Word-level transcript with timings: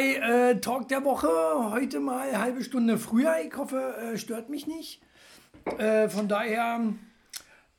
bei 0.00 0.14
äh, 0.14 0.60
Talk 0.60 0.88
der 0.88 1.04
Woche. 1.04 1.28
Heute 1.70 2.00
mal 2.00 2.28
eine 2.28 2.40
halbe 2.40 2.64
Stunde 2.64 2.96
früher. 2.96 3.34
Ich 3.46 3.54
hoffe, 3.54 3.96
äh, 3.98 4.16
stört 4.16 4.48
mich 4.48 4.66
nicht. 4.66 5.02
Äh, 5.78 6.08
von 6.08 6.26
daher, 6.26 6.80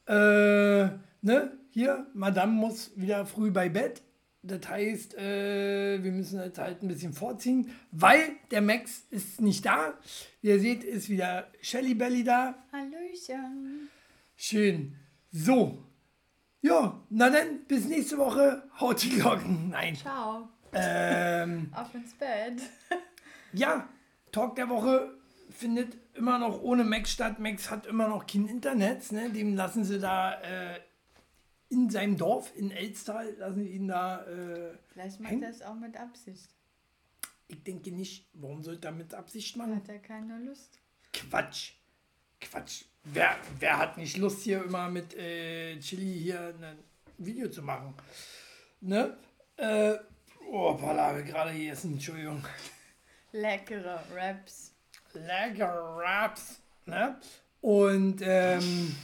äh, 0.05 0.84
ne, 1.21 1.57
hier, 1.71 2.05
Madame 2.13 2.52
muss 2.52 2.91
wieder 2.95 3.25
früh 3.25 3.49
bei 3.49 3.70
Bett. 3.70 4.03
Das 4.44 4.67
heißt, 4.67 5.17
äh, 5.17 6.03
wir 6.03 6.11
müssen 6.11 6.39
jetzt 6.39 6.59
halt 6.59 6.84
ein 6.84 6.88
bisschen 6.88 7.13
vorziehen, 7.13 7.71
weil 7.91 8.22
der 8.52 8.61
Max 8.61 9.03
ist 9.09 9.41
nicht 9.41 9.66
da. 9.66 9.95
Wie 10.41 10.49
ihr 10.49 10.59
seht, 10.59 10.83
ist 10.83 11.09
wieder 11.09 11.47
Shelly 11.61 11.95
Belly 11.95 12.23
da. 12.23 12.55
Hallöchen. 12.72 13.89
Schön. 14.35 14.95
So. 15.31 15.83
Ja, 16.61 17.02
na 17.09 17.31
dann, 17.31 17.66
bis 17.67 17.85
nächste 17.85 18.19
Woche. 18.19 18.63
Haut 18.80 19.02
die 19.02 19.09
Glocken. 19.09 19.69
Nein. 19.69 19.95
Ciao. 19.95 20.49
Ähm, 20.73 21.71
Auf 21.75 21.93
ins 21.93 22.13
Bett. 22.13 22.61
ja, 23.53 23.88
Talk 24.31 24.55
der 24.55 24.70
Woche 24.70 25.13
findet 25.49 25.97
immer 26.13 26.39
noch 26.39 26.61
ohne 26.61 26.84
Max 26.84 27.11
statt. 27.11 27.39
Max 27.39 27.70
hat 27.70 27.85
immer 27.85 28.07
noch 28.07 28.25
kein 28.25 28.47
Internet. 28.47 29.11
Ne? 29.11 29.30
Dem 29.30 29.55
lassen 29.55 29.83
sie 29.83 29.99
da 29.99 30.39
äh, 30.42 30.80
in 31.69 31.89
seinem 31.89 32.17
Dorf 32.17 32.52
in 32.55 32.72
Elstal, 32.72 33.33
lassen 33.38 33.64
sie 33.64 33.69
ihn 33.69 33.88
da. 33.88 34.23
Äh, 34.25 34.77
Vielleicht 34.94 35.19
macht 35.19 35.31
hängen. 35.31 35.44
er 35.44 35.49
es 35.49 35.61
auch 35.61 35.75
mit 35.75 35.97
Absicht. 35.97 36.49
Ich 37.47 37.64
denke 37.64 37.92
nicht. 37.92 38.30
Warum 38.33 38.64
sollte 38.64 38.88
er 38.88 38.94
mit 38.94 39.14
Absicht 39.14 39.55
machen? 39.58 39.75
Hat 39.75 39.89
er 39.89 39.99
keine 39.99 40.39
Lust. 40.39 40.80
Quatsch. 41.14 41.73
Quatsch. 42.39 42.86
Wer, 43.03 43.36
wer 43.59 43.77
hat 43.77 43.97
nicht 43.97 44.17
Lust, 44.17 44.44
hier 44.44 44.64
immer 44.64 44.89
mit 44.89 45.14
äh, 45.16 45.77
Chili 45.80 46.19
hier 46.19 46.53
ein 46.61 46.77
Video 47.17 47.49
zu 47.49 47.61
machen? 47.61 47.94
Ne? 48.80 49.17
Äh, 49.58 49.95
oh, 50.52 50.73
Pala, 50.75 51.07
habe 51.07 51.21
ich 51.21 51.27
gerade 51.27 51.53
gegessen, 51.53 51.94
Entschuldigung. 51.94 52.44
Leckere 53.31 54.03
Raps. 54.13 54.73
Lecker 55.13 55.97
Raps. 55.97 56.59
Ne? 56.85 57.19
Und 57.61 58.21
ähm, 58.23 58.95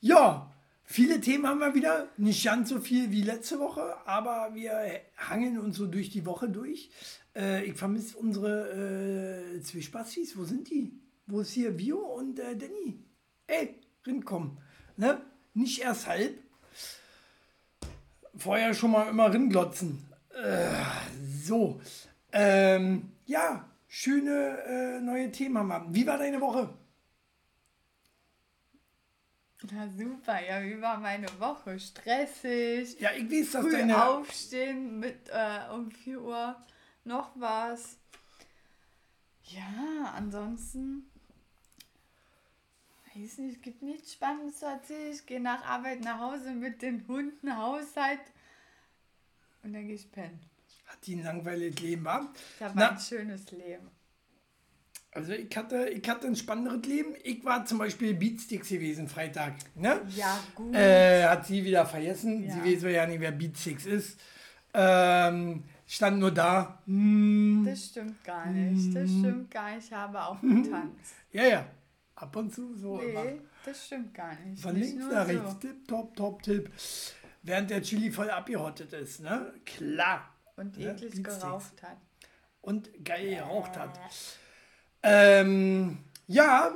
ja, 0.00 0.50
viele 0.84 1.20
Themen 1.20 1.46
haben 1.46 1.60
wir 1.60 1.74
wieder. 1.74 2.08
Nicht 2.16 2.44
ganz 2.44 2.70
so 2.70 2.80
viel 2.80 3.10
wie 3.10 3.22
letzte 3.22 3.58
Woche, 3.60 3.96
aber 4.06 4.50
wir 4.54 5.00
hangeln 5.16 5.58
uns 5.58 5.76
so 5.76 5.86
durch 5.86 6.10
die 6.10 6.26
Woche 6.26 6.48
durch. 6.48 6.90
Äh, 7.36 7.64
ich 7.64 7.74
vermisse 7.74 8.16
unsere 8.16 9.56
äh, 9.56 9.60
Zwiespastis. 9.62 10.36
Wo 10.36 10.44
sind 10.44 10.68
die? 10.70 10.92
Wo 11.26 11.40
ist 11.40 11.52
hier 11.52 11.78
Vio 11.78 11.98
und 11.98 12.38
äh, 12.40 12.56
Danny? 12.56 12.98
Ey, 13.46 13.80
rinkommen. 14.06 14.58
Ne? 14.96 15.20
Nicht 15.54 15.80
erst 15.80 16.06
halb. 16.06 16.38
Vorher 18.34 18.74
schon 18.74 18.90
mal 18.92 19.08
immer 19.08 19.32
ringlotzen. 19.32 20.11
Äh, 20.42 20.84
so. 21.44 21.80
Ähm, 22.32 23.12
ja, 23.26 23.68
schöne 23.86 24.58
äh, 24.66 25.00
neue 25.00 25.30
Themen 25.30 25.58
haben 25.58 25.68
wir. 25.68 25.94
Wie 25.94 26.06
war 26.06 26.18
deine 26.18 26.40
Woche? 26.40 26.74
Na 29.70 29.88
super, 29.88 30.44
ja, 30.44 30.60
wie 30.62 30.80
war 30.80 30.98
meine 30.98 31.28
Woche? 31.38 31.78
Stressig. 31.78 32.98
Ja, 32.98 33.12
ich 33.12 33.30
weiß, 33.30 33.52
dass 33.52 33.62
Früh 33.64 33.70
deine. 33.70 34.04
aufstehen 34.04 34.98
mit 34.98 35.28
äh, 35.28 35.72
um 35.72 35.90
4 35.92 36.20
Uhr 36.20 36.56
noch 37.04 37.30
was. 37.36 37.96
Ja, 39.44 40.12
ansonsten. 40.16 41.08
Weiß 43.14 43.38
nicht, 43.38 43.56
es 43.56 43.62
gibt 43.62 43.82
nichts 43.82 44.14
Spannendes 44.14 44.58
zu 44.58 44.66
erzählen. 44.66 45.12
Ich 45.12 45.26
gehe 45.26 45.40
nach 45.40 45.64
Arbeit 45.64 46.00
nach 46.00 46.18
Hause 46.18 46.50
mit 46.52 46.82
den 46.82 47.06
Hunden, 47.06 47.56
Haushalt 47.56 48.20
und 49.62 49.72
dann 49.72 49.86
gehe 49.86 49.94
ich 49.96 50.10
pennen. 50.10 50.40
Hat 50.86 50.98
die 51.06 51.16
ein 51.16 51.24
langweiliges 51.24 51.80
Leben, 51.80 52.04
war? 52.04 52.32
Ich 52.56 52.62
habe 52.62 52.74
Na. 52.76 52.90
ein 52.90 52.98
schönes 53.00 53.50
Leben. 53.50 53.88
Also 55.14 55.32
ich 55.32 55.54
hatte, 55.56 55.88
ich 55.90 56.08
hatte 56.08 56.26
ein 56.26 56.36
spannenderes 56.36 56.86
Leben. 56.86 57.14
Ich 57.22 57.44
war 57.44 57.64
zum 57.66 57.78
Beispiel 57.78 58.14
Beatsticks 58.14 58.68
gewesen 58.70 59.08
Freitag. 59.08 59.54
Ne? 59.74 60.00
Ja, 60.16 60.38
gut. 60.54 60.74
Äh, 60.74 61.24
hat 61.24 61.46
sie 61.46 61.62
wieder 61.64 61.84
vergessen. 61.84 62.44
Ja. 62.44 62.54
Sie 62.54 62.82
weiß 62.82 62.92
ja 62.92 63.06
nicht, 63.06 63.20
wer 63.20 63.32
Beatsticks 63.32 63.84
ist. 63.84 64.18
Ähm, 64.74 65.64
stand 65.86 66.18
nur 66.18 66.30
da. 66.30 66.80
Hm, 66.86 67.62
Das 67.66 67.86
stimmt 67.88 68.24
gar 68.24 68.46
nicht. 68.46 68.94
Das 68.96 69.10
Mhm. 69.10 69.18
stimmt 69.20 69.50
gar 69.50 69.74
nicht. 69.74 69.86
Ich 69.86 69.92
habe 69.92 70.22
auch 70.22 70.40
getanzt. 70.40 71.14
ja, 71.32 71.44
ja. 71.44 71.66
Ab 72.14 72.34
und 72.36 72.52
zu 72.54 72.74
so 72.74 72.98
immer. 73.00 73.24
Nee, 73.24 73.40
das 73.66 73.86
stimmt 73.86 74.14
gar 74.14 74.34
nicht. 74.40 74.62
Von 74.62 74.74
nicht 74.74 74.94
links 74.94 75.04
nach 75.12 75.26
so. 75.28 75.32
rechts. 75.32 75.58
Tipp, 75.58 75.88
top, 75.88 76.16
top, 76.16 76.42
tipp. 76.42 76.70
Während 77.42 77.70
der 77.70 77.82
Chili 77.82 78.10
voll 78.10 78.30
abgehottet 78.30 78.92
ist, 78.92 79.20
ne? 79.20 79.52
Klar. 79.64 80.28
Und 80.56 80.76
Ja, 80.76 80.90
eklig 80.92 81.10
Beatsticks. 81.22 81.40
geraucht 81.40 81.82
hat. 81.82 81.96
und 82.60 83.04
geil 83.04 83.34
geraucht 83.36 83.76
hat. 83.76 83.98
Ähm, 85.02 85.98
ja, 86.28 86.72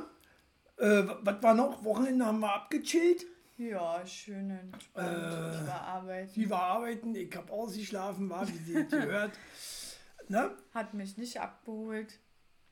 äh, 0.77 1.03
was 1.21 1.41
war 1.41 1.53
noch? 1.53 1.83
Wochenende 1.83 2.25
haben 2.25 2.39
wir 2.39 2.53
abgechillt. 2.53 3.25
Ja, 3.57 4.05
schön 4.05 4.51
entspannt. 4.51 5.07
Äh, 5.07 5.61
ich 5.61 5.67
war 5.67 5.81
arbeiten. 5.81 6.29
Sie 6.33 6.49
war 6.49 6.61
arbeiten, 6.63 7.15
ich 7.15 7.35
habe 7.35 7.51
ausgeschlafen, 7.51 8.29
war, 8.29 8.47
wie 8.47 8.57
sie 8.57 8.85
gehört. 8.85 9.31
Ne? 10.29 10.51
Hat 10.73 10.93
mich 10.93 11.15
nicht 11.15 11.39
abgeholt. 11.39 12.19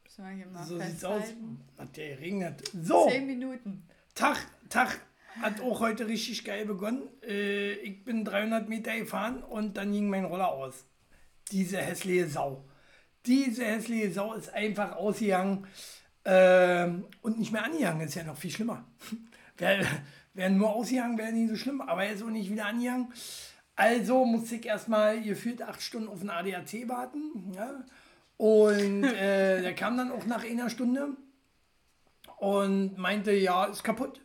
Müssen 0.04 0.26
wir 0.26 0.32
hier 0.32 0.46
mal 0.48 0.66
So 0.66 0.78
sieht's 0.78 1.06
aus. 1.06 1.24
Hat 1.78 1.96
der 1.96 2.20
regnet. 2.20 2.70
So, 2.84 3.08
Zehn 3.10 3.28
Minuten. 3.28 3.88
Tag, 4.14 4.38
Tag 4.68 5.00
hat 5.42 5.62
auch 5.62 5.80
heute 5.80 6.08
richtig 6.08 6.44
geil 6.44 6.66
begonnen. 6.66 7.04
Äh, 7.24 7.74
ich 7.74 8.04
bin 8.04 8.26
300 8.26 8.70
Meter 8.70 8.98
gefahren 8.98 9.44
und 9.44 9.78
dann 9.78 9.92
ging 9.92 10.10
mein 10.10 10.26
Roller 10.26 10.50
aus. 10.50 10.86
Diese 11.52 11.78
hässliche 11.78 12.28
Sau. 12.28 12.66
Diese 13.26 13.66
hässliche 13.66 14.12
Sau 14.12 14.34
ist 14.34 14.54
einfach 14.54 14.96
ausgegangen 14.96 15.68
ähm, 16.24 17.06
und 17.22 17.40
nicht 17.40 17.52
mehr 17.52 17.64
angegangen. 17.64 18.08
Ist 18.08 18.16
ja 18.16 18.24
noch 18.24 18.38
viel 18.38 18.52
schlimmer. 18.52 18.86
Wäre 19.58 19.86
wär 20.36 20.50
nur 20.50 20.74
ausgegangen, 20.76 21.18
wäre 21.18 21.32
nicht 21.32 21.50
so 21.50 21.56
schlimm, 21.56 21.80
aber 21.82 22.04
er 22.04 22.14
ist 22.14 22.22
auch 22.22 22.30
nicht 22.30 22.52
wieder 22.52 22.66
angegangen. 22.66 23.14
Also 23.76 24.26
musste 24.26 24.56
ich 24.56 24.66
erstmal 24.66 25.22
gefühlt 25.22 25.62
acht 25.62 25.82
Stunden 25.82 26.10
auf 26.10 26.20
den 26.20 26.30
ADAC 26.30 26.88
warten. 26.88 27.54
Ja? 27.56 27.84
Und 28.38 29.04
äh, 29.04 29.62
der 29.62 29.74
kam 29.76 29.98
dann 29.98 30.12
auch 30.12 30.26
nach 30.26 30.44
einer 30.44 30.70
Stunde 30.70 31.10
und 32.38 32.98
meinte, 32.98 33.32
ja, 33.32 33.66
ist 33.66 33.84
kaputt. 33.84 34.22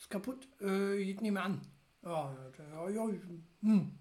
Ist 0.00 0.08
kaputt, 0.08 0.48
äh, 0.62 1.04
geht 1.04 1.20
nicht 1.20 1.32
mehr 1.32 1.44
an. 1.44 1.60
Ja, 2.02 2.34
ja, 2.74 2.88
ja, 2.88 3.08
hm. 3.60 3.98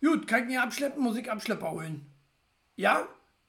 Gut, 0.00 0.26
kann 0.26 0.40
ich 0.42 0.48
nicht 0.48 0.58
abschleppen, 0.58 1.02
muss 1.02 1.18
ich 1.18 1.30
Abschlepper 1.30 1.70
holen. 1.72 2.06
Ja, 2.76 3.06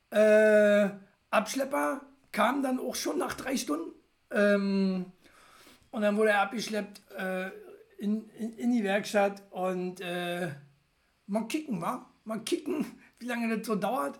äh, 0.09 0.89
Abschlepper 1.29 2.01
kam 2.33 2.61
dann 2.61 2.77
auch 2.77 2.95
schon 2.95 3.17
nach 3.17 3.35
drei 3.35 3.55
Stunden. 3.55 3.93
Ähm, 4.31 5.05
und 5.91 6.01
dann 6.01 6.17
wurde 6.17 6.31
er 6.31 6.41
abgeschleppt 6.41 7.01
äh, 7.17 7.51
in, 7.99 8.29
in, 8.31 8.53
in 8.57 8.71
die 8.73 8.83
Werkstatt 8.83 9.43
und 9.51 10.01
äh, 10.01 10.49
mal 11.27 11.47
kicken, 11.47 11.81
wa? 11.81 12.05
Mal 12.25 12.41
kicken, 12.41 12.85
wie 13.19 13.27
lange 13.27 13.57
das 13.57 13.65
so 13.65 13.75
dauert. 13.75 14.19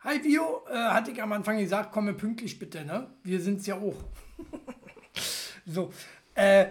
Hi 0.00 0.24
Vio, 0.24 0.64
äh, 0.70 0.76
hatte 0.76 1.10
ich 1.10 1.22
am 1.22 1.32
Anfang 1.32 1.58
gesagt, 1.58 1.92
komme 1.92 2.14
pünktlich 2.14 2.58
bitte, 2.58 2.86
ne? 2.86 3.10
Wir 3.22 3.38
sind's 3.38 3.66
ja 3.66 3.74
auch. 3.74 3.96
so, 5.66 5.92
äh, 6.34 6.66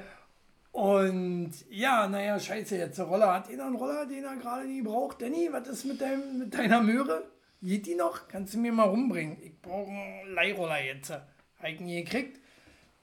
und 0.72 1.52
ja, 1.69 2.08
naja, 2.08 2.40
scheiße, 2.40 2.78
jetzt 2.78 2.98
der 2.98 3.06
Roller. 3.06 3.34
Hat 3.34 3.50
einer 3.50 3.66
einen 3.66 3.75
Roller, 3.75 4.06
den 4.06 4.24
er 4.24 4.38
gerade 4.38 4.66
nie 4.66 4.81
braucht? 4.81 5.22
Danny, 5.22 5.50
was 5.52 5.68
ist 5.68 5.86
mit, 5.86 6.00
deinem, 6.00 6.40
mit 6.40 6.54
deiner 6.54 6.81
Möhre? 6.81 7.30
Geht 7.62 7.86
die 7.86 7.96
noch? 7.96 8.28
Kannst 8.28 8.54
du 8.54 8.58
mir 8.58 8.72
mal 8.72 8.88
rumbringen? 8.88 9.38
Ich 9.44 9.60
brauche 9.62 9.92
einen 9.92 10.34
Leihroller 10.34 10.81
jetzt. 10.81 11.12
Habe 11.12 11.69
ich 11.69 11.80
nie 11.80 12.04
gekriegt. 12.04 12.40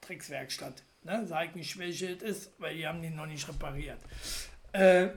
Dreckswerkstatt. 0.01 0.83
Ne? 1.05 1.27
Sag 1.27 1.51
ich 1.51 1.55
nicht, 1.55 1.79
welche 1.79 2.13
es 2.13 2.23
ist, 2.23 2.53
weil 2.59 2.77
die 2.77 2.87
haben 2.87 3.03
den 3.03 3.15
noch 3.15 3.27
nicht 3.27 3.47
repariert. 3.49 3.99
Äh, 4.73 5.09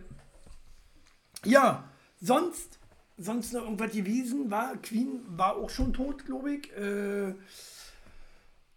ja, 1.46 1.90
sonst, 2.20 2.80
sonst 3.18 3.54
noch 3.54 3.64
irgendwas 3.64 3.94
gewesen? 3.94 4.52
War, 4.52 4.76
Queen 4.78 5.22
war 5.26 5.56
auch 5.56 5.70
schon 5.70 5.94
tot, 5.94 6.26
glaube 6.26 6.56
ich. 6.56 6.72
Äh, 6.78 7.34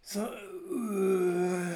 so, 0.01 0.21
äh, 0.21 1.75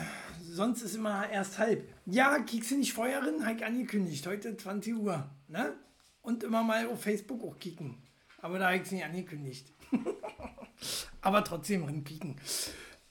sonst 0.58 0.82
ist 0.82 0.96
immer 0.96 1.30
erst 1.30 1.58
halb. 1.58 1.88
Ja, 2.04 2.38
du 2.72 2.76
nicht 2.76 2.92
Feuer 2.92 3.22
rein? 3.22 3.46
Habe 3.46 3.64
angekündigt. 3.64 4.26
Heute 4.26 4.56
20 4.56 4.96
Uhr. 4.96 5.30
Ne? 5.46 5.72
Und 6.20 6.42
immer 6.42 6.64
mal 6.64 6.88
auf 6.88 7.00
Facebook 7.00 7.44
auch 7.44 7.58
kicken. 7.58 7.96
Aber 8.42 8.58
da 8.58 8.66
habe 8.66 8.76
ich 8.76 8.82
es 8.82 8.90
nicht 8.90 9.04
angekündigt. 9.04 9.72
Aber 11.20 11.44
trotzdem 11.44 11.84
rinkicken. 11.84 12.36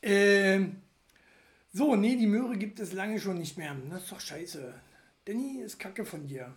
Ähm, 0.02 0.82
so, 1.72 1.96
nee, 1.96 2.18
die 2.18 2.28
Möhre 2.28 2.58
gibt 2.58 2.82
es 2.82 2.92
lange 2.92 3.18
schon 3.18 3.38
nicht 3.38 3.58
mehr. 3.58 3.76
Das 3.90 4.04
ist 4.04 4.12
doch 4.12 4.20
scheiße. 4.20 4.74
Danny 5.24 5.62
ist 5.62 5.80
kacke 5.80 6.04
von 6.06 6.28
dir. 6.28 6.54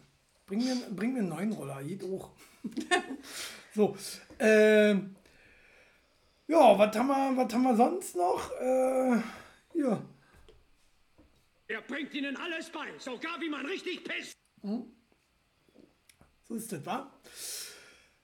Bring 0.46 0.64
mir, 0.64 0.76
bring 0.90 1.12
mir 1.12 1.20
einen 1.20 1.28
neuen 1.28 1.52
Roller, 1.52 1.84
geht 1.84 2.02
auch. 2.02 2.32
so, 3.76 3.96
ähm, 4.40 5.14
ja, 6.48 6.76
was 6.76 6.96
haben 6.96 7.06
wir, 7.06 7.48
haben 7.48 7.62
wir 7.62 7.76
sonst 7.76 8.16
noch? 8.16 8.50
Äh, 8.60 9.20
ja, 9.74 10.02
Er 11.70 11.82
bringt 11.82 12.12
ihnen 12.14 12.36
alles 12.36 12.68
bei, 12.70 12.88
sogar 12.98 13.40
wie 13.40 13.48
man 13.48 13.64
richtig 13.64 14.02
pisst. 14.02 14.36
So 14.60 16.54
ist 16.56 16.72
das, 16.72 16.84
wa? 16.84 17.12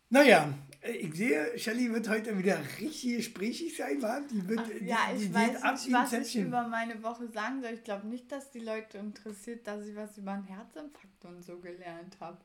Naja, 0.09 0.53
äh, 0.81 0.91
ich 0.91 1.15
sehe, 1.15 1.57
Shelly 1.57 1.93
wird 1.93 2.09
heute 2.09 2.37
wieder 2.37 2.59
richtig 2.81 3.19
gesprächig 3.19 3.77
sein, 3.77 4.03
wa? 4.03 4.19
Die 4.21 4.49
wird, 4.49 4.59
Ach, 4.65 4.69
die, 4.69 4.85
ja, 4.85 4.99
die 5.17 5.27
ich 5.27 5.33
weiß 5.33 5.85
nicht, 5.85 5.95
was 5.95 6.13
ich 6.13 6.19
Zäpfchen. 6.19 6.47
über 6.49 6.67
meine 6.67 7.01
Woche 7.05 7.29
sagen 7.29 7.63
soll. 7.63 7.75
Ich 7.75 7.85
glaube 7.85 8.09
nicht, 8.09 8.33
dass 8.33 8.51
die 8.51 8.59
Leute 8.59 8.99
interessiert, 8.99 9.65
dass 9.65 9.87
ich 9.87 9.95
was 9.95 10.19
über 10.19 10.33
einen 10.33 10.43
Herzinfarkt 10.45 11.25
und 11.25 11.45
so 11.45 11.61
gelernt 11.61 12.17
habe. 12.19 12.39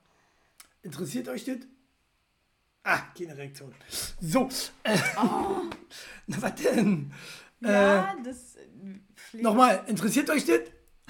Interessiert 0.83 1.27
euch 1.29 1.45
das? 1.45 1.57
Ah, 2.83 2.99
keine 3.17 3.35
Reaktion. 3.35 3.73
So, 4.19 4.49
äh, 4.83 4.95
na 6.27 6.41
was 6.41 6.55
denn? 6.61 7.11
Ja, 7.59 8.15
das 8.23 8.55
äh, 8.57 8.67
fliegt. 9.15 9.43
Nochmal, 9.43 9.83
interessiert 9.87 10.29
euch 10.29 10.45
das? 10.45 10.59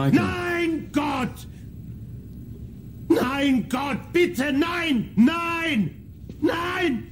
Nein, 0.09 0.89
Gott! 0.91 1.47
Nein, 3.07 3.67
Gott, 3.69 4.11
bitte, 4.13 4.51
nein! 4.53 5.11
Nein! 5.15 6.25
Nein! 6.39 7.07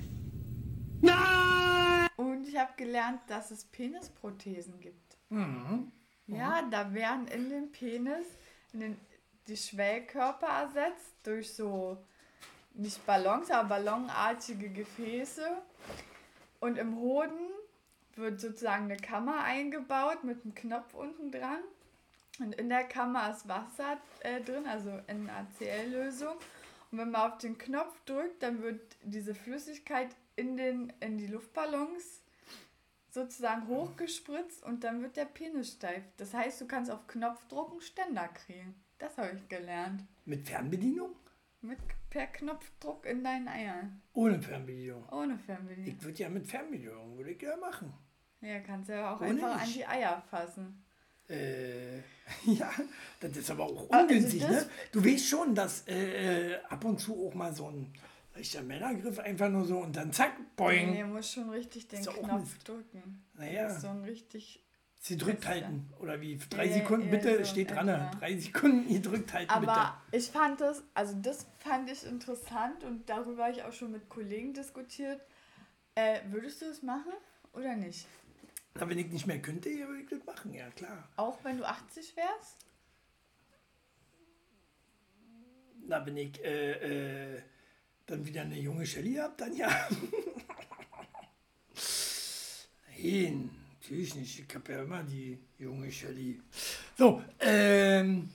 Nein! 1.01 2.07
Und 2.17 2.47
ich 2.47 2.57
habe 2.57 2.71
gelernt, 2.77 3.19
dass 3.27 3.51
es 3.51 3.65
Penisprothesen 3.65 4.79
gibt. 4.79 5.17
Mhm. 5.29 5.91
Ja, 6.27 6.61
da 6.69 6.93
werden 6.93 7.27
in 7.27 7.49
den 7.49 7.71
Penis 7.71 8.25
in 8.73 8.79
den, 8.79 8.97
die 9.47 9.57
Schwellkörper 9.57 10.47
ersetzt 10.47 11.15
durch 11.23 11.53
so, 11.53 11.97
nicht 12.73 13.05
Ballons, 13.05 13.49
aber 13.51 13.69
ballonartige 13.69 14.69
Gefäße. 14.69 15.45
Und 16.59 16.77
im 16.77 16.95
Hoden 16.97 17.49
wird 18.15 18.39
sozusagen 18.39 18.85
eine 18.85 18.97
Kammer 18.97 19.43
eingebaut 19.43 20.23
mit 20.23 20.43
einem 20.43 20.55
Knopf 20.55 20.93
unten 20.93 21.31
dran. 21.31 21.61
Und 22.39 22.55
in 22.55 22.69
der 22.69 22.85
Kammer 22.85 23.31
ist 23.31 23.47
Wasser 23.47 23.97
äh, 24.21 24.41
drin, 24.41 24.65
also 24.65 24.91
in 25.07 25.29
ACL-Lösung. 25.29 26.35
Und 26.91 26.97
wenn 26.97 27.11
man 27.11 27.31
auf 27.31 27.37
den 27.37 27.57
Knopf 27.57 27.93
drückt, 28.05 28.41
dann 28.41 28.61
wird 28.61 28.97
diese 29.03 29.35
Flüssigkeit 29.35 30.15
in, 30.35 30.57
den, 30.57 30.93
in 31.01 31.17
die 31.17 31.27
Luftballons 31.27 32.21
sozusagen 33.11 33.67
hochgespritzt 33.67 34.63
und 34.63 34.83
dann 34.83 35.01
wird 35.01 35.17
der 35.17 35.25
Penis 35.25 35.73
steif. 35.73 36.03
Das 36.17 36.33
heißt, 36.33 36.61
du 36.61 36.67
kannst 36.67 36.91
auf 36.91 37.07
Knopfdruck 37.07 37.71
einen 37.71 37.81
Ständer 37.81 38.27
kriegen. 38.29 38.75
Das 38.99 39.17
habe 39.17 39.31
ich 39.35 39.47
gelernt. 39.49 40.03
Mit 40.25 40.47
Fernbedienung? 40.47 41.15
Mit 41.61 41.79
per 42.09 42.27
Knopfdruck 42.27 43.05
in 43.05 43.23
deinen 43.23 43.47
Eiern. 43.47 44.01
Ohne 44.13 44.41
Fernbedienung. 44.41 45.07
Ohne 45.09 45.37
Fernbedienung. 45.37 45.95
Ich 45.97 46.03
würde 46.03 46.19
ja 46.19 46.29
mit 46.29 46.47
Fernbedienung, 46.47 47.17
würde 47.17 47.31
ich 47.31 47.41
ja 47.41 47.57
machen. 47.57 47.93
Ja, 48.41 48.59
kannst 48.61 48.89
ja 48.89 49.13
auch 49.13 49.19
Ohne 49.19 49.31
einfach 49.31 49.55
an 49.55 49.61
nicht. 49.61 49.75
die 49.75 49.85
Eier 49.85 50.21
fassen. 50.29 50.83
Äh, 51.29 51.97
ja, 52.45 52.71
das 53.19 53.37
ist 53.37 53.51
aber 53.51 53.65
auch 53.65 53.89
Also 53.89 54.03
ungünstig, 54.05 54.41
das- 54.41 54.51
ne? 54.65 54.69
Du 54.91 55.03
weißt 55.05 55.25
schon, 55.27 55.55
dass 55.55 55.83
äh, 55.87 56.53
äh, 56.53 56.59
ab 56.69 56.83
und 56.85 56.99
zu 56.99 57.27
auch 57.27 57.33
mal 57.33 57.53
so 57.53 57.67
ein 57.69 57.93
leichter 58.35 58.61
Männergriff 58.61 59.19
einfach 59.19 59.49
nur 59.49 59.65
so 59.65 59.79
und 59.79 59.95
dann 59.95 60.11
zack, 60.13 60.33
boing. 60.55 60.91
Nee, 60.91 61.03
muss 61.03 61.31
schon 61.33 61.49
richtig 61.49 61.87
den 61.87 62.03
Knopf 62.03 62.57
drücken. 62.63 63.23
Naja. 63.35 63.63
Das 63.67 63.81
so 63.81 63.87
ein 63.89 64.03
richtig. 64.03 64.63
Sie 65.01 65.15
drückt 65.15 65.47
halten. 65.47 65.89
Oder 65.99 66.19
wie? 66.19 66.37
Drei 66.49 66.65
Ja, 66.65 66.73
Sekunden, 66.73 67.05
ja, 67.05 67.11
bitte, 67.11 67.37
so 67.37 67.45
steht 67.45 67.71
dran. 67.71 67.85
ne? 67.85 67.93
etwa. 68.09 68.19
Drei 68.19 68.37
Sekunden, 68.37 68.89
ihr 68.89 69.01
drückt 69.01 69.31
halten, 69.33 69.49
Aber 69.49 69.97
ich 70.11 70.29
fand 70.29 70.59
das, 70.59 70.83
also 70.93 71.15
das 71.21 71.45
fand 71.59 71.89
ich 71.89 72.05
interessant 72.05 72.83
und 72.83 73.09
darüber 73.09 73.43
habe 73.45 73.53
ich 73.53 73.63
auch 73.63 73.71
schon 73.71 73.91
mit 73.93 74.09
Kollegen 74.09 74.53
diskutiert. 74.53 75.21
Äh, 75.95 76.19
würdest 76.31 76.61
du 76.61 76.65
es 76.65 76.81
machen 76.83 77.13
oder 77.53 77.75
nicht? 77.77 78.07
Na, 78.75 78.87
wenn 78.87 78.97
ich 78.99 79.07
nicht 79.07 79.27
mehr 79.27 79.41
könnte, 79.41 79.69
würde 79.69 80.01
ich 80.01 80.09
das 80.09 80.23
machen, 80.25 80.53
ja 80.53 80.69
klar. 80.71 81.09
Auch 81.15 81.43
wenn 81.43 81.57
du 81.57 81.67
80 81.67 82.15
wärst? 82.15 82.57
Na, 85.87 86.05
wenn 86.05 86.17
ich 86.17 86.43
äh, 86.43 87.35
äh, 87.35 87.41
dann 88.05 88.25
wieder 88.25 88.41
eine 88.41 88.57
junge 88.59 88.85
Shelly 88.85 89.15
habe, 89.15 89.33
dann 89.37 89.55
ja. 89.55 89.69
Nein, 93.01 93.49
natürlich 93.81 94.15
nicht. 94.15 94.39
Ich 94.39 94.55
habe 94.55 94.71
ja 94.73 94.81
immer 94.83 95.03
die 95.03 95.39
junge 95.57 95.91
Shelly. 95.91 96.41
So, 96.97 97.23
ähm, 97.39 98.29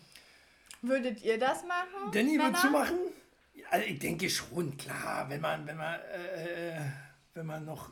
Würdet 0.82 1.22
ihr 1.22 1.38
das 1.38 1.64
machen? 1.64 2.10
Danny, 2.12 2.36
Männer? 2.36 2.44
würdest 2.48 2.64
du 2.64 2.70
machen? 2.70 2.98
Also 3.70 3.86
ich 3.86 3.98
denke 3.98 4.28
schon, 4.28 4.76
klar, 4.76 5.28
wenn 5.30 5.40
man, 5.40 5.66
wenn 5.66 5.76
man, 5.76 6.00
äh, 6.00 6.76
äh, 6.76 6.80
wenn 7.34 7.46
man 7.46 7.64
noch 7.64 7.90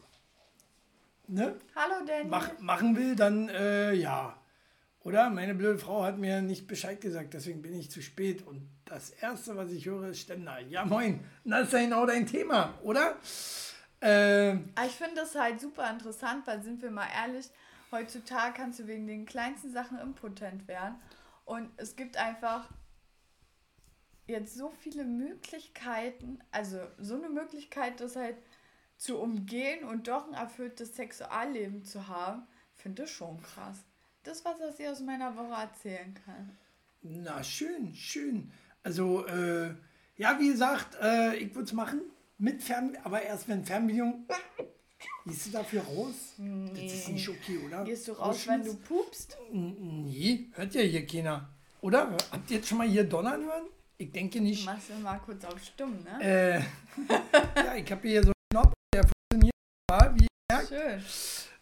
ne, 1.29 1.57
Hallo 1.75 2.05
Danny. 2.07 2.29
mach, 2.29 2.59
machen 2.61 2.97
will, 2.97 3.17
dann 3.17 3.49
äh, 3.49 3.93
ja. 3.95 4.37
Oder? 5.05 5.31
Meine 5.31 5.55
blöde 5.55 5.79
Frau 5.79 6.05
hat 6.05 6.19
mir 6.19 6.43
nicht 6.43 6.69
Bescheid 6.69 7.01
gesagt, 7.01 7.35
deswegen 7.35 7.61
bin 7.61 7.75
ich 7.75 7.91
zu 7.91 8.01
spät. 8.01 8.47
Und 8.47 8.69
das 8.85 9.11
Erste, 9.11 9.57
was 9.57 9.71
ich 9.73 9.85
höre, 9.87 10.09
ist 10.11 10.21
Ständer. 10.21 10.61
Ja, 10.61 10.85
moin, 10.85 11.25
das 11.45 11.67
ist 11.69 11.73
ja 11.73 11.81
genau 11.81 12.07
dein 12.07 12.25
Thema, 12.27 12.75
oder? 12.83 13.17
Äh, 14.01 14.53
Ich 14.85 14.93
finde 14.97 15.17
das 15.17 15.35
halt 15.35 15.61
super 15.61 15.91
interessant, 15.91 16.47
weil 16.47 16.63
sind 16.63 16.83
wir 16.83 16.91
mal 16.93 17.09
ehrlich, 17.21 17.47
heutzutage 17.91 18.55
kannst 18.57 18.79
du 18.79 18.87
wegen 18.87 19.07
den 19.09 19.27
kleinsten 19.27 19.73
Sachen 19.73 19.99
impotent 19.99 20.69
werden. 20.69 20.95
Und 21.45 21.69
es 21.79 21.97
gibt 21.97 22.17
einfach 22.17 22.69
jetzt 24.29 24.55
so 24.57 24.71
viele 24.79 25.05
Möglichkeiten, 25.05 26.39
also 26.53 26.79
so 26.99 27.17
eine 27.17 27.29
Möglichkeit, 27.29 28.01
das 28.01 28.15
halt 28.15 28.37
zu 29.03 29.19
umgehen 29.19 29.85
und 29.85 30.07
doch 30.07 30.29
ein 30.29 30.35
erfülltes 30.35 30.95
Sexualleben 30.95 31.85
zu 31.85 32.07
haben, 32.07 32.43
finde 32.77 33.05
ich 33.05 33.11
schon 33.11 33.43
krass. 33.43 33.79
Das, 34.23 34.45
was 34.45 34.79
ich 34.79 34.89
aus 34.89 35.01
meiner 35.01 35.37
Woche 35.37 35.61
erzählen 35.61 36.15
kann. 36.25 36.57
na, 37.03 37.43
schön, 37.43 37.93
schön. 37.95 38.53
Also, 38.85 39.27
äh, 39.27 39.75
ja, 40.17 40.39
wie 40.39 40.49
gesagt, 40.49 40.97
äh, 41.03 41.35
ich 41.37 41.53
würde 41.55 41.65
es 41.65 41.73
machen. 41.73 42.01
Mit 42.39 42.63
Fern 42.63 42.97
aber 43.03 43.23
erst 43.23 43.49
wenn 43.49 43.65
Fernbedienung. 43.65 44.25
Gehst 45.27 45.47
du 45.47 45.51
dafür 45.51 45.83
raus? 45.83 46.35
Das 46.37 46.83
ist 46.83 47.09
nicht 47.09 47.29
okay, 47.29 47.59
oder? 47.67 47.85
Gehst 47.85 48.07
du 48.07 48.13
raus, 48.13 48.47
wenn 48.47 48.65
du 48.65 48.75
pupst? 48.75 49.37
Nee, 49.51 50.47
hört 50.53 50.75
ja 50.75 50.83
hier 50.83 51.07
keiner. 51.07 51.49
Oder? 51.81 52.17
Habt 52.31 52.51
ihr 52.51 52.59
jetzt 52.59 52.69
schon 52.69 52.79
mal 52.79 52.89
hier 52.89 53.05
donnern 53.05 53.45
hören? 53.45 53.67
Ich 53.99 54.11
denke 54.13 54.41
nicht. 54.41 54.65
Machst 54.65 54.91
du 54.91 54.95
mal 54.95 55.19
kurz 55.19 55.45
auf 55.45 55.63
stumm, 55.63 56.03
ne? 56.05 56.21
Äh, 56.21 56.59
ja, 57.57 57.75
ich 57.77 57.91
habe 57.91 58.09
hier 58.09 58.25
so 58.25 58.33
ja, 59.93 60.15
Wie. 60.15 60.27
Schön. 60.69 61.03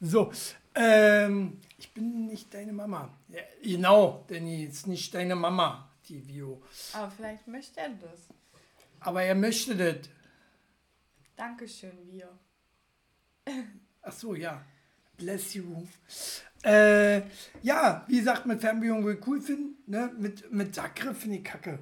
So, 0.01 0.33
ähm, 0.75 1.61
ich 1.79 1.93
bin 1.93 2.27
nicht 2.27 2.53
deine 2.53 2.73
Mama. 2.73 3.13
Ja, 3.29 3.41
genau, 3.63 4.25
Danny, 4.29 4.65
ist 4.65 4.87
nicht 4.87 5.15
deine 5.15 5.35
Mama, 5.35 5.91
die 6.09 6.27
Vio. 6.27 6.63
Aber 6.93 7.11
vielleicht 7.11 7.47
möchte 7.47 7.81
er 7.81 7.91
das. 7.91 8.29
Aber 9.01 9.23
er 9.23 9.35
möchte 9.35 9.77
das. 9.77 10.09
Dankeschön, 11.37 12.07
Vio. 12.07 12.29
Ach 14.03 14.13
so, 14.13 14.35
ja. 14.35 14.65
Bless 15.17 15.55
you. 15.55 15.87
Äh, 16.63 17.23
ja, 17.63 18.05
wie 18.09 18.19
gesagt, 18.19 18.47
mit 18.47 18.61
Fernbedienung 18.61 19.05
will 19.05 19.17
ich 19.17 19.27
cool 19.27 19.41
finden. 19.41 19.77
Ne? 19.91 20.13
Mit, 20.19 20.51
mit 20.51 20.75
Sackgriff 20.75 21.19
finde 21.19 21.39
ich 21.39 21.45
kacke. 21.45 21.79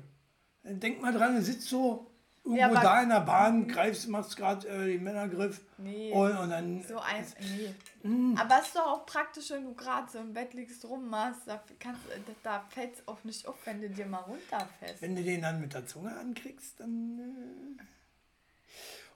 Denk 0.64 1.00
mal 1.00 1.12
dran, 1.12 1.36
du 1.36 1.42
sitzt 1.42 1.68
so 1.68 2.10
irgendwo 2.56 2.74
Ja, 2.74 2.82
da 2.82 3.02
in 3.02 3.08
der 3.08 3.20
Bahn, 3.20 3.68
greifst, 3.68 4.08
machst 4.08 4.36
gerade 4.36 4.66
äh, 4.68 4.86
den 4.86 5.02
Männergriff. 5.02 5.60
Nee. 5.76 6.12
Und, 6.12 6.36
und 6.36 6.50
dann. 6.50 6.82
So 6.82 6.98
ein. 6.98 7.24
Nee. 7.40 7.74
Mm. 8.08 8.36
Aber 8.36 8.58
es 8.60 8.68
ist 8.68 8.76
doch 8.76 8.86
auch 8.86 9.06
praktisch, 9.06 9.50
wenn 9.50 9.64
du 9.64 9.74
gerade 9.74 10.10
so 10.10 10.18
im 10.18 10.32
Bett 10.32 10.54
liegst, 10.54 10.84
rummachst. 10.84 11.42
Da, 11.46 11.62
kannst, 11.78 12.00
da, 12.08 12.32
da 12.42 12.64
fällt 12.70 12.94
es 12.94 13.08
auch 13.08 13.22
nicht 13.24 13.46
auf, 13.46 13.56
wenn 13.64 13.80
du 13.80 13.90
dir 13.90 14.06
mal 14.06 14.18
runterfällst. 14.18 15.02
Wenn 15.02 15.16
du 15.16 15.22
den 15.22 15.42
dann 15.42 15.60
mit 15.60 15.74
der 15.74 15.86
Zunge 15.86 16.16
ankriegst, 16.16 16.80
dann. 16.80 17.76
Äh 17.78 17.82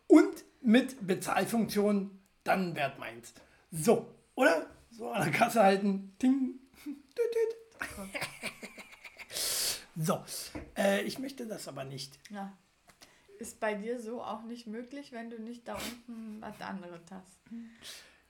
und 0.09 0.45
mit 0.61 1.07
Bezahlfunktion, 1.07 2.19
dann 2.45 2.77
wert 2.77 2.99
meins. 2.99 3.33
So, 3.71 4.15
oder? 4.35 4.67
So 4.91 5.11
an 5.11 5.23
der 5.23 5.33
Kasse 5.33 5.63
halten. 5.63 6.15
Tüt. 6.19 6.39
So, 9.95 10.25
äh, 10.77 11.03
ich 11.03 11.19
möchte 11.19 11.47
das 11.47 11.69
aber 11.69 11.85
nicht. 11.85 12.19
Ja. 12.31 12.57
Ist 13.43 13.59
bei 13.61 13.75
dir 13.75 14.01
so 14.01 14.23
auch 14.23 14.43
nicht 14.45 14.67
möglich, 14.67 15.11
wenn 15.13 15.29
du 15.31 15.39
nicht 15.41 15.67
da 15.67 15.75
unten 15.75 16.41
was 16.41 16.61
anderes 16.61 17.01
hast. 17.11 17.39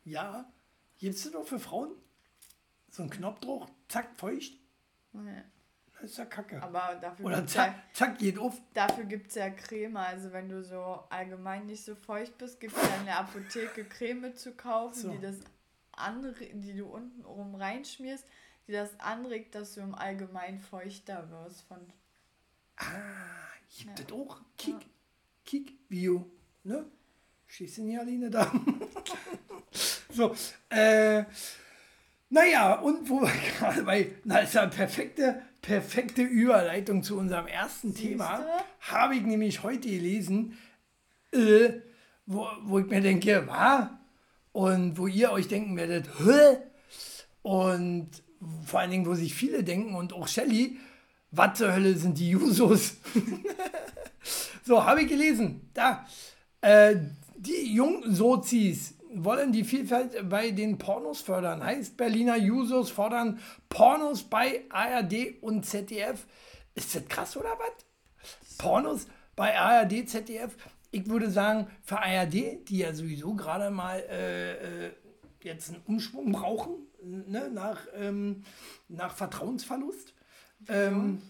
Ja, 0.04 0.50
gibst 0.98 1.24
du 1.26 1.30
doch 1.30 1.46
für 1.46 1.58
Frauen 1.58 1.90
so 2.90 3.02
einen 3.02 3.10
Knopfdruck, 3.10 3.68
zack, 3.88 4.08
feucht, 4.18 4.54
Nee. 5.12 5.42
das 6.00 6.10
ist 6.12 6.16
ja 6.18 6.24
kacke. 6.24 6.62
Aber 6.62 6.94
dafür 7.00 7.26
Oder 7.26 7.36
gibt 7.36 7.48
es 7.48 7.54
zack, 7.54 7.74
ja, 7.76 7.82
zack, 7.92 8.18
geht 8.18 8.38
auf. 8.38 8.58
dafür 8.72 9.04
gibt's 9.04 9.34
ja 9.34 9.50
Creme. 9.50 9.96
Also 9.98 10.32
wenn 10.32 10.48
du 10.48 10.62
so 10.64 10.82
allgemein 11.10 11.66
nicht 11.66 11.84
so 11.84 11.94
feucht 11.94 12.38
bist, 12.38 12.58
gibt 12.60 12.74
es 12.76 12.82
ja 12.82 12.96
in 12.96 13.04
der 13.04 13.18
Apotheke 13.20 13.84
Creme 13.84 14.34
zu 14.34 14.52
kaufen, 14.52 14.94
So. 14.94 15.10
die 15.10 15.20
das 15.20 15.36
anre 15.92 16.32
die 16.34 16.74
du 16.74 16.86
unten 16.86 17.22
rum 17.24 17.54
reinschmierst, 17.54 18.24
die 18.66 18.72
das 18.72 18.98
anregt, 19.00 19.54
dass 19.54 19.74
du 19.74 19.80
im 19.82 19.94
Allgemeinen 19.94 20.58
feuchter 20.60 21.28
wirst 21.30 21.62
von 21.62 21.78
Gibt 23.78 24.00
es 24.00 24.12
auch? 24.12 24.40
Kick, 24.58 24.76
Kick, 25.44 25.88
Bio, 25.88 26.30
ne? 26.64 26.86
Du 27.58 27.82
nicht 27.82 27.98
alleine 27.98 28.30
da? 28.30 28.50
so, 30.10 30.34
äh, 30.70 31.24
naja, 32.30 32.80
und 32.80 33.08
wo 33.10 33.20
wir 33.20 33.32
gerade 33.58 33.82
bei, 33.82 34.12
na, 34.24 34.38
ist 34.38 34.54
ja 34.54 34.62
ein 34.62 34.70
perfekter 34.70 35.42
perfekte 35.62 36.22
Überleitung 36.22 37.02
zu 37.02 37.16
unserem 37.16 37.46
ersten 37.46 37.94
Thema. 37.94 38.44
Habe 38.80 39.14
ich 39.14 39.22
nämlich 39.22 39.62
heute 39.62 39.88
gelesen, 39.88 40.58
äh, 41.32 41.74
wo, 42.26 42.46
wo 42.64 42.80
ich 42.80 42.86
mir 42.86 43.00
denke, 43.00 43.44
was? 43.46 43.88
Und 44.50 44.98
wo 44.98 45.06
ihr 45.06 45.32
euch 45.32 45.48
denken 45.48 45.76
werdet, 45.76 46.08
Hä? 46.18 46.58
Und 47.42 48.10
vor 48.66 48.80
allen 48.80 48.90
Dingen, 48.90 49.06
wo 49.06 49.14
sich 49.14 49.34
viele 49.34 49.64
denken 49.64 49.94
und 49.94 50.12
auch 50.12 50.28
Shelly, 50.28 50.78
was 51.30 51.58
zur 51.58 51.72
Hölle 51.72 51.96
sind 51.96 52.18
die 52.18 52.30
Jusos? 52.30 52.96
so, 54.64 54.84
habe 54.84 55.02
ich 55.02 55.08
gelesen. 55.08 55.70
Da. 55.74 56.06
Äh, 56.60 56.96
die 57.36 57.74
Jungsozis 57.74 58.94
wollen 59.14 59.52
die 59.52 59.64
Vielfalt 59.64 60.28
bei 60.28 60.50
den 60.50 60.78
Pornos 60.78 61.20
fördern. 61.20 61.64
Heißt, 61.64 61.96
Berliner 61.96 62.36
Jusos 62.36 62.90
fordern 62.90 63.40
Pornos 63.68 64.22
bei 64.22 64.64
ARD 64.70 65.42
und 65.42 65.66
ZDF. 65.66 66.26
Ist 66.74 66.94
das 66.94 67.06
krass 67.08 67.36
oder 67.36 67.50
was? 67.58 68.56
Pornos 68.58 69.06
bei 69.34 69.58
ARD, 69.58 70.08
ZDF. 70.08 70.56
Ich 70.90 71.08
würde 71.08 71.30
sagen, 71.30 71.66
für 71.82 71.98
ARD, 71.98 72.68
die 72.68 72.78
ja 72.78 72.94
sowieso 72.94 73.34
gerade 73.34 73.70
mal 73.70 73.98
äh, 73.98 74.86
äh, 74.86 74.92
jetzt 75.42 75.70
einen 75.70 75.82
Umschwung 75.86 76.32
brauchen, 76.32 76.86
ne, 77.02 77.50
nach, 77.50 77.80
ähm, 77.94 78.44
nach 78.88 79.14
Vertrauensverlust. 79.14 80.14
Ähm, 80.68 81.22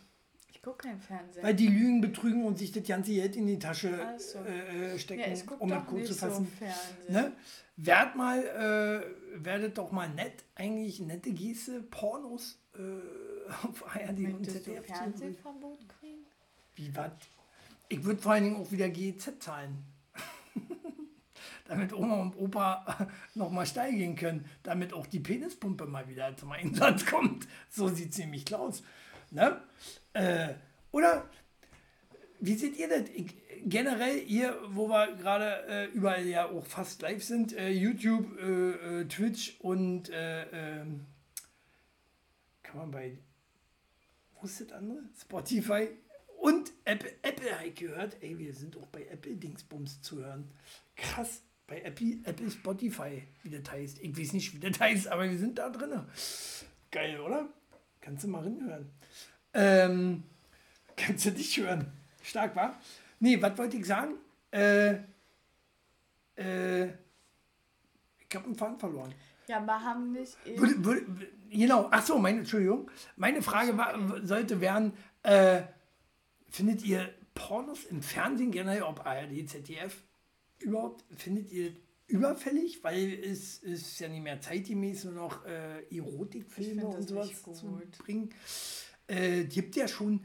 Ich 0.63 0.67
gucke 0.67 0.87
kein 0.87 1.01
Fernsehen. 1.01 1.43
weil 1.43 1.55
die 1.57 1.67
lügen, 1.67 2.01
betrügen 2.01 2.45
und 2.45 2.57
sich 2.57 2.71
das 2.71 2.85
ganze 2.87 3.11
Geld 3.13 3.35
in 3.35 3.49
die 3.49 3.59
Tasche 3.59 3.99
so. 4.17 4.39
äh, 4.45 4.93
äh, 4.95 4.99
stecken, 5.01 5.35
ja, 5.35 5.57
um 5.59 5.69
das 5.69 5.87
kurz 5.87 6.07
zu 6.07 6.13
so 6.13 6.27
fassen. 6.27 6.47
Fernsehen. 6.47 7.13
Ne? 7.13 7.33
Werd 7.79 8.15
mal, 8.15 8.39
äh, 9.35 9.45
werdet 9.45 9.77
doch 9.77 9.91
mal 9.91 10.09
nett, 10.09 10.45
eigentlich 10.55 11.01
nette 11.01 11.33
Geste, 11.33 11.83
Pornos 11.83 12.61
äh, 12.77 12.79
auf 13.67 13.85
ARD 13.89 14.11
und 14.21 14.47
du 14.47 14.53
ZDF. 14.53 14.87
zu- 14.87 14.93
Fernsehverbot 14.95 15.81
kriegen? 15.99 16.25
Wie 16.77 16.95
was? 16.95 17.11
Ich 17.89 18.05
würde 18.05 18.23
vor 18.23 18.31
allen 18.31 18.45
Dingen 18.45 18.57
auch 18.57 18.71
wieder 18.71 18.89
GEZ 18.89 19.33
zahlen. 19.41 19.83
damit 21.67 21.93
Oma 21.93 22.23
und 22.23 22.37
Opa 22.37 23.09
nochmal 23.35 23.67
steil 23.67 23.93
gehen 23.95 24.15
können. 24.15 24.45
Damit 24.63 24.93
auch 24.93 25.09
die 25.09 25.19
Penispumpe 25.19 25.87
mal 25.87 26.07
wieder 26.09 26.37
zum 26.37 26.53
Einsatz 26.53 27.05
kommt. 27.05 27.49
So 27.69 27.89
sieht 27.89 28.13
es 28.13 28.19
nämlich 28.19 28.55
aus. 28.55 28.85
Ne? 29.33 29.61
Äh, 30.13 30.55
oder 30.91 31.29
wie 32.41 32.55
seht 32.55 32.77
ihr 32.77 32.89
das? 32.89 33.09
Ich, 33.15 33.35
generell 33.65 34.21
hier, 34.21 34.59
wo 34.69 34.89
wir 34.89 35.15
gerade 35.17 35.65
äh, 35.69 35.87
überall 35.87 36.27
ja 36.27 36.49
auch 36.49 36.67
fast 36.67 37.03
live 37.03 37.23
sind, 37.23 37.57
äh, 37.57 37.71
YouTube, 37.71 38.39
äh, 38.39 39.01
äh, 39.01 39.05
Twitch 39.07 39.57
und 39.61 40.11
äh, 40.11 40.81
ähm, 40.81 41.07
kann 42.63 42.79
man 42.79 42.91
bei 42.91 43.19
wo 44.43 44.47
ist 44.47 44.61
das 44.61 44.73
andere? 44.73 44.99
Spotify 45.21 45.89
und 46.41 46.73
Apple. 46.85 47.13
Apple 47.23 47.57
habe 47.57 47.69
ich 47.69 47.77
gehört. 47.77 48.17
Ey, 48.21 48.37
wir 48.37 48.53
sind 48.53 48.77
auch 48.77 48.87
bei 48.89 49.07
Apple 49.07 49.37
Dingsbums 49.37 50.03
zu 50.03 50.19
hören. 50.19 50.51
Krass. 50.97 51.43
Bei 51.69 51.81
Apple, 51.83 52.19
Apple 52.25 52.51
Spotify, 52.51 53.23
wie 53.45 53.51
das 53.51 53.71
heißt. 53.71 54.01
Ich 54.01 54.19
weiß 54.19 54.33
nicht, 54.33 54.53
wie 54.53 54.59
das 54.59 54.81
heißt, 54.81 55.07
aber 55.07 55.31
wir 55.31 55.39
sind 55.39 55.59
da 55.59 55.71
drin. 55.71 55.93
Geil, 56.91 57.21
oder? 57.21 57.49
Kannst 58.01 58.25
du 58.25 58.29
mal 58.29 58.43
reinhören. 58.43 58.91
Ähm, 59.55 60.23
kannst 60.97 61.27
du 61.27 61.31
dich 61.33 61.59
hören. 61.59 61.91
Stark, 62.23 62.55
wa? 62.57 62.75
Nee, 63.21 63.41
was 63.41 63.57
wollte 63.59 63.77
ich 63.77 63.87
sagen? 63.87 64.15
Äh, 64.51 64.95
äh, 66.37 66.87
ich 66.87 68.35
habe 68.35 68.47
einen 68.47 68.57
Faden 68.57 68.79
verloren. 68.79 69.15
Ja, 69.47 69.59
aber 69.59 69.81
haben 69.81 70.13
nicht. 70.13 70.37
Würde, 70.57 70.85
würde, 70.85 71.29
genau, 71.51 71.89
ach 71.91 72.05
so, 72.05 72.19
meine, 72.19 72.39
Entschuldigung. 72.39 72.91
Meine 73.17 73.43
Frage 73.43 73.77
war, 73.77 74.27
sollte 74.27 74.61
werden, 74.61 74.93
äh, 75.23 75.63
findet 76.49 76.85
ihr 76.85 77.13
Pornos 77.35 77.85
im 77.85 78.03
Fernsehen 78.03 78.51
generell, 78.51 78.83
ob 78.83 79.05
ARD, 79.05 79.49
ZDF, 79.49 80.03
überhaupt, 80.61 81.05
findet 81.17 81.51
ihr 81.53 81.73
überfällig? 82.07 82.83
Weil 82.85 83.13
es 83.13 83.59
ist 83.59 83.99
ja 83.99 84.09
nicht 84.09 84.23
mehr 84.23 84.41
zeitgemäß, 84.41 85.05
nur 85.05 85.15
noch 85.15 85.45
äh, 85.45 85.83
Erotikfilme 85.95 86.87
und 86.87 86.99
das 86.99 87.07
sowas 87.07 87.43
zu 87.43 87.67
gut. 87.67 87.99
bringen. 87.99 88.31
Äh, 89.13 89.45
gibt 89.45 89.77
ja 89.77 89.87
schon 89.89 90.25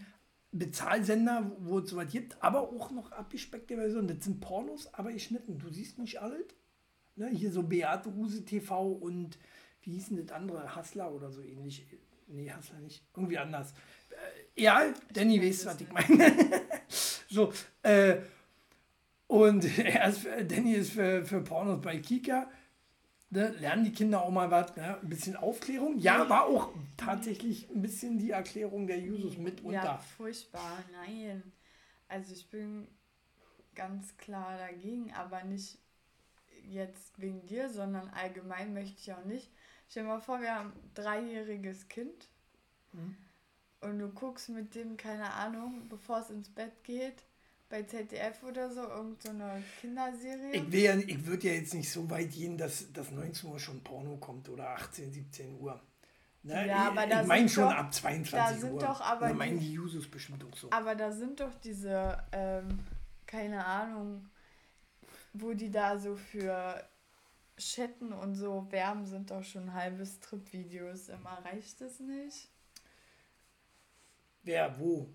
Bezahlsender, 0.53 1.51
wo 1.59 1.79
es 1.79 1.89
sowas 1.89 2.09
gibt, 2.09 2.41
aber 2.41 2.61
auch 2.61 2.89
noch 2.91 3.11
abgespeckte 3.11 3.75
Versionen. 3.75 4.07
Das 4.07 4.23
sind 4.23 4.39
Pornos, 4.39 4.93
aber 4.93 5.11
geschnitten. 5.11 5.59
Du 5.59 5.69
siehst 5.69 5.99
nicht 5.99 6.21
alles. 6.21 6.45
Ne, 7.17 7.27
hier 7.29 7.51
so 7.51 7.63
Beate 7.63 8.15
Huse 8.15 8.45
TV 8.45 8.91
und 8.93 9.37
wie 9.81 9.91
hieß 9.91 10.09
denn 10.09 10.25
das 10.25 10.33
andere? 10.33 10.73
Hassler 10.73 11.11
oder 11.11 11.31
so 11.31 11.41
ähnlich. 11.41 11.85
Nee, 12.27 12.49
Hassler 12.49 12.79
nicht. 12.79 13.03
Irgendwie 13.13 13.37
anders. 13.37 13.73
Äh, 14.55 14.61
ja, 14.61 14.93
Danny 15.11 15.41
weiß, 15.41 15.65
was 15.65 15.81
ich 15.81 15.91
meine. 15.91 16.33
so, 17.29 17.51
äh, 17.83 18.17
und 19.27 19.77
er 19.79 20.07
ist, 20.07 20.25
Danny 20.47 20.75
ist 20.75 20.93
für, 20.93 21.25
für 21.25 21.41
Pornos 21.41 21.81
bei 21.81 21.97
Kika. 21.97 22.49
Ne, 23.29 23.49
lernen 23.59 23.83
die 23.83 23.91
Kinder 23.91 24.21
auch 24.21 24.29
mal 24.29 24.49
was, 24.49 24.73
ne? 24.77 24.97
ein 25.01 25.09
bisschen 25.09 25.35
Aufklärung. 25.35 25.99
Ja, 25.99 26.29
war 26.29 26.45
auch 26.45 26.73
tatsächlich 26.95 27.69
ein 27.69 27.81
bisschen 27.81 28.17
die 28.17 28.31
Erklärung 28.31 28.87
der 28.87 28.99
Jusos 28.99 29.37
mitunter. 29.37 29.71
Ja, 29.83 29.97
furchtbar, 29.97 30.83
nein. 30.93 31.43
Also 32.07 32.33
ich 32.33 32.49
bin 32.49 32.87
ganz 33.75 34.15
klar 34.15 34.57
dagegen, 34.57 35.13
aber 35.13 35.43
nicht 35.43 35.77
jetzt 36.63 37.19
wegen 37.19 37.45
dir, 37.45 37.69
sondern 37.69 38.09
allgemein 38.09 38.73
möchte 38.73 38.97
ich 38.99 39.11
auch 39.13 39.25
nicht. 39.25 39.51
Stell 39.89 40.03
dir 40.03 40.09
mal 40.09 40.19
vor, 40.21 40.41
wir 40.41 40.55
haben 40.55 40.69
ein 40.71 40.91
dreijähriges 40.93 41.87
Kind 41.89 42.29
Mhm. 42.93 43.17
und 43.81 43.99
du 43.99 44.07
guckst 44.09 44.47
mit 44.47 44.73
dem, 44.73 44.95
keine 44.95 45.31
Ahnung, 45.33 45.89
bevor 45.89 46.19
es 46.19 46.29
ins 46.29 46.49
Bett 46.49 46.81
geht, 46.85 47.23
bei 47.69 47.83
ZDF 47.83 48.43
oder 48.43 48.69
so, 48.69 48.81
irgendeine 48.81 49.57
so 49.59 49.63
Kinderserie. 49.81 50.51
Ich, 50.53 50.71
will 50.71 50.79
ja, 50.81 50.95
ich 50.95 51.25
würde 51.25 51.47
ja 51.47 51.53
jetzt 51.53 51.73
nicht 51.73 51.91
so 51.91 52.09
weit 52.09 52.31
gehen, 52.31 52.57
dass, 52.57 52.91
dass 52.93 53.11
19 53.11 53.49
Uhr 53.49 53.59
schon 53.59 53.83
Porno 53.83 54.15
kommt 54.17 54.47
oder 54.49 54.69
18, 54.69 55.11
17 55.11 55.59
Uhr. 55.59 55.81
Ne? 56.43 56.65
Ja, 56.67 56.89
aber 56.89 57.03
ich 57.03 57.09
da 57.09 57.21
ich 57.21 57.27
meine 57.27 57.49
schon 57.49 57.65
doch- 57.65 57.75
ab 57.75 57.93
22 57.93 58.31
da 58.31 58.53
sind 58.53 58.73
Uhr. 58.73 58.79
doch 58.79 59.01
aber 59.01 59.27
Da 59.27 59.33
meinen 59.33 59.59
die- 59.59 59.73
Jusos 59.73 60.07
bestimmt 60.09 60.43
auch 60.45 60.55
so. 60.55 60.69
Aber 60.71 60.95
da 60.95 61.11
sind 61.11 61.39
doch 61.41 61.53
diese, 61.55 62.17
ähm, 62.31 62.79
keine 63.25 63.65
Ahnung, 63.65 64.29
wo 65.33 65.53
die 65.53 65.69
da 65.69 65.97
so 65.99 66.15
für 66.15 66.81
Chatten 67.57 68.13
und 68.13 68.35
so 68.35 68.65
werben, 68.71 69.05
sind 69.05 69.29
doch 69.29 69.43
schon 69.43 69.73
halbe 69.73 70.05
Strip-Videos. 70.05 71.09
Immer 71.09 71.43
reicht 71.43 71.81
es 71.81 71.99
nicht? 71.99 72.49
Wer, 74.43 74.79
wo? 74.79 75.09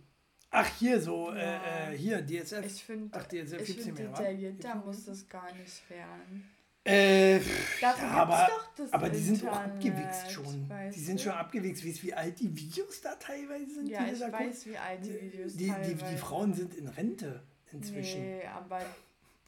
Ach, 0.54 0.66
hier 0.78 1.00
so, 1.00 1.32
Ja. 1.32 1.36
äh, 1.38 1.94
äh, 1.94 1.98
hier, 1.98 2.22
DSF. 2.24 2.64
Ich 2.66 2.84
finde, 2.84 3.08
Ach, 3.18 3.26
DSF 3.26 3.60
ich 3.68 3.80
find 3.80 3.98
mehr, 3.98 4.34
Gibt's 4.34 4.66
muss 4.84 5.04
das 5.06 5.28
gar 5.28 5.52
nicht 5.54 5.90
werden. 5.90 6.44
Äh, 6.84 7.38
Dafür 7.80 8.08
ja, 8.08 8.10
aber, 8.10 8.48
doch 8.50 8.74
das 8.76 8.92
aber 8.92 9.08
die 9.08 9.18
sind 9.18 9.48
auch 9.48 9.56
abgewichst 9.56 10.32
schon. 10.32 10.68
Die 10.92 11.00
sind 11.00 11.20
schon 11.20 11.32
abgewichst. 11.32 11.86
Weißt 11.86 11.98
du, 11.98 12.06
wie 12.08 12.14
alt 12.14 12.40
die 12.40 12.56
Videos 12.56 13.00
da 13.00 13.14
teilweise 13.14 13.74
sind? 13.74 13.88
Ja, 13.88 14.04
die 14.04 14.12
ich 14.12 14.18
da 14.18 14.32
weiß, 14.32 14.66
wie 14.66 14.76
alt 14.76 15.04
die 15.04 15.20
Videos 15.20 15.52
die, 15.52 15.58
die, 15.58 15.64
die 15.64 15.70
teilweise 15.70 16.16
Frauen 16.18 16.54
sind 16.54 16.74
in 16.74 16.88
Rente 16.88 17.40
inzwischen. 17.70 18.20
Nee, 18.20 18.44
aber 18.46 18.80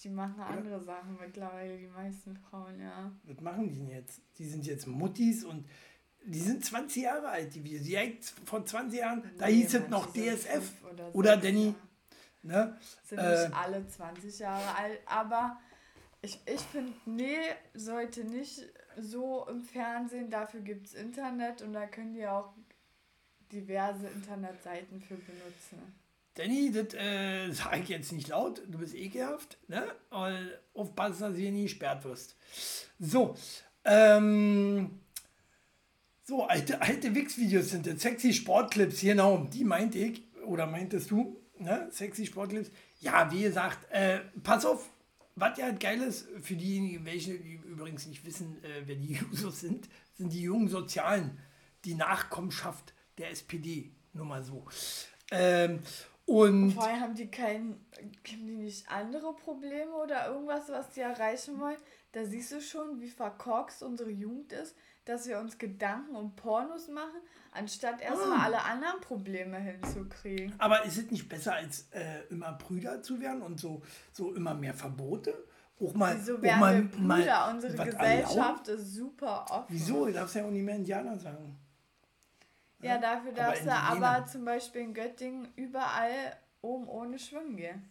die 0.02 0.10
machen 0.10 0.40
andere 0.40 0.80
Sachen 0.80 1.16
mittlerweile, 1.20 1.76
die 1.76 1.88
meisten 1.88 2.36
Frauen, 2.36 2.80
ja. 2.80 3.10
Was 3.24 3.40
machen 3.40 3.68
die 3.68 3.74
denn 3.74 3.88
jetzt? 3.88 4.20
Die 4.38 4.46
sind 4.46 4.64
jetzt 4.64 4.86
Muttis 4.86 5.44
und 5.44 5.66
die 6.26 6.40
sind 6.40 6.64
20 6.64 7.02
Jahre 7.02 7.28
alt, 7.28 7.54
die 7.54 7.62
Videos. 7.64 7.86
Hängt 8.00 8.24
vor 8.44 8.64
20 8.64 8.98
Jahren, 8.98 9.22
da 9.38 9.46
Nee, 9.46 9.54
hieß 9.54 9.74
es 9.74 9.88
noch 9.88 10.12
DSF 10.12 10.70
oder 10.92 11.14
oder 11.14 11.36
Danny. 11.36 11.74
ja. 12.42 12.66
Ne? 12.66 12.78
sind 13.04 13.18
Äh, 13.18 13.46
nicht 13.48 13.56
alle 13.56 13.86
20 13.88 14.38
Jahre 14.38 14.76
alt, 14.76 15.00
aber 15.06 15.58
ich, 16.22 16.40
ich 16.46 16.60
finde, 16.60 16.92
nee, 17.06 17.38
sollte 17.74 18.24
nicht 18.24 18.62
so 18.98 19.46
im 19.48 19.62
Fernsehen, 19.62 20.30
dafür 20.30 20.60
gibt 20.60 20.86
es 20.86 20.94
Internet 20.94 21.62
und 21.62 21.72
da 21.72 21.86
können 21.86 22.14
die 22.14 22.26
auch 22.26 22.52
diverse 23.52 24.06
Internetseiten 24.08 25.00
für 25.00 25.14
benutzen. 25.16 25.94
Danny, 26.34 26.72
das 26.72 26.94
äh, 26.94 27.50
sage 27.52 27.80
ich 27.82 27.88
jetzt 27.88 28.12
nicht 28.12 28.28
laut, 28.28 28.62
du 28.66 28.78
bist 28.78 28.94
ekelhaft, 28.94 29.56
ne? 29.68 29.84
Und 30.10 30.50
aufpassen, 30.74 31.20
dass 31.20 31.32
du 31.34 31.38
hier 31.38 31.52
nie 31.52 31.64
gesperrt 31.64 32.04
wirst. 32.04 32.36
So, 32.98 33.36
ähm, 33.84 35.00
so, 36.26 36.44
alte, 36.44 36.80
alte 36.80 37.14
Wix-Videos 37.14 37.70
sind 37.70 37.86
das, 37.86 38.00
sexy 38.00 38.32
Sportclips, 38.32 39.00
genau, 39.00 39.46
die 39.52 39.64
meinte 39.64 39.98
ich, 39.98 40.22
oder 40.46 40.66
meintest 40.66 41.10
du, 41.10 41.36
ne? 41.58 41.88
Sexy 41.90 42.26
Sportclips. 42.26 42.70
Ja, 43.00 43.30
wie 43.30 43.42
gesagt, 43.42 43.86
äh, 43.90 44.20
pass 44.42 44.64
auf, 44.64 44.88
was 45.36 45.58
ja 45.58 45.70
geil 45.70 46.00
ist, 46.02 46.26
für 46.40 46.54
diejenigen, 46.54 47.04
welche 47.04 47.38
die 47.38 47.60
übrigens 47.66 48.06
nicht 48.06 48.24
wissen, 48.24 48.62
äh, 48.64 48.82
wer 48.86 48.96
die 48.96 49.12
Jusos 49.30 49.60
sind, 49.60 49.88
sind 50.14 50.32
die 50.32 50.42
jungen 50.42 50.68
Sozialen, 50.68 51.38
die 51.84 51.94
Nachkommenschaft 51.94 52.94
der 53.18 53.30
SPD, 53.30 53.92
nur 54.14 54.24
mal 54.24 54.42
so. 54.42 54.64
Ähm, 55.30 55.80
und 56.24 56.72
Vor 56.72 56.86
allem 56.86 57.00
haben 57.00 57.14
die 57.14 57.30
kein, 57.30 57.76
haben 57.98 58.46
die 58.46 58.56
nicht 58.56 58.88
andere 58.88 59.34
Probleme 59.34 59.92
oder 59.92 60.28
irgendwas, 60.28 60.70
was 60.70 60.90
die 60.90 61.00
erreichen 61.00 61.60
wollen? 61.60 61.76
da 62.14 62.24
siehst 62.24 62.52
du 62.52 62.60
schon, 62.60 63.00
wie 63.00 63.10
verkorkst 63.10 63.82
unsere 63.82 64.10
Jugend 64.10 64.52
ist, 64.52 64.76
dass 65.04 65.26
wir 65.28 65.38
uns 65.38 65.58
Gedanken 65.58 66.14
um 66.16 66.34
Pornos 66.36 66.88
machen, 66.88 67.20
anstatt 67.52 68.00
erstmal 68.00 68.38
Ah. 68.40 68.44
alle 68.44 68.62
anderen 68.64 69.00
Probleme 69.00 69.58
hinzukriegen. 69.58 70.54
Aber 70.58 70.84
ist 70.84 70.96
es 70.98 71.10
nicht 71.10 71.28
besser, 71.28 71.54
als 71.54 71.88
äh, 71.92 72.22
immer 72.30 72.52
Brüder 72.52 73.02
zu 73.02 73.20
werden 73.20 73.42
und 73.42 73.60
so, 73.60 73.82
so 74.12 74.34
immer 74.34 74.54
mehr 74.54 74.74
Verbote? 74.74 75.34
Auch 75.80 75.92
mal, 75.94 76.16
Wieso 76.18 76.36
auch 76.38 76.42
werden 76.42 76.60
mal, 76.60 76.74
wir 76.82 76.88
Brüder? 76.88 77.02
mal 77.04 77.54
Unsere 77.54 77.84
Gesellschaft 77.84 78.68
ist 78.68 78.94
super 78.94 79.44
offen. 79.50 79.66
Wieso? 79.68 80.06
Du 80.06 80.12
darfst 80.12 80.36
ja 80.36 80.44
auch 80.44 80.50
nicht 80.50 80.62
mehr 80.64 80.76
Indianer 80.76 81.18
sagen. 81.18 81.58
Ja, 82.80 82.98
dafür 82.98 83.30
Aber 83.32 83.36
darfst 83.40 83.64
du 83.66 83.70
Indigene. 83.70 84.06
aber 84.06 84.26
zum 84.26 84.44
Beispiel 84.44 84.80
in 84.82 84.94
Göttingen 84.94 85.48
überall 85.56 86.36
oben 86.60 86.86
ohne 86.88 87.18
schwimmen 87.18 87.56
gehen. 87.56 87.90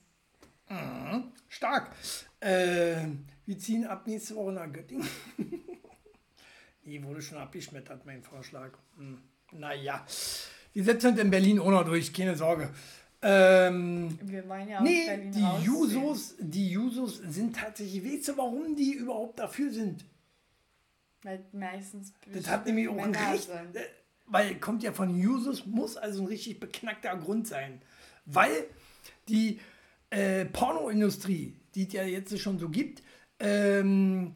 Stark. 1.50 1.92
Äh, 2.40 3.06
wir 3.46 3.60
ziehen 3.60 3.86
ab 3.86 4.08
nächste 4.08 4.36
Woche 4.36 4.52
nach 4.54 4.72
Göttingen. 4.72 5.08
nee, 6.86 7.02
wurde 7.04 7.22
schon 7.22 7.38
abgeschmettert, 7.38 8.06
mein 8.06 8.24
Vorschlag. 8.24 8.72
Hm. 8.98 9.20
Naja, 9.52 10.06
wir 10.74 10.84
setzen 10.84 11.12
uns 11.12 11.20
in 11.20 11.30
Berlin 11.30 11.60
auch 11.60 11.70
noch 11.70 11.86
durch, 11.86 12.12
keine 12.12 12.36
Sorge. 12.36 12.70
Ähm, 13.22 14.18
Wir 14.24 14.44
meinen 14.44 14.70
ja 14.70 14.82
nee, 14.82 15.06
Berlin 15.06 15.32
die. 15.32 15.66
Jusos, 15.66 16.36
die 16.40 16.72
Jusos 16.72 17.18
sind 17.18 17.56
tatsächlich, 17.56 18.04
weißt 18.04 18.30
du, 18.30 18.38
warum 18.38 18.76
die 18.76 18.94
überhaupt 18.94 19.40
dafür 19.40 19.72
sind? 19.72 20.04
Weil 21.22 21.46
meistens 21.54 22.12
Das 22.34 22.50
hat 22.50 22.66
nämlich 22.66 22.90
auch 22.90 22.98
ein 22.98 23.16
Recht, 23.16 23.50
äh, 23.50 23.86
weil 24.26 24.56
kommt 24.56 24.84
ja 24.84 24.92
von 24.92 25.18
Jusos, 25.18 25.66
muss 25.66 25.96
also 25.96 26.24
ein 26.24 26.28
richtig 26.28 26.60
beknackter 26.60 27.16
Grund 27.16 27.48
sein. 27.48 27.82
Weil 28.26 28.66
die 29.30 29.60
äh, 30.10 30.46
Pornoindustrie, 30.46 31.56
die 31.76 31.88
es 31.88 31.94
ja 31.94 32.04
jetzt 32.04 32.38
schon 32.40 32.60
so 32.60 32.68
gibt, 32.68 33.04
ähm, 33.40 34.36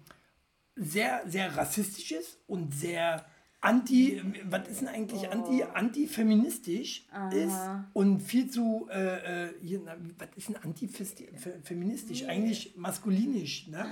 sehr, 0.78 1.24
sehr 1.28 1.56
rassistisch 1.58 2.12
ist 2.12 2.38
und 2.48 2.74
sehr 2.74 3.26
anti, 3.60 4.22
was 4.46 4.68
ist 4.68 4.82
denn 4.82 4.88
eigentlich 4.88 5.30
anti, 5.30 5.64
antifeministisch 5.64 7.06
ist 7.34 7.56
und 7.94 8.22
viel 8.22 8.50
zu, 8.50 8.88
äh, 8.92 9.48
äh, 9.48 9.54
hier, 9.62 9.82
na, 9.84 9.96
was 10.18 10.30
ist 10.36 10.50
denn 10.50 10.58
antifeministisch? 10.58 12.24
Eigentlich 12.26 12.76
maskulinisch, 12.78 13.68
ne? 13.68 13.86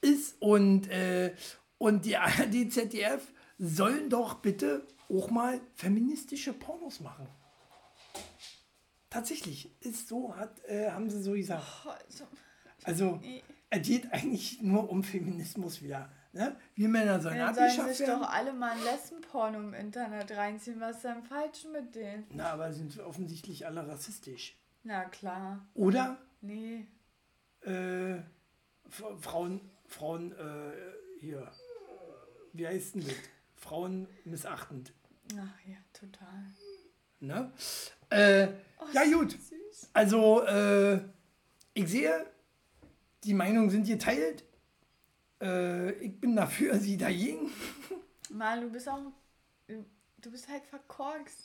ist 0.00 0.36
und, 0.40 0.88
äh, 0.88 1.34
und 1.78 2.04
die 2.04 2.16
ARD, 2.16 2.72
ZDF 2.72 3.26
sollen 3.58 4.08
doch 4.08 4.34
bitte 4.34 4.86
auch 5.10 5.30
mal 5.30 5.60
feministische 5.74 6.52
Pornos 6.52 7.00
machen. 7.00 7.26
Tatsächlich, 9.10 9.68
ist 9.80 10.06
so, 10.06 10.36
hat, 10.36 10.64
äh, 10.68 10.90
haben 10.90 11.10
sie 11.10 11.20
so 11.20 11.32
gesagt. 11.32 11.64
Oh, 11.84 11.90
also, 11.90 12.24
Also, 12.84 13.20
es 13.70 13.86
geht 13.86 14.12
eigentlich 14.12 14.60
nur 14.62 14.90
um 14.90 15.02
Feminismus 15.02 15.82
wieder. 15.82 16.10
Ne? 16.32 16.56
Wir 16.74 16.88
Männer 16.88 17.20
sollen 17.20 17.36
sollen 17.36 17.48
abgeschafft 17.48 17.88
sich 17.96 18.06
doch 18.06 18.20
werden. 18.20 18.24
alle 18.24 18.52
mal 18.52 18.72
ein 18.72 18.84
Lesbenporno 18.84 19.58
im 19.58 19.74
Internet 19.74 20.30
reinziehen. 20.36 20.78
Was 20.80 20.96
ist 20.96 21.04
denn 21.04 21.22
falsch 21.24 21.64
mit 21.72 21.94
denen? 21.94 22.24
Na, 22.30 22.50
aber 22.52 22.72
sind 22.72 22.98
offensichtlich 23.00 23.66
alle 23.66 23.86
rassistisch. 23.88 24.56
Na 24.84 25.04
klar. 25.06 25.66
Oder 25.74 26.18
Nee. 26.40 26.86
äh, 27.62 28.16
Frauen, 29.20 29.60
Frauen, 29.86 30.32
äh, 30.32 30.72
hier, 31.20 31.50
wie 32.52 32.66
heißt 32.66 32.94
denn 32.94 33.04
das? 33.04 33.14
Frauen 33.56 34.06
missachtend. 34.24 34.92
Ach 35.34 35.66
ja, 35.68 35.76
total. 35.92 36.44
Ne? 37.20 37.52
Äh, 38.08 38.48
ja, 38.92 39.04
gut. 39.12 39.32
Süß. 39.32 39.90
Also, 39.92 40.42
äh, 40.46 41.00
ich 41.74 41.88
sehe, 41.88 42.26
die 43.24 43.34
Meinungen 43.34 43.70
sind 43.70 43.86
geteilt. 43.86 44.44
Äh, 45.40 45.92
ich 45.92 46.20
bin 46.20 46.36
dafür, 46.36 46.78
sie 46.78 46.96
dagegen. 46.96 47.50
Mal, 48.30 48.60
du 48.60 48.70
bist 48.70 48.88
auch. 48.88 49.00
Du 50.18 50.30
bist 50.30 50.48
halt 50.48 50.64
verkorkst. 50.66 51.38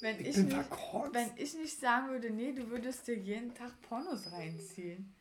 Wenn 0.00 0.20
Ich 0.20 0.28
ich, 0.28 0.34
bin 0.36 0.44
nicht, 0.46 0.54
verkorkst? 0.54 1.14
Wenn 1.14 1.30
ich 1.36 1.54
nicht 1.54 1.78
sagen 1.80 2.08
würde, 2.10 2.30
nee, 2.30 2.52
du 2.52 2.68
würdest 2.70 3.06
dir 3.06 3.16
jeden 3.16 3.54
Tag 3.54 3.80
Pornos 3.82 4.30
reinziehen. 4.32 5.14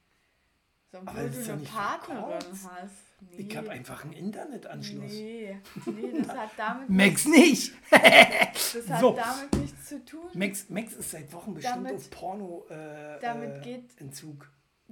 So, 0.91 0.99
obwohl 0.99 1.29
du 1.29 1.41
ja 1.41 1.53
eine 1.53 1.63
Partnerin 1.63 2.41
verkorkst. 2.41 2.69
hast. 2.69 2.93
Nee. 3.31 3.37
Ich 3.47 3.55
habe 3.57 3.69
einfach 3.71 4.03
einen 4.03 4.13
Internetanschluss. 4.13 5.11
Nee, 5.11 5.57
nee, 5.85 6.11
das 6.21 6.27
hat 6.35 6.49
damit, 6.57 6.89
Max 6.89 7.25
nicht. 7.25 7.73
das 7.91 7.99
hat 8.89 8.99
So. 8.99 9.13
damit 9.15 9.53
nichts 9.55 9.87
zu 9.89 10.03
tun. 10.03 10.29
Max, 10.33 10.69
Max 10.69 10.93
ist 10.93 11.11
seit 11.11 11.31
Wochen 11.33 11.53
bestimmt 11.53 11.77
Damit- 11.77 11.93
auf 11.95 12.09
Porno 12.09 12.65
äh, 12.69 13.19
damit 13.21 13.61
geht- 13.63 13.99
Entzug. 14.01 14.49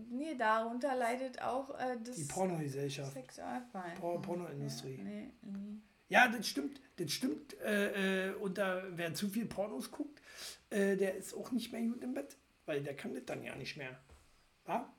Nee, 0.09 0.35
darunter 0.35 0.95
leidet 0.95 1.41
auch 1.41 1.69
äh, 1.79 1.97
das 2.03 2.15
Die 2.15 2.23
Pornogesellschaft. 2.25 3.13
Sexualverhalten. 3.13 3.99
Por- 3.99 4.21
Pornoindustrie. 4.21 4.95
Ja, 4.97 5.03
nee, 5.03 5.31
nee. 5.41 5.77
Ja, 6.09 6.27
das 6.27 6.47
stimmt. 6.47 6.81
Das 6.97 7.11
stimmt. 7.11 7.59
Äh, 7.61 8.29
äh, 8.29 8.33
und 8.35 8.57
da, 8.57 8.81
wer 8.91 9.13
zu 9.13 9.29
viel 9.29 9.45
Pornos 9.45 9.91
guckt, 9.91 10.21
äh, 10.69 10.95
der 10.97 11.15
ist 11.15 11.33
auch 11.35 11.51
nicht 11.51 11.71
mehr 11.71 11.81
gut 11.83 12.03
im 12.03 12.13
Bett. 12.13 12.35
Weil 12.65 12.81
der 12.83 12.95
kann 12.95 13.13
das 13.13 13.25
dann 13.25 13.43
ja 13.43 13.55
nicht 13.55 13.77
mehr. 13.77 13.97
Wa? 14.65 14.91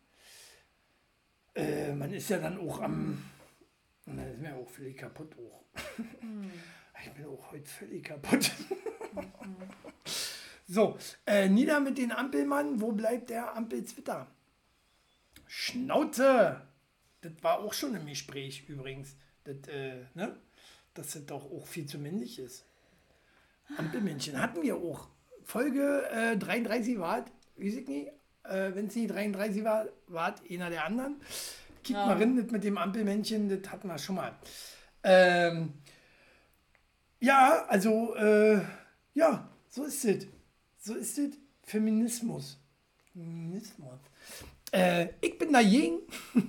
Äh, 1.54 1.92
man 1.94 2.12
ist 2.12 2.30
ja 2.30 2.38
dann 2.38 2.58
auch 2.58 2.80
am. 2.80 3.22
Und 4.06 4.16
dann 4.16 4.30
ist 4.32 4.40
mir 4.40 4.54
auch 4.54 4.68
völlig 4.68 4.96
kaputt. 4.96 5.34
Auch. 5.38 5.64
Ich 7.04 7.10
bin 7.12 7.26
auch 7.26 7.50
heute 7.52 7.68
völlig 7.68 8.04
kaputt. 8.04 8.50
so, 10.66 10.96
äh, 11.26 11.48
nieder 11.48 11.80
mit 11.80 11.98
den 11.98 12.12
Ampelmann. 12.12 12.80
Wo 12.80 12.92
bleibt 12.92 13.30
der 13.30 13.54
Ampelzwitter? 13.56 14.26
Schnauze! 15.52 16.60
Das 17.22 17.32
war 17.42 17.58
auch 17.58 17.72
schon 17.72 17.96
im 17.96 18.06
Gespräch 18.06 18.68
übrigens. 18.68 19.16
Das, 19.42 19.56
äh, 19.66 20.04
ne? 20.14 20.36
Dass 20.94 21.14
das 21.14 21.26
doch 21.26 21.44
auch 21.50 21.66
viel 21.66 21.86
zu 21.86 21.98
männlich 21.98 22.38
ist. 22.38 22.64
Ampelmännchen 23.76 24.40
hatten 24.40 24.62
wir 24.62 24.76
auch. 24.76 25.08
Folge 25.42 26.08
äh, 26.12 26.36
33 26.36 27.00
war, 27.00 27.24
weiß 27.56 27.74
ich 27.74 27.88
nicht, 27.88 28.08
äh, 28.44 28.74
wenn 28.76 28.86
es 28.86 28.94
nicht 28.94 29.10
33 29.12 29.64
war, 29.64 29.86
war 30.06 30.34
es 30.36 30.48
einer 30.48 30.70
der 30.70 30.84
anderen. 30.84 31.16
Kick 31.82 31.96
Ja. 31.96 32.06
mal 32.06 32.16
rein, 32.16 32.36
das 32.36 32.52
mit 32.52 32.62
dem 32.62 32.78
Ampelmännchen, 32.78 33.48
das 33.48 33.72
hatten 33.72 33.88
wir 33.88 33.98
schon 33.98 34.14
mal. 34.16 34.32
Ähm, 35.02 35.72
ja, 37.18 37.64
also, 37.66 38.14
äh, 38.14 38.60
ja, 39.14 39.48
so 39.68 39.82
ist 39.84 40.04
es. 40.04 40.26
So 40.78 40.94
ist 40.94 41.18
es. 41.18 41.30
Feminismus. 41.64 42.56
Feminismus. 43.12 43.98
Äh, 44.72 45.08
ich 45.20 45.36
bin 45.38 45.52
dagegen. 45.52 45.98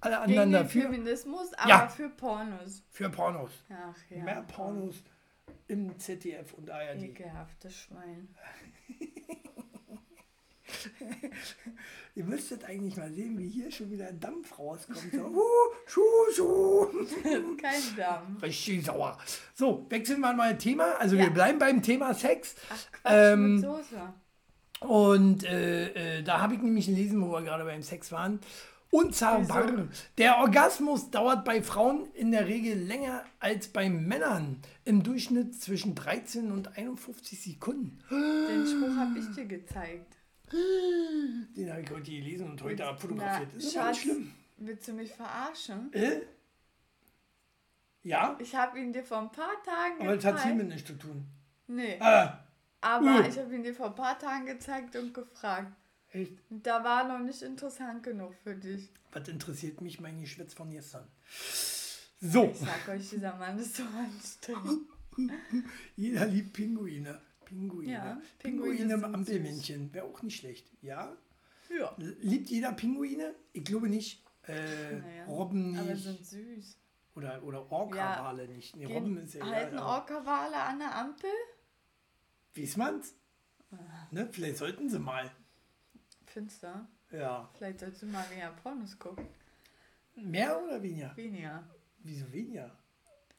Alle 0.00 0.16
Gegen 0.26 0.38
anderen 0.38 0.50
den 0.50 0.52
dafür. 0.52 0.82
Feminismus, 0.82 1.52
aber 1.54 1.68
Ja. 1.68 1.88
für 1.88 2.08
Pornos. 2.10 2.82
Für 2.90 3.08
Pornos. 3.08 3.50
Ach 3.70 3.96
ja. 4.10 4.22
Mehr 4.22 4.42
Pornos 4.42 4.96
im 5.66 5.98
ZDF 5.98 6.52
und 6.54 6.70
ARD. 6.70 7.02
Ekelhaftes 7.02 7.74
Schwein. 7.74 8.28
Ihr 12.14 12.24
müsstet 12.24 12.64
eigentlich 12.64 12.96
mal 12.96 13.10
sehen, 13.10 13.38
wie 13.38 13.48
hier 13.48 13.70
schon 13.70 13.90
wieder 13.90 14.12
Dampf 14.12 14.58
rauskommt. 14.58 15.10
So, 15.12 15.24
uh, 15.26 15.42
schuh, 15.86 16.02
schuh. 16.34 16.86
Kein 17.60 17.82
Damm. 17.96 18.36
Richtig 18.42 18.84
sauer. 18.84 19.18
So, 19.54 19.86
wechseln 19.90 20.20
wir 20.20 20.32
mal 20.32 20.56
Thema. 20.58 20.96
Also 20.98 21.16
Ja. 21.16 21.24
wir 21.24 21.30
bleiben 21.30 21.58
beim 21.58 21.82
Thema 21.82 22.14
Sex. 22.14 22.54
Ach 22.70 22.92
Quatsch 22.92 23.12
Ähm, 23.12 23.54
mit 23.56 23.64
Soße. 23.64 24.14
Und 24.84 25.44
äh, 25.44 26.18
äh, 26.18 26.22
da 26.22 26.40
habe 26.40 26.54
ich 26.54 26.62
nämlich 26.62 26.86
gelesen, 26.86 27.20
wo 27.22 27.32
wir 27.32 27.42
gerade 27.42 27.64
beim 27.64 27.82
Sex 27.82 28.12
waren. 28.12 28.38
Unzaubar. 28.90 29.88
Der 30.18 30.38
Orgasmus 30.38 31.10
dauert 31.10 31.44
bei 31.44 31.62
Frauen 31.62 32.06
in 32.14 32.30
der 32.30 32.46
Regel 32.46 32.78
länger 32.78 33.24
als 33.40 33.66
bei 33.66 33.90
Männern. 33.90 34.58
Im 34.84 35.02
Durchschnitt 35.02 35.60
zwischen 35.60 35.96
13 35.96 36.52
und 36.52 36.78
51 36.78 37.40
Sekunden. 37.42 37.98
Den 38.10 38.66
Spruch 38.66 38.96
habe 38.96 39.18
ich 39.18 39.34
dir 39.34 39.46
gezeigt. 39.46 40.16
Den 40.52 41.68
habe 41.72 41.80
ich 41.80 41.90
heute 41.90 42.02
gelesen 42.10 42.50
und 42.50 42.62
heute 42.62 42.86
abfotografiert. 42.86 43.48
Na, 43.52 43.58
ist 43.58 43.76
aber 43.76 43.88
nicht 43.88 43.96
Schatz, 43.96 43.98
schlimm. 43.98 44.32
willst 44.58 44.86
du 44.86 44.92
mich 44.92 45.10
verarschen? 45.12 45.92
Äh? 45.92 46.20
Ja, 48.04 48.36
Ich 48.38 48.54
habe 48.54 48.78
ihn 48.78 48.92
dir 48.92 49.02
vor 49.02 49.18
ein 49.18 49.32
paar 49.32 49.60
Tagen 49.64 50.02
aber 50.06 50.14
das 50.16 50.24
hat 50.26 50.34
gezeigt. 50.34 50.54
hiermit 50.54 50.68
nichts 50.68 50.86
zu 50.86 50.92
tun. 50.98 51.24
Nee, 51.66 51.96
Ah, 51.98 52.43
aber 52.84 53.24
Äh. 53.24 53.28
ich 53.28 53.38
habe 53.38 53.54
ihn 53.54 53.62
dir 53.62 53.74
vor 53.74 53.86
ein 53.86 53.94
paar 53.94 54.18
Tagen 54.18 54.46
gezeigt 54.46 54.94
und 54.96 55.12
gefragt. 55.14 55.72
echt? 56.12 56.32
Da 56.50 56.84
war 56.84 57.08
noch 57.08 57.18
nicht 57.24 57.42
interessant 57.42 58.02
genug 58.02 58.34
für 58.42 58.54
dich. 58.54 58.90
Was 59.12 59.26
interessiert 59.28 59.80
mich 59.80 60.00
mein 60.00 60.20
Geschwätz 60.20 60.54
von 60.54 60.70
gestern? 60.70 61.06
So, 62.20 62.44
Ich 62.52 62.58
sag 62.58 62.88
euch, 62.88 63.10
dieser 63.10 63.34
Mann 63.36 63.58
ist 63.58 63.76
so 63.76 63.82
anstrengend. 63.84 64.88
jeder 65.96 66.26
liebt 66.26 66.52
Pinguine. 66.52 67.20
Pinguine. 67.44 67.92
Ja, 67.92 68.20
Pinguine, 68.38 68.70
Pinguine 68.76 68.94
im 68.94 69.00
sind 69.00 69.14
Ampelmännchen. 69.14 69.92
Wäre 69.94 70.06
auch 70.06 70.22
nicht 70.22 70.36
schlecht. 70.38 70.66
Ja? 70.82 71.16
Ja. 71.76 71.94
Liebt 71.98 72.48
jeder 72.50 72.72
Pinguine? 72.72 73.34
Ich 73.52 73.64
glaube 73.64 73.88
nicht. 73.88 74.24
Äh, 74.46 74.96
Naja, 74.96 75.24
Robben 75.26 75.76
Aber 75.78 75.90
nicht. 75.90 76.02
sind 76.02 76.24
süß. 76.24 76.76
Oder, 77.16 77.42
oder 77.44 77.70
Orca-Wale 77.70 78.48
nicht. 78.48 78.74
Nee, 78.76 78.86
Robben 78.86 79.16
ist 79.18 79.34
ja. 79.34 79.46
halten 79.46 79.76
ja, 79.76 79.80
ja. 79.80 79.86
Orca-Wale 79.86 80.56
an 80.56 80.78
der 80.80 80.96
Ampel? 80.96 81.30
Man's? 82.76 83.14
Ah. 83.72 83.76
Ne? 84.10 84.28
Vielleicht 84.30 84.58
sollten 84.58 84.88
sie 84.88 84.98
mal. 84.98 85.30
Finster. 86.26 86.88
Ja. 87.10 87.48
Vielleicht 87.56 87.80
sollst 87.80 88.02
du 88.02 88.06
mal 88.06 88.26
mehr 88.28 88.50
Pornos 88.62 88.98
gucken. 88.98 89.26
Mehr 90.16 90.62
oder 90.62 90.82
weniger? 90.82 91.16
Weniger. 91.16 91.64
Wieso 91.98 92.32
weniger? 92.32 92.76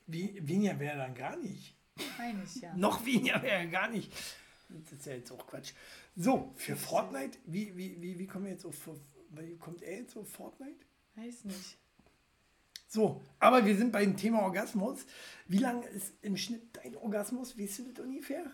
Wie, 0.08 0.36
weniger 0.47 0.80
wäre 0.80 0.97
dann 0.97 1.15
gar 1.15 1.36
nicht. 1.38 1.75
Meine 2.17 2.43
ich 2.43 2.62
ja. 2.62 2.73
Noch 2.75 3.06
weniger 3.06 3.41
wäre 3.41 3.67
gar 3.69 3.89
nicht. 3.89 4.12
Das 4.69 4.99
ist 4.99 5.06
ja 5.06 5.13
jetzt 5.13 5.32
auch 5.32 5.45
Quatsch. 5.47 5.73
So, 6.15 6.54
für 6.56 6.75
Fortnite, 6.75 7.38
wie, 7.45 7.75
wie, 7.78 8.01
wie, 8.01 8.17
wie 8.17 8.28
kommen 8.28 8.45
wir 8.45 8.51
jetzt 8.51 8.65
auf, 8.65 8.75
wie 9.30 9.58
kommt 9.58 9.82
er 9.82 9.99
jetzt 9.99 10.17
auf 10.17 10.30
Fortnite? 10.30 10.86
Weiß 11.15 11.45
nicht. 11.45 11.78
So, 12.88 13.21
aber 13.39 13.65
wir 13.65 13.75
sind 13.75 13.91
beim 13.91 14.15
Thema 14.15 14.41
Orgasmus. 14.41 15.06
Wie 15.47 15.58
lange 15.58 15.86
ist 15.88 16.13
im 16.21 16.38
Schnitt 16.38 16.63
dein 16.73 16.95
Orgasmus? 16.95 17.58
Weißt 17.58 17.80
du 17.80 17.91
das 17.91 18.06
ungefähr? 18.06 18.51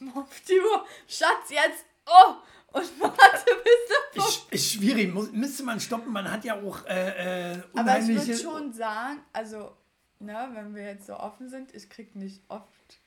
Mal 0.00 0.22
auf 0.22 0.40
die 0.48 0.60
Uhr. 0.60 0.84
Schatz, 1.06 1.50
jetzt! 1.50 1.84
Oh! 2.06 2.34
Und 2.72 2.90
warte 3.00 3.44
bis 3.62 4.16
der 4.16 4.24
Ist, 4.26 4.52
ist 4.52 4.72
schwierig, 4.72 5.14
muss, 5.14 5.30
müsste 5.30 5.62
man 5.62 5.78
stoppen. 5.78 6.12
Man 6.12 6.30
hat 6.30 6.44
ja 6.44 6.60
auch 6.60 6.84
äh, 6.86 7.52
äh, 7.52 7.62
Aber 7.76 7.98
ich 8.00 8.08
würde 8.08 8.36
schon 8.36 8.72
sagen, 8.72 9.20
also, 9.32 9.76
ne, 10.18 10.50
wenn 10.54 10.74
wir 10.74 10.82
jetzt 10.82 11.06
so 11.06 11.14
offen 11.14 11.48
sind, 11.48 11.72
ich 11.72 11.88
krieg 11.88 12.16
nicht 12.16 12.42
oft, 12.48 13.00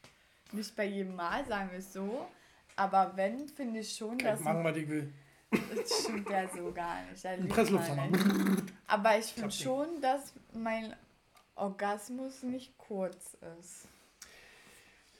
nicht 0.53 0.73
bei 0.75 0.85
jedem 0.85 1.15
Mal, 1.15 1.45
sagen 1.45 1.69
wir 1.71 1.79
es 1.79 1.91
so. 1.91 2.27
Aber 2.77 3.11
wenn, 3.15 3.49
finde 3.49 3.81
ich 3.81 3.93
schon, 3.93 4.17
dass. 4.19 4.39
Machen 4.39 4.63
wir 4.63 4.71
die 4.71 4.87
will. 4.87 5.13
Das 5.51 6.03
stimmt 6.03 6.29
ja 6.29 6.47
so 6.47 6.71
gar 6.71 7.01
nicht. 7.03 7.23
Liegt 7.23 7.49
Presslufthammer. 7.49 8.09
Aber 8.87 9.17
ich 9.17 9.25
finde 9.25 9.51
schon, 9.51 10.01
dass 10.01 10.33
mein 10.53 10.95
Orgasmus 11.55 12.43
nicht 12.43 12.77
kurz 12.77 13.37
ist. 13.59 13.87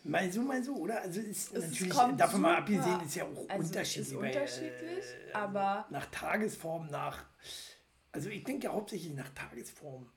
Mal 0.04 0.32
so, 0.32 0.42
mal 0.42 0.64
so, 0.64 0.76
oder? 0.76 1.02
Also 1.02 1.20
ist 1.20 1.54
Es 1.54 1.70
natürlich, 1.72 1.94
davon 2.18 2.42
mal 2.42 2.50
super. 2.52 2.58
abgesehen, 2.60 3.02
ist 3.06 3.16
ja 3.16 3.24
auch 3.26 3.50
Also, 3.50 3.68
unterschiedlich. 3.68 4.08
ist 4.14 4.20
bei, 4.20 4.28
unterschiedlich, 4.28 5.06
äh, 5.30 5.34
aber- 5.34 5.86
Nach 5.90 6.06
Tagesform, 6.08 6.88
nach. 6.88 7.26
Also 8.12 8.30
ich 8.30 8.44
denke 8.44 8.66
ja 8.68 8.74
hauptsächlich 8.74 9.14
nach 9.14 9.30
Tagesform. 9.30 10.10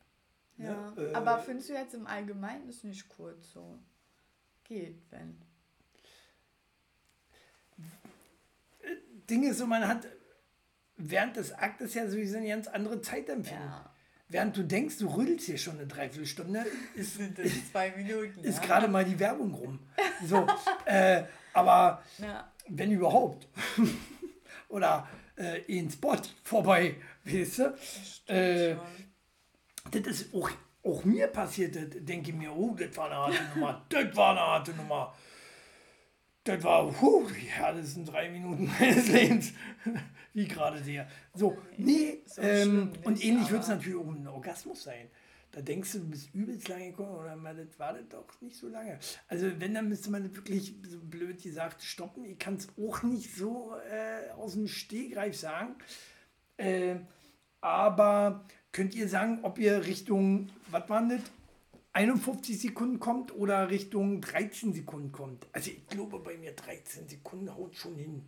Ja. 0.58 0.92
Ne? 0.92 1.10
Äh, 1.10 1.14
Aber 1.14 1.38
findest 1.40 1.70
du 1.70 1.74
jetzt 1.74 1.94
im 1.94 2.06
Allgemeinen 2.06 2.68
ist 2.68 2.84
nicht 2.84 3.08
kurz 3.08 3.52
so? 3.52 3.78
Geht, 4.64 5.02
wenn. 5.10 5.40
Ding 9.28 9.48
ist 9.48 9.58
so, 9.58 9.66
man 9.66 9.86
hat 9.86 10.06
während 10.96 11.36
des 11.36 11.52
Aktes 11.52 11.94
ja 11.94 12.08
sowieso 12.08 12.36
eine 12.36 12.48
ganz 12.48 12.66
andere 12.68 13.00
Zeitempfinden. 13.00 13.64
Ja. 13.66 13.89
Während 14.32 14.56
du 14.56 14.62
denkst, 14.62 14.98
du 14.98 15.08
rüttelst 15.08 15.46
hier 15.46 15.58
schon 15.58 15.74
eine 15.78 15.88
Dreiviertelstunde, 15.88 16.64
ist, 16.94 17.16
Sind 17.16 17.36
das 17.36 17.50
zwei 17.72 17.90
Minuten? 17.96 18.44
ist 18.44 18.60
ja? 18.60 18.64
gerade 18.64 18.86
mal 18.88 19.04
die 19.04 19.18
Werbung 19.18 19.52
rum. 19.52 19.80
So, 20.24 20.46
äh, 20.84 21.24
aber 21.52 22.02
Ja. 22.18 22.50
wenn 22.68 22.92
überhaupt. 22.92 23.48
Oder 24.68 25.08
äh, 25.36 25.60
in 25.62 25.90
Spot 25.90 26.16
vorbei, 26.44 26.94
weißt 27.24 27.58
du? 27.58 28.32
Äh, 28.32 28.76
schon. 28.76 30.00
das 30.02 30.20
ist 30.20 30.32
auch, 30.32 30.48
auch 30.84 31.04
mir 31.04 31.26
passiert, 31.26 31.74
das 31.74 31.86
denke 32.04 32.30
ich 32.30 32.36
mir, 32.36 32.52
oh, 32.54 32.76
das 32.78 32.96
war 32.96 33.06
eine 33.06 33.16
harte 33.16 33.58
Nummer, 33.58 33.84
das 33.88 34.16
war 34.16 34.30
eine 34.30 34.40
harte 34.40 34.74
Nummer. 34.74 35.12
Das 36.44 36.62
war, 36.62 36.88
puh, 36.90 37.26
die 37.28 37.46
härtesten 37.48 38.04
drei 38.06 38.30
Minuten 38.30 38.70
meines 38.78 39.08
Lebens. 39.08 39.52
Wie 40.32 40.46
gerade 40.46 40.80
der. 40.80 41.08
So, 41.34 41.58
nee, 41.76 42.22
ähm, 42.38 42.92
und 43.04 43.24
ähnlich 43.24 43.50
wird 43.50 43.62
es 43.62 43.68
natürlich 43.68 43.98
auch 43.98 44.08
ein 44.08 44.26
Orgasmus 44.26 44.84
sein. 44.84 45.08
Da 45.52 45.60
denkst 45.60 45.92
du, 45.92 45.98
du 45.98 46.10
bist 46.10 46.32
übelst 46.32 46.68
lange 46.68 46.90
gekommen, 46.90 47.16
oder 47.16 47.34
mal, 47.34 47.56
das 47.56 47.76
war 47.78 47.92
das 47.92 48.08
doch 48.08 48.40
nicht 48.40 48.56
so 48.56 48.68
lange. 48.68 49.00
Also 49.26 49.50
wenn, 49.58 49.74
dann 49.74 49.88
müsste 49.88 50.10
man 50.10 50.34
wirklich, 50.36 50.76
so 50.88 51.00
blöd 51.00 51.42
gesagt, 51.42 51.82
stoppen. 51.82 52.24
Ich 52.24 52.38
kann 52.38 52.54
es 52.54 52.68
auch 52.78 53.02
nicht 53.02 53.34
so 53.34 53.74
äh, 53.90 54.30
aus 54.32 54.52
dem 54.52 54.68
Stehgreif 54.68 55.36
sagen. 55.36 55.74
Äh, 56.56 56.96
aber 57.60 58.44
könnt 58.70 58.94
ihr 58.94 59.08
sagen, 59.08 59.40
ob 59.42 59.58
ihr 59.58 59.86
Richtung, 59.86 60.50
was 60.70 60.88
waren 60.88 61.08
das? 61.08 61.20
51 61.92 62.60
Sekunden 62.60 63.00
kommt 63.00 63.34
oder 63.34 63.68
Richtung 63.68 64.20
13 64.20 64.72
Sekunden 64.72 65.10
kommt? 65.10 65.48
Also 65.52 65.70
ich 65.70 65.84
glaube 65.88 66.20
bei 66.20 66.36
mir 66.36 66.52
13 66.52 67.08
Sekunden 67.08 67.52
haut 67.52 67.74
schon 67.74 67.96
hin. 67.96 68.24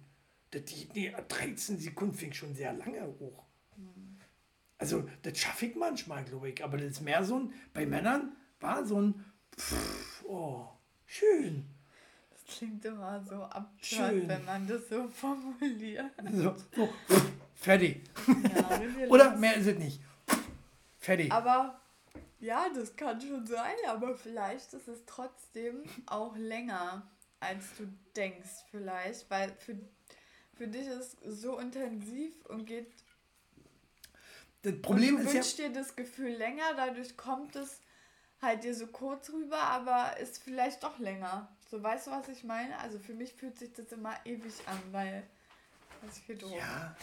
Die, 0.55 0.89
nee, 0.95 1.15
13 1.29 1.79
Sekunden 1.79 2.15
fing 2.15 2.33
schon 2.33 2.55
sehr 2.55 2.73
lange 2.73 3.07
hoch. 3.19 3.45
Also 4.79 5.09
das 5.23 5.39
schaffe 5.39 5.67
ich 5.67 5.77
manchmal, 5.77 6.25
glaube 6.25 6.51
ich. 6.51 6.63
Aber 6.65 6.77
das 6.77 6.87
ist 6.89 7.01
mehr 7.01 7.25
so 7.25 7.39
ein, 7.39 7.55
bei 7.73 7.87
Männern 7.87 8.37
war 8.61 8.85
so 8.85 9.01
ein, 9.01 9.25
pff, 9.57 10.25
oh, 10.27 10.67
schön. 11.07 11.65
Das 12.31 12.59
klingt 12.59 12.85
immer 12.85 13.23
so 13.25 13.43
absurd, 13.45 13.71
Schön. 13.81 14.29
wenn 14.29 14.45
man 14.45 14.67
das 14.67 14.89
so 14.89 15.09
formuliert. 15.09 16.11
So, 16.33 16.57
so, 16.75 16.89
fertig. 17.55 18.03
Ja, 18.27 19.09
Oder 19.09 19.37
mehr 19.37 19.57
ist 19.57 19.67
es 19.67 19.79
nicht. 19.79 20.01
Fertig. 20.99 21.31
Aber 21.33 21.81
ja, 22.41 22.67
das 22.75 22.97
kann 22.97 23.21
schon 23.21 23.47
sein, 23.47 23.77
aber 23.89 24.17
vielleicht 24.17 24.73
ist 24.73 24.89
es 24.89 25.05
trotzdem 25.07 25.85
auch 26.07 26.37
länger, 26.37 27.09
als 27.39 27.77
du 27.79 27.87
denkst, 28.17 28.65
vielleicht, 28.71 29.31
weil 29.31 29.53
für, 29.59 29.77
für 30.57 30.69
dich 30.69 30.87
ist 30.87 31.23
es 31.23 31.41
so 31.41 31.59
intensiv 31.59 32.35
und 32.47 32.67
geht. 32.67 32.93
Das 34.63 34.81
Problem 34.81 35.17
und 35.17 35.23
du 35.23 35.29
ist 35.29 35.35
ja, 35.35 35.41
wünschst 35.41 35.59
dir 35.59 35.73
das 35.73 35.97
Gefühl 35.97 36.33
länger, 36.33 36.75
dadurch 36.77 37.17
kommt 37.17 37.57
es 37.57 37.81
halt 38.41 38.65
dir 38.65 38.75
so 38.75 38.87
kurz 38.87 39.31
rüber, 39.31 39.59
aber 39.59 40.17
ist 40.19 40.43
vielleicht 40.43 40.83
doch 40.83 40.99
länger. 40.99 41.49
So, 41.71 41.83
weißt 41.83 42.09
du, 42.09 42.11
was 42.11 42.29
ich 42.29 42.45
meine? 42.45 42.79
Also 42.79 42.99
für 42.99 43.15
mich 43.15 43.33
fühlt 43.33 43.59
sich 43.59 43.73
das 43.73 43.91
immer 43.93 44.15
ewig 44.25 44.53
an, 44.67 44.79
weil 44.91 45.23
das 46.03 46.17
ist 46.17 46.25
viel 46.25 46.37
Druck. 46.37 46.53
ja, 46.57 46.95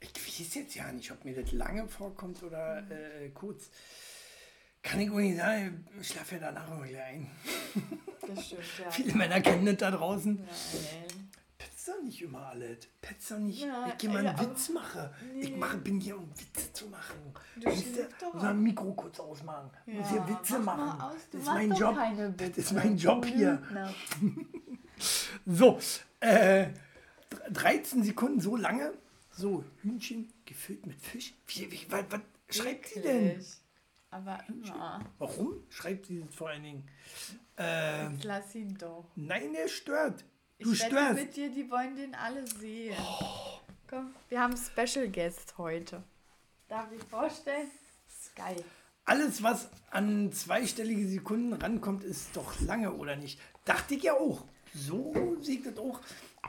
ich 0.00 0.40
weiß 0.40 0.54
jetzt 0.54 0.74
ja 0.74 0.90
nicht, 0.92 1.10
ob 1.10 1.24
mir 1.24 1.34
das 1.34 1.52
lange 1.52 1.88
vorkommt 1.88 2.42
oder 2.42 2.78
äh, 2.90 3.28
kurz. 3.30 3.70
Kann 4.82 5.00
ich 5.00 5.10
auch 5.10 5.16
nicht 5.16 5.36
sagen, 5.36 5.84
ich 6.00 6.08
schlafe 6.08 6.36
ja 6.36 6.42
danach 6.42 6.70
immer 6.70 6.86
gleich 6.86 7.04
ein. 7.04 7.30
Das 8.26 8.46
stimmt, 8.46 8.62
ja. 8.78 8.90
Viele 8.90 9.14
Männer 9.14 9.40
kennen 9.40 9.66
das 9.66 9.76
da 9.78 9.90
draußen. 9.90 10.36
Nein. 10.36 11.25
Doch 11.86 12.02
nicht 12.02 12.20
immer 12.22 12.46
alles. 12.46 12.88
Petz 13.00 13.28
doch 13.28 13.38
nicht, 13.38 13.62
Ja, 13.62 13.86
ich 13.86 13.94
hier 14.00 14.10
mal 14.10 14.26
einen 14.26 14.38
Witz 14.40 14.68
mache. 14.70 15.14
Ich 15.38 15.50
Nee. 15.50 15.56
mache, 15.56 15.76
bin 15.78 16.00
hier, 16.00 16.16
um 16.18 16.28
Witze 16.30 16.72
zu 16.72 16.86
machen. 16.88 17.16
Du 17.56 17.66
Weißt 17.66 17.86
Muss 18.34 18.42
ein 18.44 18.62
Mikro 18.62 18.92
kurz 18.94 19.20
ausmachen. 19.20 19.70
Muss 19.86 20.10
hier 20.10 20.26
Witze 20.28 20.58
mach 20.58 20.76
machen. 20.76 21.00
Aus. 21.00 21.28
Du 21.30 21.38
Das 21.38 21.46
ist 21.46 21.52
mein 21.54 21.72
Job. 21.72 21.96
Das 22.36 22.48
ist 22.58 22.72
mein 22.72 22.96
Job 22.96 23.22
Du 23.22 23.28
hier. 23.28 23.62
So, 25.44 25.78
äh, 26.20 26.68
13 27.50 28.02
Sekunden 28.02 28.40
so 28.40 28.56
lange. 28.56 28.92
So, 29.30 29.62
Hühnchen 29.82 30.32
gefüllt 30.46 30.86
mit 30.86 30.98
Fisch. 31.00 31.34
Wie, 31.46 31.70
wie, 31.70 31.86
was, 31.90 32.04
was 32.10 32.20
schreibt 32.56 32.86
sie 32.88 33.00
denn? 33.02 33.44
Aber 34.10 34.42
immer. 34.48 35.04
Warum 35.18 35.62
schreibt 35.68 36.06
sie 36.06 36.20
das 36.20 36.34
vor 36.34 36.48
allen 36.48 36.62
Dingen? 36.62 36.88
Äh, 37.58 38.08
lass 38.22 38.54
ihn 38.54 38.74
doch. 38.78 39.04
nein, 39.16 39.52
der 39.52 39.68
stört. 39.68 40.24
Du 40.58 40.72
ich 40.72 40.82
störst. 40.82 41.14
mit 41.14 41.36
dir, 41.36 41.50
die 41.50 41.70
wollen 41.70 41.96
den 41.96 42.14
alle 42.14 42.46
sehen. 42.46 42.96
Komm, 43.88 44.14
wir 44.30 44.40
haben 44.40 44.54
Special 44.56 45.06
Guest 45.08 45.58
heute. 45.58 46.02
Darf 46.68 46.90
ich 46.92 47.02
vorstellen? 47.04 47.68
Sky. 48.08 48.56
Alles, 49.04 49.42
was 49.42 49.68
an 49.90 50.32
zweistellige 50.32 51.06
Sekunden 51.06 51.52
rankommt, 51.52 52.02
ist 52.04 52.34
doch 52.34 52.58
lange, 52.60 52.92
oder 52.92 53.16
nicht? 53.16 53.38
Dachte 53.64 53.94
ich 53.94 54.04
ja 54.04 54.14
auch. 54.14 54.44
So 54.74 55.36
sieht 55.40 55.66
das 55.66 55.76
auch. 55.78 56.00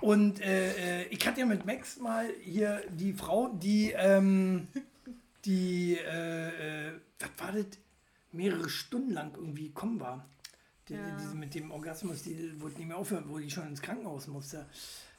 Und 0.01 0.41
äh, 0.41 1.01
äh, 1.01 1.07
ich 1.09 1.27
hatte 1.27 1.41
ja 1.41 1.45
mit 1.45 1.65
Max 1.65 1.99
mal 1.99 2.29
hier 2.41 2.83
die 2.89 3.13
Frau, 3.13 3.49
die, 3.49 3.91
ähm, 3.91 4.69
die, 5.45 5.97
äh, 5.97 6.87
äh, 6.87 6.93
was 7.19 7.29
war 7.37 7.51
das? 7.51 7.65
Mehrere 8.31 8.69
Stunden 8.69 9.13
lang 9.13 9.33
irgendwie 9.35 9.71
kommen 9.71 9.99
war. 9.99 10.25
Die, 10.89 10.93
Ja. 10.93 11.17
Diese 11.19 11.35
mit 11.35 11.53
dem 11.53 11.71
Orgasmus, 11.71 12.23
die 12.23 12.59
wurde 12.61 12.75
nicht 12.75 12.87
mehr 12.87 12.97
aufhören, 12.97 13.25
wo 13.27 13.37
die 13.37 13.49
schon 13.49 13.67
ins 13.67 13.81
Krankenhaus 13.81 14.27
musste. 14.27 14.65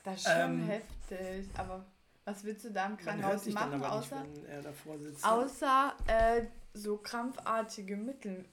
Das 0.04 0.16
ist 0.16 0.24
schon 0.24 0.60
Ähm, 0.60 0.66
heftig. 0.66 1.48
Aber 1.56 1.84
was 2.24 2.44
willst 2.44 2.64
du 2.64 2.70
da 2.70 2.86
im 2.86 2.96
Krankenhaus 2.96 3.46
machen, 3.46 3.82
aber 3.82 3.96
nicht, 4.00 4.12
außer, 4.12 4.26
er 5.22 5.32
außer 5.32 5.94
äh, 6.06 6.46
so 6.74 6.96
krampfartige 6.98 7.96
Mittel? 7.96 8.44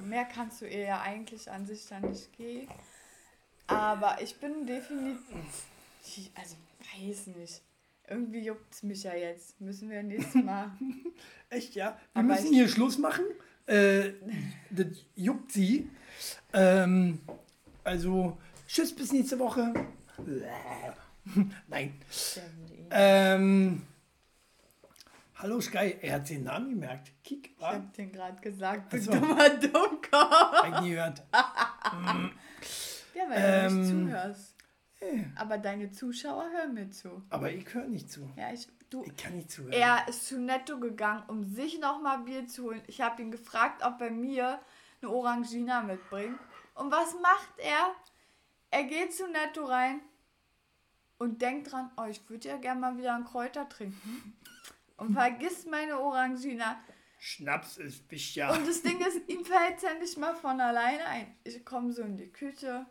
Mehr 0.00 0.24
kannst 0.24 0.60
du 0.60 0.66
ihr 0.66 0.82
ja 0.84 1.00
eigentlich 1.00 1.50
an 1.50 1.66
sich 1.66 1.86
dann 1.88 2.02
nicht 2.02 2.32
geben. 2.36 2.68
Aber 3.66 4.20
ich 4.20 4.36
bin 4.36 4.66
definitiv, 4.66 5.20
also 6.34 6.56
weiß 6.98 7.28
nicht. 7.28 7.62
Irgendwie 8.06 8.40
juckt 8.40 8.72
es 8.74 8.82
mich 8.82 9.02
ja 9.02 9.14
jetzt. 9.14 9.58
Müssen 9.60 9.88
wir 9.88 10.02
nächstes 10.02 10.42
Mal. 10.44 10.70
Echt, 11.50 11.74
ja? 11.74 11.98
Wir 12.12 12.20
Aber 12.20 12.34
müssen 12.34 12.52
hier 12.52 12.68
Schluss 12.68 12.98
machen. 12.98 13.24
Äh, 13.66 14.12
das 14.70 14.86
juckt 15.16 15.52
sie. 15.52 15.88
Ähm, 16.52 17.20
also, 17.82 18.38
tschüss, 18.66 18.94
bis 18.94 19.12
nächste 19.12 19.38
Woche. 19.38 19.72
Nein. 21.68 21.94
Ähm, 22.90 23.82
hallo 25.36 25.60
Sky, 25.60 25.96
er 26.00 26.14
hat 26.16 26.28
den 26.28 26.44
Namen 26.44 26.70
gemerkt. 26.70 27.12
Kick, 27.24 27.50
Ich 27.58 27.64
hab 27.64 27.92
den 27.94 28.12
gerade 28.12 28.40
gesagt, 28.40 28.92
du 28.92 29.00
so. 29.00 29.12
dummer 29.12 29.48
Dunker. 29.50 30.30
Hab 30.30 30.82
nie 30.82 30.90
gehört. 30.90 31.22
Ja, 33.16 33.30
weil 33.30 33.40
du 33.40 33.66
Ähm, 33.76 33.80
nicht 33.80 33.90
zuhörst. 33.90 34.54
Aber 35.36 35.58
deine 35.58 35.92
Zuschauer 35.92 36.50
hören 36.50 36.74
mir 36.74 36.90
zu. 36.90 37.22
Aber 37.30 37.52
ich 37.52 37.72
höre 37.72 37.86
nicht 37.86 38.10
zu. 38.10 38.28
Ja, 38.36 38.52
ich, 38.52 38.66
du, 38.94 39.04
Ich 39.04 39.16
kann 39.16 39.36
nicht 39.36 39.50
zuhören. 39.50 39.72
er 39.72 40.08
ist 40.08 40.26
zu 40.26 40.38
Netto 40.38 40.78
gegangen, 40.78 41.24
um 41.28 41.44
sich 41.44 41.78
nochmal 41.78 42.18
Bier 42.20 42.46
zu 42.46 42.64
holen. 42.64 42.82
Ich 42.86 43.00
habe 43.00 43.20
ihn 43.22 43.30
gefragt, 43.30 43.82
ob 43.84 44.00
er 44.00 44.10
mir 44.10 44.60
eine 45.02 45.10
Orangina 45.10 45.82
mitbringt. 45.82 46.38
Und 46.74 46.90
was 46.90 47.14
macht 47.20 47.58
er? 47.58 47.94
Er 48.70 48.84
geht 48.84 49.14
zu 49.14 49.26
Netto 49.28 49.64
rein 49.64 50.00
und 51.18 51.40
denkt 51.42 51.70
dran, 51.72 51.90
oh, 51.96 52.04
ich 52.04 52.28
würde 52.28 52.48
ja 52.48 52.56
gerne 52.56 52.80
mal 52.80 52.96
wieder 52.98 53.14
einen 53.14 53.24
Kräuter 53.24 53.68
trinken. 53.68 54.36
Und 54.96 55.12
vergisst 55.12 55.68
meine 55.68 55.98
Orangina. 55.98 56.78
Schnaps 57.18 57.78
ist 57.78 58.06
Bischa. 58.08 58.54
Und 58.54 58.64
das 58.68 58.80
Ding 58.82 59.00
ist, 59.00 59.28
ihm 59.28 59.44
fällt 59.44 59.78
es 59.78 59.82
ja 59.82 59.94
nicht 59.94 60.16
mal 60.18 60.36
von 60.36 60.60
alleine 60.60 61.04
ein. 61.06 61.36
Ich 61.42 61.64
komme 61.64 61.92
so 61.92 62.02
in 62.02 62.16
die 62.16 62.30
Küche. 62.30 62.86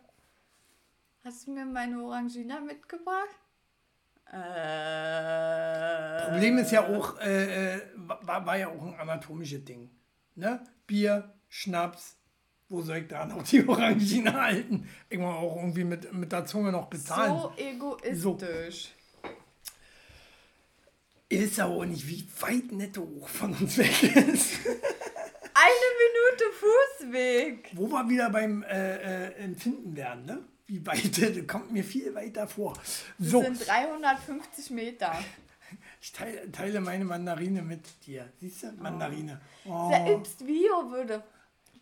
Hast 1.24 1.46
du 1.46 1.52
mir 1.52 1.64
meine 1.64 2.02
Orangina 2.02 2.60
mitgebracht? 2.60 3.38
Äh. 4.34 6.24
Problem 6.24 6.58
ist 6.58 6.72
ja 6.72 6.86
auch, 6.86 7.20
äh, 7.20 7.76
äh, 7.76 7.80
war, 7.96 8.44
war 8.44 8.56
ja 8.56 8.68
auch 8.68 8.82
ein 8.82 8.98
anatomisches 8.98 9.64
Ding. 9.64 9.90
Ne? 10.34 10.64
Bier, 10.86 11.32
Schnaps, 11.48 12.16
wo 12.68 12.82
soll 12.82 12.96
ich 12.98 13.08
da 13.08 13.24
noch 13.26 13.42
die 13.44 13.66
Orangina 13.66 14.32
halten? 14.32 14.88
Irgendwann 15.08 15.36
auch 15.36 15.56
irgendwie 15.56 15.84
mit, 15.84 16.12
mit 16.12 16.32
der 16.32 16.44
Zunge 16.46 16.72
noch 16.72 16.86
bezahlen. 16.86 17.38
So 17.40 17.52
egoistisch. 17.56 18.92
Ihr 21.28 21.40
wisst 21.40 21.60
aber 21.60 21.74
auch 21.74 21.84
nicht, 21.84 22.06
wie 22.08 22.26
weit 22.40 22.72
netto 22.72 23.02
hoch 23.02 23.28
von 23.28 23.54
uns 23.54 23.78
weg 23.78 24.02
ist. 24.02 24.58
Eine 25.54 25.88
Minute 26.02 26.44
Fußweg. 26.58 27.70
Wo 27.74 27.88
wir 27.88 28.08
wieder 28.08 28.30
beim 28.30 28.62
äh, 28.64 29.28
äh, 29.28 29.34
Empfinden 29.34 29.96
werden, 29.96 30.24
ne? 30.24 30.44
Wie 30.66 30.84
weit, 30.86 31.20
das 31.20 31.46
kommt 31.46 31.72
mir 31.72 31.84
viel 31.84 32.14
weiter 32.14 32.46
vor. 32.48 32.74
Das 33.18 33.30
So, 33.30 33.42
sind 33.42 33.66
350 33.66 34.70
Meter. 34.70 35.12
ich 36.00 36.12
teile, 36.12 36.50
teile 36.50 36.80
meine 36.80 37.04
Mandarine 37.04 37.62
mit 37.62 37.84
dir. 38.06 38.32
Siehst 38.40 38.62
du? 38.62 38.72
Mandarine. 38.72 39.40
Oh. 39.66 39.90
Selbst 39.90 40.44
Bio 40.46 40.90
würde. 40.90 41.22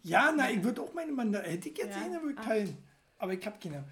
Ja, 0.02 0.32
na, 0.36 0.50
ich 0.50 0.62
würde 0.64 0.82
auch 0.82 0.92
meine 0.94 1.12
Mandarine. 1.12 1.52
Hätte 1.52 1.68
ich 1.68 1.78
jetzt 1.78 1.96
Ja. 1.96 2.02
eine, 2.04 2.20
würde 2.22 2.40
ich 2.40 2.46
teilen. 2.46 2.76
Aber 3.18 3.32
ich 3.32 3.46
habe 3.46 3.56
keine. 3.62 3.84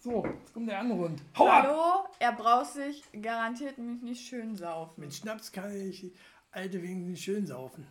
So, 0.00 0.24
jetzt 0.24 0.54
kommt 0.54 0.68
der 0.68 0.78
andere 0.78 0.98
Hund. 1.00 1.20
Hau 1.36 1.48
ab! 1.48 1.64
Hallo, 1.66 2.08
er 2.20 2.32
braucht 2.32 2.72
sich 2.72 3.02
garantiert 3.20 3.78
mich 3.78 4.00
nicht 4.00 4.28
schön 4.28 4.54
saufen. 4.54 5.00
Mit 5.00 5.12
Schnaps 5.12 5.50
kann 5.50 5.74
ich 5.74 6.12
alte 6.52 6.80
wegen 6.80 7.10
nicht 7.10 7.24
schön 7.24 7.44
saufen. 7.48 7.84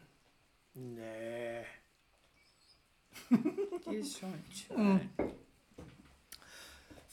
Nee. 0.74 1.66
Die 3.30 3.96
ist 3.96 4.18
schon 4.20 4.34
schön. 4.54 5.10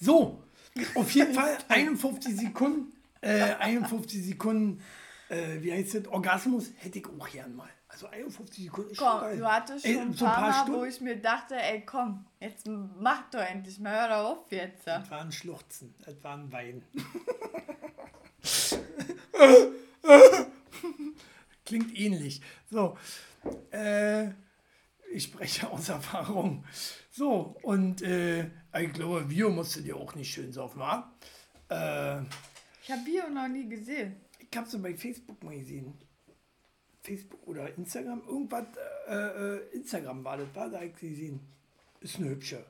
So, 0.00 0.42
auf 0.94 1.11
jeden 1.12 1.35
Fall 1.40 1.57
51 1.68 2.37
Sekunden, 2.37 2.92
äh, 3.20 3.54
51 3.54 4.24
Sekunden, 4.24 4.83
äh, 5.28 5.61
wie 5.61 5.72
heißt 5.72 5.94
das, 5.94 6.07
Orgasmus 6.09 6.70
hätte 6.78 6.98
ich 6.98 7.07
auch 7.07 7.28
gern 7.30 7.54
mal. 7.57 7.68
Also 7.88 8.09
51 8.09 8.64
Sekunden 8.64 8.90
ist 8.90 8.98
schon 8.98 9.07
Komm, 9.07 9.20
geil. 9.20 9.38
du 9.38 9.46
hattest 9.46 9.85
Ey, 9.87 9.94
schon 9.94 10.02
ein 10.02 10.12
so 10.14 10.24
paar, 10.24 10.40
Mal, 10.40 10.61
wo 10.66 10.72
Stunden, 10.72 10.88
ich 10.88 11.00
mir 11.00 11.16
dachte, 11.16 11.54
ey 11.54 11.85
komm, 11.87 12.24
jetzt 12.40 12.66
mach 12.66 13.30
doch 13.30 13.38
endlich 13.40 13.78
mal, 13.78 13.92
hör 13.92 14.09
doch 14.09 14.30
auf 14.42 14.50
jetzt. 14.52 14.85
Das 14.87 15.09
waren 15.11 15.30
Schluchzen, 15.30 15.94
das 16.04 16.14
waren 16.24 16.50
Weinen. 16.50 16.83
Klingt 21.64 21.96
ähnlich. 21.96 22.40
So, 22.70 22.98
äh, 23.70 24.28
ich 25.12 25.24
spreche 25.24 25.70
aus 25.70 25.88
Erfahrung. 25.88 26.64
So, 27.16 27.55
und 27.62 28.03
äh, 28.03 28.50
ich 28.77 28.92
glaube, 28.92 29.20
Bio 29.22 29.48
musst 29.48 29.77
du 29.77 29.81
dir 29.83 29.94
auch 29.96 30.16
nicht 30.16 30.35
schön 30.35 30.53
saufen, 30.53 30.81
wa? 30.81 31.12
Äh, 31.68 32.22
Ich 32.83 32.90
habe 32.90 33.03
Bio 33.05 33.31
noch 33.31 33.46
nie 33.46 33.68
gesehen. 33.68 34.16
Ich 34.40 34.57
habe 34.57 34.68
sie 34.68 34.79
bei 34.79 34.96
Facebook 34.96 35.40
mal 35.44 35.57
gesehen. 35.57 35.94
Facebook 37.03 37.46
oder 37.46 37.72
Instagram, 37.79 38.20
irgendwas, 38.27 38.64
äh, 39.07 39.14
äh, 39.14 39.61
Instagram 39.74 40.24
war 40.24 40.38
das, 40.38 40.48
war 40.55 40.68
da 40.68 40.83
ich 40.83 40.96
gesehen. 40.96 41.38
Ist 42.00 42.16
eine 42.16 42.31
hübsche. 42.31 42.66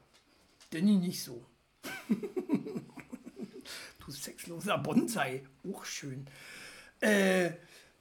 Danny 0.71 0.97
nicht 0.97 1.23
so. 1.23 1.47
du 4.05 4.11
sexloser 4.11 4.77
Bonsai, 4.77 5.47
auch 5.73 5.87
schön. 5.87 6.27
Äh, 7.01 7.53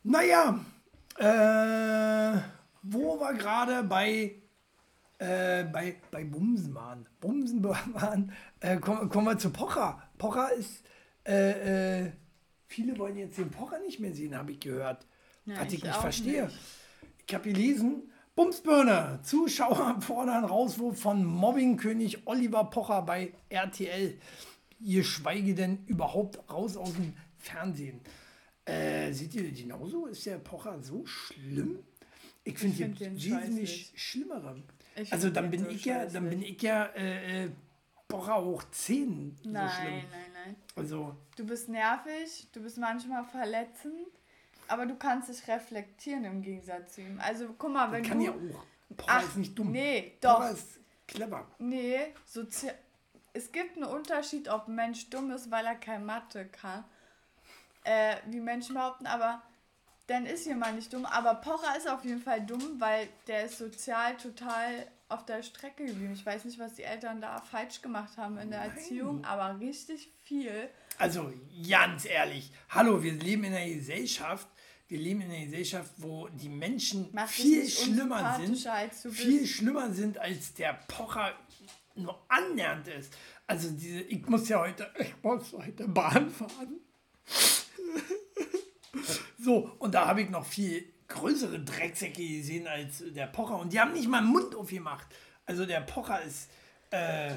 naja, 0.03 0.59
äh, 1.17 2.41
wo 2.81 3.17
wir 3.17 3.33
gerade 3.35 3.83
bei, 3.83 4.42
äh, 5.19 5.63
bei, 5.63 5.95
bei 6.11 6.23
Bumsen 6.23 6.73
waren. 6.73 7.07
Bumsen 7.19 7.63
waren, 7.63 8.31
äh, 8.59 8.77
kommen, 8.77 9.09
kommen 9.09 9.27
wir 9.27 9.37
zu 9.37 9.51
Pocher. 9.51 10.01
Pocher 10.17 10.51
ist, 10.53 10.83
äh, 11.27 12.05
äh, 12.05 12.11
viele 12.67 12.97
wollen 12.97 13.17
jetzt 13.17 13.37
den 13.37 13.49
Pocher 13.49 13.79
nicht 13.79 13.99
mehr 13.99 14.13
sehen, 14.13 14.35
habe 14.35 14.51
ich 14.51 14.59
gehört. 14.59 15.05
Ja, 15.45 15.59
Was 15.59 15.67
ich, 15.67 15.79
ich 15.79 15.83
nicht 15.83 15.95
verstehe. 15.95 16.45
nicht. 16.45 16.59
Ich 17.27 17.33
habe 17.33 17.51
gelesen, 17.51 18.11
Bumsbirne, 18.35 19.19
Zuschauer 19.23 19.97
fordern 20.01 20.43
Rauswurf 20.45 20.99
von 20.99 21.23
Mobbingkönig 21.23 22.25
Oliver 22.27 22.65
Pocher 22.65 23.01
bei 23.03 23.33
RTL. 23.49 24.17
Geschweige 24.79 25.53
denn 25.53 25.85
überhaupt 25.85 26.39
raus 26.51 26.75
aus 26.75 26.93
dem 26.93 27.13
Fernsehen. 27.37 28.01
Äh, 28.65 29.11
seht 29.13 29.35
ihr 29.35 29.51
genauso? 29.51 30.07
Ist 30.07 30.25
der 30.25 30.37
Pocher 30.39 30.81
so 30.81 31.05
schlimm? 31.05 31.79
Ich 32.43 32.57
finde 32.57 32.75
find 32.75 32.97
find 32.97 32.99
den 32.99 33.15
wesentlich 33.15 33.93
schlimmere. 33.95 34.63
Ich 34.95 35.11
Also 35.11 35.29
dann 35.29 35.49
bin 35.49 35.63
so 35.63 35.69
ich 35.69 35.85
ja, 35.85 36.05
dann 36.05 36.29
bin 36.29 36.41
ich 36.41 36.61
ja 36.61 36.85
äh, 36.95 37.45
äh, 37.45 37.51
Pocher 38.07 38.43
hoch 38.43 38.63
10 38.71 39.37
so 39.43 39.49
Nein, 39.49 39.69
schlimm. 39.69 39.93
nein, 40.11 40.31
nein. 40.33 40.55
Also 40.75 41.15
Du 41.35 41.45
bist 41.45 41.69
nervig, 41.69 42.47
du 42.51 42.61
bist 42.61 42.77
manchmal 42.77 43.23
verletzend, 43.25 44.07
aber 44.67 44.85
du 44.85 44.95
kannst 44.95 45.29
dich 45.29 45.47
reflektieren 45.47 46.25
im 46.25 46.41
Gegensatz 46.41 46.93
zu 46.95 47.01
ihm. 47.01 47.19
Also 47.19 47.53
guck 47.57 47.71
mal, 47.71 47.91
wenn 47.91 48.03
kann 48.03 48.19
du... 48.19 48.25
ja 48.25 48.31
auch. 48.31 48.95
Pocher 48.95 49.11
Ach, 49.11 49.23
ist 49.23 49.37
nicht 49.37 49.57
dumm. 49.57 49.71
nee, 49.71 50.13
doch. 50.21 50.37
Pocher 50.37 50.51
ist 50.51 50.79
clever. 51.07 51.47
Nee, 51.57 52.13
sozi 52.25 52.69
es 53.35 53.51
gibt 53.51 53.77
einen 53.77 53.85
Unterschied, 53.87 54.47
ob 54.47 54.67
ein 54.67 54.75
Mensch 54.75 55.09
dumm 55.09 55.31
ist, 55.31 55.49
weil 55.49 55.65
er 55.65 55.73
kein 55.73 56.05
Mathe 56.05 56.45
kann, 56.45 56.83
äh, 57.83 58.17
wie 58.27 58.39
Menschen 58.39 58.75
behaupten, 58.75 59.07
aber 59.07 59.41
dann 60.07 60.25
ist 60.25 60.45
jemand 60.45 60.75
nicht 60.75 60.91
dumm. 60.91 61.05
Aber 61.05 61.35
Pocher 61.35 61.77
ist 61.77 61.89
auf 61.89 62.03
jeden 62.03 62.21
Fall 62.21 62.45
dumm, 62.45 62.79
weil 62.79 63.07
der 63.27 63.45
ist 63.45 63.57
sozial 63.57 64.17
total 64.17 64.87
auf 65.09 65.25
der 65.25 65.43
Strecke 65.43 65.85
geblieben. 65.85 66.13
Ich 66.13 66.25
weiß 66.25 66.45
nicht, 66.45 66.59
was 66.59 66.73
die 66.73 66.83
Eltern 66.83 67.21
da 67.21 67.39
falsch 67.39 67.81
gemacht 67.81 68.17
haben 68.17 68.37
in 68.37 68.49
der 68.49 68.61
Erziehung, 68.61 69.23
aber 69.25 69.59
richtig 69.59 70.11
viel. 70.23 70.69
Also 70.97 71.31
ganz 71.67 72.05
ehrlich, 72.05 72.51
hallo, 72.69 73.01
wir 73.01 73.13
leben 73.13 73.43
in 73.45 73.53
einer 73.53 73.73
Gesellschaft, 73.73 74.47
wir 74.87 74.99
leben 74.99 75.21
in 75.21 75.31
einer 75.31 75.45
Gesellschaft, 75.45 75.91
wo 75.97 76.27
die 76.29 76.49
Menschen 76.49 77.09
Mach 77.13 77.27
viel 77.27 77.67
schlimmer 77.67 78.39
sind, 78.39 78.67
viel 79.11 79.45
schlimmer 79.45 79.91
sind, 79.91 80.17
als 80.17 80.53
der 80.53 80.73
Pocher 80.87 81.33
nur 81.95 82.19
annähernd 82.27 82.87
ist. 82.87 83.13
Also 83.47 83.69
diese, 83.71 84.01
ich 84.01 84.25
muss 84.27 84.49
ja 84.49 84.59
heute, 84.59 84.91
ich 84.99 85.13
muss 85.21 85.53
heute 85.53 85.87
Bahn 85.87 86.29
fahren. 86.29 86.79
So, 89.43 89.71
und 89.79 89.93
da 89.93 90.07
habe 90.07 90.21
ich 90.21 90.29
noch 90.29 90.45
viel 90.45 90.85
größere 91.07 91.59
Drecksäcke 91.59 92.25
gesehen 92.25 92.65
als 92.67 93.03
der 93.13 93.27
Pocher. 93.27 93.59
Und 93.59 93.73
die 93.73 93.79
haben 93.79 93.93
nicht 93.93 94.07
mal 94.07 94.19
einen 94.19 94.27
Mund 94.27 94.55
aufgemacht. 94.55 95.07
Also 95.45 95.65
der 95.65 95.81
Pocher 95.81 96.21
ist 96.23 96.49
äh, 96.91 97.31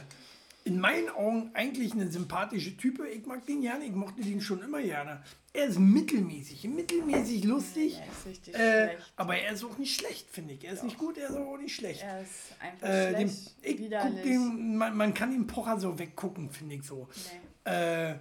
in 0.64 0.78
meinen 0.80 1.08
Augen 1.10 1.50
eigentlich 1.54 1.92
eine 1.92 2.10
sympathische 2.10 2.76
Type. 2.76 3.06
Ich 3.08 3.26
mag 3.26 3.44
den 3.46 3.60
gerne, 3.60 3.84
ich 3.84 3.92
mochte 3.92 4.22
den 4.22 4.40
schon 4.40 4.62
immer 4.62 4.80
gerne. 4.80 5.22
Er 5.52 5.66
ist 5.66 5.78
mittelmäßig, 5.78 6.64
mittelmäßig 6.64 7.44
lustig. 7.44 7.98
Er 7.98 8.06
ist 8.12 8.26
richtig 8.26 8.54
Äh, 8.58 8.96
aber 9.16 9.36
er 9.38 9.52
ist 9.52 9.64
auch 9.64 9.78
nicht 9.78 9.98
schlecht, 9.98 10.28
finde 10.30 10.54
ich. 10.54 10.64
Er 10.64 10.72
ist 10.72 10.84
nicht 10.84 10.98
gut, 10.98 11.18
er 11.18 11.30
ist 11.30 11.36
auch 11.36 11.56
nicht 11.58 11.74
schlecht. 11.74 12.02
Er 12.02 12.20
ist 12.22 12.30
einfach 12.60 12.88
Äh, 12.88 13.10
schlecht, 13.10 13.54
ich 13.62 13.76
guck 13.76 13.84
widerlich. 13.86 14.22
den, 14.22 14.76
man, 14.76 14.96
man 14.96 15.12
kann 15.14 15.30
den 15.32 15.46
Pocher 15.46 15.78
so 15.80 15.98
weggucken, 15.98 16.50
finde 16.50 16.76
ich 16.76 16.82
so. 16.82 17.08
Nee. 17.64 18.14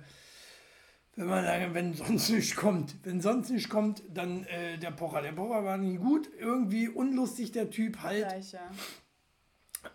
Wenn 1.18 1.28
man 1.28 1.46
sagen, 1.46 1.74
wenn 1.74 1.94
sonst 1.94 2.30
nicht 2.30 2.56
kommt, 2.56 2.96
wenn 3.04 3.22
sonst 3.22 3.50
nicht 3.50 3.70
kommt, 3.70 4.04
dann 4.14 4.44
äh, 4.46 4.78
der 4.78 4.92
Pocher. 4.92 5.22
Der 5.22 5.32
Pocher 5.32 5.64
war 5.64 5.78
nie 5.78 5.98
gut, 5.98 6.30
irgendwie 6.38 6.90
unlustig 6.90 7.54
der 7.54 7.70
Typ 7.70 8.02
halt. 8.02 8.28
Gleicher. 8.28 8.70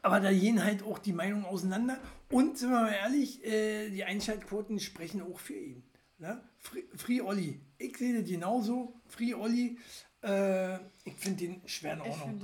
Aber 0.02 0.20
da 0.20 0.32
gehen 0.32 0.64
halt 0.64 0.82
auch 0.82 0.98
die 0.98 1.12
Meinungen 1.12 1.44
auseinander. 1.44 1.98
Und 2.30 2.56
sind 2.56 2.70
wir 2.70 2.80
mal 2.80 2.92
ehrlich, 2.92 3.44
äh, 3.44 3.90
die 3.90 4.04
Einschaltquoten 4.04 4.78
sprechen 4.78 5.20
auch 5.20 5.38
für 5.38 5.54
ihn. 5.54 5.82
Ne? 6.18 6.40
Free, 6.58 6.84
Free 6.94 7.20
Olli. 7.20 7.60
Ich 7.76 7.96
sehe 7.96 8.18
das 8.18 8.28
genauso. 8.28 8.94
Free 9.06 9.34
Olli. 9.34 9.78
Äh, 10.22 10.76
ich 11.04 11.14
finde 11.16 11.38
den 11.38 11.62
schwer 11.66 11.94
in 11.94 12.00
Ordnung. 12.02 12.40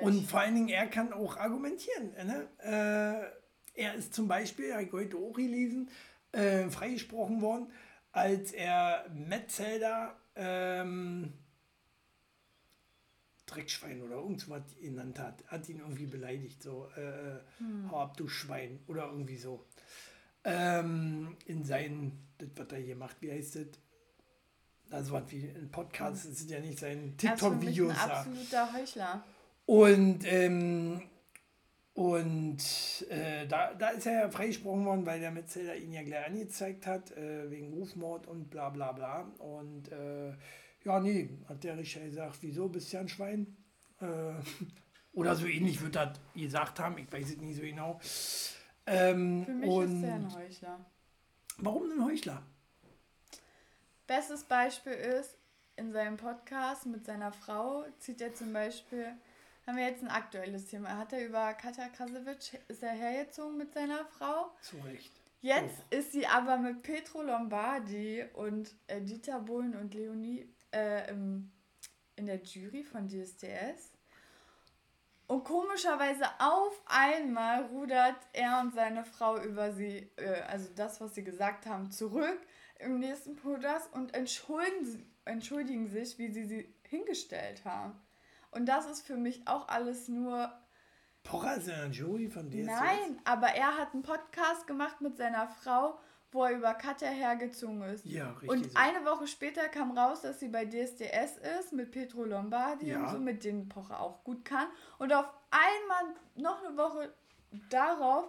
Und 0.00 0.26
vor 0.28 0.40
allen 0.40 0.54
Dingen, 0.54 0.68
er 0.68 0.86
kann 0.86 1.12
auch 1.12 1.36
argumentieren. 1.36 2.10
Ne? 2.26 2.48
Äh, 2.62 3.82
er 3.82 3.94
ist 3.94 4.12
zum 4.12 4.28
Beispiel, 4.28 4.72
habe 4.72 4.84
ich 4.84 4.92
heute 4.92 5.16
auch 5.16 5.32
gelesen, 5.32 5.88
äh, 6.32 6.68
freigesprochen 6.68 7.40
worden, 7.40 7.68
als 8.18 8.52
er 8.52 9.06
Metzelder 9.14 10.16
ähm, 10.34 11.32
Dreckschwein 13.46 14.02
oder 14.02 14.16
irgendwas 14.16 14.62
genannt 14.80 15.18
hat. 15.18 15.44
Hat 15.46 15.68
ihn 15.68 15.78
irgendwie 15.78 16.06
beleidigt, 16.06 16.62
so, 16.62 16.88
äh, 16.96 17.38
hau 17.90 18.00
ab, 18.00 18.16
du 18.16 18.28
Schwein, 18.28 18.80
oder 18.86 19.06
irgendwie 19.06 19.36
so. 19.38 19.64
ähm, 20.44 21.36
in 21.46 21.64
seinen, 21.64 22.26
das 22.38 22.48
wird 22.54 22.72
er 22.72 22.78
hier 22.78 22.96
macht, 22.96 23.20
wie 23.20 23.32
heißt 23.32 23.56
das? 23.56 23.66
Also 24.90 25.12
was 25.12 25.30
wie 25.30 25.48
ein 25.48 25.70
Podcast, 25.70 26.26
das 26.26 26.38
sind 26.38 26.50
ja 26.50 26.60
nicht 26.60 26.78
seine 26.78 27.16
TikTok-Videos. 27.16 27.92
ein 27.92 28.10
absoluter 28.10 28.72
Heuchler. 28.72 29.24
Und, 29.66 30.20
ähm, 30.24 31.02
und 31.98 32.58
äh, 33.08 33.44
da, 33.48 33.74
da 33.74 33.88
ist 33.88 34.06
er 34.06 34.12
ja 34.12 34.30
freigesprochen 34.30 34.84
worden, 34.84 35.04
weil 35.04 35.18
der 35.18 35.32
Metzelder 35.32 35.74
ihn 35.74 35.92
ja 35.92 36.04
gleich 36.04 36.26
angezeigt 36.26 36.86
hat, 36.86 37.10
äh, 37.16 37.50
wegen 37.50 37.74
Rufmord 37.74 38.28
und 38.28 38.50
bla 38.50 38.68
bla 38.68 38.92
bla. 38.92 39.22
Und 39.38 39.90
äh, 39.90 40.28
ja, 40.84 41.00
nee, 41.00 41.28
hat 41.48 41.64
der 41.64 41.76
Richter 41.76 41.98
gesagt, 42.02 42.38
wieso, 42.42 42.68
bist 42.68 42.92
du 42.92 42.98
ja 42.98 43.00
ein 43.00 43.08
Schwein? 43.08 43.56
Äh, 44.00 44.34
oder 45.12 45.34
so 45.34 45.46
ähnlich 45.46 45.82
wird 45.82 45.96
das 45.96 46.20
gesagt 46.36 46.78
haben, 46.78 46.96
ich 46.98 47.10
weiß 47.12 47.30
es 47.30 47.38
nicht 47.38 47.56
so 47.56 47.62
genau. 47.62 47.98
Ähm, 48.86 49.44
Für 49.44 49.54
mich 49.54 49.68
und 49.68 49.96
ist 49.96 50.08
er 50.08 50.14
ein 50.14 50.34
Heuchler. 50.36 50.86
warum 51.56 51.90
ein 51.90 52.04
Heuchler? 52.04 52.42
Bestes 54.06 54.44
Beispiel 54.44 54.92
ist, 54.92 55.36
in 55.74 55.90
seinem 55.90 56.16
Podcast 56.16 56.86
mit 56.86 57.04
seiner 57.04 57.32
Frau 57.32 57.86
zieht 57.98 58.20
er 58.20 58.32
zum 58.34 58.52
Beispiel, 58.52 59.16
haben 59.68 59.76
wir 59.76 59.86
jetzt 59.86 60.02
ein 60.02 60.08
aktuelles 60.08 60.66
Thema, 60.66 60.96
hat 60.96 61.12
er 61.12 61.26
über 61.26 61.52
Katja 61.52 61.88
Krasowitsch, 61.88 62.54
ist 62.68 62.82
er 62.82 62.92
hergezogen 62.92 63.58
mit 63.58 63.74
seiner 63.74 64.06
Frau. 64.06 64.50
Zu 64.62 64.78
Recht. 64.78 65.12
Jetzt 65.42 65.76
ist 65.90 66.12
sie 66.12 66.26
aber 66.26 66.56
mit 66.56 66.82
Petro 66.82 67.20
Lombardi 67.20 68.24
und 68.32 68.74
äh, 68.86 69.02
Dieter 69.02 69.40
Bohlen 69.40 69.76
und 69.76 69.92
Leonie 69.92 70.48
äh, 70.74 71.10
im, 71.10 71.52
in 72.16 72.24
der 72.24 72.42
Jury 72.42 72.82
von 72.82 73.08
DSDS. 73.08 73.92
Und 75.26 75.44
komischerweise 75.44 76.24
auf 76.38 76.82
einmal 76.86 77.66
rudert 77.66 78.16
er 78.32 78.60
und 78.62 78.72
seine 78.72 79.04
Frau 79.04 79.38
über 79.38 79.72
sie, 79.72 80.10
äh, 80.16 80.40
also 80.48 80.70
das, 80.74 80.98
was 81.02 81.14
sie 81.14 81.24
gesagt 81.24 81.66
haben, 81.66 81.90
zurück 81.90 82.40
im 82.78 83.00
nächsten 83.00 83.36
Podcast 83.36 83.92
und 83.92 84.14
entschuldigen, 84.14 85.14
entschuldigen 85.26 85.88
sich, 85.88 86.18
wie 86.18 86.32
sie 86.32 86.46
sie 86.46 86.74
hingestellt 86.84 87.66
haben. 87.66 88.00
Und 88.50 88.66
das 88.66 88.86
ist 88.86 89.06
für 89.06 89.16
mich 89.16 89.46
auch 89.46 89.68
alles 89.68 90.08
nur 90.08 90.50
ein 91.30 91.92
Jury 91.92 92.28
von 92.28 92.48
DSDS. 92.50 92.66
Nein, 92.66 93.20
aber 93.24 93.48
er 93.48 93.76
hat 93.76 93.92
einen 93.92 94.02
Podcast 94.02 94.66
gemacht 94.66 95.00
mit 95.02 95.16
seiner 95.18 95.46
Frau, 95.46 95.98
wo 96.32 96.44
er 96.44 96.52
über 96.56 96.72
Katja 96.74 97.08
hergezogen 97.08 97.82
ist. 97.82 98.04
Ja, 98.06 98.30
richtig 98.32 98.48
Und 98.50 98.64
so. 98.72 98.78
eine 98.78 99.04
Woche 99.04 99.26
später 99.26 99.68
kam 99.68 99.96
raus, 99.96 100.22
dass 100.22 100.40
sie 100.40 100.48
bei 100.48 100.64
DSDS 100.64 101.36
ist 101.58 101.72
mit 101.72 101.90
Petro 101.90 102.24
Lombardi 102.24 102.88
Ja. 102.90 103.00
und 103.00 103.08
so, 103.10 103.18
mit 103.18 103.44
denen 103.44 103.68
Pocher 103.68 104.00
auch 104.00 104.24
gut 104.24 104.44
kann. 104.44 104.68
Und 104.98 105.12
auf 105.12 105.26
einmal, 105.50 106.14
noch 106.36 106.64
eine 106.64 106.76
Woche 106.76 107.12
darauf, 107.70 108.28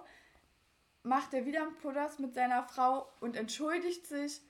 macht 1.03 1.33
er 1.33 1.45
wieder 1.45 1.61
einen 1.61 1.75
Podcast 1.77 2.19
mit 2.19 2.33
seiner 2.33 2.63
Frau 2.63 3.07
und 3.21 3.35
entschuldigt 3.37 4.07
sich 4.07 4.41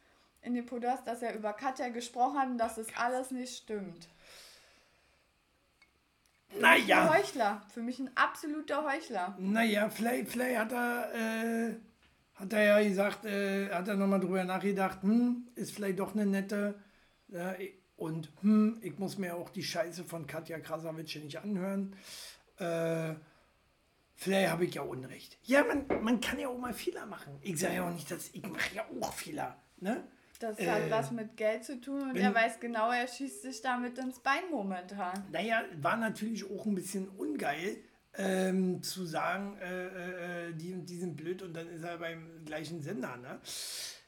in 0.42 0.54
dem 0.56 0.66
Podcast, 0.66 1.06
dass 1.06 1.22
er 1.22 1.36
über 1.36 1.54
Katja 1.54 1.90
gesprochen 1.90 2.40
hat 2.40 2.48
und 2.50 2.58
dass 2.58 2.78
es 2.78 2.88
alles 2.98 3.30
nicht 3.32 3.56
stimmt. 3.56 4.08
Ein 6.54 6.62
Naja. 6.62 7.14
Heuchler. 7.14 7.62
Für 7.74 7.82
mich 7.82 8.00
ein 8.00 8.10
absoluter 8.16 8.84
Heuchler. 8.86 9.36
Naja, 9.40 9.90
vielleicht, 9.90 10.30
vielleicht 10.30 10.58
hat 10.58 10.72
er, 10.72 11.14
äh, 11.14 11.76
hat 12.36 12.54
er 12.54 12.64
ja 12.64 12.88
gesagt, 12.88 13.26
äh, 13.26 13.70
hat 13.70 13.88
er 13.88 13.96
nochmal 13.96 14.20
drüber 14.20 14.44
nachgedacht, 14.44 15.02
hm, 15.04 15.48
ist 15.56 15.74
vielleicht 15.74 16.00
doch 16.00 16.14
eine 16.14 16.26
nette. 16.26 16.80
Ja, 17.28 17.54
und 17.98 18.32
hm, 18.42 18.80
ich 18.82 18.98
muss 18.98 19.18
mir 19.18 19.36
auch 19.36 19.50
die 19.50 19.64
Scheiße 19.64 20.06
von 20.06 20.26
Katja 20.26 20.60
Krasavitsch 20.60 21.18
nicht 21.18 21.38
anhören. 21.38 21.96
Äh, 22.58 23.14
vielleicht 24.16 24.52
habe 24.52 24.66
ich 24.66 24.74
ja 24.74 24.82
Unrecht. 24.82 25.38
Ja, 25.44 25.64
man, 25.64 26.04
man 26.04 26.22
kann 26.22 26.40
ja 26.40 26.48
auch 26.48 26.58
mal 26.58 26.74
Fehler 26.74 27.06
machen. 27.06 27.38
Ich 27.42 27.60
sage 27.60 27.76
ja 27.76 27.88
auch 27.88 27.94
nicht, 27.94 28.10
dass 28.10 28.30
ich 28.34 28.44
mache 28.48 28.76
ja 28.76 28.86
auch 29.02 29.14
Fehler. 29.14 29.62
Ne? 29.80 30.04
Das 30.40 30.58
hat 30.58 30.84
Äh, 30.88 30.92
was 30.92 31.12
mit 31.12 31.36
Geld 31.36 31.64
zu 31.66 31.80
tun 31.82 32.02
und 32.02 32.16
wenn- 32.16 32.24
er 32.24 32.34
weiß 32.34 32.60
genau, 32.60 32.92
er 32.92 33.08
schießt 33.08 33.42
sich 33.42 33.62
damit 33.62 33.98
ins 33.98 34.20
Bein 34.20 34.44
momentan. 34.50 35.26
Naja, 35.32 35.64
war 35.82 35.98
natürlich 35.98 36.50
auch 36.50 36.66
ein 36.66 36.76
bisschen 36.76 37.08
ungeil, 37.10 37.78
ähm, 38.16 38.82
zu 38.82 39.06
sagen, 39.06 39.58
äh, 39.58 40.48
äh, 40.48 40.54
die 40.54 40.74
und 40.74 40.86
die 40.90 40.98
sind 40.98 41.16
blöd 41.16 41.42
und 41.44 41.54
dann 41.56 41.68
ist 41.70 41.84
er 41.84 41.98
beim 41.98 42.44
gleichen 42.46 42.82
Sender. 42.82 43.18
Ne? 43.18 43.40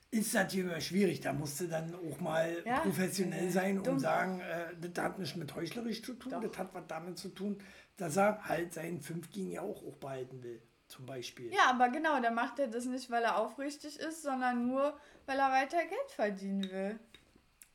Ist 0.10 0.34
natürlich 0.34 0.65
immer 0.65 0.82
schwierig. 0.82 1.22
Da 1.22 1.32
musste 1.34 1.67
dann 1.67 1.94
auch 1.96 2.20
mal 2.20 2.62
Ja, 2.65 2.80
professionell 2.80 3.48
äh, 3.48 3.52
sein 3.52 3.78
und 3.78 3.88
dumm. 3.88 4.00
sagen, 4.00 4.39
äh, 4.41 4.74
das 4.89 5.04
hat 5.04 5.20
nichts 5.20 5.36
mit 5.38 5.54
heuchlerisch 5.56 6.02
zu 6.02 6.13
tun, 6.15 6.32
Doch. 6.32 6.41
das 6.41 6.58
hat 6.58 6.74
was 6.74 6.84
damit 6.88 7.17
zu 7.17 7.30
tun, 7.30 7.58
dass 7.98 8.17
er 8.17 8.41
halt 8.44 8.74
seinen 8.74 9.00
5 9.02 9.30
gegen 9.30 9.52
ja 9.52 9.62
auch, 9.62 9.86
auch 9.86 9.96
behalten 9.98 10.41
will, 10.44 10.62
zum 10.91 11.06
Beispiel. 11.06 11.51
Ja, 11.54 11.69
aber 11.69 11.89
genau, 11.89 12.19
dann 12.21 12.36
macht 12.36 12.60
er 12.60 12.67
das 12.67 12.86
nicht, 12.86 13.10
weil 13.10 13.23
er 13.23 13.38
aufrichtig 13.38 13.99
ist, 13.99 14.21
sondern 14.21 14.67
nur, 14.67 14.97
weil 15.25 15.39
er 15.39 15.49
weiter 15.51 15.80
Geld 15.80 16.12
verdienen 16.15 16.63
will. 16.69 16.99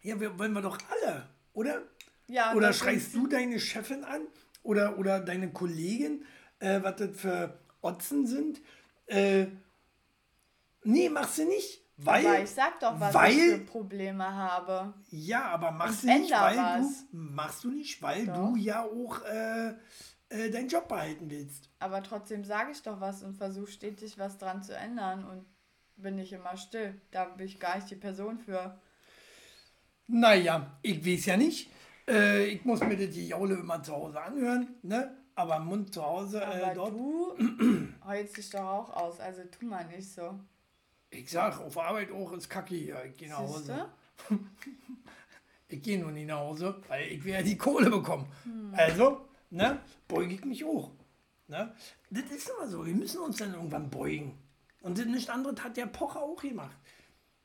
Ja, 0.02 0.20
wir, 0.20 0.38
wollen 0.38 0.52
wir 0.52 0.62
doch 0.62 0.78
alle, 0.90 1.28
oder? 1.52 1.82
Ja, 2.28 2.52
Oder 2.54 2.72
schreist 2.72 3.14
du 3.14 3.26
deine 3.26 3.58
Chefin 3.60 4.04
an 4.04 4.22
oder, 4.62 4.98
oder 4.98 5.20
deine 5.20 5.52
Kollegin, 5.52 6.24
äh, 6.58 6.82
was 6.82 6.96
das 6.96 7.10
für 7.20 7.58
Otzen 7.82 8.26
sind? 8.26 8.60
Äh, 9.06 9.46
nee, 10.82 11.08
machst 11.08 11.38
du 11.38 11.44
nicht. 11.44 11.82
Weil, 11.98 12.26
Aber 12.26 12.42
ich 12.42 12.50
sag 12.50 12.78
doch, 12.80 12.98
was 13.00 13.14
weil, 13.14 13.30
ich 13.32 13.38
für 13.38 13.58
Probleme 13.60 14.24
habe. 14.26 14.92
ja, 15.08 15.44
aber 15.44 15.70
machst 15.70 16.02
Und 16.04 16.10
du 16.10 16.18
nicht, 16.18 16.32
weil 16.32 16.56
was. 16.58 17.06
du, 17.10 17.16
machst 17.16 17.64
du 17.64 17.70
nicht, 17.70 18.02
weil 18.02 18.26
Doch. 18.26 18.34
du 18.34 18.56
ja 18.56 18.82
auch 18.82 19.22
äh, 19.24 19.74
äh, 20.28 20.50
deinen 20.50 20.68
Job 20.68 20.88
behalten 20.88 21.30
willst. 21.30 21.70
Aber 21.78 22.02
trotzdem 22.02 22.44
sage 22.44 22.72
ich 22.72 22.82
doch 22.82 23.00
was 23.00 23.22
und 23.22 23.34
versuche 23.34 23.70
stetig 23.70 24.18
was 24.18 24.38
dran 24.38 24.62
zu 24.62 24.76
ändern 24.76 25.24
und 25.24 25.46
bin 25.96 26.16
nicht 26.16 26.32
immer 26.32 26.56
still. 26.56 27.00
Da 27.10 27.24
bin 27.24 27.46
ich 27.46 27.58
gar 27.60 27.76
nicht 27.76 27.90
die 27.90 27.96
Person 27.96 28.38
für. 28.38 28.78
Naja, 30.08 30.78
ich 30.82 31.04
weiß 31.04 31.26
ja 31.26 31.36
nicht. 31.36 31.70
Äh, 32.08 32.46
ich 32.46 32.64
muss 32.64 32.80
mir 32.80 32.96
die 32.96 33.28
Jaule 33.28 33.56
immer 33.56 33.82
zu 33.82 33.92
Hause 33.92 34.20
anhören, 34.20 34.74
ne? 34.82 35.16
Aber 35.34 35.58
Mund 35.58 35.92
zu 35.92 36.02
Hause, 36.02 36.40
äh, 36.40 36.44
Aber 36.44 36.74
dort. 36.74 36.92
du 36.92 37.36
heulst 38.06 38.36
dich 38.36 38.48
doch 38.50 38.60
auch 38.60 38.90
aus, 38.96 39.20
also 39.20 39.42
tu 39.44 39.66
mal 39.66 39.84
nicht 39.86 40.10
so. 40.10 40.38
Ich 41.10 41.30
sag, 41.30 41.60
auf 41.60 41.76
Arbeit 41.78 42.10
auch 42.10 42.32
ist 42.32 42.48
Kacke 42.48 42.74
hier. 42.74 43.04
Ich 43.04 43.16
gehe 43.16 43.28
nach 43.28 43.38
Hause. 43.38 43.86
Ich 45.68 45.82
gehe 45.82 45.98
nur 45.98 46.12
nicht 46.12 46.28
nach 46.28 46.38
Hause, 46.38 46.80
weil 46.86 47.08
ich 47.08 47.24
will 47.24 47.32
ja 47.32 47.42
die 47.42 47.58
Kohle 47.58 47.90
bekommen. 47.90 48.26
Hm. 48.44 48.72
Also, 48.76 49.26
ne, 49.56 49.80
beuge 50.06 50.34
ich 50.34 50.44
mich 50.44 50.64
hoch. 50.64 50.90
Ne? 51.48 51.72
Das 52.10 52.24
ist 52.30 52.50
immer 52.50 52.68
so, 52.68 52.84
wir 52.84 52.94
müssen 52.94 53.20
uns 53.20 53.38
dann 53.38 53.54
irgendwann 53.54 53.90
beugen. 53.90 54.38
Und 54.82 54.98
das 54.98 55.06
nichts 55.06 55.30
anderes 55.30 55.62
hat 55.62 55.76
der 55.76 55.86
Pocher 55.86 56.20
auch 56.22 56.40
gemacht. 56.40 56.76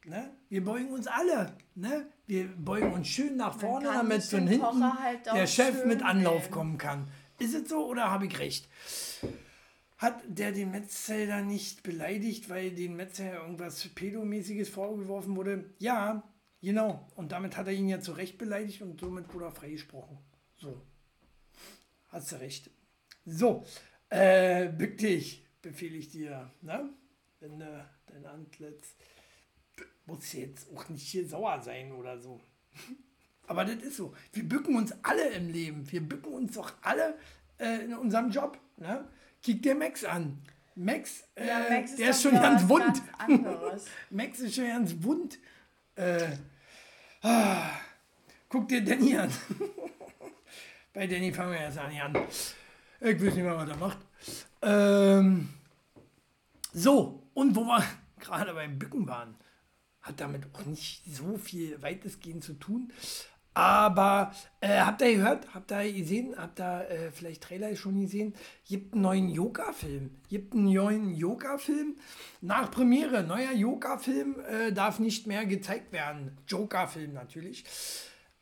Ne? 0.05 0.31
Wir 0.49 0.63
beugen 0.63 0.91
uns 0.91 1.07
alle. 1.07 1.55
Ne? 1.75 2.07
Wir 2.25 2.47
beugen 2.47 2.91
uns 2.93 3.07
schön 3.07 3.37
nach 3.37 3.57
vorne, 3.57 3.85
damit 3.85 4.23
von 4.23 4.47
hinten 4.47 4.99
halt 4.99 5.25
der 5.25 5.47
Chef 5.47 5.85
mit 5.85 6.03
Anlauf 6.03 6.43
wählen. 6.43 6.51
kommen 6.51 6.77
kann. 6.77 7.07
Ist 7.39 7.55
es 7.55 7.69
so 7.69 7.85
oder 7.87 8.11
habe 8.11 8.27
ich 8.27 8.37
recht? 8.39 8.67
Hat 9.97 10.21
der 10.27 10.51
den 10.51 10.71
Metzelder 10.71 11.41
nicht 11.41 11.83
beleidigt, 11.83 12.49
weil 12.49 12.71
den 12.71 12.95
Metzelder 12.95 13.43
irgendwas 13.43 13.87
Pedomäßiges 13.89 14.69
vorgeworfen 14.69 15.35
wurde? 15.35 15.73
Ja, 15.77 16.23
genau. 16.61 17.07
Und 17.15 17.31
damit 17.31 17.55
hat 17.55 17.67
er 17.67 17.73
ihn 17.73 17.87
ja 17.87 17.99
zu 17.99 18.13
Recht 18.13 18.39
beleidigt 18.39 18.81
und 18.81 18.99
somit 18.99 19.31
wurde 19.33 19.45
er 19.45 19.51
freigesprochen. 19.51 20.17
So. 20.57 20.81
Hast 22.11 22.33
du 22.33 22.35
recht. 22.41 22.69
So, 23.25 23.65
äh, 24.09 24.67
bück 24.67 24.97
dich, 24.97 25.45
befehle 25.61 25.95
ich 25.95 26.09
dir. 26.09 26.51
Ne? 26.61 26.89
Wenn 27.39 27.59
du 27.59 27.89
dein 28.07 28.25
Antlitz. 28.25 28.95
Muss 30.05 30.33
jetzt 30.33 30.67
auch 30.75 30.89
nicht 30.89 31.07
hier 31.07 31.25
sauer 31.25 31.61
sein 31.61 31.93
oder 31.93 32.19
so. 32.19 32.41
Aber 33.47 33.63
das 33.63 33.75
ist 33.75 33.97
so. 33.97 34.13
Wir 34.33 34.43
bücken 34.43 34.75
uns 34.75 34.93
alle 35.03 35.29
im 35.29 35.49
Leben. 35.49 35.89
Wir 35.89 36.01
bücken 36.01 36.33
uns 36.33 36.53
doch 36.53 36.73
alle 36.81 37.17
äh, 37.57 37.85
in 37.85 37.93
unserem 37.93 38.29
Job. 38.29 38.59
Ne? 38.77 39.07
Kick 39.41 39.63
dir 39.63 39.75
Max 39.75 40.03
an. 40.03 40.41
Max, 40.75 41.23
äh, 41.35 41.47
Ja, 41.47 41.65
Max 41.69 41.95
der 41.95 42.09
ist 42.09 42.21
schon 42.21 42.33
ganz 42.33 42.67
wund. 42.67 43.01
Ganz. 43.17 43.85
Max 44.09 44.39
ist 44.39 44.55
schon 44.55 44.67
ganz 44.67 44.95
wund. 44.99 45.39
Äh, 45.95 46.35
ah, 47.21 47.69
guck 48.49 48.67
dir 48.67 48.83
Danny 48.83 49.15
an. 49.15 49.31
Bei 50.93 51.07
Danny 51.07 51.31
fangen 51.31 51.53
wir 51.53 51.81
an 51.81 52.15
an. 52.15 52.27
Ich 52.99 53.15
weiß 53.15 53.33
nicht 53.33 53.37
mehr, 53.37 53.55
was 53.55 53.69
er 53.69 53.77
macht. 53.77 53.97
Ähm, 54.61 55.49
so, 56.73 57.23
und 57.33 57.55
wo 57.55 57.63
wir 57.63 57.83
gerade 58.19 58.53
beim 58.53 58.77
Bücken 58.77 59.07
waren, 59.07 59.35
hat 60.01 60.19
damit 60.19 60.53
auch 60.53 60.65
nicht 60.65 61.03
so 61.05 61.37
viel 61.37 61.81
weitestgehend 61.81 62.43
zu 62.43 62.53
tun. 62.53 62.91
Aber 63.53 64.33
äh, 64.59 64.79
habt 64.79 65.01
ihr 65.01 65.15
gehört, 65.15 65.53
habt 65.53 65.71
ihr 65.71 65.91
gesehen, 65.93 66.35
habt 66.37 66.59
ihr 66.59 66.89
äh, 66.89 67.11
vielleicht 67.11 67.43
Trailer 67.43 67.75
schon 67.75 68.01
gesehen? 68.01 68.33
Gibt 68.65 68.93
einen 68.93 69.01
neuen 69.01 69.29
Yoga-Film. 69.29 70.11
Gibt 70.29 70.53
einen 70.53 70.73
neuen 70.73 71.13
Yoga-Film. 71.13 71.95
Nach 72.41 72.69
Premiere, 72.69 73.23
neuer 73.23 73.51
Yoga-Film 73.51 74.39
äh, 74.41 74.71
darf 74.73 74.99
nicht 74.99 75.27
mehr 75.27 75.45
gezeigt 75.45 75.91
werden. 75.91 76.37
Joker-Film 76.47 77.13
natürlich. 77.13 77.65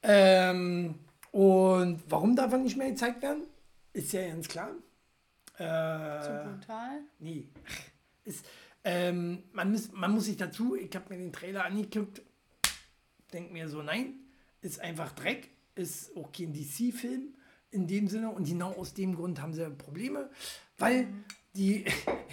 Ähm, 0.04 0.96
und 1.32 2.02
warum 2.08 2.36
darf 2.36 2.52
er 2.52 2.58
nicht 2.60 2.78
mehr 2.78 2.90
gezeigt 2.90 3.22
werden? 3.22 3.44
Ist 3.94 4.14
ja 4.14 4.28
ganz 4.28 4.48
klar. 4.48 4.72
Zu 5.58 5.64
Äh, 5.64 6.48
brutal. 6.48 7.00
Nee. 7.20 7.50
Ist, 8.24 8.46
Ähm, 8.84 9.44
man, 9.52 9.72
muss, 9.72 9.92
man 9.92 10.12
muss 10.12 10.26
sich 10.26 10.38
dazu, 10.38 10.76
ich 10.76 10.96
habe 10.96 11.14
mir 11.14 11.20
den 11.20 11.34
Trailer 11.34 11.66
angeguckt, 11.66 12.22
denke 13.34 13.52
mir 13.52 13.68
so, 13.68 13.82
nein, 13.82 14.14
ist 14.62 14.80
einfach 14.80 15.12
Dreck, 15.12 15.50
ist 15.76 16.16
auch 16.16 16.32
kein 16.32 16.54
DC-Film 16.54 17.34
in 17.72 17.88
dem 17.88 18.08
Sinne 18.08 18.30
und 18.30 18.48
genau 18.48 18.72
aus 18.72 18.94
dem 18.94 19.16
Grund 19.16 19.42
haben 19.42 19.54
sie 19.54 19.70
Probleme, 19.70 20.30
weil 20.78 21.08
die, 21.56 21.86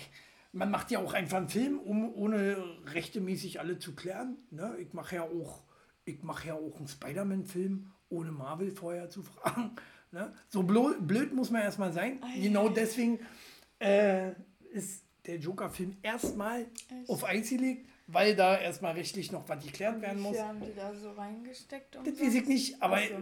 man 0.52 0.70
macht 0.70 0.90
ja 0.90 1.00
auch 1.00 1.14
einfach 1.14 1.38
einen 1.38 1.48
Film, 1.48 1.80
um 1.80 2.14
ohne 2.14 2.56
rechtemäßig 2.86 3.58
alle 3.60 3.78
zu 3.78 3.94
klären. 3.94 4.36
Ne? 4.50 4.76
Ich 4.78 4.92
mache 4.92 5.16
ja 5.16 5.22
auch, 5.22 5.64
ich 6.04 6.22
mache 6.22 6.48
ja 6.48 6.54
auch 6.54 6.78
einen 6.78 6.88
Spider-Man-Film, 6.88 7.92
ohne 8.08 8.30
Marvel 8.32 8.70
vorher 8.70 9.08
zu 9.10 9.22
fragen. 9.22 9.72
Ne? 10.12 10.32
So 10.48 10.62
blöd 10.62 11.34
muss 11.34 11.50
man 11.50 11.62
erstmal 11.62 11.92
sein. 11.92 12.20
Genau 12.40 12.68
deswegen 12.68 13.18
äh, 13.80 14.30
ist 14.72 15.02
der 15.26 15.36
Joker-Film 15.38 15.96
erstmal 16.00 16.66
auf 17.08 17.24
Eis 17.24 17.50
gelegt, 17.50 17.88
weil 18.06 18.36
da 18.36 18.56
erstmal 18.56 18.92
rechtlich 18.92 19.32
noch 19.32 19.48
was 19.48 19.62
geklärt 19.64 20.00
werden 20.00 20.22
muss. 20.22 20.36
Wie 20.36 20.40
haben 20.40 20.60
die 20.60 20.74
da 20.74 20.94
so 20.94 21.10
reingesteckt? 21.10 21.96
Und 21.96 22.06
Das 22.06 22.20
weiß 22.20 22.34
ich 22.34 22.46
nicht, 22.46 22.80
aber, 22.80 22.98
Ach 22.98 23.08
so. 23.08 23.16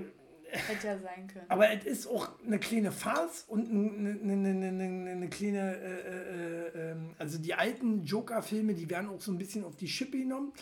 Hätte 0.69 0.87
ja 0.87 0.99
sein 0.99 1.27
können. 1.27 1.47
aber 1.49 1.71
es 1.73 1.85
ist 1.85 2.07
auch 2.07 2.29
eine 2.47 2.59
kleine 2.61 2.93
Farce 2.93 3.45
und 3.49 3.69
eine, 3.71 4.11
eine, 4.21 4.51
eine, 4.51 4.69
eine, 4.69 5.11
eine 5.11 5.29
kleine, 5.31 5.77
äh, 5.77 6.79
äh, 6.79 6.93
äh, 6.93 6.97
also 7.19 7.39
die 7.39 7.55
alten 7.55 8.05
Joker-Filme, 8.05 8.75
die 8.75 8.89
werden 8.89 9.09
auch 9.09 9.21
so 9.21 9.33
ein 9.33 9.39
bisschen 9.39 9.65
auf 9.65 9.75
die 9.77 9.89
Schippe 9.89 10.19
genommen. 10.19 10.53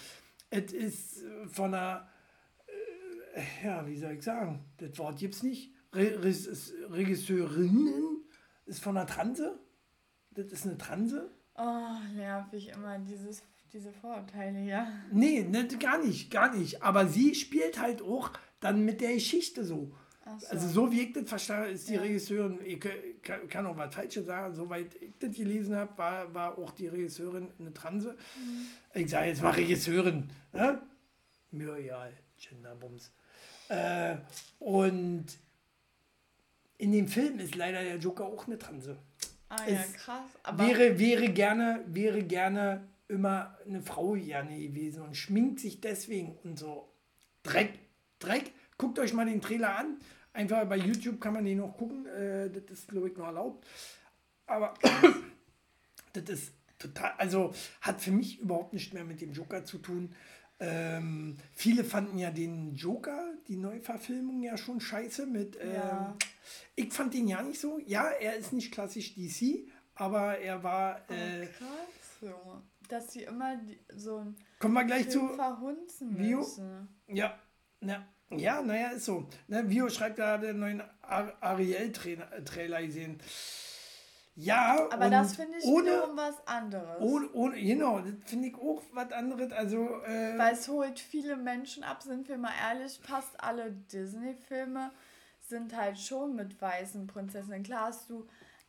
Es 0.51 0.73
ist 0.73 1.25
äh, 1.25 1.49
von 1.49 1.75
einer, 1.75 2.09
ja, 3.65 3.87
wie 3.87 3.97
soll 3.97 4.13
ich 4.13 4.23
sagen, 4.23 4.65
das 4.79 4.99
Wort 4.99 5.19
gibt 5.19 5.35
es 5.35 5.43
nicht. 5.43 5.73
Re 5.95 6.23
Re 6.23 6.35
Regisseurinnen 6.91 8.25
ist 8.67 8.83
von 8.83 8.97
einer 8.97 9.07
Transe. 9.07 9.59
Das 10.31 10.47
ist 10.47 10.67
eine 10.67 10.79
Transe. 10.79 11.31
Oh, 11.57 11.99
nervig 12.15 12.69
immer 12.69 12.99
dieses, 12.99 13.43
diese 13.73 13.93
Vorurteile, 13.93 14.61
ja. 14.61 14.87
Nee, 15.11 15.43
ne, 15.43 15.69
gar 15.79 16.03
nicht, 16.03 16.31
gar 16.31 16.55
nicht. 16.55 16.83
Aber 16.83 17.07
sie 17.07 17.35
spielt 17.35 17.81
halt 17.81 18.01
auch 18.01 18.31
dann 18.61 18.85
mit 18.85 19.01
der 19.01 19.15
Geschichte 19.15 19.65
so. 19.65 19.93
So. 20.39 20.47
Also 20.47 20.69
so 20.69 20.93
wie 20.93 21.01
ich 21.01 21.13
das 21.13 21.29
verstanden 21.29 21.73
ist 21.73 21.89
die 21.89 21.95
Ja. 21.95 22.01
Regisseurin, 22.01 22.61
ich 22.65 22.79
kann, 23.49 23.67
auch 23.67 23.77
was 23.77 23.93
Falsches 23.93 24.25
sagen, 24.27 24.55
soweit 24.55 24.95
ich 25.03 25.13
das 25.19 25.35
gelesen 25.35 25.75
habe, 25.75 25.99
war, 25.99 26.33
war 26.33 26.59
auch 26.59 26.71
die 26.71 26.87
Regisseurin 26.87 27.49
eine 27.59 27.75
Transe. 27.75 28.17
Mhm. 28.37 28.67
Ich 29.01 29.11
sage 29.11 29.27
jetzt 29.27 29.43
mal 29.43 29.51
Regisseurin. 29.51 30.31
Ne? 30.53 30.81
Egal, 31.53 32.13
Genderbums. 32.39 33.13
Äh, 33.69 34.17
und 34.59 35.27
in 36.79 36.93
dem 36.93 37.09
Film 37.09 37.39
ist 37.39 37.55
leider 37.55 37.83
der 37.83 37.97
Joker 37.97 38.25
auch 38.25 38.47
eine 38.47 38.59
Transe. 38.59 38.99
ah 39.49 39.57
ja, 39.69 39.81
es 39.81 39.93
krass. 39.95 40.25
Aber 40.43 40.67
Wäre, 40.67 40.99
wäre, 40.99 41.29
gerne, 41.29 41.85
wäre 41.87 42.23
gerne 42.23 42.89
immer 43.09 43.57
eine 43.67 43.83
Frau 43.83 44.13
gerne 44.13 44.59
gewesen 44.59 45.03
und 45.03 45.17
schminkt 45.17 45.61
sich 45.61 45.81
deswegen 45.81 46.37
und 46.45 46.59
so. 46.59 46.89
Dreck, 47.43 47.79
Dreck. 48.19 48.53
Guckt 48.79 48.99
euch 48.99 49.13
mal 49.13 49.27
den 49.27 49.41
Trailer 49.41 49.77
an. 49.79 49.99
Einfach 50.33 50.65
bei 50.67 50.77
YouTube 50.77 51.21
kann 51.21 51.35
man 51.35 51.45
den 51.45 51.59
noch 51.59 51.77
gucken. 51.77 52.07
Äh, 52.07 52.51
das 52.51 52.79
ist, 52.79 52.89
glaube 52.89 53.11
ich, 53.11 53.17
noch 53.17 53.27
erlaubt. 53.27 53.67
Aber 54.47 54.75
das 56.15 56.25
ist 56.29 56.53
total, 56.79 57.13
also 57.19 57.55
hat 57.81 58.01
für 58.01 58.11
mich 58.11 58.41
überhaupt 58.41 58.73
nichts 58.73 58.93
mehr 58.93 59.05
mit 59.05 59.21
dem 59.21 59.33
Joker 59.33 59.65
zu 59.65 59.79
tun. 59.79 60.15
Ähm, 60.65 61.37
viele 61.55 61.83
fanden 61.83 62.19
ja 62.19 62.31
den 62.31 62.75
Joker, 62.77 63.33
die 63.49 63.57
Neuverfilmung, 63.57 64.43
ja 64.43 64.57
schon 64.57 64.81
scheiße 64.81 65.27
mit. 65.27 65.57
Ähm, 65.61 65.73
Ja. 65.75 66.17
Ich 66.77 66.93
fand 66.93 67.13
den 67.15 67.27
ja 67.29 67.43
nicht 67.43 67.61
so. 67.61 67.79
Ja, 67.85 68.09
er 68.09 68.37
ist 68.37 68.53
nicht 68.53 68.73
klassisch 68.73 69.15
DC, 69.15 69.69
aber 69.95 70.39
er 70.39 70.63
war. 70.63 70.99
Äh, 71.11 71.47
krass, 71.47 72.21
so. 72.21 72.63
Dass 72.89 73.13
sie 73.13 73.23
immer 73.25 73.57
die, 73.57 73.79
so 73.95 74.19
ein 74.19 74.37
kommen 74.59 74.75
wir 74.75 74.85
gleich 74.85 75.07
Film 75.07 75.29
zu. 75.31 75.35
verhunzen 75.35 76.19
Vio? 76.19 76.39
müssen. 76.39 76.89
Ja, 77.09 77.39
ja, 77.81 78.07
ja, 78.31 78.63
naja, 78.63 78.89
ist 78.91 79.05
so. 79.05 79.29
Ne, 79.49 79.69
Vio 79.69 79.89
schreibt 79.89 80.19
da 80.19 80.39
den 80.39 80.59
neuen 80.61 80.83
Ar 81.03 81.37
Ariel-Trailer 81.41 82.83
gesehen. 82.83 83.19
Ja, 84.35 84.89
Aber 84.91 85.11
das 85.11 85.37
finde 85.37 85.59
ich 85.59 85.65
ohne, 85.65 85.91
wiederum 85.91 86.17
was 86.17 86.47
anderes. 86.47 87.01
ohne, 87.01 87.31
ohne, 87.33 87.63
genau, 87.63 88.01
das 88.01 88.15
finde 88.25 88.49
ich 88.49 88.55
auch 88.55 88.83
was 88.93 89.13
anderes. 89.13 89.53
Also, 89.53 90.03
äh, 90.05 90.39
Weil 90.39 90.55
es 90.55 90.69
holt 90.69 90.99
viele 90.99 91.37
Menschen 91.37 91.85
ab, 91.85 92.03
sind 92.03 92.29
wir 92.29 92.39
mal 92.39 92.53
ehrlich, 92.71 92.99
fast 93.03 93.43
alle 93.43 93.73
Disney-Filme 93.73 94.91
sind 95.41 95.77
halt 95.77 95.99
schon 95.99 96.35
mit 96.35 96.61
weißen 96.61 97.07
Prinzessinnen. 97.07 97.63
Klar 97.63 97.89
hast 97.89 98.09
du. 98.09 98.27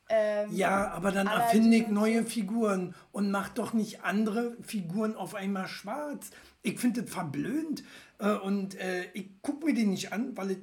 Ähm, 0.09 0.53
ja, 0.53 0.91
aber 0.91 1.13
dann 1.13 1.27
erfinde 1.27 1.77
ich 1.77 1.87
neue 1.87 2.25
Figuren 2.25 2.93
und 3.13 3.31
mach 3.31 3.47
doch 3.47 3.71
nicht 3.71 4.03
andere 4.03 4.57
Figuren 4.61 5.15
auf 5.15 5.33
einmal 5.33 5.69
schwarz. 5.69 6.31
Ich 6.61 6.77
finde 6.77 7.03
das 7.03 7.11
verblöd 7.11 7.85
äh, 8.19 8.33
und 8.33 8.75
äh, 8.75 9.05
ich 9.13 9.41
gucke 9.41 9.65
mir 9.65 9.73
den 9.73 9.91
nicht 9.91 10.11
an, 10.11 10.35
weil 10.35 10.51
es 10.51 10.57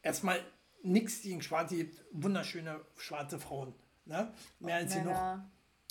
erstmal 0.00 0.40
nichts 0.82 1.20
gegen 1.20 1.42
Schwarze 1.42 1.76
gibt. 1.76 2.02
Wunderschöne 2.12 2.80
schwarze 2.96 3.38
Frauen. 3.38 3.74
Ne? 4.04 4.32
Mehr 4.60 4.76
als 4.76 4.94
genug. 4.94 5.14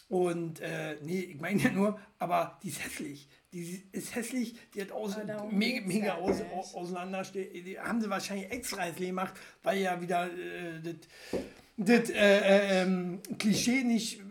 Und 0.10 0.60
äh, 0.60 0.98
nee, 1.04 1.20
ich 1.22 1.40
meine 1.40 1.62
ja 1.62 1.72
nur, 1.72 1.98
aber 2.20 2.60
die 2.62 2.68
ist 2.70 2.84
hässlich. 2.84 3.30
Die 3.54 3.82
ist 3.94 4.14
hässlich, 4.14 4.56
die 4.74 4.82
hat 4.82 4.92
aus, 4.92 5.16
mega, 5.52 5.86
mega 5.88 6.14
aus, 6.16 6.40
nicht. 6.40 6.52
au- 6.54 6.82
auseinanderste- 6.82 7.50
Die 7.64 7.80
haben 7.80 8.02
sie 8.02 8.10
wahrscheinlich 8.10 8.52
extra 8.52 8.82
hässlich 8.84 9.08
gemacht, 9.10 9.34
weil 9.64 9.80
ja 9.80 10.02
wieder 10.02 10.26
äh, 10.26 10.82
das 10.82 10.96
das, 11.78 12.10
äh, 12.10 12.14
äh, 12.14 12.82
ähm, 12.84 13.22
Klischee 13.40 13.84
nicht 13.84 14.20
äh, 14.20 14.24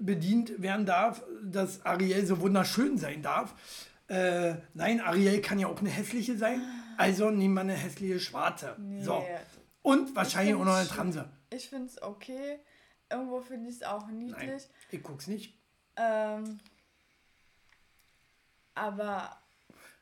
bedient 0.00 0.60
werden 0.62 0.86
darf, 0.86 1.22
dass 1.44 1.84
Ariel 1.84 2.24
so 2.26 2.40
wunderschön 2.40 2.96
sein 2.96 3.20
darf. 3.22 3.54
Äh, 4.08 4.54
nein, 4.74 5.00
Ariel 5.02 5.40
kann 5.42 5.58
ja 5.58 5.66
auch 5.68 5.78
eine 5.80 5.90
hässliche 5.90 6.36
sein, 6.38 6.60
also 6.96 7.30
nehmen 7.30 7.54
wir 7.54 7.60
eine 7.60 7.74
hässliche 7.74 8.18
Schwarze. 8.18 8.76
So. 9.00 9.18
Nee. 9.20 9.26
Und 9.82 10.16
wahrscheinlich 10.16 10.54
auch 10.54 10.64
noch 10.64 10.74
eine 10.76 10.88
Transe. 10.88 11.28
Ich 11.50 11.68
finde 11.68 11.86
es 11.86 12.02
okay. 12.02 12.58
Irgendwo 13.12 13.40
finde 13.40 13.68
ich 13.68 13.76
es 13.76 13.82
auch 13.82 14.08
niedlich. 14.08 14.38
Nein, 14.38 14.60
ich 14.90 15.02
guck's 15.02 15.26
nicht. 15.26 15.54
Ähm, 15.96 16.58
aber 18.74 19.36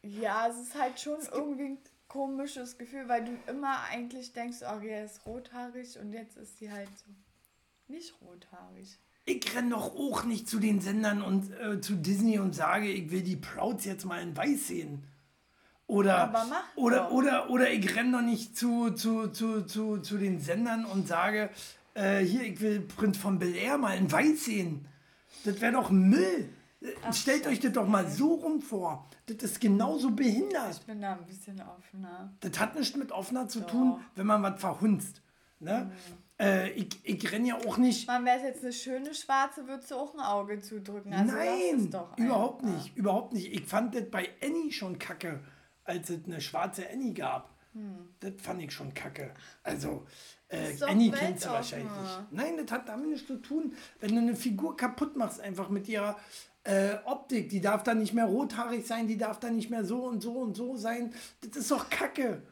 ja, 0.03 0.49
es 0.49 0.59
ist 0.59 0.79
halt 0.79 0.99
schon 1.01 1.19
irgendwie 1.33 1.65
ein 1.65 1.79
komisches 2.09 2.79
Gefühl, 2.79 3.09
weil 3.09 3.25
du 3.25 3.33
immer 3.47 3.83
eigentlich 3.91 4.33
denkst, 4.33 4.59
oh, 4.63 4.81
er 4.81 5.05
ist 5.05 5.27
rothaarig 5.27 5.99
und 5.99 6.13
jetzt 6.13 6.37
ist 6.37 6.59
sie 6.59 6.71
halt 6.71 6.89
so 6.97 7.07
nicht 7.89 8.15
rothaarig. 8.23 8.99
Ich 9.25 9.55
renne 9.55 9.71
doch 9.71 9.95
auch 9.95 10.25
nicht 10.25 10.49
zu 10.49 10.59
den 10.59 10.81
Sendern 10.81 11.23
und 11.23 11.53
äh, 11.53 11.81
zu 11.81 11.97
Disney 11.97 12.39
und 12.39 12.55
sage, 12.55 12.91
ich 12.91 13.11
will 13.11 13.23
die 13.23 13.37
Prouds 13.37 13.85
jetzt 13.85 14.05
mal 14.05 14.23
in 14.23 14.37
weiß 14.37 14.69
sehen. 14.69 15.05
Oder, 15.87 16.33
oder, 16.77 16.99
doch. 16.99 17.11
oder, 17.11 17.51
oder 17.51 17.71
ich 17.73 17.97
renne 17.97 18.13
doch 18.13 18.23
nicht 18.23 18.57
zu, 18.57 18.93
zu, 18.93 19.29
zu, 19.29 19.63
zu, 19.63 19.99
zu 19.99 20.19
den 20.19 20.39
Sendern 20.39 20.85
und 20.85 21.09
sage, 21.09 21.51
äh, 22.01 22.25
hier, 22.25 22.43
ich 22.43 22.61
will 22.61 22.81
Prinz 22.81 23.19
von 23.19 23.39
Bel 23.39 23.55
Air 23.55 23.79
mal 23.79 23.97
in 23.97 24.11
weiß 24.11 24.45
sehen. 24.47 24.87
Das 25.45 25.61
wäre 25.61 25.73
doch 25.73 25.91
Müll. 25.91 26.49
Ach, 27.05 27.13
Stellt 27.13 27.47
euch 27.47 27.61
das 27.61 27.73
doch 27.73 27.87
mal 27.87 28.09
so 28.09 28.35
rum 28.35 28.63
vor. 28.63 29.07
Das 29.27 29.37
ist 29.43 29.61
genauso 29.61 30.11
behindert. 30.13 30.77
Ich 30.81 30.87
bin 30.87 31.01
da 31.03 31.13
ein 31.13 31.27
bisschen 31.27 31.61
offener. 31.61 32.33
Das 32.41 32.59
hat 32.59 32.75
nichts 32.75 32.97
mit 32.97 33.13
offener 33.13 33.49
zu 33.49 33.61
Doch. 33.61 33.71
tun, 33.71 34.01
wenn 34.15 34.27
man 34.27 34.43
was 34.43 34.59
verhunzt. 34.61 35.21
Ne? 35.59 35.91
Äh, 36.39 36.71
ich 36.71 36.89
ich 37.03 37.31
renne 37.33 37.49
ja 37.49 37.57
auch 37.57 37.77
nicht. 37.77 38.07
Man 38.07 38.25
wäre 38.25 38.39
jetzt 38.47 38.63
eine 38.63 38.73
schöne 38.73 39.15
Schwarze, 39.15 39.69
würdest 39.69 39.91
du 39.91 39.97
auch 39.97 40.15
ein 40.15 40.21
Auge 40.21 40.59
zudrücken. 40.61 41.13
Also 41.13 41.35
Nein, 41.35 41.93
überhaupt 42.17 42.65
einfach. 42.65 42.77
nicht, 42.77 42.97
überhaupt 42.97 43.33
nicht. 43.35 43.53
Ich 43.53 43.67
fand 43.67 43.95
das 43.95 44.11
bei 44.11 44.31
Annie 44.43 44.73
schon 44.73 44.99
kacke, 44.99 45.41
als 45.85 46.09
es 46.09 46.25
eine 46.25 46.41
schwarze 46.41 46.89
Annie 46.91 47.13
gab. 47.13 47.55
Das 48.21 48.33
fand 48.39 48.63
ich 48.63 48.73
schon 48.73 48.95
kacke. 48.95 49.33
Also, 49.63 50.07
äh, 50.51 50.77
Annie 50.87 51.11
du 51.11 51.21
weltoffen. 51.21 51.53
wahrscheinlich. 51.53 51.91
Nein, 52.31 52.57
das 52.57 52.71
hat 52.71 52.89
damit 52.89 53.09
nichts 53.11 53.27
zu 53.27 53.37
tun. 53.37 53.73
Wenn 54.01 54.13
du 54.15 54.21
eine 54.21 54.37
Figur 54.37 54.77
kaputt 54.77 55.17
machst, 55.17 55.41
einfach 55.41 55.69
mit 55.69 55.89
ihrer 55.89 56.17
äh, 56.65 56.95
Optik, 57.05 57.49
die 57.49 57.61
darf 57.61 57.83
dann 57.83 57.99
nicht 57.99 58.13
mehr 58.13 58.27
rothaarig 58.27 58.87
sein, 58.87 59.07
die 59.07 59.17
darf 59.17 59.41
dann 59.41 59.57
nicht 59.57 59.71
mehr 59.71 59.85
so 59.85 60.05
und 60.05 60.21
so 60.21 60.33
und 60.39 60.55
so 60.57 60.77
sein. 60.77 61.13
Das 61.41 61.57
ist 61.57 61.71
doch 61.71 61.89
kacke. 61.89 62.43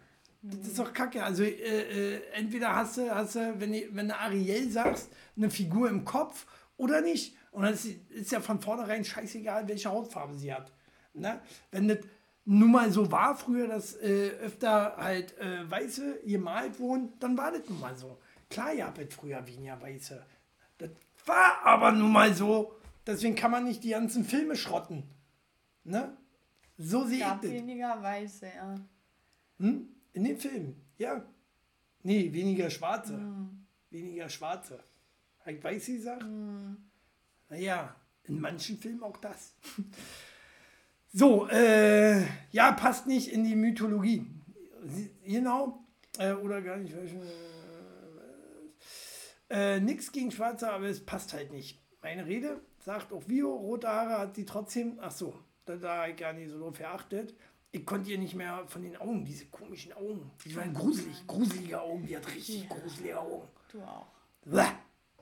Das 0.41 0.69
ist 0.69 0.79
doch 0.79 0.93
kacke. 0.93 1.23
Also 1.25 1.43
äh, 1.43 2.15
äh, 2.17 2.21
entweder 2.33 2.75
hast 2.75 2.97
du, 2.97 3.11
hast 3.15 3.35
du 3.35 3.55
wenn, 3.61 3.73
die- 3.73 3.89
wenn 3.93 4.09
du 4.09 4.17
Ariel 4.17 4.71
sagst, 4.71 5.11
eine 5.37 5.51
Figur 5.51 5.91
im 5.91 6.05
Kopf 6.05 6.47
oder 6.77 7.01
nicht. 7.01 7.37
Und 7.51 7.63
dann 7.65 7.75
ist, 7.75 7.87
ist 8.11 8.31
ja 8.31 8.41
von 8.41 8.61
vornherein 8.61 9.05
scheißegal, 9.05 9.67
welche 9.67 9.91
Hautfarbe 9.91 10.35
sie 10.35 10.53
hat. 10.55 10.71
Ne? 11.13 11.41
Wenn 11.73 11.89
das 11.89 11.99
nun 12.51 12.73
mal 12.73 12.91
so 12.91 13.13
war 13.13 13.37
früher, 13.37 13.69
dass 13.69 13.95
äh, 13.97 14.31
öfter 14.41 14.97
halt 14.97 15.37
äh, 15.39 15.71
Weiße 15.71 16.21
gemalt 16.25 16.79
wurden, 16.81 17.13
dann 17.21 17.37
war 17.37 17.53
das 17.53 17.69
nun 17.69 17.79
mal 17.79 17.95
so. 17.95 18.19
Klar, 18.49 18.73
ihr 18.73 18.87
habt 18.87 19.13
früher 19.13 19.47
weniger 19.47 19.79
Weiße. 19.81 20.25
Das 20.79 20.91
war 21.27 21.61
aber 21.63 21.93
nun 21.93 22.11
mal 22.11 22.33
so. 22.33 22.75
Deswegen 23.07 23.35
kann 23.35 23.51
man 23.51 23.65
nicht 23.65 23.85
die 23.85 23.91
ganzen 23.91 24.25
Filme 24.25 24.57
schrotten. 24.57 25.03
Ne? 25.85 26.17
So 26.79 27.05
sehe 27.05 27.19
ich 27.19 27.23
Gab 27.23 27.43
das. 27.43 27.51
weniger 27.51 28.03
Weiße, 28.03 28.47
ja. 28.47 28.81
Hm? 29.59 29.89
In 30.15 30.25
den 30.25 30.39
Filmen, 30.39 30.83
ja. 30.97 31.23
Nee, 32.03 32.33
weniger 32.33 32.71
Schwarze. 32.71 33.21
Weniger 33.91 34.29
Schwarze. 34.31 34.83
Habe 35.41 35.53
ich 35.53 35.63
weiß 35.63 35.87
gesagt? 35.87 36.25
Naja, 37.51 37.95
In 38.25 38.41
manchen 38.41 38.79
Filmen 38.79 39.03
auch 39.03 39.17
das. 39.19 39.55
So, 41.13 41.49
äh, 41.49 42.23
ja, 42.51 42.73
passt 42.73 43.07
nicht 43.07 43.33
in 43.33 43.45
die 43.45 43.57
Mythologie. 43.57 44.27
Genau, 45.25 45.85
äh, 46.19 46.33
oder 46.33 46.63
gar 46.63 46.77
nicht, 46.77 46.95
welchen, 46.97 47.21
äh, 49.51 49.81
nix 49.81 50.13
gegen 50.13 50.31
Schwarze, 50.31 50.71
aber 50.71 50.87
es 50.87 51.05
passt 51.05 51.33
halt 51.33 51.53
nicht. 51.53 51.81
Meine 52.03 52.27
Rede 52.27 52.61
sagt 52.85 53.13
auch 53.13 53.23
Vio, 53.29 53.55
rote 53.55 53.89
Haare 53.89 54.19
hat 54.19 54.37
sie 54.37 54.45
trotzdem, 54.45 54.99
ach 55.01 55.11
so, 55.11 55.35
da, 55.65 55.77
da 55.77 56.07
ich 56.07 56.17
gar 56.17 56.33
nicht 56.33 56.51
so 56.51 56.59
drauf 56.61 56.77
verachtet. 56.77 57.35
Ich 57.71 57.85
konnte 57.85 58.11
ihr 58.11 58.19
nicht 58.19 58.35
mehr 58.35 58.65
von 58.67 58.83
den 58.83 58.97
Augen, 58.97 59.25
diese 59.25 59.47
komischen 59.47 59.93
Augen, 59.93 60.31
die 60.45 60.57
waren 60.57 60.73
gruselig, 60.73 61.27
gruselige 61.27 61.81
Augen, 61.81 62.07
die 62.07 62.17
hat 62.17 62.27
richtig 62.35 62.65
Ja. 62.69 62.77
gruselige 62.77 63.21
Augen. 63.21 63.49
Du 63.73 63.83
auch. 63.83 64.07
Bäh. 64.45 64.63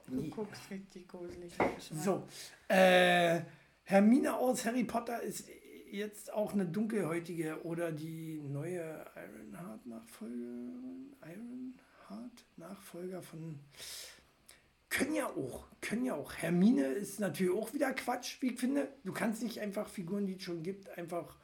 Du 0.07 0.15
Nie. 0.15 0.31
guckst 0.31 0.63
richtig 0.71 1.09
gruselig. 1.09 1.53
So, 1.91 2.23
äh, 2.69 3.41
Hermine 3.83 4.37
aus 4.37 4.65
Harry 4.65 4.85
Potter 4.85 5.21
ist 5.23 5.49
jetzt 5.91 6.33
auch 6.33 6.53
eine 6.53 6.67
dunkelhäutige 6.67 7.65
oder 7.65 7.93
die 7.93 8.41
neue 8.41 9.05
Ironheart-Nachfolgerin, 9.15 11.15
Ironheart-Nachfolger 11.23 13.23
von 13.23 13.61
können 14.89 15.15
ja 15.15 15.27
auch, 15.27 15.65
können 15.81 16.07
ja 16.07 16.15
auch. 16.15 16.35
Hermine 16.35 16.87
ist 16.87 17.21
natürlich 17.21 17.53
auch 17.53 17.75
wieder 17.75 17.93
Quatsch, 17.93 18.41
wie 18.41 18.53
ich 18.53 18.61
finde. 18.61 18.89
Du 19.05 19.13
kannst 19.13 19.43
nicht 19.43 19.61
einfach 19.61 19.89
Figuren, 19.89 20.27
die 20.27 20.37
es 20.37 20.43
schon 20.43 20.63
gibt, 20.63 20.89
einfach 20.97 21.37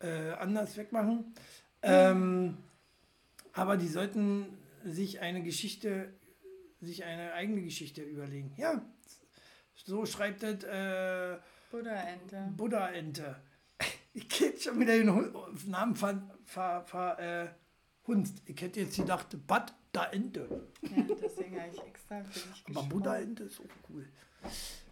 äh, 0.00 0.30
anders 0.32 0.76
wegmachen. 0.76 1.34
Ähm, 1.82 2.58
aber 3.52 3.76
die 3.76 3.88
sollten 3.88 4.46
sich 4.84 5.20
eine 5.20 5.42
Geschichte, 5.42 6.12
sich 6.80 7.04
eine 7.04 7.32
eigene 7.32 7.62
Geschichte 7.62 8.02
überlegen. 8.02 8.54
Ja, 8.58 8.84
so 9.74 10.06
schreibt 10.06 10.42
es 10.42 10.64
äh, 10.64 11.38
Buddha-Ente. 11.70 12.52
Buddha-Ente. 12.56 13.36
Ich 14.14 14.40
hätte 14.40 14.60
schon 14.60 14.78
wieder 14.78 14.96
den 14.96 15.32
Namen 15.66 15.96
ver, 15.96 16.22
ver, 16.44 17.18
äh, 17.18 17.48
Hunst. 18.06 18.42
Ich 18.46 18.60
hätte 18.60 18.80
jetzt 18.80 18.96
gedacht, 18.96 19.36
Bad 19.46 19.74
da 19.92 20.04
Ente. 20.06 20.48
Ja, 20.82 21.02
deswegen 21.20 21.60
habe 21.60 21.70
ich 21.72 21.82
extra 21.82 22.22
für 22.22 22.32
dich 22.32 22.44
Aber 22.44 22.64
gesprochen. 22.66 22.88
Buddha-Ente 22.90 23.42
ist 23.44 23.60
auch 23.60 23.90
cool. 23.90 24.06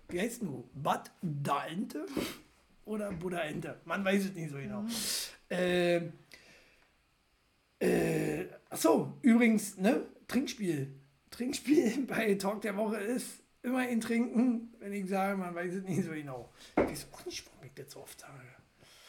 Wie 0.08 0.20
heißt 0.20 0.42
du? 0.42 0.68
Bad 0.74 1.10
da 1.20 1.66
Ente? 1.66 2.06
Oder 2.84 3.12
Buddha-Ente? 3.12 3.80
Man 3.84 4.04
weiß 4.04 4.24
es 4.24 4.32
nicht 4.32 4.50
so 4.50 4.56
genau. 4.56 4.84
Äh, 5.48 6.08
äh, 7.78 8.48
achso, 8.70 9.18
übrigens, 9.22 9.76
ne? 9.76 10.06
Trinkspiel. 10.26 10.94
Trinkspiel 11.30 12.06
bei 12.08 12.34
Talk 12.34 12.62
der 12.62 12.76
Woche 12.76 12.96
ist 12.96 13.42
immer 13.62 13.88
in 13.88 14.00
Trinken, 14.00 14.74
wenn 14.78 14.92
ich 14.92 15.08
sage, 15.08 15.36
man 15.36 15.54
weiß 15.54 15.74
es 15.74 15.82
nicht 15.84 16.04
so 16.04 16.10
genau. 16.10 16.52
Ich 16.76 16.82
weiß 16.82 17.08
auch 17.12 17.24
nicht, 17.26 17.46
warum 17.46 17.64
ich 17.64 17.74
das 17.74 17.92
so 17.92 18.00
oft 18.00 18.18
sage. 18.18 18.61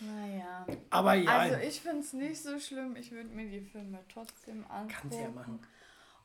Naja. 0.05 0.65
Aber 0.89 1.13
ja, 1.15 1.37
Also 1.37 1.57
ich 1.57 1.81
finde 1.81 1.99
es 1.99 2.13
nicht 2.13 2.41
so 2.41 2.59
schlimm. 2.59 2.95
Ich 2.95 3.11
würde 3.11 3.29
mir 3.29 3.49
die 3.49 3.61
Filme 3.61 3.99
trotzdem 4.11 4.65
angucken. 4.69 4.93
kannst 5.01 5.17
du 5.17 5.21
ja 5.21 5.29
machen. 5.29 5.59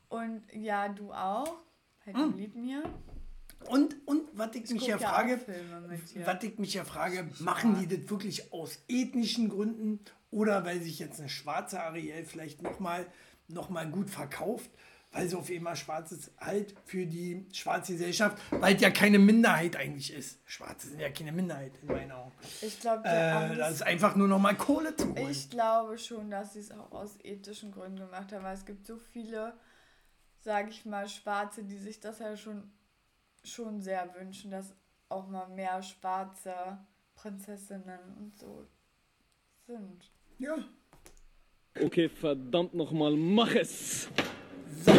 Und 0.09 0.43
ja, 0.53 0.89
du 0.89 1.11
auch. 1.13 1.57
Bei 2.05 2.13
Hm. 2.13 2.37
Lied 2.37 2.55
mir. 2.55 2.83
Und, 3.67 3.95
und 4.07 4.29
was 4.33 4.55
ich, 4.55 4.63
Ich 4.65 4.71
mich 4.71 4.87
ja 4.87 4.97
frage, 4.97 5.39
was 6.25 6.43
ich 6.43 6.57
mich 6.57 6.73
ja 6.73 6.85
frage, 6.85 7.29
machen 7.39 7.77
die 7.79 7.87
das 7.87 8.09
wirklich 8.09 8.53
aus 8.53 8.79
ethnischen 8.87 9.49
Gründen 9.49 9.99
oder 10.31 10.63
weil 10.65 10.79
sich 10.81 10.99
jetzt 10.99 11.19
eine 11.19 11.29
schwarze 11.29 11.81
Ariel 11.81 12.23
vielleicht 12.23 12.61
nochmal 12.61 13.05
noch 13.49 13.69
mal 13.69 13.89
gut 13.89 14.09
verkauft, 14.09 14.69
weil 15.11 15.27
sie 15.27 15.35
auf 15.35 15.49
einmal 15.49 15.75
schwarz 15.75 16.11
ist, 16.11 16.31
halt 16.39 16.75
für 16.85 17.05
die 17.05 17.45
schwarze 17.51 17.93
Gesellschaft, 17.93 18.37
weil 18.51 18.75
es 18.75 18.81
ja 18.81 18.91
keine 18.91 19.17
Minderheit 19.17 19.75
eigentlich 19.75 20.13
ist. 20.13 20.39
Schwarze 20.45 20.89
sind 20.89 20.99
ja 20.99 21.09
keine 21.09 21.31
Minderheit 21.31 21.71
in 21.81 21.87
meinen 21.87 22.11
Augen. 22.11 22.31
Ich 22.61 22.79
glaube, 22.79 23.03
Äh, 23.05 23.55
das 23.55 23.75
ist 23.75 23.81
einfach 23.81 24.15
nur 24.15 24.27
nochmal 24.27 24.55
Kohle 24.55 24.95
zu 24.95 25.07
holen. 25.15 25.31
Ich 25.31 25.49
glaube 25.49 25.97
schon, 25.97 26.29
dass 26.29 26.53
sie 26.53 26.59
es 26.59 26.71
auch 26.71 26.91
aus 26.91 27.17
ethischen 27.23 27.71
Gründen 27.71 27.97
gemacht 27.97 28.31
haben, 28.31 28.43
weil 28.43 28.53
es 28.53 28.65
gibt 28.65 28.85
so 28.85 28.97
viele, 28.97 29.53
sage 30.41 30.69
ich 30.69 30.85
mal, 30.85 31.07
Schwarze, 31.09 31.63
die 31.63 31.77
sich 31.77 31.99
das 31.99 32.19
ja 32.19 32.37
schon, 32.37 32.71
schon 33.43 33.81
sehr 33.81 34.13
wünschen, 34.15 34.51
dass 34.51 34.75
auch 35.09 35.27
mal 35.27 35.47
mehr 35.47 35.81
schwarze 35.81 36.53
Prinzessinnen 37.15 37.99
und 38.19 38.37
so 38.37 38.67
sind. 39.65 40.11
ja. 40.37 40.55
Okay, 41.81 42.09
verdammt 42.09 42.73
nochmal, 42.73 43.15
mach 43.15 43.55
es! 43.55 44.09
So, 44.85 44.91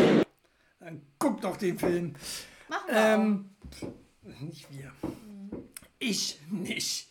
dann 0.80 1.02
guck 1.18 1.40
doch 1.40 1.56
den 1.56 1.78
Film. 1.78 2.14
Machen 2.68 2.82
wir 2.88 2.96
Ähm, 2.96 3.50
nicht 4.40 4.66
wir. 4.70 4.92
Ich 5.98 6.40
nicht. 6.50 7.08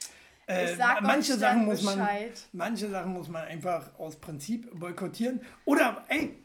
Äh, 0.47 0.71
Ich 0.71 0.77
sag 0.77 1.01
manche 1.01 1.33
euch 1.33 1.39
Sachen 1.39 1.65
muss 1.65 1.83
man, 1.83 1.99
Bescheid. 1.99 2.47
manche 2.53 2.89
Sachen 2.89 3.13
muss 3.13 3.27
man 3.27 3.43
einfach 3.43 3.97
aus 3.99 4.15
Prinzip 4.15 4.69
boykottieren. 4.77 5.41
Oder, 5.65 6.05
ey, 6.09 6.37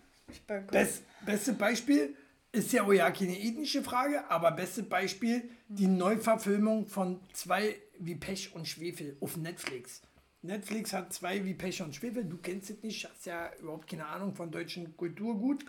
best, 0.70 1.02
beste 1.24 1.54
Beispiel 1.54 2.14
ist 2.52 2.72
ja 2.72 2.84
auch 2.84 2.92
ja 2.92 3.10
keine 3.10 3.38
ethnische 3.40 3.82
Frage, 3.82 4.30
aber 4.30 4.52
beste 4.52 4.82
Beispiel 4.82 5.48
die 5.68 5.86
Neuverfilmung 5.88 6.86
von 6.86 7.20
zwei 7.32 7.76
wie 7.98 8.14
Pech 8.14 8.54
und 8.54 8.68
Schwefel 8.68 9.16
auf 9.20 9.36
Netflix. 9.36 10.02
Netflix 10.42 10.92
hat 10.92 11.12
zwei 11.12 11.44
wie 11.44 11.54
Pech 11.54 11.80
und 11.80 11.96
Schwefel. 11.96 12.24
Du 12.24 12.36
kennst 12.36 12.68
es 12.70 12.82
nicht, 12.82 13.08
hast 13.08 13.24
ja 13.24 13.50
überhaupt 13.60 13.88
keine 13.88 14.06
Ahnung 14.06 14.34
von 14.34 14.50
deutschen 14.50 14.94
Kulturgut. 14.96 15.64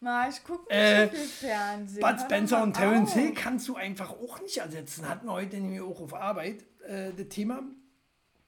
Ma, 0.00 0.28
ich 0.28 0.42
gucke 0.44 0.62
nicht 0.64 0.72
Äh, 0.72 1.06
so 1.06 1.16
viel 1.16 1.26
Fernsehen. 1.26 2.00
Bud 2.00 2.20
Spencer 2.20 2.62
und 2.62 2.74
Terence. 2.74 3.12
Hill 3.14 3.34
kannst 3.34 3.68
du 3.68 3.76
einfach 3.76 4.10
auch 4.10 4.40
nicht 4.40 4.58
ersetzen. 4.58 5.08
Hatten 5.08 5.26
wir 5.26 5.32
heute 5.32 5.56
nämlich 5.56 5.80
auch 5.80 6.00
auf 6.00 6.14
Arbeit 6.14 6.64
äh, 6.86 7.12
das 7.16 7.28
Thema. 7.28 7.62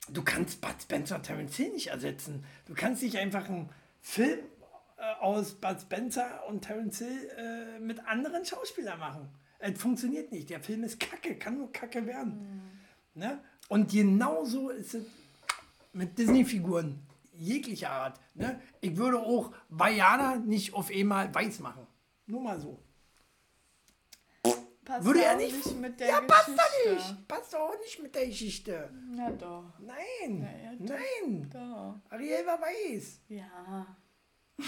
Du 0.08 0.22
kannst 0.22 0.60
Bud 0.60 0.74
Spencer 0.80 1.16
und 1.16 1.22
Terence 1.24 1.56
Hill 1.56 1.72
nicht 1.72 1.88
ersetzen. 1.88 2.44
Du 2.66 2.74
kannst 2.74 3.02
nicht 3.02 3.16
einfach 3.18 3.48
einen 3.48 3.70
Film 4.00 4.38
äh, 4.98 5.20
aus 5.20 5.54
Bud 5.54 5.80
Spencer 5.80 6.46
und 6.48 6.62
Terence 6.62 6.98
Hill 6.98 7.30
äh, 7.36 7.78
mit 7.80 8.06
anderen 8.06 8.44
Schauspielern 8.44 8.98
machen. 8.98 9.28
Es 9.58 9.80
funktioniert 9.80 10.30
nicht. 10.32 10.50
Der 10.50 10.60
Film 10.60 10.84
ist 10.84 11.00
kacke, 11.00 11.36
kann 11.36 11.58
nur 11.58 11.72
kacke 11.72 12.06
werden. 12.06 12.80
Ne? 13.14 13.40
Und 13.68 13.90
genauso 13.90 14.68
ist 14.68 14.94
es 14.94 15.04
mit 15.92 16.18
Disney-Figuren 16.18 17.05
jeglicher 17.38 17.90
Art. 17.90 18.20
Ne? 18.34 18.60
Ich 18.80 18.96
würde 18.96 19.18
auch 19.20 19.52
Vajana 19.68 20.36
nicht 20.36 20.74
auf 20.74 20.90
einmal 20.90 21.34
weiß 21.34 21.60
machen. 21.60 21.86
Nur 22.26 22.40
mal 22.42 22.58
so. 22.58 22.82
Passt 24.86 25.04
Würde 25.04 25.24
er 25.24 25.34
auch 25.34 25.38
nicht. 25.38 25.80
mit 25.80 25.98
der 25.98 26.06
ja, 26.08 26.20
passt 26.20 26.46
Geschichte. 26.46 26.64
doch 26.84 26.92
nicht. 26.94 27.28
Passt 27.28 27.52
doch 27.52 27.58
auch 27.58 27.78
nicht 27.80 28.00
mit 28.00 28.14
der 28.14 28.26
Geschichte. 28.26 28.88
Ja, 29.16 29.30
doch. 29.30 29.64
Nein. 29.80 30.42
Ja, 30.42 30.70
ja, 30.70 30.76
doch. 30.78 30.94
Nein. 30.94 31.50
Doch. 31.52 32.00
Ariel 32.08 32.46
war 32.46 32.60
weiß. 32.60 33.20
Ja. 33.28 33.96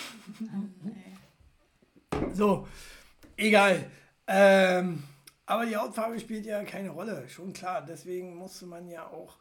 Ey. 0.84 2.34
So, 2.34 2.66
egal. 3.36 3.88
Ähm, 4.26 5.04
aber 5.48 5.64
die 5.64 5.76
Hautfarbe 5.76 6.20
spielt 6.20 6.44
ja 6.44 6.62
keine 6.62 6.90
Rolle, 6.90 7.26
schon 7.26 7.54
klar. 7.54 7.82
Deswegen 7.82 8.36
musste 8.36 8.66
man 8.66 8.86
ja 8.86 9.06
auch 9.08 9.38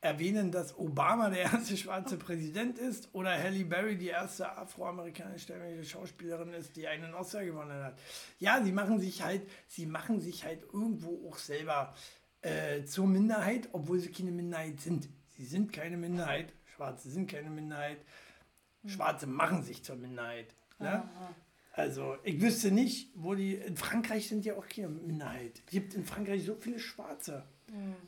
erwähnen, 0.00 0.52
dass 0.52 0.78
Obama 0.78 1.30
der 1.30 1.42
erste 1.52 1.76
schwarze 1.76 2.16
Präsident 2.16 2.78
ist 2.78 3.08
oder 3.12 3.36
Halle 3.36 3.64
Berry 3.64 3.98
die 3.98 4.06
erste 4.06 4.56
afroamerikanische 4.56 5.82
Schauspielerin 5.82 6.52
ist, 6.52 6.76
die 6.76 6.86
einen 6.86 7.12
Oscar 7.12 7.44
gewonnen 7.44 7.82
hat. 7.82 7.98
Ja, 8.38 8.62
sie 8.62 8.70
machen 8.70 9.00
sich 9.00 9.22
halt, 9.24 9.42
sie 9.66 9.86
machen 9.86 10.20
sich 10.20 10.44
halt 10.44 10.62
irgendwo 10.62 11.28
auch 11.28 11.38
selber 11.38 11.92
äh, 12.42 12.84
zur 12.84 13.08
Minderheit, 13.08 13.68
obwohl 13.72 13.98
sie 13.98 14.12
keine 14.12 14.30
Minderheit 14.30 14.80
sind. 14.80 15.08
Sie 15.30 15.44
sind 15.44 15.72
keine 15.72 15.96
Minderheit, 15.96 16.52
Schwarze 16.66 17.10
sind 17.10 17.28
keine 17.28 17.50
Minderheit, 17.50 17.98
Schwarze 18.86 19.26
machen 19.26 19.64
sich 19.64 19.82
zur 19.82 19.96
Minderheit. 19.96 20.54
Ne? 20.78 21.02
Also, 21.78 22.16
ich 22.24 22.40
wüsste 22.40 22.72
nicht, 22.72 23.10
wo 23.14 23.34
die. 23.36 23.54
In 23.54 23.76
Frankreich 23.76 24.28
sind 24.28 24.44
ja 24.44 24.56
auch 24.56 24.66
keine 24.68 24.88
Minderheit. 24.88 25.62
Es 25.64 25.70
gibt 25.70 25.94
in 25.94 26.04
Frankreich 26.04 26.44
so 26.44 26.56
viele 26.56 26.80
Schwarze. 26.80 27.44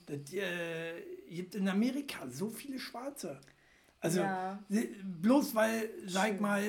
Das, 0.07 0.33
äh, 0.33 1.01
gibt 1.29 1.55
in 1.55 1.69
Amerika 1.69 2.29
so 2.29 2.51
viele 2.51 2.81
Schwarze. 2.81 3.41
Also, 4.01 4.21
Ja. 4.23 4.59
bloß 5.23 5.55
weil, 5.55 5.89
sag 6.07 6.35
ich 6.35 6.41
mal, 6.41 6.65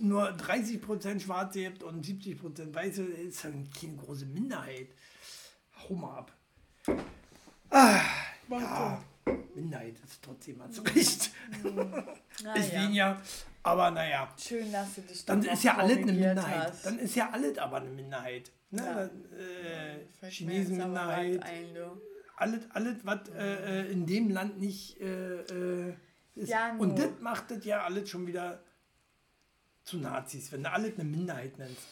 nur 0.00 0.28
30% 0.36 1.22
Schwarze 1.22 1.60
gibt 1.60 1.82
und 1.82 2.04
70% 2.04 2.74
Weiße, 2.74 3.04
ist 3.04 3.44
ja 3.44 3.50
keine 3.80 3.96
große 3.96 4.26
Minderheit. 4.26 4.88
Hau 5.78 5.94
mal 5.94 6.18
ab. 6.18 6.36
Ah, 7.70 8.00
ja, 8.50 9.02
Minderheit 9.54 9.98
ist 10.04 10.22
trotzdem, 10.22 10.60
hast 10.62 10.76
du 10.78 10.82
recht. 10.82 11.30
Na 12.42 12.54
Ist 12.54 12.72
ja. 12.72 13.22
Aber 13.68 13.90
naja. 13.90 14.28
Schön, 14.36 14.72
dass 14.72 14.94
du 14.94 15.02
dich 15.02 15.24
Dann 15.24 15.42
ist 15.42 15.62
ja 15.64 15.76
alles 15.76 15.98
eine 15.98 16.12
Minderheit. 16.12 16.68
hast. 16.70 16.86
Dann 16.86 16.98
ist 16.98 17.14
ja 17.14 17.30
alles 17.30 17.58
aber 17.58 17.76
eine 17.76 17.90
Minderheit. 17.90 18.50
Ne? 18.70 18.82
Ja. 18.84 18.94
Dann, 18.94 19.24
äh, 20.24 20.30
Chinesen 20.30 20.76
Minderheit. 20.78 21.42
ein. 21.42 21.76
Alles, 22.36 22.60
alles 22.72 22.96
was 23.04 23.28
äh, 23.36 23.82
äh, 23.82 23.92
in 23.92 24.06
dem 24.06 24.30
Land 24.30 24.58
nicht 24.60 25.00
äh, 25.00 25.40
äh, 25.40 25.94
ist. 26.34 26.48
Ja, 26.48 26.74
Und 26.78 26.98
das 26.98 27.10
macht 27.20 27.50
das 27.50 27.64
ja 27.64 27.82
alles 27.84 28.08
schon 28.08 28.26
wieder 28.26 28.60
zu 29.84 29.98
Nazis, 29.98 30.52
wenn 30.52 30.62
du 30.62 30.70
alles 30.70 30.94
eine 30.94 31.04
Minderheit 31.04 31.58
nennst. 31.58 31.86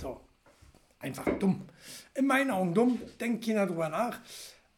So. 0.00 0.20
Einfach 0.98 1.26
dumm. 1.38 1.68
In 2.14 2.26
meinen 2.26 2.50
Augen 2.50 2.74
dumm, 2.74 3.00
denkt 3.20 3.44
keiner 3.44 3.66
drüber 3.66 3.88
nach. 3.88 4.18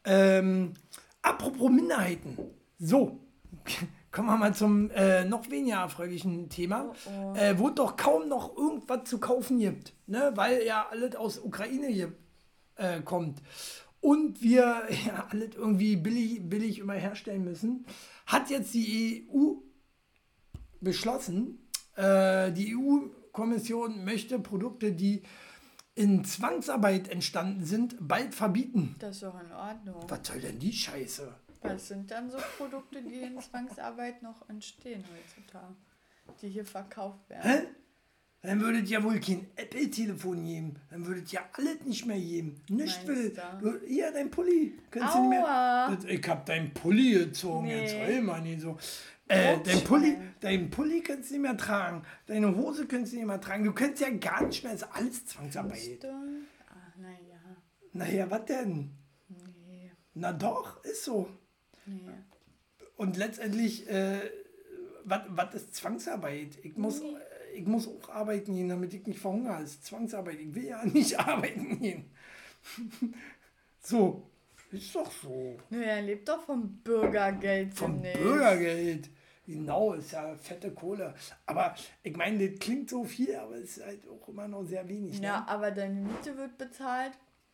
Ähm, 0.03 0.73
apropos 1.21 1.71
Minderheiten. 1.71 2.37
So, 2.77 3.19
kommen 4.11 4.27
wir 4.27 4.37
mal 4.37 4.53
zum 4.55 4.89
äh, 4.91 5.23
noch 5.25 5.49
weniger 5.49 5.77
erfreulichen 5.77 6.49
Thema, 6.49 6.93
Äh, 7.35 7.55
wo 7.57 7.69
doch 7.69 7.95
kaum 7.95 8.27
noch 8.27 8.55
irgendwas 8.57 9.09
zu 9.09 9.19
kaufen 9.19 9.59
gibt, 9.59 9.93
ne? 10.07 10.31
weil 10.35 10.63
ja 10.65 10.87
alles 10.89 11.15
aus 11.15 11.37
Ukraine 11.39 11.87
hier 11.87 12.13
äh, 12.75 13.01
kommt 13.01 13.41
und 14.01 14.41
wir 14.41 14.83
ja 15.05 15.27
alles 15.29 15.55
irgendwie 15.55 15.95
billig, 15.95 16.41
billig 16.49 16.79
immer 16.79 16.93
herstellen 16.93 17.43
müssen, 17.43 17.85
hat 18.25 18.49
jetzt 18.49 18.73
die 18.73 19.27
EU 19.29 19.55
beschlossen, 20.81 21.67
äh, 21.95 22.51
die 22.51 22.75
EU-Kommission 22.75 24.05
möchte 24.05 24.39
Produkte, 24.39 24.91
die 24.93 25.23
in 25.95 26.23
Zwangsarbeit 26.23 27.09
entstanden 27.09 27.65
sind, 27.65 27.97
bald 27.99 28.33
verbieten. 28.33 28.95
Das 28.99 29.15
ist 29.15 29.23
doch 29.23 29.37
in 29.39 29.51
Ordnung. 29.51 30.01
Was 30.07 30.25
soll 30.25 30.39
denn 30.39 30.57
die 30.57 30.71
Scheiße? 30.71 31.35
Was 31.61 31.89
sind 31.89 32.09
dann 32.09 32.29
so 32.29 32.37
Produkte, 32.57 33.01
die 33.01 33.21
in 33.21 33.39
Zwangsarbeit 33.39 34.21
noch 34.23 34.47
entstehen 34.49 35.03
heutzutage, 35.13 35.75
die 36.41 36.49
hier 36.49 36.65
verkauft 36.65 37.29
werden? 37.29 37.51
Hä? 37.51 37.67
Dann 38.41 38.61
würdet 38.61 38.87
ja 38.87 39.03
wohl 39.03 39.19
kein 39.19 39.47
Apple-Telefon 39.57 40.45
geben. 40.45 40.75
Dann 40.89 41.05
würdet 41.05 41.29
ja 41.33 41.41
alles 41.51 41.81
nicht 41.83 42.05
mehr 42.05 42.17
geben. 42.17 42.61
Nicht 42.69 43.05
will. 43.05 43.35
hier, 43.85 44.11
dein 44.13 44.31
Pulli. 44.31 44.79
Kannst 44.89 45.15
du 45.15 45.19
nicht 45.19 45.29
mehr. 45.29 45.97
Ich 46.07 46.29
hab 46.29 46.45
dein 46.45 46.73
Pulli 46.73 47.13
gezogen. 47.13 47.67
Nee. 47.67 47.81
Jetzt 47.81 47.95
heul 47.95 48.21
mal 48.21 48.41
nicht 48.41 48.61
so. 48.61 48.77
Äh, 49.27 49.59
dein. 49.61 49.83
Pulli, 49.83 50.17
dein 50.39 50.69
Pulli 50.69 51.01
kannst 51.01 51.29
du 51.29 51.33
nicht 51.33 51.43
mehr 51.43 51.57
tragen. 51.57 52.03
Deine 52.27 52.55
Hose 52.55 52.87
kannst 52.87 53.11
du 53.11 53.17
nicht 53.17 53.25
mehr 53.25 53.41
tragen. 53.41 53.65
Du 53.65 53.73
kannst 53.73 54.01
ja 54.01 54.09
gar 54.09 54.45
nicht 54.45 54.63
mehr. 54.63 54.71
Das 54.71 54.83
ist 54.83 54.95
alles 54.95 55.25
Zwangsarbeit. 55.25 56.05
Ah, 56.05 56.75
naja. 56.97 57.57
Naja, 57.91 58.31
was 58.31 58.45
denn? 58.45 58.91
Nee, 59.27 59.91
Na 60.13 60.31
doch, 60.31 60.81
ist 60.85 61.03
so. 61.03 61.27
Nee. 61.89 62.11
Und 62.97 63.17
letztendlich, 63.17 63.89
äh, 63.89 64.19
was 65.05 65.53
ist 65.55 65.75
Zwangsarbeit? 65.75 66.57
Ich 66.63 66.75
muss, 66.77 66.99
äh, 67.01 67.05
ich 67.55 67.65
muss 67.65 67.87
auch 67.87 68.09
arbeiten 68.09 68.53
gehen, 68.55 68.69
damit 68.69 68.93
ich 68.93 69.05
nicht 69.07 69.19
verhungere. 69.19 69.61
Das 69.61 69.71
ist 69.71 69.85
Zwangsarbeit. 69.85 70.39
Ich 70.39 70.53
will 70.53 70.65
ja 70.65 70.83
nicht 70.85 71.17
arbeiten 71.17 71.79
gehen. 71.79 72.11
so, 73.81 74.23
ist 74.71 74.93
doch 74.93 75.11
so. 75.11 75.57
Nö, 75.69 75.81
er 75.81 76.01
lebt 76.01 76.27
doch 76.29 76.43
vom 76.43 76.77
Bürgergeld. 76.83 77.73
Vom 77.73 77.93
demnächst. 77.95 78.21
Bürgergeld. 78.21 79.09
Genau, 79.47 79.93
ist 79.93 80.11
ja 80.11 80.35
fette 80.35 80.71
Kohle. 80.71 81.15
Aber 81.47 81.73
ich 82.03 82.15
meine, 82.15 82.49
das 82.49 82.59
klingt 82.59 82.87
so 82.89 83.03
viel, 83.03 83.33
aber 83.35 83.55
es 83.55 83.77
ist 83.77 83.85
halt 83.85 84.07
auch 84.07 84.27
immer 84.27 84.47
noch 84.47 84.63
sehr 84.63 84.87
wenig. 84.87 85.19
Ja, 85.19 85.39
Ne? 85.39 85.47
aber 85.47 85.71
deine 85.71 86.01
Miete 86.01 86.37
wird 86.37 86.55
bezahlt, 86.59 87.13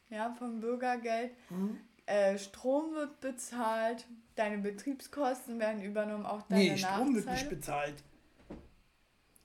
ja, 0.10 0.34
vom 0.38 0.60
Bürgergeld. 0.60 1.32
Mhm. 1.50 1.78
Äh, 2.06 2.38
Strom 2.38 2.94
wird 2.94 3.20
bezahlt, 3.20 4.06
deine 4.36 4.60
Betriebskosten 4.60 5.60
werden 5.60 5.82
übernommen, 5.82 6.26
auch 6.26 6.44
deine 6.44 6.62
Nee, 6.64 6.78
Strom 6.78 7.16
wird 7.16 7.26
nicht 7.26 7.50
bezahlt. 7.50 7.96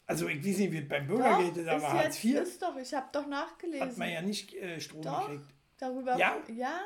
Also 0.07 0.27
ich 0.29 0.39
weiß 0.45 0.59
nicht, 0.59 0.73
wie 0.73 0.81
beim 0.81 1.07
Bürgergeld 1.07 1.57
ist, 1.57 1.69
aber 1.69 1.93
Hartz 1.93 2.23
IV 2.25 2.41
ist 2.41 2.61
doch, 2.61 2.77
ich 2.77 2.93
habe 2.93 3.07
doch 3.13 3.27
nachgelesen. 3.29 3.89
hat 3.89 3.97
man 3.97 4.11
ja 4.11 4.21
nicht 4.23 4.53
äh, 4.55 4.81
Strom 4.81 5.03
Doch. 5.03 5.29
gekriegt. 5.29 5.47
Darüber. 5.79 6.17
Ja? 6.19 6.37
Ja. 6.53 6.81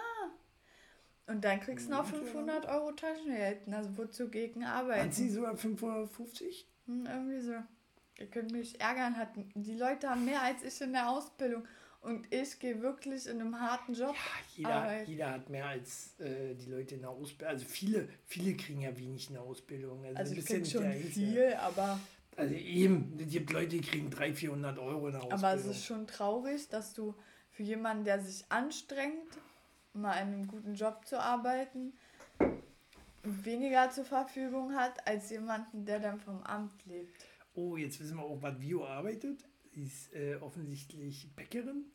Und 1.27 1.43
dann 1.43 1.59
kriegst 1.61 1.87
du 1.87 1.93
noch 1.93 2.05
500 2.05 2.67
Euro 2.67 2.93
Taschengeld. 2.93 3.61
Also 3.73 3.97
wozu 3.97 4.29
gegen 4.29 4.63
arbeiten? 4.65 5.05
Hat 5.07 5.15
sie 5.15 5.31
sogar 5.31 5.57
550? 5.57 6.69
Hm, 6.87 7.07
irgendwie 7.07 7.41
so. 7.41 7.55
Ihr 8.19 8.27
könnt 8.31 8.53
mich 8.53 8.79
ärgern. 8.79 9.17
Hat, 9.17 9.31
die 9.55 9.75
Leute 9.75 10.11
haben 10.11 10.27
mehr 10.27 10.43
als 10.43 10.63
ich 10.63 10.79
in 10.83 10.93
der 10.93 11.09
Ausbildung. 11.09 11.67
Und 12.05 12.31
ich 12.31 12.59
gehe 12.59 12.83
wirklich 12.83 13.27
in 13.27 13.41
einem 13.41 13.59
harten 13.59 13.95
Job. 13.95 14.15
Jeder, 14.55 14.75
arbeiten. 14.75 15.11
jeder 15.11 15.31
hat 15.31 15.49
mehr 15.49 15.67
als 15.67 16.21
äh, 16.21 16.55
die 16.55 16.71
Leute 16.71 16.97
in 16.97 17.01
der 17.01 17.09
Ausbildung. 17.11 17.49
Also 17.55 17.65
viele, 17.65 18.09
viele 18.27 18.55
kriegen 18.57 18.83
ja 18.83 18.97
wenig 18.99 19.29
in 19.29 19.35
der 19.35 19.43
Ausbildung. 19.43 20.05
Also, 20.05 20.19
Also 20.19 20.35
ja 20.35 20.43
krieg 20.43 20.61
nicht 20.61 20.73
schon 20.73 20.93
viel, 20.93 21.55
aber, 21.55 21.99
Also 22.37 22.55
eben, 22.55 23.19
es 23.19 23.33
gibt 23.33 23.51
Leute, 23.53 23.69
die 23.69 23.81
kriegen 23.81 24.11
300, 24.11 24.39
400 24.39 24.79
Euro 24.79 25.07
in 25.07 25.13
der 25.15 25.23
Ausbildung. 25.23 25.33
aber 25.33 25.55
es 25.55 25.65
ist 25.65 25.87
schon 25.87 26.07
traurig, 26.07 26.69
dass 26.69 26.93
du 26.93 27.15
für 27.49 27.63
jemanden, 27.63 28.05
der 28.05 28.21
sich 28.21 28.45
anstrengt, 28.51 29.39
mal 29.95 30.13
in 30.21 30.29
einem 30.29 30.47
guten 30.47 30.75
Job 30.75 31.07
zu 31.07 31.19
arbeiten, 31.19 31.95
weniger 33.23 33.91
zur 33.91 34.05
Verfügung 34.05 34.75
hat, 34.75 35.07
als 35.09 35.31
jemanden, 35.31 35.87
der 35.87 36.01
dann 36.01 36.21
vom 36.21 36.43
Amt 36.43 36.85
lebt. 36.85 37.25
Oh, 37.55 37.79
jetzt 37.79 37.99
wissen 37.99 38.17
wir 38.17 38.25
auch, 38.25 38.43
was 38.43 38.61
Vio 38.61 38.85
arbeitet. 38.87 39.45
Sie 39.73 39.85
ist 39.85 40.13
äh, 40.13 40.37
offensichtlich 40.37 41.29
Bäckerin. 41.35 41.87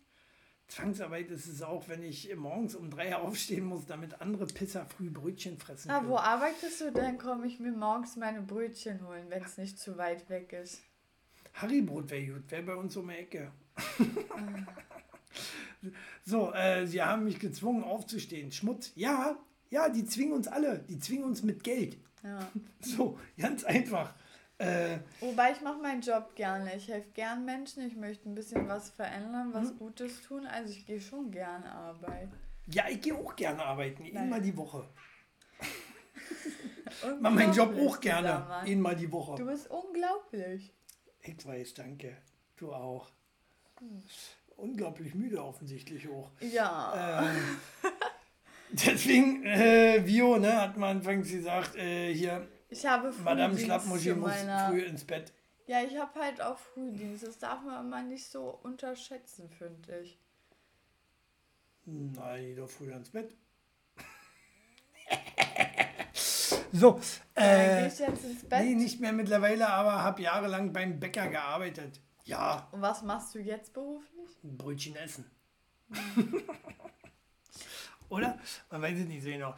Zwangsarbeit 0.69 1.29
ist 1.31 1.47
es 1.47 1.61
auch, 1.61 1.89
wenn 1.89 2.03
ich 2.03 2.33
morgens 2.35 2.75
um 2.75 2.89
drei 2.89 3.15
aufstehen 3.17 3.65
muss, 3.65 3.85
damit 3.85 4.21
andere 4.21 4.45
Pisser 4.45 4.85
früh 4.85 5.09
Brötchen 5.09 5.57
fressen 5.57 5.89
Na, 5.89 5.97
können. 5.97 6.09
wo 6.09 6.17
arbeitest 6.17 6.81
du 6.81 6.91
denn? 6.91 7.17
Komme 7.17 7.47
ich 7.47 7.59
mir 7.59 7.71
morgens 7.71 8.15
meine 8.15 8.41
Brötchen 8.41 9.05
holen, 9.07 9.25
wenn 9.29 9.43
es 9.43 9.57
nicht 9.57 9.79
zu 9.79 9.97
weit 9.97 10.29
weg 10.29 10.53
ist. 10.53 10.81
Harrybrot 11.53 12.09
wäre 12.11 12.33
gut, 12.33 12.51
wäre 12.51 12.63
bei 12.63 12.75
uns 12.75 12.95
um 12.95 13.07
die 13.09 13.15
Ecke. 13.15 13.51
so, 16.23 16.53
äh, 16.53 16.85
sie 16.85 17.01
haben 17.01 17.23
mich 17.23 17.39
gezwungen 17.39 17.83
aufzustehen. 17.83 18.51
Schmutz, 18.51 18.91
ja, 18.95 19.37
ja, 19.71 19.89
die 19.89 20.05
zwingen 20.05 20.33
uns 20.33 20.47
alle. 20.47 20.79
Die 20.87 20.99
zwingen 20.99 21.25
uns 21.25 21.43
mit 21.43 21.63
Geld. 21.63 21.97
Ja. 22.23 22.47
So, 22.81 23.19
ganz 23.37 23.63
einfach. 23.65 24.13
Äh, 24.59 24.99
Wobei 25.21 25.53
ich 25.53 25.61
mache 25.61 25.79
meinen 25.79 26.01
Job 26.01 26.35
gerne. 26.35 26.75
Ich 26.75 26.87
helfe 26.89 27.09
gern 27.13 27.45
Menschen. 27.45 27.87
Ich 27.87 27.95
möchte 27.95 28.29
ein 28.29 28.35
bisschen 28.35 28.67
was 28.67 28.89
verändern, 28.89 29.53
was 29.53 29.71
Mhm. 29.73 29.77
Gutes 29.79 30.21
tun. 30.21 30.45
Also 30.45 30.73
ich 30.73 30.85
gehe 30.85 30.99
schon 31.01 31.31
gerne 31.31 31.71
arbeiten. 31.71 32.31
ja, 32.67 32.83
ich 32.89 33.01
gehe 33.01 33.15
auch 33.15 33.35
gerne 33.35 33.63
arbeiten, 33.65 34.15
einmal 34.15 34.41
die 34.41 34.55
Woche. 34.55 34.87
Mach 37.19 37.31
meinen 37.31 37.53
Job 37.53 37.73
auch 37.79 37.99
gerne, 37.99 38.45
einmal 38.61 38.95
die 38.95 39.11
Woche. 39.11 39.35
Du 39.37 39.45
bist 39.45 39.69
unglaublich. 39.69 40.73
Ich 41.21 41.45
weiß, 41.45 41.73
danke. 41.75 42.17
Du 42.57 42.73
auch. 42.73 43.09
Unglaublich 44.57 45.15
müde 45.15 45.41
offensichtlich 45.43 46.07
auch. 46.09 46.31
Ja. 46.41 47.21
Ähm, 47.23 47.37
deswegen, 48.71 49.45
äh, 49.45 50.05
Vio, 50.05 50.37
ne, 50.37 50.61
hat 50.61 50.75
man 50.77 50.97
anfangs 50.97 51.31
gesagt, 51.31 51.75
äh, 51.77 52.13
hier, 52.13 52.45
ich 52.69 52.85
habe 52.85 53.11
Madame 53.23 53.53
Frühdienst 53.53 53.65
Schlappmuschi 53.65 54.09
zu 54.09 54.15
muss 54.15 54.31
früh 54.67 54.81
ins 54.81 55.03
Bett. 55.05 55.33
Ja, 55.67 55.83
ich 55.83 55.95
habe 55.97 56.19
halt 56.19 56.41
auch 56.41 56.57
Frühdienst. 56.57 57.23
Das 57.23 57.37
darf 57.37 57.61
man 57.63 57.85
immer 57.85 58.01
nicht 58.01 58.27
so 58.27 58.59
unterschätzen, 58.63 59.49
finde 59.49 59.99
ich. 59.99 60.17
Nein, 61.85 62.55
doch 62.55 62.69
früher 62.69 62.95
ins 62.95 63.09
Bett. 63.09 63.35
so, 66.71 66.99
äh, 67.35 67.87
ich 67.87 67.99
jetzt 67.99 68.23
ins 68.23 68.43
Bett. 68.45 68.63
nee, 68.63 68.75
nicht 68.75 68.99
mehr 68.99 69.13
mittlerweile, 69.13 69.69
aber 69.69 70.03
habe 70.03 70.21
jahrelang 70.21 70.73
beim 70.73 70.99
Bäcker 70.99 71.27
gearbeitet. 71.27 71.99
Ja, 72.25 72.67
Und 72.71 72.81
was 72.81 73.01
machst 73.01 73.33
du 73.33 73.39
jetzt 73.39 73.73
beruflich? 73.73 74.37
Brötchen 74.43 74.95
essen. 74.95 75.25
Oder? 78.09 78.39
Man 78.69 78.81
weiß 78.81 78.99
es 78.99 79.05
nicht 79.05 79.23
so 79.23 79.29
genau. 79.29 79.55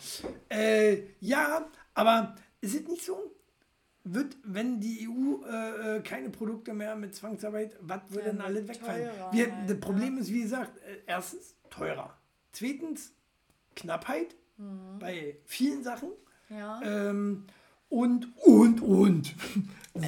Äh, 0.49 1.03
ja, 1.19 1.65
aber 1.93 2.35
ist 2.61 2.75
es 2.75 2.87
nicht 2.87 3.03
so? 3.03 3.17
Wird, 4.03 4.35
wenn 4.43 4.79
die 4.79 5.07
EU 5.07 5.45
äh, 5.45 5.97
äh, 5.97 6.01
keine 6.01 6.29
Produkte 6.31 6.73
mehr 6.73 6.95
mit 6.95 7.13
Zwangsarbeit, 7.13 7.75
was 7.81 8.01
würde 8.09 8.27
Ja, 8.27 8.31
denn 8.31 8.41
alles 8.41 8.67
wird 8.67 8.79
wegfallen? 8.79 9.09
Wir, 9.31 9.51
halt, 9.55 9.69
das 9.69 9.79
Problem 9.79 10.17
ist, 10.17 10.31
wie 10.33 10.41
gesagt, 10.41 10.77
äh, 10.79 10.97
erstens 11.05 11.55
teurer. 11.69 12.17
Zweitens 12.51 13.11
Knappheit 13.75 14.35
bei 14.99 15.37
vielen 15.45 15.83
Sachen. 15.83 16.09
Ja. 16.49 16.81
Ähm, 16.83 17.45
und, 17.89 18.27
und, 18.43 18.81
und. 18.81 19.35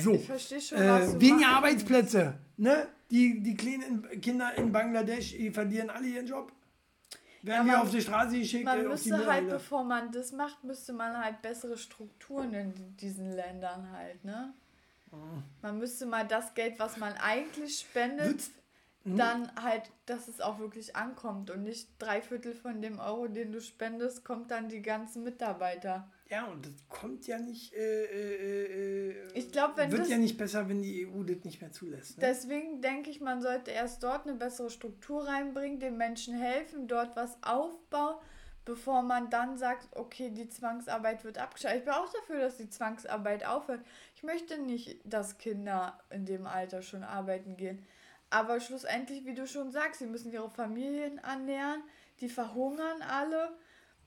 So. 0.01 0.13
Ich 0.13 0.25
verstehe 0.25 0.61
schon, 0.61 0.77
was 0.79 1.15
Äh, 1.15 1.21
weniger. 1.21 1.47
Arbeitsplätze. 1.49 2.35
Ne? 2.57 2.87
Die, 3.11 3.41
die 3.41 3.55
kleinen 3.55 4.07
Kinder 4.21 4.55
in 4.55 4.71
Bangladesch, 4.71 5.31
die 5.37 5.51
verlieren 5.51 5.89
alle 5.89 6.07
ihren 6.07 6.25
Job. 6.25 6.51
Werden 7.43 7.67
Ja, 7.67 7.73
wir 7.73 7.77
man- 7.77 7.81
auf 7.87 7.91
die 7.91 8.01
Straße 8.01 8.39
geschickt. 8.39 8.63
Man 8.65 8.79
äh, 8.79 8.83
müsste 8.87 9.25
halt, 9.27 9.49
bevor 9.49 9.83
man 9.83 10.11
das 10.11 10.31
macht, 10.31 10.63
müsste 10.63 10.93
man 10.93 11.17
halt 11.17 11.41
bessere 11.41 11.77
Strukturen 11.77 12.53
in 12.53 12.97
diesen 12.97 13.31
Ländern 13.33 13.91
halt, 13.91 14.23
ne? 14.23 14.53
Man 15.61 15.77
müsste 15.77 16.07
mal 16.07 16.25
das 16.27 16.55
Geld, 16.55 16.79
was 16.79 16.97
man 16.97 17.13
eigentlich 17.13 17.79
spendet, 17.79 18.27
Würd's- 18.37 18.51
dann 19.05 19.51
halt, 19.61 19.83
dass 20.07 20.27
es 20.27 20.39
auch 20.41 20.57
wirklich 20.59 20.95
ankommt 20.95 21.51
und 21.51 21.63
nicht 21.63 21.89
drei 21.99 22.21
Viertel 22.21 22.55
von 22.55 22.81
dem 22.81 22.97
Euro, 22.99 23.27
den 23.27 23.51
du 23.51 23.61
spendest, 23.61 24.23
kommt 24.25 24.49
dann 24.49 24.69
die 24.69 24.81
ganzen 24.81 25.23
Mitarbeiter. 25.23 26.09
Ja, 26.33 26.45
und 26.45 26.65
das 26.65 26.73
kommt 26.89 27.27
ja 27.27 27.37
nicht. 27.37 27.73
Äh, 27.73 28.05
äh, 28.05 29.11
äh, 29.11 29.15
Ich 29.35 29.51
glaub, 29.51 29.77
wenn 29.77 29.91
Wird 29.91 30.07
ja 30.07 30.17
nicht 30.17 30.35
besser, 30.35 30.67
wenn 30.67 30.81
die 30.81 31.05
EU 31.05 31.21
das 31.21 31.43
nicht 31.43 31.61
mehr 31.61 31.71
zulässt. 31.71 32.17
Ne? 32.17 32.25
Deswegen 32.27 32.81
denke 32.81 33.11
ich, 33.11 33.21
man 33.21 33.39
sollte 33.43 33.69
erst 33.69 34.01
dort 34.01 34.25
eine 34.25 34.35
bessere 34.35 34.71
Struktur 34.71 35.27
reinbringen, 35.27 35.79
den 35.79 35.95
Menschen 35.95 36.33
helfen, 36.33 36.87
dort 36.87 37.15
was 37.15 37.37
aufbauen, 37.43 38.15
bevor 38.65 39.03
man 39.03 39.29
dann 39.29 39.59
sagt, 39.59 39.95
okay, 39.95 40.31
die 40.31 40.49
Zwangsarbeit 40.49 41.23
wird 41.23 41.37
abgeschaltet. 41.37 41.81
Ich 41.81 41.85
bin 41.85 41.93
auch 41.93 42.11
dafür, 42.11 42.39
dass 42.39 42.57
die 42.57 42.69
Zwangsarbeit 42.69 43.45
aufhört. 43.45 43.81
Ich 44.15 44.23
möchte 44.23 44.57
nicht, 44.57 45.01
dass 45.03 45.37
Kinder 45.37 45.99
in 46.09 46.25
dem 46.25 46.47
Alter 46.47 46.81
schon 46.81 47.03
arbeiten 47.03 47.57
gehen. 47.57 47.85
Aber 48.31 48.59
schlussendlich, 48.59 49.23
wie 49.27 49.35
du 49.35 49.45
schon 49.45 49.71
sagst, 49.71 49.99
sie 49.99 50.07
müssen 50.07 50.31
ihre 50.31 50.49
Familien 50.49 51.19
ernähren, 51.19 51.83
die 52.21 52.29
verhungern 52.29 53.03
alle. 53.03 53.55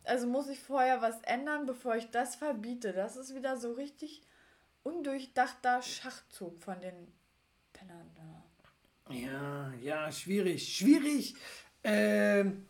Also 0.06 0.26
muss 0.26 0.48
ich 0.48 0.60
vorher 0.60 1.02
was 1.02 1.20
ändern, 1.22 1.66
bevor 1.66 1.96
ich 1.96 2.10
das 2.10 2.36
verbiete. 2.36 2.92
Das 2.92 3.16
ist 3.16 3.34
wieder 3.34 3.56
so 3.56 3.72
richtig 3.72 4.22
undurchdachter 4.82 5.82
Schachzug 5.82 6.62
von 6.62 6.80
den 6.80 7.12
Pennern 7.72 8.10
da. 8.14 9.12
Ja, 9.12 9.72
ja, 9.82 10.10
schwierig. 10.12 10.76
Schwierig. 10.76 11.34
Ähm, 11.84 12.66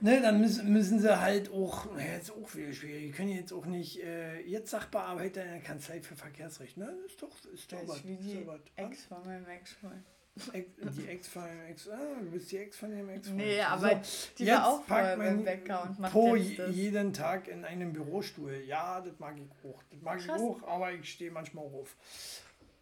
ne, 0.00 0.20
dann 0.20 0.40
müssen, 0.40 0.72
müssen 0.72 0.98
sie 1.00 1.20
halt 1.20 1.50
auch, 1.50 1.86
ja, 1.98 2.16
ist 2.16 2.30
auch 2.30 2.54
wieder 2.54 2.72
schwierig. 2.72 3.06
Die 3.06 3.12
können 3.12 3.30
jetzt 3.30 3.52
auch 3.52 3.66
nicht, 3.66 4.02
äh, 4.02 4.40
jetzt 4.40 4.70
Sachbearbeiter 4.70 5.42
in 5.44 5.50
der 5.50 5.60
Kanzlei 5.60 6.00
für 6.00 6.16
Verkehrsrecht, 6.16 6.76
ne? 6.76 6.94
Ist 7.06 7.22
doch, 7.22 7.30
ist 7.52 7.72
doch 7.72 7.80
Das 7.80 7.88
was. 7.88 7.96
ist 7.98 8.06
wie 8.06 8.16
die? 8.16 8.46
Ex 8.76 9.04
von 9.06 9.24
meinem 9.24 9.46
Ex-Freund. 9.46 10.04
Die 10.34 11.08
Ex 11.08 11.28
von 11.28 11.42
dem 11.44 11.60
Ex, 11.66 11.88
ah, 11.88 11.98
du 12.20 12.30
bist 12.30 12.50
die 12.50 12.56
Ex 12.56 12.78
von 12.78 12.90
dem 12.90 13.08
Ex. 13.10 13.28
Nee, 13.28 13.60
aber 13.60 14.00
die 14.38 14.46
war 14.46 14.66
auch 14.66 14.82
vorher 14.84 15.16
beim 15.16 15.44
Bäcker 15.44 15.82
und 15.82 15.98
macht 15.98 16.12
Po 16.12 16.36
das. 16.36 16.74
jeden 16.74 17.12
Tag 17.12 17.48
in 17.48 17.64
einem 17.64 17.92
Bürostuhl. 17.92 18.62
Ja, 18.66 19.00
das 19.00 19.18
mag 19.18 19.36
ich 19.36 19.68
auch. 19.68 19.82
Das 19.90 20.00
mag 20.00 20.18
Krass. 20.18 20.40
ich 20.40 20.42
auch, 20.42 20.62
aber 20.66 20.92
ich 20.92 21.10
stehe 21.12 21.30
manchmal 21.30 21.66
auf 21.66 21.96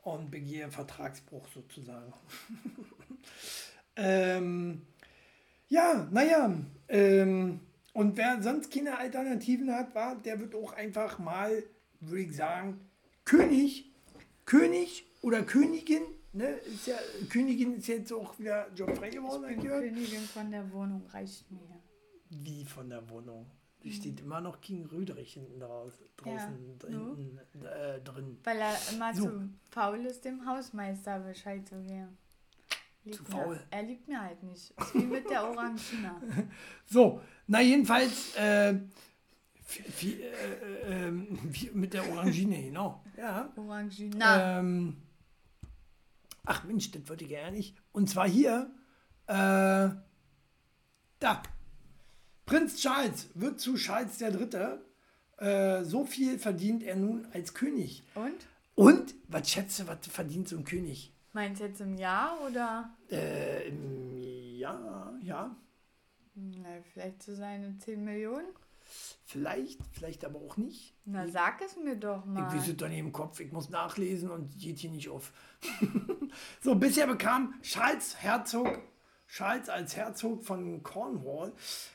und 0.02 0.30
begehe 0.30 0.70
Vertragsbruch 0.70 1.46
sozusagen. 1.52 2.12
ähm, 3.96 4.82
ja, 5.68 6.08
naja. 6.10 6.54
Ähm, 6.88 7.60
und 7.92 8.16
wer 8.16 8.40
sonst 8.42 8.72
keine 8.72 8.96
Alternativen 8.96 9.74
hat, 9.74 9.94
war, 9.94 10.14
der 10.16 10.38
wird 10.38 10.54
auch 10.54 10.72
einfach 10.72 11.18
mal, 11.18 11.64
würde 12.00 12.22
ich 12.22 12.36
sagen, 12.36 12.80
König, 13.24 13.90
König 14.46 15.06
oder 15.20 15.42
Königin. 15.42 16.02
Ne, 16.32 16.46
ist 16.50 16.86
ja, 16.86 16.96
Königin 17.28 17.74
ist 17.74 17.88
jetzt 17.88 18.12
auch 18.12 18.38
wieder 18.38 18.68
jobfrei 18.74 19.10
geworden. 19.10 19.44
Ich 19.50 19.56
bin 19.56 19.64
gehört. 19.64 19.82
Königin 19.84 20.20
von 20.20 20.50
der 20.50 20.70
Wohnung, 20.72 21.04
reicht 21.08 21.50
mir. 21.50 21.60
Wie 22.30 22.64
von 22.64 22.88
der 22.88 23.08
Wohnung. 23.10 23.46
Da 23.82 23.90
steht 23.90 24.20
immer 24.20 24.40
noch 24.40 24.60
King 24.60 24.86
Rüderich 24.86 25.32
hinten 25.32 25.58
draus, 25.58 25.94
draußen 26.18 26.78
Ja, 26.88 26.98
hinten, 26.98 27.38
äh, 27.64 28.00
drin. 28.02 28.38
Weil 28.44 28.58
er 28.58 28.76
immer 28.92 29.14
So. 29.14 29.24
zu 29.24 29.48
faul 29.70 30.04
ist, 30.06 30.24
dem 30.24 30.46
Hausmeister 30.46 31.18
Bescheid 31.20 31.66
zu 31.66 31.80
geben. 31.82 32.16
Zu 33.10 33.22
mir- 33.22 33.28
faul? 33.30 33.60
Er 33.70 33.82
liebt 33.82 34.06
mir 34.06 34.20
halt 34.22 34.42
nicht. 34.42 34.70
Ist 34.78 34.94
wie 34.94 34.98
mit 35.06 35.28
der 35.30 35.42
Orangina. 35.48 36.20
So, 36.86 37.20
na 37.46 37.60
jedenfalls 37.62 38.36
äh, 38.36 38.74
wie, 39.68 39.84
wie, 39.98 40.22
äh, 40.22 41.08
äh, 41.08 41.12
wie 41.44 41.70
mit 41.72 41.94
der 41.94 42.06
Orangine, 42.12 42.62
genau. 42.62 43.02
Ja. 43.16 43.50
Orangina. 43.56 44.58
Ähm, 44.60 44.96
ach 46.50 46.64
Mensch, 46.64 46.90
das 46.90 47.08
wollte 47.08 47.24
ich 47.24 47.30
gerne 47.30 47.56
nicht. 47.56 47.76
Und 47.92 48.10
zwar 48.10 48.28
hier, 48.28 48.70
äh, 49.28 49.88
da. 51.20 51.42
Prinz 52.44 52.76
Charles 52.82 53.28
wird 53.34 53.60
zu 53.60 53.74
Charles 53.76 54.18
der 54.18 54.32
Dritte. 54.32 54.84
Äh, 55.38 55.84
so 55.84 56.04
viel 56.04 56.38
verdient 56.38 56.82
er 56.82 56.96
nun 56.96 57.26
als 57.32 57.54
König. 57.54 58.02
Und? 58.14 58.46
Und, 58.74 59.14
was 59.28 59.48
schätze, 59.48 59.86
was 59.86 60.06
verdient 60.08 60.48
so 60.48 60.56
ein 60.56 60.64
König? 60.64 61.12
Meinst 61.32 61.60
du 61.60 61.66
jetzt 61.66 61.80
im 61.80 61.94
Jahr 61.96 62.38
oder? 62.44 62.90
Äh, 63.10 63.68
im- 63.68 64.20
ja, 64.58 65.12
ja, 65.22 65.56
Na, 66.34 66.68
vielleicht 66.92 67.22
so 67.22 67.34
seine 67.34 67.78
10 67.78 68.04
Millionen? 68.04 68.48
Vielleicht, 69.24 69.80
vielleicht 69.92 70.24
aber 70.24 70.38
auch 70.40 70.56
nicht. 70.56 70.94
Na, 71.04 71.28
sag 71.28 71.60
es 71.62 71.76
mir 71.76 71.96
doch 71.96 72.20
Ich 72.24 72.30
mal. 72.30 72.54
weiß 72.54 72.68
es 72.68 72.76
doch 72.76 72.88
nicht 72.88 72.98
im 72.98 73.12
Kopf, 73.12 73.40
ich 73.40 73.52
muss 73.52 73.70
nachlesen 73.70 74.30
und 74.30 74.56
geht 74.58 74.78
hier 74.78 74.90
nicht 74.90 75.08
auf. 75.08 75.32
so, 76.60 76.74
bisher 76.74 77.06
bekam 77.06 77.54
Charles 77.62 78.16
Herzog, 78.22 78.80
Charles 79.28 79.68
als 79.68 79.94
Herzog 79.96 80.44
von 80.44 80.82
Cornwall 80.82 81.52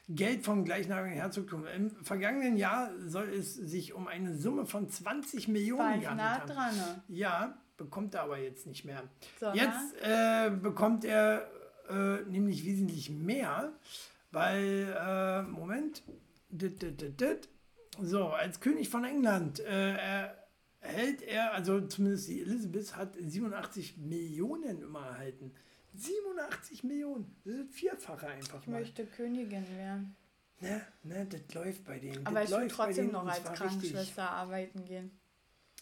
Geld 0.07 0.43
vom 0.45 0.63
gleichnamigen 0.63 1.15
Herzogtum. 1.17 1.65
Im 1.67 1.89
vergangenen 2.03 2.55
Jahr 2.57 2.91
soll 3.05 3.27
es 3.29 3.53
sich 3.55 3.93
um 3.93 4.07
eine 4.07 4.35
Summe 4.37 4.65
von 4.65 4.89
20 4.89 5.47
War 5.47 5.51
Millionen 5.53 5.99
ich 6.01 6.05
nah 6.05 6.15
gehandelt 6.15 6.57
haben. 6.57 6.75
dran. 6.75 6.75
ne? 6.77 7.03
Ja, 7.09 7.57
bekommt 7.77 8.15
er 8.15 8.23
aber 8.23 8.37
jetzt 8.37 8.67
nicht 8.67 8.85
mehr. 8.85 9.03
Sondern? 9.39 9.57
Jetzt 9.57 10.01
äh, 10.01 10.49
bekommt 10.49 11.03
er 11.03 11.49
äh, 11.89 12.21
nämlich 12.29 12.63
wesentlich 12.65 13.09
mehr, 13.09 13.73
weil, 14.31 14.95
äh, 14.97 15.41
Moment, 15.43 16.03
so, 18.01 18.27
als 18.27 18.59
König 18.59 18.89
von 18.89 19.03
England 19.05 19.59
äh, 19.59 19.95
er, 19.95 20.47
erhält 20.81 21.21
er, 21.21 21.53
also 21.53 21.81
zumindest 21.87 22.27
die 22.27 22.41
Elizabeth 22.41 22.95
hat 22.95 23.15
87 23.19 23.97
Millionen 23.97 24.81
immer 24.81 25.05
erhalten. 25.05 25.53
87 25.93 26.83
Millionen, 26.83 27.35
das 27.43 27.53
ist 27.53 27.69
das 27.69 27.75
Vierfache 27.75 28.27
einfach 28.27 28.61
Ich 28.61 28.67
mal. 28.67 28.79
möchte 28.81 29.05
Königin 29.05 29.65
werden. 29.77 30.15
Ne, 30.59 30.81
ne, 31.03 31.25
das 31.29 31.53
läuft 31.53 31.83
bei 31.85 31.99
denen. 31.99 32.25
Aber 32.25 32.41
das 32.41 32.51
ich 32.51 32.57
will 32.57 32.67
trotzdem 32.67 33.11
noch 33.11 33.25
als 33.25 33.39
richtig. 33.39 33.55
Krankenschwester 33.57 34.29
arbeiten 34.29 34.85
gehen. 34.85 35.11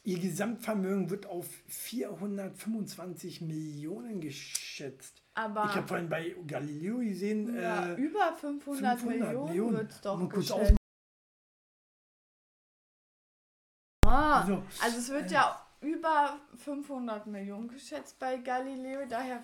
Ihr 0.04 0.20
Gesamtvermögen 0.20 1.10
wird 1.10 1.26
auf 1.28 1.48
425 1.68 3.42
Millionen 3.42 4.20
geschätzt. 4.20 5.23
Aber 5.36 5.66
ich 5.66 5.76
habe 5.76 5.88
vorhin 5.88 6.10
bei 6.10 6.36
Galileo 6.46 7.00
gesehen, 7.00 7.56
ja, 7.56 7.88
äh, 7.88 7.94
über 7.96 8.34
500, 8.34 9.00
500 9.00 9.04
Millionen, 9.04 9.46
Millionen. 9.50 9.78
wird 9.78 9.92
es 9.92 10.02
doch 10.02 10.18
Mal 10.20 10.30
kurz 10.30 10.48
geschätzt. 10.50 10.78
Ah, 14.06 14.46
So. 14.46 14.64
also 14.82 14.98
es 14.98 15.10
wird 15.10 15.32
ja 15.32 15.60
über 15.82 16.38
500 16.58 17.26
Millionen 17.28 17.68
geschätzt 17.68 18.20
bei 18.20 18.38
Galileo, 18.38 19.06
daher, 19.10 19.44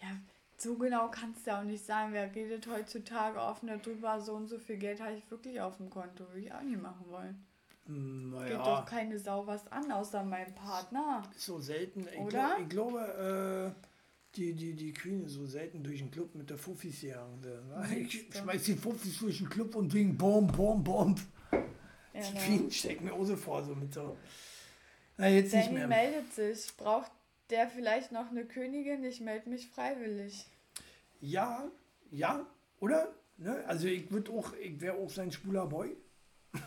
ja, 0.00 0.08
so 0.56 0.74
genau 0.76 1.08
kann 1.10 1.32
es 1.36 1.44
ja 1.44 1.60
auch 1.60 1.64
nicht 1.64 1.84
sein. 1.84 2.12
Wer 2.12 2.34
redet 2.34 2.66
heutzutage 2.66 3.38
offen 3.40 3.68
darüber, 3.68 4.20
so 4.20 4.32
und 4.34 4.48
so 4.48 4.58
viel 4.58 4.76
Geld 4.76 5.00
habe 5.00 5.12
ich 5.14 5.30
wirklich 5.30 5.60
auf 5.60 5.76
dem 5.76 5.90
Konto, 5.90 6.26
würde 6.28 6.40
ich 6.40 6.52
auch 6.52 6.62
nicht 6.62 6.80
machen 6.82 7.04
wollen. 7.08 7.44
Geht 7.86 8.58
doch 8.58 8.66
naja, 8.66 8.86
keine 8.88 9.18
Sau 9.18 9.46
was 9.46 9.70
an, 9.72 9.90
außer 9.90 10.22
meinem 10.22 10.54
Partner. 10.54 11.22
so 11.36 11.58
selten. 11.60 12.06
Ich, 12.12 12.18
Oder? 12.18 12.56
glaub, 12.56 12.60
ich 12.60 12.68
glaube, 12.68 13.74
äh, 13.78 13.87
die, 14.36 14.52
die, 14.54 14.74
die 14.74 14.92
Queen 14.92 15.24
ist 15.24 15.32
so 15.32 15.46
selten 15.46 15.82
durch 15.82 15.98
den 15.98 16.10
Club 16.10 16.34
mit 16.34 16.48
der 16.50 16.58
Fuffis 16.58 17.00
gegangen. 17.00 17.40
ne? 17.40 17.98
Ich 17.98 18.26
schmeiß 18.32 18.62
die 18.64 18.74
Fuffis 18.76 19.18
durch 19.18 19.38
den 19.38 19.48
Club 19.48 19.74
und 19.74 19.92
wegen 19.94 20.16
Bom, 20.16 20.46
Bom, 20.46 20.84
Bom. 20.84 21.14
Ja, 21.50 21.60
Die 22.20 22.34
ne. 22.34 22.40
Queen 22.40 22.70
steckt 22.70 23.00
mir 23.02 23.12
auch 23.12 23.24
so 23.24 23.36
vor, 23.36 23.64
so 23.64 23.74
mit 23.74 23.92
so. 23.94 24.16
Na, 25.16 25.28
jetzt 25.28 25.52
nicht 25.54 25.66
Danny 25.66 25.78
mehr. 25.78 25.88
meldet 25.88 26.32
sich. 26.32 26.76
Braucht 26.76 27.10
der 27.50 27.68
vielleicht 27.68 28.12
noch 28.12 28.30
eine 28.30 28.44
Königin? 28.44 29.02
Ich 29.04 29.20
melde 29.20 29.48
mich 29.50 29.66
freiwillig. 29.68 30.46
Ja, 31.20 31.64
ja, 32.10 32.46
oder? 32.80 33.08
Ne? 33.38 33.64
Also 33.66 33.86
ich 33.88 34.10
würde 34.10 34.30
auch, 34.32 34.52
ich 34.54 34.80
wäre 34.80 34.96
auch 34.96 35.10
sein 35.10 35.32
schwuler 35.32 35.66
Boy. 35.66 35.96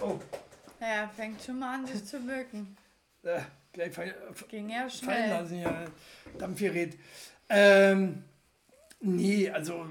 oh, 0.00 0.18
Naja, 0.80 1.08
fängt 1.14 1.42
schon 1.42 1.58
mal 1.58 1.74
an, 1.78 1.86
sich 1.86 2.04
zu 2.04 2.20
mögen. 2.20 2.76
Äh, 3.72 3.74
gleich 3.74 3.94
fall, 3.94 4.14
Ging 4.48 4.68
ja 4.70 4.88
fallen 4.88 4.90
schnell. 4.90 5.28
lassen, 5.30 5.58
ja. 5.60 5.84
Dampfgerät. 6.38 6.98
Ähm, 7.48 8.24
nee, 9.00 9.48
also 9.50 9.86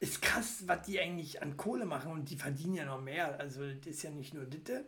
ist 0.00 0.20
krass, 0.22 0.64
was 0.66 0.82
die 0.82 1.00
eigentlich 1.00 1.40
an 1.42 1.56
Kohle 1.56 1.84
machen 1.86 2.12
und 2.12 2.28
die 2.30 2.36
verdienen 2.36 2.74
ja 2.74 2.84
noch 2.84 3.00
mehr. 3.00 3.38
Also 3.40 3.66
das 3.72 3.86
ist 3.86 4.02
ja 4.02 4.10
nicht 4.10 4.34
nur 4.34 4.44
Ditte. 4.44 4.86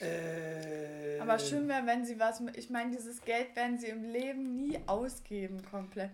Äh, 0.00 1.18
Aber 1.20 1.38
schön 1.38 1.68
wäre, 1.68 1.86
wenn 1.86 2.04
sie 2.04 2.18
was. 2.18 2.42
Ich 2.54 2.70
meine, 2.70 2.90
dieses 2.90 3.22
Geld 3.22 3.54
werden 3.56 3.78
sie 3.78 3.86
im 3.88 4.04
Leben 4.04 4.56
nie 4.56 4.78
ausgeben, 4.86 5.62
komplett. 5.62 6.10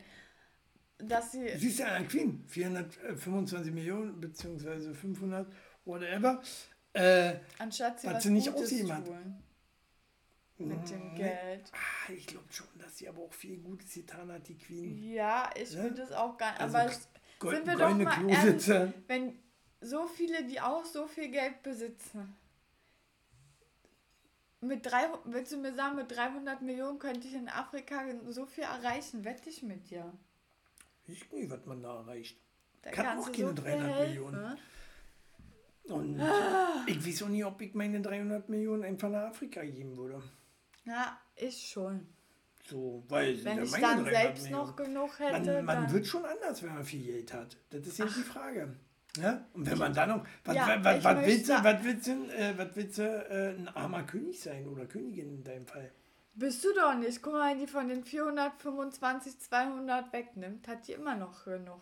Dass 0.99 1.33
sie. 1.33 1.49
Siehst 1.57 1.79
du 1.81 1.85
an 1.87 2.03
der 2.03 2.09
Queen, 2.09 2.45
425 2.49 3.73
Millionen 3.73 4.21
beziehungsweise 4.21 4.95
500, 4.95 5.47
whatever. 5.85 6.43
Äh, 6.93 7.35
Anstatt 7.59 8.01
sie 8.01 8.09
Was 8.09 8.15
was, 8.17 8.23
sie 8.25 8.31
nicht 8.31 8.49
Gutes 8.49 8.63
ausgegeben 8.65 8.93
hat. 8.95 9.05
tun. 9.07 9.43
Mit 10.59 10.91
dem 10.91 11.13
nee. 11.13 11.17
Geld. 11.19 11.71
Ah, 11.73 12.13
ich 12.13 12.27
glaube 12.27 12.53
schon, 12.53 12.67
dass 12.79 12.99
sie 12.99 13.09
aber 13.09 13.23
auch 13.23 13.33
viel 13.33 13.59
Gutes 13.59 13.95
getan 13.95 14.31
hat, 14.33 14.49
die 14.49 14.59
Queen. 14.59 15.13
Ja, 15.13 15.51
ich 15.55 15.73
Ne? 15.75 15.83
finde 15.85 16.03
es 16.03 16.13
auch 16.13 16.37
gar 16.37 16.51
nicht. 16.53 16.61
Also 16.61 16.77
aber 16.79 16.91
Gold- 17.39 17.57
sind 17.57 17.67
wir 17.69 17.77
doch 17.77 17.95
mal 17.97 18.07
Klositze. 18.19 18.75
ehrlich, 18.75 18.95
wenn 19.07 19.39
so 19.81 20.07
viele, 20.09 20.45
die 20.45 20.61
auch 20.61 20.85
so 20.85 21.07
viel 21.07 21.29
Geld 21.31 21.63
besitzen. 21.63 22.35
Mit 24.61 24.85
drei, 24.85 25.09
willst 25.25 25.53
du 25.53 25.57
mir 25.59 25.73
sagen, 25.73 25.95
mit 25.95 26.11
300 26.11 26.63
Millionen 26.63 26.99
könnte 26.99 27.29
ich 27.29 27.35
in 27.35 27.49
Afrika 27.49 28.03
so 28.27 28.45
viel 28.45 28.65
erreichen? 28.65 29.25
Wette 29.25 29.49
ich 29.51 29.63
mit 29.63 29.89
dir. 29.89 30.13
Ich 31.07 31.23
weiß 31.25 31.33
nicht, 31.39 31.51
was 31.51 31.65
man 31.65 31.81
da 31.81 32.01
erreicht. 32.01 32.37
Da 32.83 32.91
Kann 32.91 33.19
auch 33.19 33.31
keine 33.31 33.49
so 33.49 33.53
300 33.55 33.65
viel 33.65 33.95
helfen. 33.95 34.09
Millionen. 34.09 34.59
Und 35.85 36.21
Ah. 36.21 36.85
ich 36.87 37.07
weiß 37.07 37.23
auch 37.23 37.29
nicht, 37.29 37.45
ob 37.45 37.61
ich 37.63 37.73
meine 37.75 38.01
300 38.01 38.49
Millionen 38.49 38.83
einfach 38.85 39.09
nach 39.09 39.29
Afrika 39.29 39.63
geben 39.65 39.97
würde. 39.97 40.21
Ja, 40.89 41.21
ich 41.37 41.69
schon. 41.69 42.07
So, 42.67 43.03
weil 43.09 43.43
Wenn 43.45 43.63
ich 43.63 43.71
dann 43.73 44.05
300 44.05 44.15
selbst 44.15 44.51
noch 44.51 44.77
genug 44.77 45.19
hätte, 45.19 45.63
Man, 45.63 45.83
man 45.83 45.93
wird 45.93 46.07
schon 46.07 46.25
anders, 46.25 46.63
wenn 46.63 46.75
man 46.75 46.85
viel 46.85 47.05
Geld 47.05 47.33
hat. 47.33 47.57
Das 47.71 47.87
ist 47.87 47.99
jetzt 47.99 48.17
die 48.17 48.23
Frage. 48.23 48.75
Ja? 49.17 49.47
Und 49.55 49.71
wenn 49.71 49.79
man 49.79 49.95
dann 49.95 50.09
noch. 50.11 50.27
Was, 50.45 50.55
Ja, 50.57 50.85
was, 50.85 51.05
was, 51.05 51.27
willst 51.27 51.49
du, 51.49 51.53
was 51.65 51.85
willst 51.85 52.07
du, 52.07 52.13
äh, 52.31 52.55
was 52.59 52.69
willst 52.77 52.99
du 52.99 53.03
äh, 53.03 53.55
ein 53.57 53.69
armer 53.69 54.03
König 54.05 54.41
sein 54.41 54.67
oder 54.67 54.87
Königin 54.87 55.29
in 55.39 55.45
deinem 55.45 55.67
Fall? 55.67 55.91
Bist 56.35 56.65
du 56.65 56.69
doch 56.75 56.95
nicht. 56.95 57.21
Guck 57.23 57.33
mal, 57.33 57.51
wenn 57.53 57.59
die 57.59 57.67
von 57.67 57.89
den 57.89 58.05
425 58.05 59.39
200 59.41 60.13
wegnimmt, 60.13 60.69
hat 60.69 60.87
die 60.87 60.93
immer 60.93 61.17
noch 61.17 61.45
genug. 61.45 61.81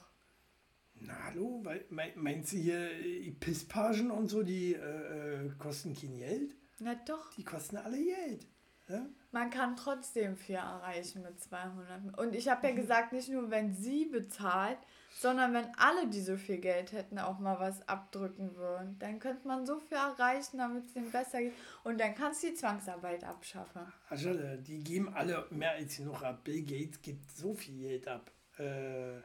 Na 1.01 1.15
hallo, 1.25 1.61
weil, 1.63 1.85
mein- 1.91 2.13
meinst 2.17 2.53
du 2.53 2.57
hier 2.57 2.91
äh, 2.91 3.31
Pisspagen 3.33 4.11
und 4.11 4.29
so, 4.29 4.43
die 4.43 4.75
äh, 4.75 5.47
äh, 5.47 5.51
kosten 5.59 5.95
kein 5.95 6.17
Geld? 6.17 6.55
Na 6.79 6.95
doch. 6.95 7.31
Die 7.35 7.45
kosten 7.45 7.77
alle 7.77 8.03
Geld. 8.03 8.47
Ja? 8.89 9.05
Man 9.33 9.51
kann 9.51 9.77
trotzdem 9.77 10.37
viel 10.37 10.55
erreichen 10.57 11.23
mit 11.23 11.41
200. 11.41 12.17
Und 12.19 12.35
ich 12.35 12.49
habe 12.49 12.69
ja 12.69 12.75
gesagt, 12.75 13.13
nicht 13.13 13.29
nur 13.29 13.51
wenn 13.51 13.75
sie 13.75 14.07
bezahlt, 14.07 14.79
sondern 15.19 15.53
wenn 15.55 15.67
alle, 15.77 16.07
die 16.09 16.21
so 16.21 16.37
viel 16.37 16.59
Geld 16.59 16.93
hätten, 16.93 17.19
auch 17.19 17.39
mal 17.39 17.59
was 17.59 17.87
abdrücken 17.89 18.55
würden. 18.57 18.99
Dann 18.99 19.19
könnte 19.19 19.49
man 19.49 19.67
so 19.67 19.81
viel 19.81 19.97
erreichen, 19.97 20.59
damit 20.59 20.87
es 20.87 20.93
denen 20.93 21.11
besser 21.11 21.41
geht. 21.41 21.55
Und 21.85 22.01
dann 22.01 22.15
kannst 22.15 22.43
du 22.43 22.49
die 22.49 22.55
Zwangsarbeit 22.55 23.25
abschaffen. 23.25 23.83
Aschale, 24.09 24.59
die 24.59 24.79
geben 24.85 25.13
alle 25.15 25.47
mehr 25.51 25.73
als 25.73 25.97
genug 25.97 26.23
ab. 26.23 26.45
Bill 26.45 26.63
Gates 26.63 27.01
gibt 27.03 27.31
so 27.31 27.55
viel 27.55 27.79
Geld 27.79 28.09
ab. 28.09 28.31
Äh, 28.59 29.17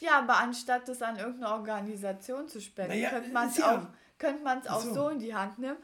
Ja, 0.00 0.18
aber 0.20 0.38
anstatt 0.38 0.88
das 0.88 1.02
an 1.02 1.16
irgendeine 1.16 1.52
Organisation 1.54 2.48
zu 2.48 2.60
spenden, 2.60 2.92
Naja, 2.92 3.10
könnte 3.10 3.30
man 3.32 3.48
es 3.48 3.58
ja- 3.58 3.76
auch, 3.78 3.86
könnte 4.18 4.72
auch 4.72 4.80
so. 4.80 4.94
so 4.94 5.08
in 5.10 5.18
die 5.20 5.34
Hand 5.34 5.58
nehmen, 5.58 5.76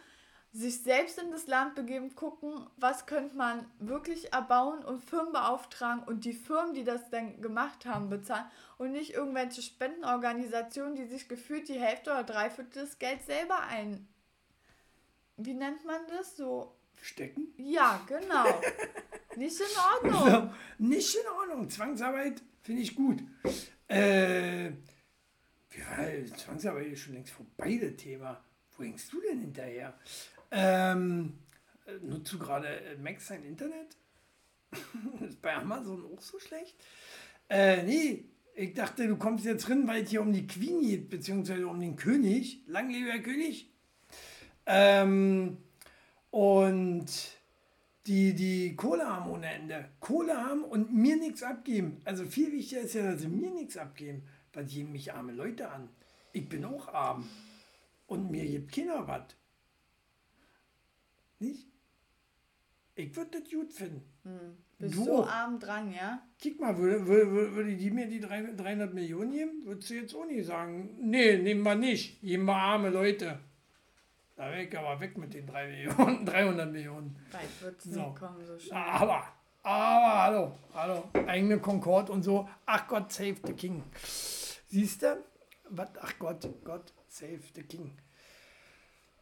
sich 0.53 0.83
selbst 0.83 1.19
in 1.19 1.31
das 1.31 1.47
Land 1.47 1.75
begeben, 1.75 2.15
gucken, 2.15 2.67
was 2.77 3.07
könnte 3.07 3.37
man 3.37 3.71
wirklich 3.79 4.33
erbauen 4.33 4.85
und 4.85 5.05
Firmen 5.05 5.33
beauftragen 5.33 6.03
und 6.05 6.25
die 6.25 6.33
Firmen, 6.33 6.75
die 6.75 6.85
das 6.85 7.11
dann 7.11 7.41
gemacht 7.43 7.85
haben, 7.85 8.09
bezahlen 8.09 8.47
und 8.79 8.93
nicht 8.93 9.13
irgendwelche 9.13 9.63
Spendenorganisationen, 9.63 10.97
die 10.97 11.07
sich 11.07 11.29
gefühlt 11.29 11.69
die 11.69 11.79
Hälfte 11.79 12.11
oder 12.11 12.25
Dreiviertel 12.25 12.83
des 12.83 12.99
Gelds 12.99 13.27
selber 13.27 13.61
ein... 13.61 14.09
Wie 15.37 15.55
nennt 15.55 15.85
man 15.85 16.01
das 16.09 16.37
so? 16.37 16.75
stecken? 17.03 17.49
Ja, 17.57 18.05
genau. 18.07 18.61
nicht 19.37 19.61
in 19.61 20.13
Ordnung. 20.13 20.31
So, 20.31 20.85
nicht 20.85 21.15
in 21.15 21.27
Ordnung. 21.29 21.71
Zwangsarbeit 21.71 22.43
finde 22.63 22.83
ich 22.83 22.95
gut. 22.95 23.23
Äh, 23.89 24.71
war, 25.79 26.37
Zwangsarbeit 26.37 26.89
ist 26.89 27.01
schon 27.01 27.15
längst 27.15 27.33
vorbei, 27.33 27.79
das 27.81 27.97
Thema. 27.97 28.43
Wo 28.77 28.85
hängst 28.85 29.13
du 29.13 29.21
denn 29.21 29.41
hinterher? 29.41 29.99
Ähm, 30.51 31.39
äh, 31.87 32.05
nutzt 32.05 32.33
du 32.33 32.39
gerade 32.39 32.69
äh, 32.69 32.97
Max 32.97 33.27
sein 33.27 33.45
Internet? 33.45 33.97
ist 35.29 35.41
bei 35.41 35.55
Amazon 35.55 36.05
auch 36.13 36.21
so 36.21 36.39
schlecht? 36.39 36.77
Äh, 37.49 37.83
nee, 37.83 38.25
ich 38.55 38.75
dachte, 38.75 39.07
du 39.07 39.17
kommst 39.17 39.45
jetzt 39.45 39.69
drin, 39.69 39.87
weil 39.87 40.03
es 40.03 40.11
hier 40.11 40.21
um 40.21 40.33
die 40.33 40.47
Queen 40.47 40.81
geht, 40.81 41.11
beziehungsweise 41.11 41.67
um 41.67 41.81
den 41.81 41.97
König. 41.97 42.63
Lang 42.67 42.91
lebe 42.91 43.07
der 43.07 43.23
König. 43.23 43.71
Ähm, 44.67 45.59
und 46.31 47.07
die, 48.07 48.35
die 48.35 48.75
Kohle 48.75 49.07
haben 49.07 49.31
ohne 49.31 49.53
Ende. 49.53 49.89
Kohle 50.01 50.37
haben 50.37 50.65
und 50.65 50.95
mir 50.95 51.17
nichts 51.17 51.43
abgeben. 51.43 52.01
Also 52.05 52.25
viel 52.25 52.53
wichtiger 52.53 52.83
ist 52.83 52.95
ja, 52.95 53.13
dass 53.13 53.21
sie 53.21 53.29
mir 53.29 53.51
nichts 53.51 53.77
abgeben. 53.77 54.23
Weil 54.53 54.65
die 54.65 54.77
geben 54.77 54.93
mich 54.93 55.13
arme 55.13 55.33
Leute 55.33 55.71
an. 55.71 55.89
Ich 56.33 56.49
bin 56.49 56.65
auch 56.65 56.89
arm. 56.89 57.29
Und 58.07 58.31
mir 58.31 58.45
gibt 58.45 58.73
keiner 58.73 59.07
was. 59.07 59.37
Nicht? 61.39 61.66
Ich 62.95 63.14
würde 63.14 63.41
das 63.41 63.51
gut 63.51 63.72
finden. 63.72 64.03
Bist 64.78 64.95
Du. 64.97 65.05
so 65.05 65.24
arm 65.24 65.59
dran, 65.59 65.93
ja? 65.93 66.20
Kick 66.39 66.61
mal, 66.61 66.76
würde, 66.76 67.07
würde, 67.07 67.55
würde 67.55 67.76
die 67.76 67.91
mir 67.91 68.07
die 68.09 68.20
300 68.20 68.59
300 68.59 68.95
Millionen 68.95 69.32
geben, 69.32 69.64
würdest 69.64 69.91
du 69.91 69.95
jetzt 69.95 70.14
auch 70.14 70.24
nicht 70.26 70.47
sagen, 70.47 70.97
nee, 71.01 71.36
nehmen 71.39 71.62
wir 71.62 71.74
nicht, 71.74 72.20
geben 72.20 72.45
wir 72.45 72.55
arme 72.57 72.91
Leute. 72.91 73.39
Da 74.36 74.53
weg, 74.53 74.76
aber 74.76 75.01
weg 75.01 75.16
mit 75.18 75.34
den 75.34 75.47
3 75.47 75.66
Millionen, 75.68 76.26
300 76.26 76.70
Millionen. 76.72 77.16
Weit 77.32 77.62
wird 77.62 77.78
es 77.78 77.84
So. 77.93 78.01
nicht 78.03 78.16
kommen, 78.16 78.45
so 78.45 78.59
schnell. 78.59 78.78
Aber, 78.78 79.24
aber, 79.64 80.22
hallo, 80.22 80.53
hallo, 80.74 81.05
eigene 81.26 81.59
Concorde 81.59 82.12
und 82.12 82.22
so. 82.22 82.49
Ach 82.66 82.86
Gott, 82.86 83.12
save 83.12 83.36
the 83.45 83.53
King. 83.53 83.82
Siehst 84.68 85.03
du? 85.03 85.24
Was? 85.70 85.89
Ach 86.01 86.14
Gott, 86.18 86.49
Gott, 86.64 86.93
save 87.09 87.41
the 87.55 87.62
King. 87.64 87.97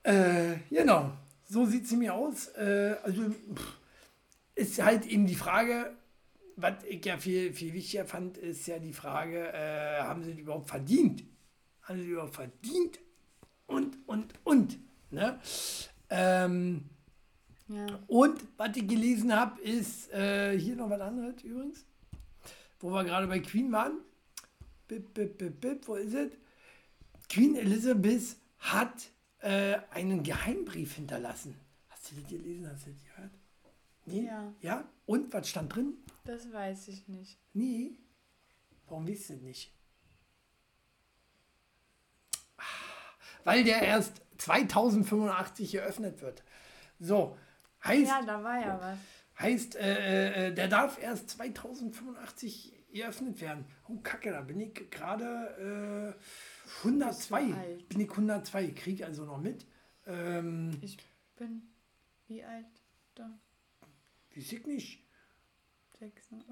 Äh, 0.03 0.57
genau, 0.71 1.13
so 1.49 1.65
sieht 1.67 1.87
sie 1.87 1.97
mir 1.97 2.15
aus. 2.15 2.49
Äh, 2.57 2.97
also, 3.03 3.31
pff, 3.31 3.79
ist 4.55 4.83
halt 4.83 5.07
eben 5.07 5.27
die 5.27 5.35
Frage, 5.35 5.97
was 6.57 6.83
ich 6.89 7.05
ja 7.05 7.19
viel, 7.19 7.53
viel 7.53 7.73
wichtiger 7.75 8.07
fand, 8.07 8.39
ist 8.39 8.67
ja 8.67 8.79
die 8.79 8.93
Frage, 8.93 9.53
äh, 9.53 10.01
haben 10.01 10.25
sie 10.25 10.33
überhaupt 10.33 10.69
verdient? 10.69 11.25
Haben 11.83 12.01
sie 12.01 12.09
überhaupt 12.09 12.35
verdient? 12.35 12.99
Und, 13.67 13.99
und, 14.07 14.33
und. 14.45 14.79
Ne? 15.11 15.39
Ähm, 16.11 16.85
Ja. 17.69 17.87
und 18.07 18.41
was 18.57 18.77
ich 18.77 18.87
gelesen 18.89 19.35
habe, 19.35 19.61
ist 19.61 20.11
äh, 20.13 20.59
hier 20.59 20.77
noch 20.77 20.89
was 20.89 21.01
anderes 21.01 21.43
übrigens, 21.43 21.85
wo 22.81 22.91
wir 22.91 23.05
gerade 23.05 23.27
bei 23.27 23.41
Queen 23.41 23.71
waren. 23.73 23.99
Bip, 24.89 25.13
bip, 25.15 25.37
bip, 25.37 25.61
bip, 25.61 25.89
wo 25.89 25.97
ist 25.97 26.15
es? 26.15 26.31
Queen 27.29 27.57
Elizabeth 27.57 28.37
hat 28.59 29.11
äh, 29.41 29.79
einen 29.91 30.23
Geheimbrief 30.23 30.95
hinterlassen. 30.95 31.59
Hast 31.89 32.11
du 32.11 32.17
das 32.21 32.29
gelesen? 32.31 32.71
Hast 32.71 32.87
du 32.87 32.91
das 32.91 33.05
gehört? 33.05 33.31
Nee? 34.07 34.27
Ja. 34.27 34.53
Ja? 34.61 34.89
Und 35.07 35.33
was 35.33 35.49
stand 35.49 35.75
drin? 35.75 35.95
Das 36.25 36.53
weiß 36.53 36.89
ich 36.89 37.07
nicht. 37.09 37.39
Nee. 37.53 37.99
Warum 38.87 39.07
wisst 39.07 39.31
ihr 39.31 39.37
nicht? 39.37 39.73
Ah, 42.57 42.63
Weil 43.45 43.65
der 43.65 43.83
erst 43.83 44.23
2085 44.39 45.75
eröffnet 45.75 46.21
wird. 46.23 46.43
So, 46.99 47.37
heißt, 47.85 48.09
Ja, 48.09 48.23
da 48.25 48.43
war 48.43 48.61
ja 48.61 48.81
was. 48.81 48.99
heißt 49.41 49.77
äh, 49.77 50.49
äh, 50.49 50.55
der 50.55 50.69
darf 50.69 51.01
erst 51.03 51.31
2085 51.31 52.75
eröffnet 52.95 53.41
werden. 53.41 53.67
Oh, 53.89 53.97
Kacke, 54.03 54.31
da 54.31 54.41
bin 54.41 54.61
ich 54.61 54.91
gerade 54.91 56.15
äh, 56.17 56.23
102. 56.85 57.09
Bist 57.09 57.31
du 57.31 57.61
alt? 57.61 57.89
Bin 57.89 58.01
ich 58.01 58.11
102, 58.11 58.69
krieg 58.73 59.03
also 59.05 59.25
noch 59.25 59.39
mit. 59.39 59.67
Ähm, 60.07 60.71
Ich 60.81 60.99
bin 61.37 61.63
wie 62.29 62.43
alt? 62.43 62.67
Da? 63.15 63.31
weiß 64.35 64.53
ich 64.53 64.67
nicht. 64.67 65.03
86? 65.99 66.47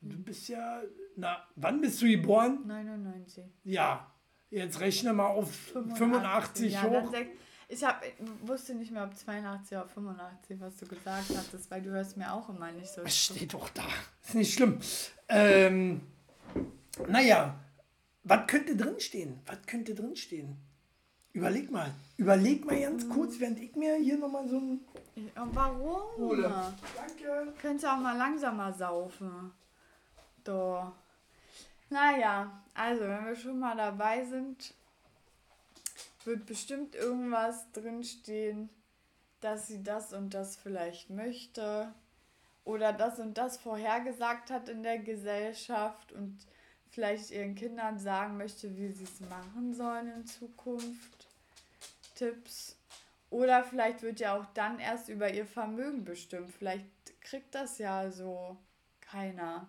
Du 0.00 0.16
bist 0.22 0.48
ja, 0.48 0.82
na, 1.16 1.46
wann 1.56 1.80
bist 1.80 2.00
du 2.02 2.06
geboren? 2.06 2.66
99. 2.66 3.44
Ja, 3.64 4.12
jetzt 4.50 4.80
rechne 4.80 5.12
mal 5.12 5.26
auf 5.26 5.52
85, 5.54 6.72
ja, 6.72 6.88
dann 6.88 7.06
hoch. 7.06 7.12
Ich 7.68 7.84
hab, 7.84 8.04
ich 8.04 8.12
wusste 8.42 8.74
nicht 8.74 8.90
mehr, 8.90 9.04
ob 9.04 9.14
82 9.16 9.76
oder 9.78 9.88
85, 9.88 10.60
was 10.60 10.76
du 10.76 10.86
gesagt 10.86 11.30
hattest, 11.36 11.70
weil 11.70 11.82
du 11.82 11.90
hörst 11.90 12.16
mir 12.16 12.32
auch 12.32 12.48
immer 12.48 12.70
nicht 12.72 12.88
so 12.92 13.02
Es 13.02 13.16
steht 13.16 13.54
doch 13.54 13.68
da. 13.70 13.86
Ist 14.24 14.34
nicht 14.34 14.54
schlimm. 14.54 14.78
Ähm, 15.28 16.02
naja, 17.08 17.61
was 18.24 18.46
könnte 18.46 18.76
drinstehen? 18.76 19.40
Was 19.46 19.58
könnte 19.66 19.94
drinstehen? 19.94 20.56
Überleg 21.32 21.70
mal. 21.70 21.90
Überleg 22.18 22.64
mal 22.64 22.78
ganz 22.78 23.08
kurz, 23.08 23.40
während 23.40 23.58
ich 23.58 23.74
mir 23.74 23.96
hier 23.96 24.18
nochmal 24.18 24.46
so 24.48 24.58
ein. 24.58 24.80
Ja, 25.14 25.48
Warum? 25.52 26.16
Hole. 26.18 26.74
Danke. 26.94 27.52
Könntest 27.60 27.86
auch 27.86 27.98
mal 27.98 28.16
langsamer 28.16 28.72
saufen. 28.72 29.50
Doch. 30.44 30.92
Naja, 31.88 32.62
also 32.74 33.02
wenn 33.02 33.26
wir 33.26 33.36
schon 33.36 33.58
mal 33.58 33.76
dabei 33.76 34.24
sind, 34.24 34.74
wird 36.24 36.46
bestimmt 36.46 36.94
irgendwas 36.94 37.70
drinstehen, 37.72 38.68
dass 39.40 39.68
sie 39.68 39.82
das 39.82 40.12
und 40.12 40.34
das 40.34 40.56
vielleicht 40.56 41.10
möchte. 41.10 41.92
Oder 42.64 42.92
das 42.92 43.18
und 43.18 43.36
das 43.38 43.56
vorhergesagt 43.56 44.50
hat 44.50 44.68
in 44.68 44.82
der 44.82 44.98
Gesellschaft 44.98 46.12
und 46.12 46.38
vielleicht 46.92 47.30
ihren 47.30 47.54
Kindern 47.54 47.98
sagen 47.98 48.36
möchte, 48.36 48.76
wie 48.76 48.92
sie 48.92 49.04
es 49.04 49.20
machen 49.20 49.74
sollen 49.74 50.12
in 50.12 50.26
Zukunft. 50.26 51.26
Tipps. 52.14 52.76
Oder 53.30 53.64
vielleicht 53.64 54.02
wird 54.02 54.20
ja 54.20 54.38
auch 54.38 54.44
dann 54.52 54.78
erst 54.78 55.08
über 55.08 55.32
ihr 55.32 55.46
Vermögen 55.46 56.04
bestimmt. 56.04 56.52
Vielleicht 56.52 56.86
kriegt 57.22 57.54
das 57.54 57.78
ja 57.78 58.10
so 58.10 58.58
keiner. 59.00 59.68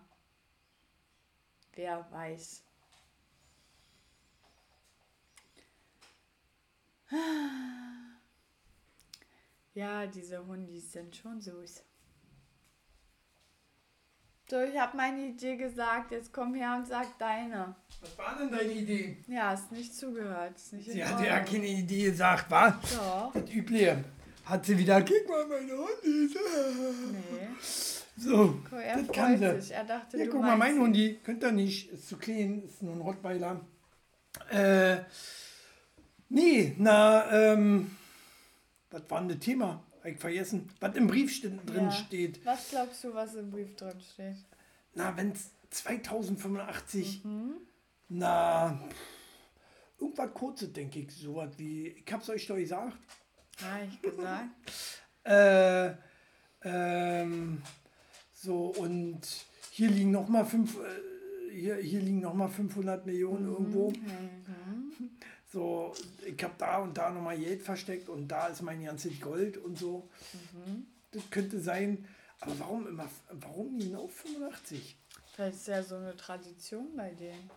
Wer 1.72 2.06
weiß. 2.10 2.62
Ja, 9.76 10.06
diese 10.06 10.46
Hundis 10.46 10.92
sind 10.92 11.16
schon 11.16 11.40
süß. 11.40 11.82
So, 14.50 14.60
ich 14.60 14.78
habe 14.78 14.96
meine 14.96 15.20
Idee 15.28 15.56
gesagt. 15.56 16.10
Jetzt 16.12 16.32
komm 16.32 16.54
her 16.54 16.76
und 16.76 16.86
sag 16.86 17.18
deine. 17.18 17.74
Was 18.02 18.18
war 18.18 18.36
denn 18.38 18.50
deine 18.50 18.72
Idee? 18.72 19.16
Ja, 19.26 19.50
hast 19.50 19.72
nicht 19.72 19.94
zugehört. 19.94 20.56
Ist 20.56 20.72
nicht 20.74 20.90
Sie 20.90 21.02
hatte 21.04 21.24
ja 21.26 21.40
keine 21.40 21.66
Idee 21.66 22.04
gesagt, 22.10 22.46
was? 22.50 22.74
Doch, 22.94 23.32
Das 23.32 23.50
Übliche. 23.50 24.04
Hat 24.44 24.66
sie 24.66 24.76
wieder, 24.76 25.00
guck 25.00 25.26
mal, 25.28 25.46
meine 25.46 25.72
Hundis. 25.72 26.36
nee. 27.12 27.48
So, 28.16 28.60
Guck, 28.68 28.78
er 28.78 28.98
das 29.02 29.08
kann 29.10 29.38
sie. 29.38 29.60
sich. 29.62 29.70
Er 29.74 29.84
dachte, 29.84 30.18
Ja, 30.18 30.26
guck 30.30 30.42
mal, 30.42 30.56
mein. 30.56 30.78
Hundi, 30.78 31.18
könnt 31.24 31.42
ihr 31.42 31.50
nicht, 31.50 31.90
ist 31.90 32.06
zu 32.08 32.18
klein, 32.18 32.62
ist 32.66 32.82
nur 32.82 32.92
ein 32.94 33.00
Rottweiler. 33.00 33.60
Äh, 34.50 34.98
nee, 36.28 36.74
na, 36.76 37.32
ähm, 37.32 37.96
was 38.90 39.02
war 39.08 39.20
denn 39.20 39.30
das 39.30 39.38
Thema 39.38 39.82
ich 40.12 40.18
vergessen, 40.18 40.68
was 40.80 40.94
im 40.96 41.06
Brief 41.06 41.40
drin 41.40 41.84
Ja. 41.84 41.90
steht. 41.90 42.44
Was 42.44 42.70
glaubst 42.70 43.02
du, 43.04 43.14
was 43.14 43.34
im 43.34 43.50
Brief 43.50 43.74
drin 43.76 44.00
steht? 44.00 44.36
Na, 44.94 45.16
wenn 45.16 45.32
es 45.32 45.50
2085, 45.70 47.24
Mhm. 47.24 47.54
na, 48.08 48.78
pff, 48.88 50.00
irgendwas 50.00 50.34
kurzes, 50.34 50.72
denke 50.72 51.00
ich, 51.00 51.10
sowas 51.12 51.50
wie, 51.56 51.88
ich 51.88 52.12
hab's 52.12 52.28
euch 52.30 52.46
doch 52.46 52.56
gesagt, 52.56 52.96
Habe 53.62 53.84
ich 53.90 54.02
gesagt. 54.02 54.48
Äh, 55.26 55.94
ähm, 56.64 57.62
so, 58.34 58.66
und 58.76 59.20
hier 59.70 59.88
liegen 59.88 60.10
nochmal 60.10 60.44
fünf, 60.44 60.76
äh, 60.76 61.50
hier, 61.50 61.76
hier 61.76 62.00
liegen 62.00 62.20
noch 62.20 62.34
mal 62.34 62.48
500 62.48 63.06
Millionen 63.06 63.46
irgendwo. 63.48 63.90
So, 65.54 65.94
ich 66.26 66.42
habe 66.42 66.54
da 66.58 66.78
und 66.78 66.98
da 66.98 67.10
nochmal 67.10 67.38
Geld 67.38 67.62
versteckt 67.62 68.08
und 68.08 68.26
da 68.26 68.48
ist 68.48 68.60
mein 68.62 68.82
ganzes 68.82 69.20
Gold 69.20 69.56
und 69.56 69.78
so. 69.78 70.10
Das 71.12 71.22
könnte 71.30 71.60
sein. 71.60 72.08
Aber 72.40 72.58
warum 72.58 72.88
immer, 72.88 73.08
warum 73.30 73.78
genau 73.78 74.08
85? 74.08 74.98
Vielleicht 75.32 75.54
ist 75.54 75.68
ja 75.68 75.82
so 75.84 75.94
eine 75.94 76.16
Tradition 76.16 76.96
bei 76.96 77.10
denen. 77.10 77.48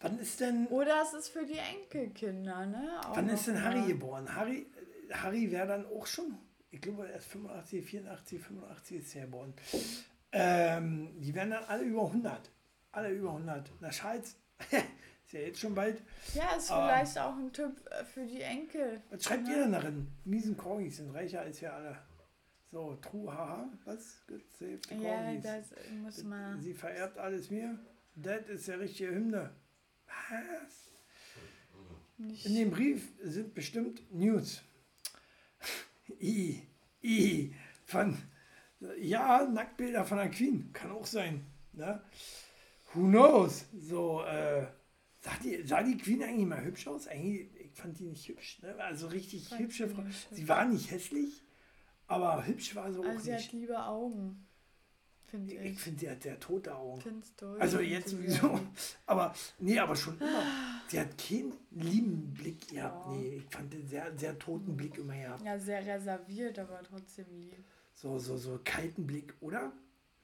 Wann 0.00 0.18
ist 0.18 0.40
denn, 0.40 0.66
Oder 0.68 1.02
es 1.02 1.12
ist 1.12 1.28
für 1.28 1.44
die 1.44 1.58
Enkelkinder, 1.58 2.64
ne? 2.64 3.00
Auch 3.04 3.16
wann 3.16 3.28
ist 3.28 3.46
denn. 3.48 3.62
Harry 3.62 3.86
geboren? 3.86 4.34
Harry, 4.34 4.66
Harry 5.12 5.50
wäre 5.50 5.66
dann 5.66 5.84
auch 5.84 6.06
schon, 6.06 6.38
ich 6.70 6.80
glaube, 6.80 7.06
er 7.06 7.18
ist 7.18 7.26
85, 7.26 7.84
84, 7.84 8.40
85 8.40 8.96
ist 8.96 9.14
er 9.14 9.26
geboren. 9.26 9.52
Ähm, 10.32 11.20
die 11.20 11.34
werden 11.34 11.50
dann 11.50 11.64
alle 11.64 11.82
über 11.82 12.06
100. 12.06 12.50
Alle 12.92 13.10
über 13.10 13.28
100. 13.28 13.70
Na, 13.80 13.92
Schalz, 13.92 14.36
ist 15.30 15.34
ja 15.34 15.40
jetzt 15.46 15.60
schon 15.60 15.74
bald. 15.76 16.02
Ja, 16.34 16.56
ist 16.56 16.70
Aber- 16.72 16.88
vielleicht 16.88 17.18
auch 17.18 17.36
ein 17.36 17.52
Tipp 17.52 17.70
äh, 17.90 18.04
für 18.04 18.26
die 18.26 18.40
Enkel. 18.40 19.00
Was 19.10 19.22
schreibt 19.24 19.46
ihr 19.48 19.58
denn 19.58 19.72
darin? 19.72 20.08
Miesen 20.24 20.56
Corgis 20.56 20.96
sind 20.96 21.10
reicher 21.14 21.42
als 21.42 21.60
wir 21.60 21.72
alle. 21.72 21.96
So, 22.72 22.96
true, 22.96 23.32
haha, 23.32 23.68
was? 23.84 24.22
Save 24.58 24.80
the 24.88 24.94
Ja, 24.96 25.34
das 25.36 25.66
muss 26.02 26.24
man. 26.24 26.60
Sie 26.60 26.74
vererbt 26.74 27.16
alles 27.18 27.50
mir. 27.50 27.78
Das 28.16 28.48
ist 28.48 28.66
der 28.68 28.80
richtige 28.80 29.10
Hymne. 29.14 29.50
Was? 30.06 30.90
Nicht 32.18 32.46
In 32.46 32.54
dem 32.56 32.70
Brief 32.70 33.08
sind 33.22 33.54
bestimmt 33.54 34.02
News. 34.12 34.62
I, 36.20 36.62
I, 37.02 37.54
von, 37.86 38.18
ja, 38.98 39.44
Nacktbilder 39.46 40.04
von 40.04 40.18
der 40.18 40.30
Queen, 40.30 40.72
kann 40.72 40.90
auch 40.90 41.06
sein. 41.06 41.46
Ne? 41.72 42.02
Who 42.94 43.02
knows? 43.08 43.66
So, 43.72 44.22
äh, 44.24 44.66
sah 45.20 45.36
die, 45.44 45.62
sah 45.66 45.82
die 45.82 45.96
Queen 45.96 46.22
eigentlich 46.22 46.46
mal 46.46 46.64
hübsch 46.64 46.86
aus? 46.88 47.06
Eigentlich, 47.06 47.48
ich 47.60 47.72
fand 47.72 47.98
die 47.98 48.04
nicht 48.06 48.28
hübsch. 48.28 48.60
Ne? 48.62 48.74
Also 48.78 49.06
richtig 49.08 49.50
hübsche 49.58 49.88
sie 49.88 49.94
Frau. 49.94 50.02
nicht 50.02 50.28
Sie 50.34 50.48
war 50.48 50.64
nicht 50.66 50.90
hässlich, 50.90 51.42
aber 52.06 52.46
hübsch 52.46 52.74
war 52.74 52.92
sie 52.92 52.98
auch 53.00 53.04
Also 53.04 53.20
sie 53.24 53.32
hat 53.32 53.40
nicht. 53.40 53.52
liebe 53.52 53.82
Augen. 53.82 54.46
Finde 55.26 55.54
Ich 55.54 55.60
ich. 55.74 55.78
finde, 55.80 56.00
sie 56.00 56.10
hat 56.10 56.22
sehr 56.24 56.40
tote 56.40 56.74
Augen. 56.74 57.00
Findest 57.00 57.40
du? 57.40 57.46
Also 57.52 57.78
jetzt 57.78 58.08
sowieso. 58.08 58.58
Aber 59.06 59.32
nee, 59.60 59.78
aber 59.78 59.94
schon 59.94 60.18
immer. 60.18 60.42
Sie 60.88 60.98
hat 60.98 61.16
keinen 61.16 61.52
lieben 61.70 62.34
Blick 62.34 62.66
gehabt. 62.66 63.06
Ja. 63.06 63.12
Nee, 63.12 63.36
ich 63.36 63.44
fand 63.54 63.72
den 63.72 63.86
sehr, 63.86 64.12
sehr 64.18 64.36
toten 64.40 64.76
Blick 64.76 64.98
immer 64.98 65.14
gehabt. 65.14 65.44
Ja, 65.44 65.56
sehr 65.56 65.86
reserviert, 65.86 66.58
aber 66.58 66.82
trotzdem 66.82 67.26
lieb. 67.38 67.54
So, 67.94 68.18
so, 68.18 68.36
so 68.36 68.58
kalten 68.64 69.06
Blick, 69.06 69.32
oder? 69.40 69.72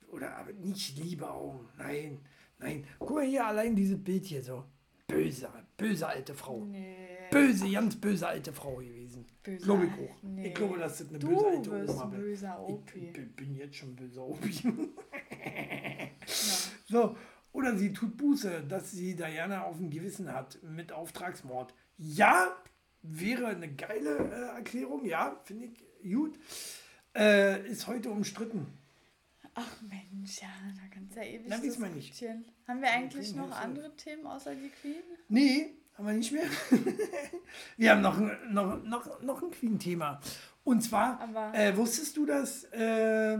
Oder 0.08 0.34
aber 0.36 0.52
nicht 0.54 0.98
liebe 0.98 1.30
Augen. 1.30 1.68
Nein, 1.78 2.18
nein. 2.58 2.84
Guck 2.98 3.10
mal 3.10 3.24
hier 3.26 3.46
allein 3.46 3.76
dieses 3.76 4.02
Bild 4.02 4.24
hier 4.24 4.42
so. 4.42 4.64
Böse, 5.06 5.48
böse 5.76 6.06
alte 6.08 6.34
Frau. 6.34 6.64
Nee. 6.64 6.96
Böse, 7.30 7.70
ganz 7.70 7.96
böse 7.96 8.26
alte 8.26 8.52
Frau 8.52 8.76
gewesen. 8.76 9.24
Böse 9.42 9.64
Glaube 9.64 9.86
ich 9.86 9.92
auch. 9.92 10.22
nee. 10.22 10.48
Ich 10.48 10.54
glaube, 10.54 10.78
dass 10.78 10.98
das 10.98 11.08
eine 11.08 11.18
Du 11.18 11.28
böse 11.28 11.46
alte 11.46 11.70
bist 11.70 11.94
Oma 11.94 12.04
böser 12.06 12.64
Ich 12.68 12.74
Opi. 12.74 13.12
bin 13.36 13.54
jetzt 13.56 13.76
schon 13.76 13.94
böse 13.96 14.20
Opi. 14.20 14.50
Ja. 14.62 14.72
So, 16.88 17.16
oder 17.52 17.76
sie 17.76 17.92
tut 17.92 18.16
Buße, 18.16 18.62
dass 18.68 18.92
sie 18.92 19.16
Diana 19.16 19.64
auf 19.64 19.76
dem 19.78 19.90
Gewissen 19.90 20.32
hat 20.32 20.58
mit 20.62 20.92
Auftragsmord. 20.92 21.74
Ja, 21.96 22.56
wäre 23.02 23.46
eine 23.48 23.72
geile 23.74 24.18
äh, 24.18 24.56
Erklärung, 24.56 25.04
ja, 25.04 25.40
finde 25.44 25.66
ich 25.66 26.12
gut. 26.14 26.38
Äh, 27.16 27.66
ist 27.68 27.86
heute 27.88 28.10
umstritten. 28.10 28.66
Ach 29.58 29.80
Mensch, 29.82 30.42
ja, 30.42 30.48
da 30.76 30.82
kannst 30.94 31.16
du 31.16 31.20
ja 31.20 31.26
ewig 31.26 31.46
Na, 31.48 31.56
man 31.56 31.94
nicht. 31.94 32.08
diskutieren. 32.10 32.44
Haben 32.68 32.82
wir 32.82 32.90
eigentlich 32.90 33.34
noch 33.34 33.50
andere 33.50 33.96
Themen 33.96 34.26
außer 34.26 34.54
die 34.54 34.68
Queen? 34.68 35.02
Nee, 35.28 35.78
haben 35.94 36.06
wir 36.06 36.12
nicht 36.12 36.30
mehr. 36.30 36.44
wir 37.78 37.90
haben 37.90 38.02
noch, 38.02 38.18
ein- 38.18 38.52
noch, 38.52 38.82
noch, 38.84 39.22
noch 39.22 39.42
ein 39.42 39.50
Queen-Thema. 39.50 40.20
Und 40.62 40.82
zwar, 40.82 41.20
äh, 41.54 41.74
wusstest 41.76 42.16
du, 42.18 42.26
dass, 42.26 42.64
äh, 42.64 43.38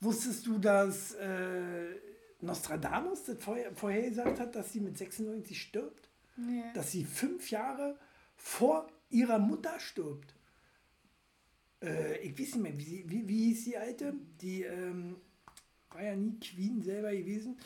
wusstest 0.00 0.46
du, 0.46 0.58
dass 0.58 1.12
äh, 1.16 1.94
Nostradamus 2.40 3.24
das 3.24 3.36
vorher, 3.38 3.74
vorhergesagt 3.74 4.40
hat, 4.40 4.54
dass 4.54 4.72
sie 4.72 4.80
mit 4.80 4.96
96 4.96 5.60
stirbt? 5.60 6.08
Nee. 6.36 6.64
dass 6.74 6.90
sie 6.90 7.04
fünf 7.04 7.50
Jahre 7.50 7.96
vor 8.34 8.88
ihrer 9.08 9.38
Mutter 9.38 9.78
stirbt. 9.78 10.34
Äh, 11.82 12.18
ich 12.22 12.32
weiß 12.32 12.54
nicht 12.56 12.62
mehr, 12.62 12.76
wie, 12.78 12.82
sie, 12.84 13.04
wie, 13.08 13.28
wie 13.28 13.44
hieß 13.50 13.64
die 13.66 13.76
alte? 13.76 14.14
Die 14.40 14.62
ähm, 14.62 15.16
war 15.94 16.02
ja 16.02 16.16
nie 16.16 16.38
Queen 16.38 16.82
selber 16.82 17.12
gewesen. 17.12 17.56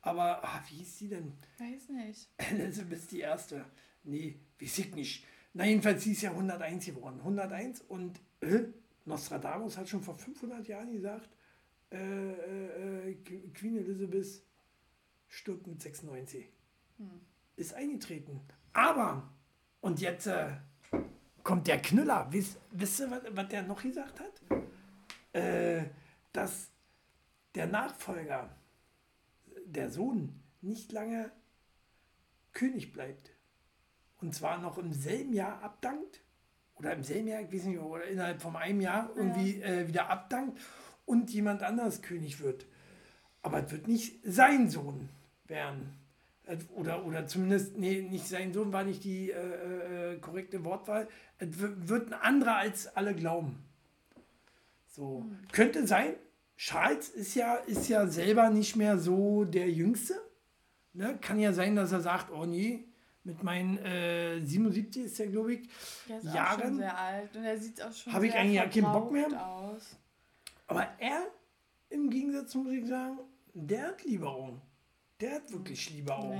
Aber 0.00 0.42
ah, 0.44 0.62
wie 0.68 0.76
hieß 0.76 0.98
sie 0.98 1.08
denn? 1.08 1.32
Weiß 1.58 1.88
nicht. 1.88 2.28
Elizabeth 2.36 3.10
die 3.10 3.20
Erste. 3.20 3.64
Nee, 4.04 4.40
weiß 4.60 4.78
ich 4.78 4.94
nicht. 4.94 5.26
Na, 5.54 5.66
jedenfalls, 5.66 6.02
sie 6.02 6.12
ist 6.12 6.22
ja 6.22 6.30
101 6.30 6.86
geworden. 6.86 7.18
101 7.18 7.82
und 7.82 8.18
äh, 8.40 8.64
Nostradamus 9.04 9.76
hat 9.76 9.88
schon 9.88 10.02
vor 10.02 10.14
500 10.16 10.66
Jahren 10.66 10.92
gesagt, 10.92 11.28
äh, 11.90 11.96
äh, 11.96 13.10
äh, 13.10 13.14
Queen 13.54 13.76
Elizabeth 13.76 14.42
stirbt 15.28 15.66
mit 15.66 15.80
96. 15.80 16.46
Ist 17.56 17.74
eingetreten. 17.74 18.40
Aber, 18.72 19.30
und 19.80 20.00
jetzt 20.00 20.26
äh, 20.26 20.52
kommt 21.42 21.66
der 21.66 21.80
Knüller. 21.82 22.26
Wisst, 22.30 22.58
wisst 22.70 23.00
ihr, 23.00 23.10
was, 23.10 23.22
was 23.30 23.48
der 23.48 23.62
noch 23.62 23.82
gesagt 23.82 24.20
hat? 24.20 24.62
Äh, 25.32 25.84
dass 26.32 26.71
der 27.54 27.66
Nachfolger, 27.66 28.54
der 29.66 29.90
Sohn, 29.90 30.40
nicht 30.60 30.92
lange 30.92 31.30
König 32.52 32.92
bleibt. 32.92 33.30
Und 34.20 34.34
zwar 34.34 34.58
noch 34.58 34.78
im 34.78 34.92
selben 34.92 35.32
Jahr 35.32 35.62
abdankt. 35.62 36.22
Oder 36.76 36.94
im 36.94 37.02
selben 37.02 37.28
Jahr, 37.28 37.42
ich 37.42 37.52
weiß 37.52 37.64
nicht, 37.64 37.78
oder 37.78 38.04
innerhalb 38.04 38.40
von 38.40 38.56
einem 38.56 38.80
Jahr 38.80 39.10
irgendwie 39.14 39.60
äh, 39.62 39.86
wieder 39.88 40.08
abdankt 40.10 40.60
und 41.04 41.30
jemand 41.30 41.62
anderes 41.62 42.02
König 42.02 42.40
wird. 42.40 42.66
Aber 43.42 43.64
es 43.64 43.70
wird 43.70 43.88
nicht 43.88 44.20
sein 44.24 44.70
Sohn 44.70 45.08
werden. 45.46 45.92
Äh, 46.44 46.56
Oder, 46.74 47.04
oder 47.04 47.26
zumindest, 47.26 47.76
nee, 47.76 48.02
nicht 48.02 48.26
sein 48.26 48.52
Sohn 48.52 48.72
war 48.72 48.84
nicht 48.84 49.04
die 49.04 49.30
äh, 49.30 50.14
äh, 50.14 50.18
korrekte 50.18 50.64
Wortwahl. 50.64 51.08
Es 51.38 51.48
wird 51.58 52.12
ein 52.12 52.20
anderer 52.20 52.56
als 52.56 52.88
alle 52.96 53.14
glauben. 53.14 53.62
So. 54.88 55.26
Könnte 55.52 55.86
sein. 55.86 56.14
Charles 56.56 57.08
ist 57.08 57.34
ja, 57.34 57.54
ist 57.56 57.88
ja 57.88 58.06
selber 58.06 58.50
nicht 58.50 58.76
mehr 58.76 58.98
so 58.98 59.44
der 59.44 59.70
Jüngste. 59.70 60.14
Ne? 60.92 61.18
Kann 61.20 61.38
ja 61.40 61.52
sein, 61.52 61.74
dass 61.76 61.92
er 61.92 62.00
sagt, 62.00 62.30
oh 62.30 62.44
nee, 62.44 62.84
mit 63.24 63.42
meinen 63.42 63.78
äh, 63.78 64.40
77 64.44 65.04
ist 65.04 65.20
er, 65.20 65.26
glaube 65.28 65.54
ich. 65.54 65.68
Der 66.08 66.18
ist 66.18 66.28
auch 66.28 66.34
Jahren? 66.34 66.60
schon 66.60 66.76
sehr 66.76 66.98
alt 66.98 67.36
und 67.36 67.44
er 67.44 67.58
sieht 67.58 67.82
auch 67.82 67.92
schon 67.92 68.12
Hab 68.12 68.22
ich 68.22 68.34
eigentlich 68.34 68.54
ja 68.56 68.66
keinen 68.68 68.92
Bock 68.92 69.10
mehr? 69.12 69.46
aus. 69.46 69.96
Aber 70.66 70.86
er, 70.98 71.26
im 71.90 72.10
Gegensatz 72.10 72.54
muss 72.54 72.72
ich 72.72 72.86
sagen, 72.86 73.18
der 73.54 73.88
hat 73.88 74.04
liebe 74.04 74.28
Augen. 74.28 74.60
Der 75.20 75.36
hat 75.36 75.52
wirklich 75.52 75.90
liebe 75.90 76.14
Augen. 76.14 76.30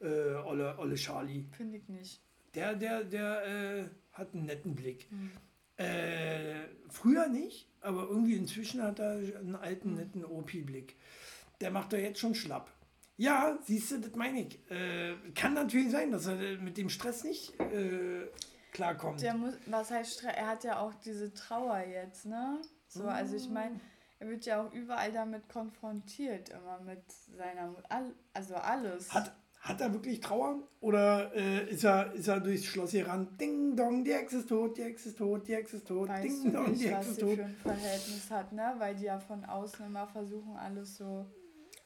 Nee, 0.00 0.06
Äh, 0.06 0.34
Olle, 0.44 0.76
Olle 0.78 0.94
Charlie. 0.94 1.44
finde 1.56 1.78
ich 1.78 1.88
nicht. 1.88 2.20
Der, 2.54 2.74
der, 2.74 3.04
der 3.04 3.46
äh, 3.46 3.88
hat 4.12 4.32
einen 4.34 4.44
netten 4.46 4.74
Blick. 4.74 5.06
Hm. 5.10 5.30
Äh, 5.76 6.66
früher 6.88 7.28
nicht, 7.28 7.68
aber 7.80 8.02
irgendwie 8.08 8.34
inzwischen 8.36 8.82
hat 8.82 8.98
er 8.98 9.12
einen 9.38 9.56
alten, 9.56 9.90
Hm. 9.90 9.96
netten 9.96 10.24
OP-Blick. 10.24 10.96
Der 11.60 11.70
macht 11.70 11.92
er 11.92 12.00
jetzt 12.00 12.18
schon 12.20 12.34
schlapp. 12.34 12.70
Ja, 13.18 13.58
siehst 13.64 13.90
du, 13.92 13.98
das 14.00 14.14
meine 14.14 14.42
ich. 14.42 14.70
Äh, 14.70 15.14
kann 15.34 15.54
natürlich 15.54 15.90
sein, 15.90 16.10
dass 16.12 16.26
er 16.26 16.58
mit 16.58 16.76
dem 16.76 16.90
Stress 16.90 17.24
nicht 17.24 17.58
äh, 17.60 18.26
klarkommt. 18.72 19.22
Der 19.22 19.34
muss, 19.34 19.54
was 19.66 19.90
heißt, 19.90 20.20
Stre- 20.20 20.32
er 20.34 20.48
hat 20.48 20.64
ja 20.64 20.78
auch 20.80 20.92
diese 20.94 21.32
Trauer 21.32 21.78
jetzt, 21.80 22.26
ne? 22.26 22.60
So, 22.88 23.04
also 23.04 23.34
ich 23.36 23.48
meine, 23.48 23.80
er 24.18 24.28
wird 24.28 24.44
ja 24.46 24.62
auch 24.62 24.72
überall 24.72 25.12
damit 25.12 25.48
konfrontiert, 25.48 26.50
immer 26.50 26.78
mit 26.80 27.02
seiner, 27.10 27.74
also 28.34 28.54
alles. 28.54 29.12
Hat, 29.12 29.34
hat 29.68 29.80
er 29.80 29.92
wirklich 29.92 30.20
Trauer? 30.20 30.60
Oder 30.80 31.34
äh, 31.34 31.68
ist, 31.70 31.84
er, 31.84 32.12
ist 32.14 32.28
er 32.28 32.40
durchs 32.40 32.66
Schloss 32.66 32.92
gerannt? 32.92 33.40
Ding 33.40 33.74
dong, 33.76 34.04
die 34.04 34.12
Ex 34.12 34.32
ist 34.32 34.48
tot, 34.48 34.76
die 34.78 34.82
Ex 34.82 35.06
ist 35.06 35.18
tot, 35.18 35.46
die 35.48 35.54
Ex 35.54 35.74
ist 35.74 35.86
tot, 35.88 36.08
Weißt 36.08 36.24
ding 36.24 36.52
dong, 36.52 36.70
nicht, 36.70 36.82
die 36.84 36.88
Ex 36.88 37.08
ist 37.08 37.20
tot. 37.20 37.34
für 37.36 37.44
ein 37.44 37.56
Verhältnis 37.56 38.30
hat, 38.30 38.52
ne? 38.52 38.74
Weil 38.78 38.94
die 38.94 39.04
ja 39.04 39.18
von 39.18 39.44
außen 39.44 39.86
immer 39.86 40.06
versuchen, 40.06 40.56
alles 40.56 40.96
so. 40.96 41.26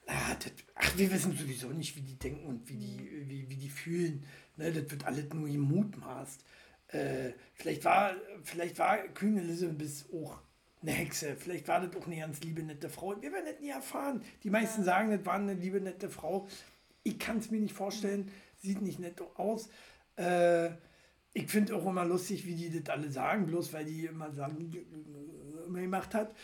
Ah, 0.07 0.35
das, 0.39 0.53
ach, 0.75 0.99
wir 0.99 1.11
wissen 1.13 1.37
sowieso 1.37 1.69
nicht, 1.69 1.97
wie 1.97 2.03
die 2.03 2.19
denken 2.19 2.47
und 2.47 2.69
wie 2.69 2.77
die, 2.77 3.25
wie, 3.29 3.49
wie 3.49 3.57
die 3.57 3.69
fühlen. 3.69 4.25
Ne, 4.57 4.73
das 4.73 4.91
wird 4.91 5.07
alles 5.07 5.33
nur 5.33 5.49
gemutmaßt. 5.49 6.45
äh, 6.89 7.31
vielleicht, 7.55 7.85
war, 7.85 8.13
vielleicht 8.43 8.79
war 8.79 8.99
Queen 9.15 9.39
Elizabeth 9.39 10.05
auch 10.13 10.41
eine 10.83 10.93
Hexe. 10.93 11.37
Vielleicht 11.37 11.69
war 11.69 11.81
das 11.87 11.95
auch 11.97 12.07
eine 12.07 12.17
ganz 12.19 12.41
liebe, 12.41 12.63
nette 12.63 12.89
Frau. 12.89 13.15
Wir 13.21 13.33
werden 13.33 13.45
das 13.47 13.61
nie 13.61 13.69
erfahren. 13.69 14.23
Die 14.43 14.51
meisten 14.51 14.83
sagen, 14.83 15.11
das 15.11 15.25
war 15.25 15.35
eine 15.35 15.55
liebe, 15.55 15.81
nette 15.81 16.09
Frau. 16.09 16.49
Ich 17.03 17.19
kann 17.19 17.39
es 17.39 17.51
mir 17.51 17.61
nicht 17.61 17.75
vorstellen. 17.75 18.31
Sieht 18.57 18.83
nicht 18.83 18.99
nett 18.99 19.21
aus. 19.37 19.69
Äh, 20.17 20.71
ich 21.33 21.49
finde 21.49 21.77
auch 21.77 21.87
immer 21.87 22.05
lustig, 22.05 22.45
wie 22.47 22.55
die 22.55 22.81
das 22.81 22.93
alle 22.95 23.11
sagen, 23.11 23.47
bloß 23.47 23.73
weil 23.73 23.85
die 23.85 24.07
immer 24.07 24.33
sagen, 24.33 24.73
immer 25.67 25.81
gemacht 25.81 26.15
hat. 26.15 26.35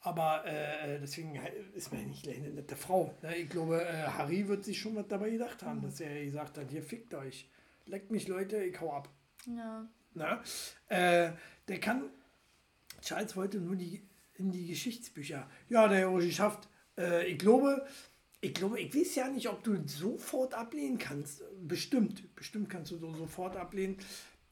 Aber 0.00 0.44
äh, 0.46 1.00
deswegen 1.00 1.38
ist 1.74 1.90
man 1.92 2.02
ja 2.02 2.06
nicht 2.06 2.28
eine 2.28 2.50
nette 2.50 2.76
Frau. 2.76 3.14
Ne? 3.22 3.36
Ich 3.38 3.48
glaube, 3.48 3.84
äh, 3.84 4.04
Harry 4.04 4.46
wird 4.46 4.64
sich 4.64 4.80
schon 4.80 4.94
was 4.94 5.08
dabei 5.08 5.30
gedacht 5.30 5.62
haben, 5.62 5.82
dass 5.82 6.00
er 6.00 6.24
gesagt 6.24 6.58
hat, 6.58 6.70
hier 6.70 6.82
fickt 6.82 7.14
euch. 7.14 7.48
Leckt 7.86 8.10
mich, 8.10 8.28
Leute, 8.28 8.62
ich 8.62 8.80
hau 8.80 8.92
ab. 8.92 9.08
Ja. 9.46 9.88
Na? 10.14 10.42
Äh, 10.88 11.32
der 11.68 11.80
kann, 11.80 12.04
Charles 13.02 13.36
wollte 13.36 13.58
nur 13.58 13.76
die, 13.76 14.02
in 14.34 14.50
die 14.50 14.66
Geschichtsbücher. 14.66 15.48
Ja, 15.68 15.88
der 15.88 16.10
hat 16.10 16.20
geschafft. 16.20 16.68
Äh, 16.96 17.26
ich 17.26 17.38
glaube, 17.38 17.84
ich 18.46 18.54
glaube, 18.54 18.80
ich 18.80 18.94
weiß 18.94 19.16
ja 19.16 19.28
nicht, 19.28 19.48
ob 19.48 19.62
du 19.64 19.76
sofort 19.86 20.54
ablehnen 20.54 20.98
kannst. 20.98 21.42
Bestimmt, 21.66 22.34
bestimmt 22.36 22.70
kannst 22.70 22.92
du 22.92 22.98
so 22.98 23.12
sofort 23.12 23.56
ablehnen. 23.56 23.96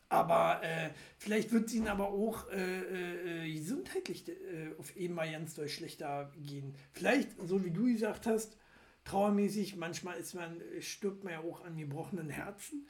Aber 0.08 0.62
äh, 0.62 0.90
vielleicht 1.18 1.52
wird 1.52 1.68
es 1.68 1.74
ihnen 1.74 1.88
aber 1.88 2.08
auch 2.08 2.50
äh, 2.50 3.44
äh, 3.44 3.52
gesundheitlich 3.52 4.28
äh, 4.28 4.78
auf 4.78 4.96
eben 4.96 5.14
mal 5.14 5.30
ganz 5.30 5.54
doll 5.54 5.68
schlechter 5.68 6.32
gehen. 6.36 6.74
Vielleicht, 6.92 7.30
so 7.46 7.64
wie 7.64 7.70
du 7.70 7.84
gesagt 7.84 8.26
hast, 8.26 8.56
trauermäßig, 9.04 9.76
manchmal 9.76 10.18
ist 10.18 10.34
man, 10.34 10.60
stirbt 10.80 11.24
man 11.24 11.32
ja 11.32 11.40
auch 11.40 11.64
an 11.64 11.76
gebrochenen 11.76 12.30
Herzen. 12.30 12.86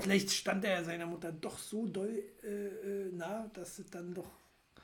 Vielleicht 0.00 0.30
stand 0.30 0.64
er 0.64 0.72
ja 0.72 0.84
seiner 0.84 1.06
Mutter 1.06 1.32
doch 1.32 1.58
so 1.58 1.86
doll 1.86 2.22
äh, 2.42 2.46
äh, 2.48 3.12
nah, 3.12 3.50
dass 3.54 3.78
es 3.78 3.90
dann 3.90 4.14
doch. 4.14 4.30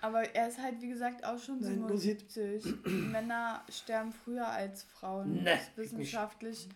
Aber 0.05 0.35
er 0.35 0.49
ist 0.49 0.61
halt, 0.61 0.83
wie 0.83 0.89
gesagt, 0.89 1.25
auch 1.25 1.39
schon 1.39 1.61
Nein, 1.61 1.79
los 1.89 2.05
jetzt. 2.05 2.35
77. 2.35 3.11
Männer 3.11 3.65
sterben 3.71 4.13
früher 4.13 4.47
als 4.47 4.83
Frauen. 4.83 5.43
Ne, 5.45 5.53
es 5.53 5.63
ist 5.69 5.77
wissenschaftlich 5.79 6.69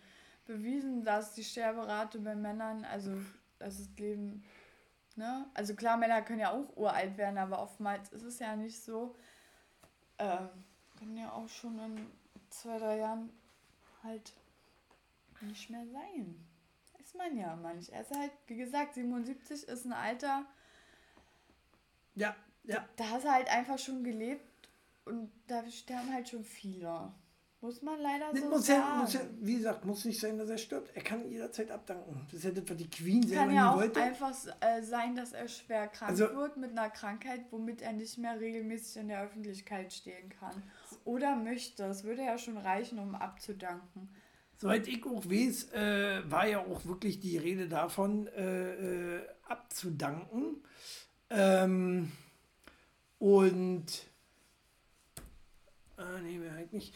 bewiesen, 0.47 1.03
dass 1.03 1.35
die 1.35 1.43
Sterberate 1.43 2.17
bei 2.17 2.33
Männern, 2.33 2.83
also 2.85 3.11
das 3.59 3.81
ist 3.81 3.99
Leben, 3.99 4.43
ne? 5.15 5.45
Also 5.53 5.75
klar, 5.75 5.95
Männer 5.95 6.23
können 6.23 6.39
ja 6.39 6.49
auch 6.49 6.75
uralt 6.75 7.17
werden, 7.17 7.37
aber 7.37 7.61
oftmals 7.61 8.11
ist 8.11 8.23
es 8.23 8.39
ja 8.39 8.55
nicht 8.55 8.83
so. 8.83 9.15
Ähm, 10.17 10.49
können 10.97 11.15
ja 11.15 11.31
auch 11.31 11.47
schon 11.49 11.77
in 11.77 12.07
zwei, 12.49 12.79
drei 12.79 12.97
Jahren 12.97 13.29
halt 14.01 14.33
nicht 15.41 15.69
mehr 15.69 15.85
sein. 15.85 16.35
Weiß 16.97 17.13
man 17.13 17.37
ja 17.37 17.55
manch. 17.55 17.89
Er 17.89 18.01
ist 18.01 18.11
halt, 18.17 18.31
wie 18.47 18.57
gesagt, 18.57 18.95
77 18.95 19.67
ist 19.67 19.85
ein 19.85 19.93
Alter, 19.93 20.45
Ja, 22.15 22.35
ja. 22.69 22.87
da 22.95 23.09
hast 23.09 23.25
du 23.25 23.31
halt 23.31 23.49
einfach 23.49 23.77
schon 23.79 24.03
gelebt 24.03 24.45
und 25.05 25.31
da 25.47 25.69
sterben 25.69 26.13
halt 26.13 26.29
schon 26.29 26.43
viele. 26.43 27.11
Muss 27.61 27.81
man 27.81 27.99
leider 27.99 28.31
Das 28.31 28.39
so 28.39 28.49
muss 28.49 28.65
sagen. 28.67 28.79
ja, 28.87 28.95
muss 29.01 29.13
ja, 29.13 29.19
wie 29.41 29.57
gesagt, 29.57 29.83
muss 29.83 30.05
nicht 30.05 30.17
sein, 30.21 30.37
dass 30.37 30.49
er 30.49 30.57
stirbt. 30.57 30.95
Er 30.95 31.01
kann 31.03 31.29
jederzeit 31.29 31.69
abdanken. 31.71 32.21
Das 32.27 32.35
ist 32.35 32.43
ja 32.45 32.51
das, 32.51 32.63
was 32.69 32.77
die 32.77 32.89
Queen 32.89 33.21
selber 33.27 33.47
kann 33.47 33.53
ja 33.53 33.71
auch 33.71 33.75
wollte. 33.75 34.01
einfach 34.01 34.33
äh, 34.61 34.81
sein, 34.81 35.13
dass 35.15 35.33
er 35.33 35.49
schwer 35.49 35.89
krank 35.89 36.11
Also- 36.11 36.33
wird 36.35 36.55
mit 36.55 36.71
einer 36.71 36.89
Krankheit, 36.89 37.41
womit 37.51 37.81
er 37.81 37.91
nicht 37.91 38.17
mehr 38.17 38.39
regelmäßig 38.39 39.01
in 39.01 39.09
der 39.09 39.23
Öffentlichkeit 39.23 39.91
stehen 39.91 40.29
kann. 40.39 40.63
Oder 41.03 41.35
möchte. 41.35 41.83
Es 41.83 42.05
würde 42.05 42.23
ja 42.23 42.37
schon 42.37 42.57
reichen, 42.57 42.97
um 42.97 43.13
abzudanken. 43.13 44.07
Soweit 44.55 44.87
ich 44.87 45.05
auch 45.05 45.25
weiß, 45.25 45.73
äh, 45.73 46.31
war 46.31 46.47
ja 46.47 46.59
auch 46.59 46.85
wirklich 46.85 47.19
die 47.19 47.37
Rede 47.37 47.67
davon, 47.67 48.27
äh, 48.27 49.17
äh, 49.17 49.21
abzudanken. 49.49 50.63
Ähm, 51.29 52.11
und. 53.19 53.85
Ah, 55.97 56.19
nee, 56.23 56.39
halt 56.49 56.71
nicht. 56.73 56.93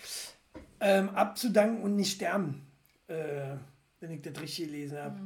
Ähm, 0.80 1.09
abzudanken 1.09 1.84
und 1.84 1.95
nicht 1.95 2.13
sterben. 2.15 2.65
Äh, 3.07 3.55
wenn 3.99 4.11
ich 4.11 4.21
das 4.21 4.39
richtig 4.41 4.67
gelesen 4.67 4.97
habe. 4.97 5.19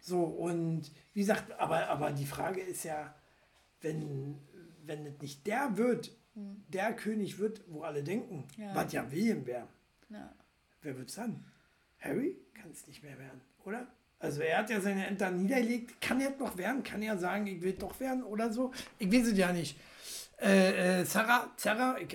So, 0.00 0.22
und 0.24 0.90
wie 1.14 1.20
gesagt, 1.20 1.52
aber, 1.58 1.88
aber 1.88 2.12
die 2.12 2.26
Frage 2.26 2.60
ist 2.60 2.84
ja, 2.84 3.14
wenn, 3.80 4.38
wenn 4.84 5.06
es 5.06 5.20
nicht 5.20 5.46
der 5.46 5.76
wird, 5.76 6.10
der 6.34 6.94
König 6.94 7.38
wird, 7.38 7.62
wo 7.68 7.82
alle 7.82 8.02
denken, 8.02 8.46
Ja. 8.56 8.74
was 8.74 8.92
ja 8.92 9.10
William 9.10 9.46
wäre. 9.46 9.68
Ja. 10.10 10.32
Wer 10.82 10.96
wird's 10.98 11.14
dann? 11.14 11.44
Harry? 12.00 12.36
Kann 12.54 12.70
es 12.70 12.86
nicht 12.86 13.02
mehr 13.02 13.18
werden, 13.18 13.40
oder? 13.64 13.86
Also 14.24 14.40
er 14.40 14.58
hat 14.58 14.70
ja 14.70 14.80
seine 14.80 15.06
Ämter 15.06 15.30
niedergelegt. 15.30 16.00
Kann 16.00 16.18
er 16.20 16.30
noch 16.30 16.56
werden? 16.56 16.82
Kann 16.82 17.02
er 17.02 17.18
sagen, 17.18 17.46
ich 17.46 17.60
will 17.60 17.74
doch 17.74 18.00
werden 18.00 18.24
oder 18.24 18.50
so? 18.50 18.72
Ich 18.98 19.12
weiß 19.12 19.28
es 19.28 19.38
ja 19.38 19.52
nicht. 19.52 19.78
Äh, 20.40 21.00
äh, 21.00 21.04
Sarah, 21.04 21.52
Sarah, 21.56 21.98
ich 21.98 22.08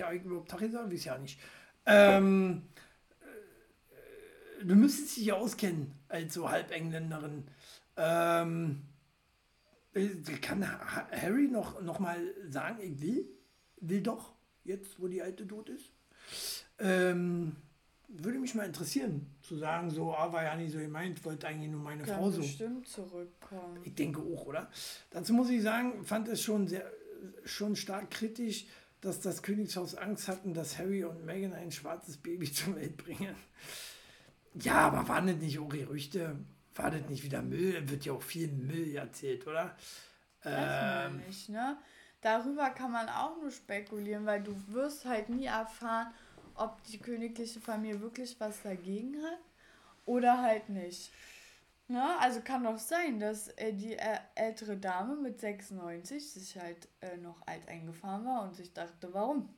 Tag 0.48 0.58
gesagt, 0.58 0.92
weiß 0.92 1.04
ja 1.04 1.18
nicht. 1.18 1.38
Ähm, 1.86 2.62
äh, 4.60 4.64
du 4.64 4.74
müsstest 4.74 5.16
dich 5.18 5.26
ja 5.26 5.34
auskennen 5.34 5.92
als 6.08 6.34
so 6.34 6.50
Halbengländerin. 6.50 7.44
Ähm, 7.96 8.82
äh, 9.94 10.08
kann 10.40 10.68
Ha- 10.68 11.08
Harry 11.12 11.46
noch, 11.46 11.80
noch 11.80 12.00
mal 12.00 12.18
sagen, 12.48 12.78
ich 12.82 13.00
will? 13.00 13.24
Will 13.80 14.02
doch, 14.02 14.32
jetzt 14.64 15.00
wo 15.00 15.06
die 15.06 15.22
Alte 15.22 15.46
tot 15.46 15.68
ist? 15.68 15.92
Ähm, 16.80 17.54
würde 18.12 18.38
mich 18.38 18.54
mal 18.54 18.66
interessieren, 18.66 19.26
zu 19.42 19.56
sagen, 19.56 19.90
so, 19.90 20.14
ah, 20.14 20.32
war 20.32 20.42
ja 20.42 20.56
nicht 20.56 20.72
so 20.72 20.78
gemeint, 20.78 21.24
wollte 21.24 21.46
eigentlich 21.46 21.70
nur 21.70 21.80
meine 21.80 22.02
Kann 22.02 22.16
Frau 22.16 22.30
so. 22.30 22.40
bestimmt 22.40 22.88
zurückkommen. 22.88 23.80
Ich 23.84 23.94
denke 23.94 24.20
auch, 24.20 24.46
oder? 24.46 24.68
Dazu 25.10 25.32
muss 25.32 25.50
ich 25.50 25.62
sagen, 25.62 26.04
fand 26.04 26.28
es 26.28 26.42
schon 26.42 26.66
sehr, 26.66 26.90
schon 27.44 27.76
stark 27.76 28.10
kritisch, 28.10 28.66
dass 29.00 29.20
das 29.20 29.42
Königshaus 29.42 29.94
Angst 29.94 30.28
hatten, 30.28 30.52
dass 30.54 30.78
Harry 30.78 31.04
und 31.04 31.24
Meghan 31.24 31.52
ein 31.52 31.72
schwarzes 31.72 32.16
Baby 32.16 32.52
zur 32.52 32.76
Welt 32.76 32.96
bringen. 32.96 33.34
Ja, 34.54 34.88
aber 34.88 35.08
waren 35.08 35.28
das 35.28 35.36
nicht 35.36 35.58
auch 35.58 35.68
Gerüchte? 35.68 36.36
War 36.74 36.90
das 36.90 37.08
nicht 37.08 37.24
wieder 37.24 37.42
Müll? 37.42 37.88
Wird 37.88 38.04
ja 38.04 38.12
auch 38.12 38.22
viel 38.22 38.48
Müll 38.48 38.94
erzählt, 38.94 39.46
oder? 39.46 39.76
Ähm, 40.44 41.18
nicht, 41.26 41.48
ne? 41.48 41.76
Darüber 42.20 42.70
kann 42.70 42.92
man 42.92 43.08
auch 43.08 43.40
nur 43.40 43.50
spekulieren, 43.50 44.26
weil 44.26 44.42
du 44.42 44.54
wirst 44.68 45.06
halt 45.06 45.30
nie 45.30 45.46
erfahren, 45.46 46.12
ob 46.60 46.82
die 46.84 46.98
königliche 46.98 47.60
Familie 47.60 48.00
wirklich 48.00 48.38
was 48.38 48.62
dagegen 48.62 49.16
hat 49.22 49.40
oder 50.04 50.42
halt 50.42 50.68
nicht. 50.68 51.10
Ne? 51.88 52.02
Also 52.20 52.40
kann 52.40 52.64
doch 52.64 52.78
sein, 52.78 53.18
dass 53.18 53.48
äh, 53.56 53.72
die 53.72 53.94
äh, 53.94 54.18
ältere 54.36 54.76
Dame 54.76 55.16
mit 55.16 55.40
96 55.40 56.32
sich 56.32 56.56
halt 56.56 56.88
äh, 57.00 57.16
noch 57.16 57.44
alt 57.46 57.66
eingefahren 57.68 58.24
war 58.24 58.42
und 58.44 58.54
sich 58.54 58.72
dachte, 58.72 59.12
warum? 59.12 59.48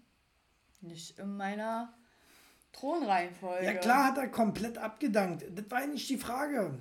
Nicht 0.80 1.18
in 1.18 1.36
meiner 1.36 1.92
Thronreihenfolge. 2.72 3.66
Ja, 3.66 3.74
klar 3.74 4.06
hat 4.06 4.18
er 4.18 4.28
komplett 4.28 4.78
abgedankt. 4.78 5.44
Das 5.54 5.70
war 5.70 5.82
ja 5.82 5.86
nicht 5.88 6.08
die 6.08 6.16
Frage. 6.16 6.78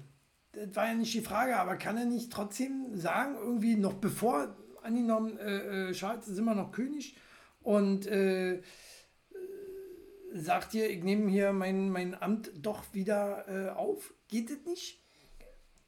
Das 0.53 0.75
war 0.75 0.87
ja 0.87 0.93
nicht 0.93 1.13
die 1.13 1.21
Frage, 1.21 1.57
aber 1.57 1.75
kann 1.75 1.97
er 1.97 2.05
nicht 2.05 2.31
trotzdem 2.31 2.97
sagen, 2.97 3.35
irgendwie 3.35 3.75
noch 3.75 3.95
bevor, 3.95 4.55
angenommen, 4.83 5.37
äh, 5.37 5.89
äh, 5.89 5.91
Charles 5.93 6.27
ist 6.27 6.37
immer 6.37 6.55
noch 6.55 6.71
König 6.71 7.17
und 7.61 8.07
äh, 8.07 8.61
sagt 10.33 10.71
hier, 10.71 10.89
ich 10.89 11.03
nehme 11.03 11.29
hier 11.29 11.53
mein, 11.53 11.89
mein 11.89 12.19
Amt 12.21 12.51
doch 12.55 12.83
wieder 12.93 13.45
äh, 13.47 13.69
auf. 13.71 14.13
Geht 14.27 14.49
das 14.49 14.59
nicht? 14.65 15.01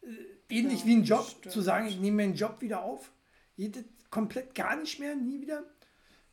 Äh, 0.02 0.08
ähnlich 0.50 0.82
Ja, 0.82 0.86
wie 0.86 0.96
ein 0.96 1.04
Job, 1.04 1.26
stimmt. 1.26 1.54
zu 1.54 1.62
sagen, 1.62 1.88
ich 1.88 2.00
nehme 2.00 2.24
meinen 2.24 2.36
Job 2.36 2.62
wieder 2.62 2.84
auf. 2.84 3.12
Geht 3.56 3.76
das 3.76 3.84
komplett 4.10 4.56
gar 4.56 4.76
nicht 4.76 5.00
mehr, 5.00 5.16
nie 5.16 5.42
wieder? 5.42 5.64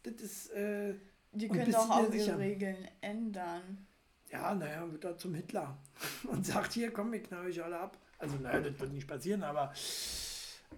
Das 0.02 0.14
ist, 0.14 0.50
äh, 0.50 0.94
die 1.32 1.48
können 1.48 1.70
doch 1.70 1.90
auch 1.90 2.12
ihre 2.12 2.38
Regeln 2.38 2.88
ändern. 3.00 3.86
ja, 4.30 4.54
naja, 4.54 4.90
wird 4.90 5.04
er 5.04 5.18
zum 5.18 5.34
Hitler 5.34 5.78
und 6.24 6.46
sagt, 6.46 6.72
hier, 6.72 6.90
komm, 6.92 7.12
ich 7.14 7.24
knall 7.24 7.46
euch 7.46 7.62
alle 7.62 7.78
ab. 7.78 7.98
Also, 8.18 8.36
naja, 8.36 8.60
das 8.60 8.78
wird 8.78 8.92
nicht 8.92 9.06
passieren, 9.08 9.42
aber 9.42 9.72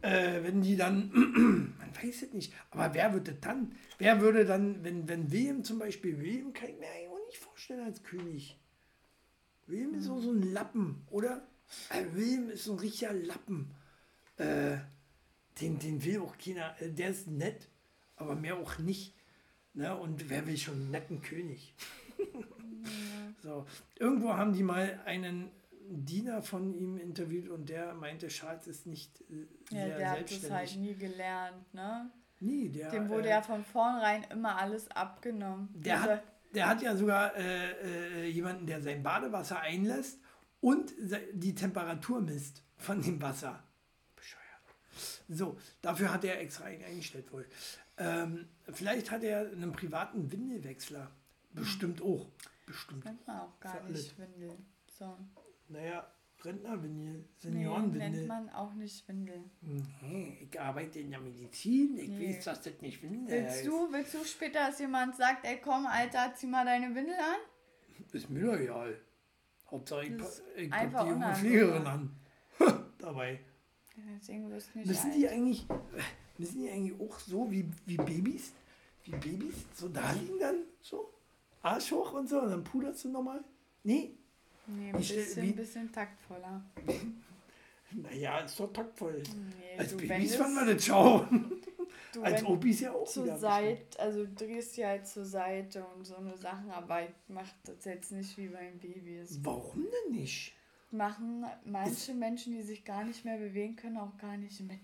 äh, 0.01 0.43
wenn 0.43 0.63
die 0.63 0.77
dann, 0.77 1.11
man 1.79 1.91
weiß 2.03 2.23
es 2.23 2.33
nicht, 2.33 2.53
aber 2.71 2.95
wer 2.95 3.13
würde 3.13 3.35
dann, 3.35 3.73
wer 3.99 4.21
würde 4.21 4.45
dann, 4.45 4.83
wenn, 4.85 5.09
wenn 5.09 5.31
William 5.31 5.65
zum 5.65 5.79
Beispiel, 5.79 6.19
William 6.19 6.53
kann 6.53 6.71
ich 6.71 6.79
mir 6.79 6.87
eigentlich 6.89 7.09
auch 7.09 7.12
nicht 7.12 7.12
vorstellen 7.63 7.87
als 7.87 8.03
König. 8.03 8.59
William 9.67 9.95
ist 9.95 10.05
so, 10.07 10.19
so 10.21 10.33
ein 10.33 10.43
Lappen, 10.53 11.07
oder? 11.11 11.43
Äh, 11.91 12.05
William 12.13 12.51
ist 12.51 12.65
so 12.65 12.73
ein 12.73 12.79
richtiger 12.81 13.13
Lappen. 13.13 13.71
Äh, 14.37 14.79
den, 15.61 15.79
den 15.79 16.03
will 16.05 16.21
auch 16.21 16.37
keiner, 16.39 16.75
äh, 16.81 16.91
der 16.91 17.11
ist 17.11 17.29
nett, 17.29 17.69
aber 18.17 18.35
mehr 18.35 18.57
auch 18.57 18.79
nicht. 18.79 19.15
Ne? 19.75 19.97
Und 19.97 20.29
wer 20.29 20.47
will 20.47 20.57
schon 20.57 20.75
einen 20.75 20.91
netten 20.91 21.23
König? 21.23 21.75
So, 23.43 23.65
irgendwo 23.99 24.35
haben 24.35 24.53
die 24.53 24.63
mal 24.63 25.01
einen 25.05 25.51
Diener 25.89 26.43
von 26.43 26.75
ihm 26.75 26.97
interviewt 26.97 27.49
und 27.49 27.69
der 27.69 27.95
meinte, 27.95 28.27
Charles 28.29 28.67
ist 28.69 28.87
nicht 28.87 29.21
äh, 29.23 29.47
Ja, 29.75 29.87
sehr 29.87 29.99
der 29.99 30.11
hat 30.11 30.19
es 30.25 30.29
selbstständig. 30.41 30.53
halt 30.53 30.77
nie 30.81 30.95
gelernt, 30.95 31.75
ne? 31.75 32.11
Nie, 32.41 32.69
der, 32.69 32.91
Dem 32.91 33.09
wurde 33.09 33.29
äh, 33.29 33.31
ja 33.33 33.43
von 33.43 33.65
vornherein 33.65 34.25
immer 34.31 34.57
alles 34.57 34.89
abgenommen. 34.91 35.69
der, 35.75 35.97
Diese- 35.97 36.11
hat, 36.13 36.23
der 36.55 36.69
hat 36.69 36.83
ja 36.83 36.97
sogar 36.97 37.35
äh, 37.37 38.25
äh, 38.25 38.27
jemanden, 38.29 38.67
der 38.67 38.81
sein 38.81 39.03
Badewasser 39.03 39.61
einlässt 39.61 40.19
und 40.61 40.93
die 41.33 41.55
Temperatur 41.55 42.21
misst 42.21 42.63
von 42.77 43.03
dem 43.03 43.21
Wasser. 43.21 43.63
Bescheuert. 44.17 44.43
So, 45.29 45.59
dafür 45.81 46.13
hat 46.13 46.25
er 46.25 46.41
extra 46.41 46.65
einen 46.65 46.85
eingestellt 46.85 47.33
wohl. 47.33 47.47
Ähm, 47.99 48.49
vielleicht 48.73 49.11
hat 49.11 49.23
er 49.23 49.51
einen 49.51 49.73
privaten 49.73 50.31
Windelwechsler. 50.31 51.11
Bestimmt 51.53 52.01
auch. 52.01 52.31
Bestimmt. 52.67 53.05
Nennt 53.05 53.27
man 53.27 53.41
auch 53.41 53.61
gar 53.61 53.83
nicht 53.85 54.19
Windel. 54.19 54.57
So. 54.99 55.17
Naja, 55.69 56.07
Rentnerwindel, 56.45 57.15
Nee, 57.19 57.25
Seniorenwindel. 57.39 58.11
nennt 58.11 58.29
man 58.29 58.51
auch 58.51 58.73
nicht 58.75 59.07
Windel. 59.09 59.45
Nee, 59.61 60.49
ich 60.51 60.61
arbeite 60.61 60.99
in 61.01 61.11
der 61.11 61.21
Medizin, 61.21 61.97
ich 61.97 62.09
Nee. 62.09 62.29
weiß, 62.37 62.45
dass 62.45 62.63
das 62.63 62.81
nicht 62.81 63.03
Windel 63.03 63.29
Willst 63.29 63.57
heißt. 63.59 63.67
du, 63.67 63.93
willst 63.93 64.15
du 64.15 64.25
später, 64.25 64.67
dass 64.67 64.79
jemand 64.81 65.17
sagt, 65.17 65.47
ey 65.47 65.61
komm, 65.63 65.87
Alter, 65.87 66.33
zieh 66.35 66.47
mal 66.47 66.65
deine 66.65 66.95
Windel 66.95 67.15
an? 67.15 68.05
Ist 68.13 68.29
mir 68.29 68.47
doch 68.47 68.59
egal. 68.59 68.99
Hauptsache 69.71 70.05
ich, 70.05 70.11
ich 70.57 70.71
die 70.71 71.09
junge. 71.09 71.35
Pflegerin 71.35 71.87
an. 71.87 72.17
Dabei. 72.99 73.41
Deswegen 74.19 74.51
wirst 74.51 74.71
du 74.75 74.79
nicht 74.79 74.89
Müssen 74.89 75.11
alt. 75.11 75.17
die 75.19 75.29
eigentlich, 75.29 75.67
müssen 76.39 76.63
die 76.63 76.71
eigentlich 76.71 77.01
auch 77.01 77.19
so 77.21 77.51
wie, 77.51 77.65
wie 77.87 77.97
Babys, 77.97 78.53
wie 79.05 79.13
Babys 79.13 79.55
so 79.75 79.89
da 79.89 80.13
liegen 80.13 80.39
dann 80.41 80.57
so? 80.81 81.13
Arsch 81.63 81.93
hoch 81.93 82.13
und 82.15 82.29
so 82.29 82.41
und 82.41 82.51
dann 82.51 82.65
puderst 82.65 83.05
du 83.05 83.11
nochmal? 83.11 83.45
Nee, 83.85 84.17
Nee, 84.67 84.91
ein 84.91 84.97
bisschen, 84.97 85.43
wie- 85.43 85.53
bisschen 85.53 85.91
taktvoller. 85.93 86.63
naja, 87.93 88.39
ist 88.41 88.59
doch 88.59 88.73
taktvoll. 88.73 89.23
Nee, 89.59 89.79
Als 89.79 89.97
Babys 89.97 90.37
fand 90.37 90.55
man 90.55 90.67
das 90.67 90.85
schauen. 90.87 91.53
du 92.15 92.23
Als 92.23 92.45
Opis 92.45 92.81
ja 92.81 92.93
auch 92.93 93.07
zur. 93.07 93.37
Seite, 93.37 93.99
also 94.01 94.25
du 94.25 94.33
drehst 94.35 94.77
die 94.77 94.87
halt 94.87 95.07
zur 95.07 95.25
Seite 95.25 95.85
und 95.95 96.05
so 96.05 96.17
eine 96.17 96.37
Sachen, 96.37 96.71
aber 96.71 97.03
ich 97.05 97.11
mach 97.29 97.49
das 97.65 97.85
jetzt 97.85 98.13
nicht 98.13 98.37
wie 98.39 98.49
beim 98.49 98.79
Baby. 98.79 99.23
Warum 99.43 99.83
denn 99.85 100.17
nicht? 100.21 100.55
machen 100.95 101.47
manche 101.65 102.13
Menschen, 102.13 102.53
die 102.53 102.61
sich 102.61 102.85
gar 102.85 103.03
nicht 103.03 103.25
mehr 103.25 103.39
bewegen 103.39 103.77
können, 103.77 103.97
auch 103.97 104.15
gar 104.19 104.37
nicht 104.37 104.61
mit. 104.61 104.79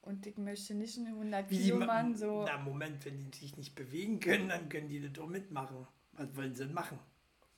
Und 0.00 0.26
ich 0.26 0.38
möchte 0.38 0.72
nicht 0.74 0.96
einen 0.96 1.08
100 1.08 1.50
Wie 1.50 1.56
die 1.58 1.62
Kilo 1.64 1.76
ma- 1.80 1.86
Mann 1.86 2.16
so. 2.16 2.44
Na, 2.46 2.56
Moment, 2.56 3.04
wenn 3.04 3.30
die 3.30 3.38
sich 3.38 3.56
nicht 3.58 3.74
bewegen 3.74 4.18
können, 4.18 4.48
dann 4.48 4.70
können 4.70 4.88
die 4.88 4.98
das 5.00 5.12
doch 5.12 5.26
mitmachen. 5.28 5.86
Was 6.12 6.34
wollen 6.36 6.54
sie 6.54 6.64
denn 6.64 6.72
machen? 6.74 6.98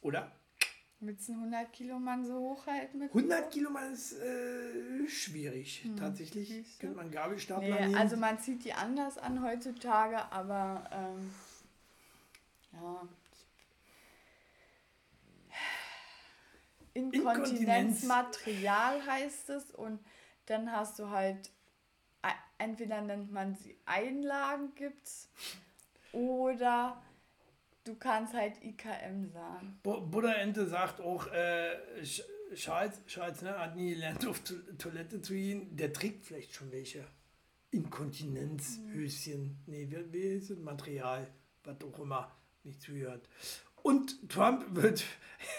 Oder? 0.01 0.33
Willst 1.07 1.29
du 1.29 1.33
einen 1.33 1.43
100 1.53 1.73
Kilo 1.73 1.99
Mann 1.99 2.25
so 2.25 2.35
hochhalten 2.35 2.99
mit? 3.01 3.11
100 3.11 3.51
Kilo 3.51 3.71
mal 3.71 3.93
ist 3.93 4.13
äh, 4.15 5.07
schwierig. 5.09 5.85
Tatsächlich 5.99 6.49
Hm, 6.49 6.65
siehst 6.65 6.77
du? 6.83 6.87
könnte 6.87 6.97
man 6.97 7.11
Gabelstapler 7.11 7.69
Nee, 7.69 7.81
nehmen. 7.83 7.95
also 7.97 8.17
man 8.17 8.39
zieht 8.39 8.65
die 8.65 8.73
anders 8.73 9.19
an 9.19 9.43
heutzutage, 9.43 10.17
aber 10.33 10.89
ähm, 10.93 11.35
ja. 12.73 13.09
Inkontinenzmaterial 16.95 19.05
heißt 19.07 19.51
es 19.51 19.71
und 19.73 20.01
dann 20.47 20.73
hast 20.73 20.99
du 20.99 21.11
halt 21.11 21.51
e- 22.25 22.29
entweder 22.59 23.03
nennt 23.03 23.31
man 23.33 23.55
sie 23.57 23.77
Einlagen 23.85 24.75
gibt's 24.77 25.29
oder 26.13 27.03
du 27.85 27.95
kannst 27.97 28.35
halt 28.35 28.63
IKM 28.63 29.31
sagen. 29.33 29.79
Bu- 29.83 30.01
Buddha-Ente 30.01 30.67
sagt 30.67 31.01
auch, 31.01 31.27
äh, 31.29 31.71
Charles, 32.55 33.01
Charles 33.07 33.43
ne, 33.43 33.59
hat 33.59 33.77
nie 33.77 33.95
gelernt, 33.95 34.27
auf 34.27 34.41
to 34.41 34.55
Toilette 34.79 35.21
zu 35.21 35.35
gehen. 35.35 35.77
Der 35.77 35.93
trägt 35.93 36.25
vielleicht 36.25 36.55
schon 36.55 36.71
welche. 36.73 37.05
Inkontinenzhöschen. 37.71 39.59
Nee, 39.67 39.89
wie, 39.91 40.13
wie 40.13 40.19
ist 40.37 40.51
das? 40.51 40.59
Material, 40.59 41.27
was 41.65 41.77
auch 41.83 41.99
immer, 41.99 42.31
nicht 42.63 42.81
zuhört. 42.81 43.29
Und 43.83 44.29
Trump 44.31 44.65
wird, 44.77 45.05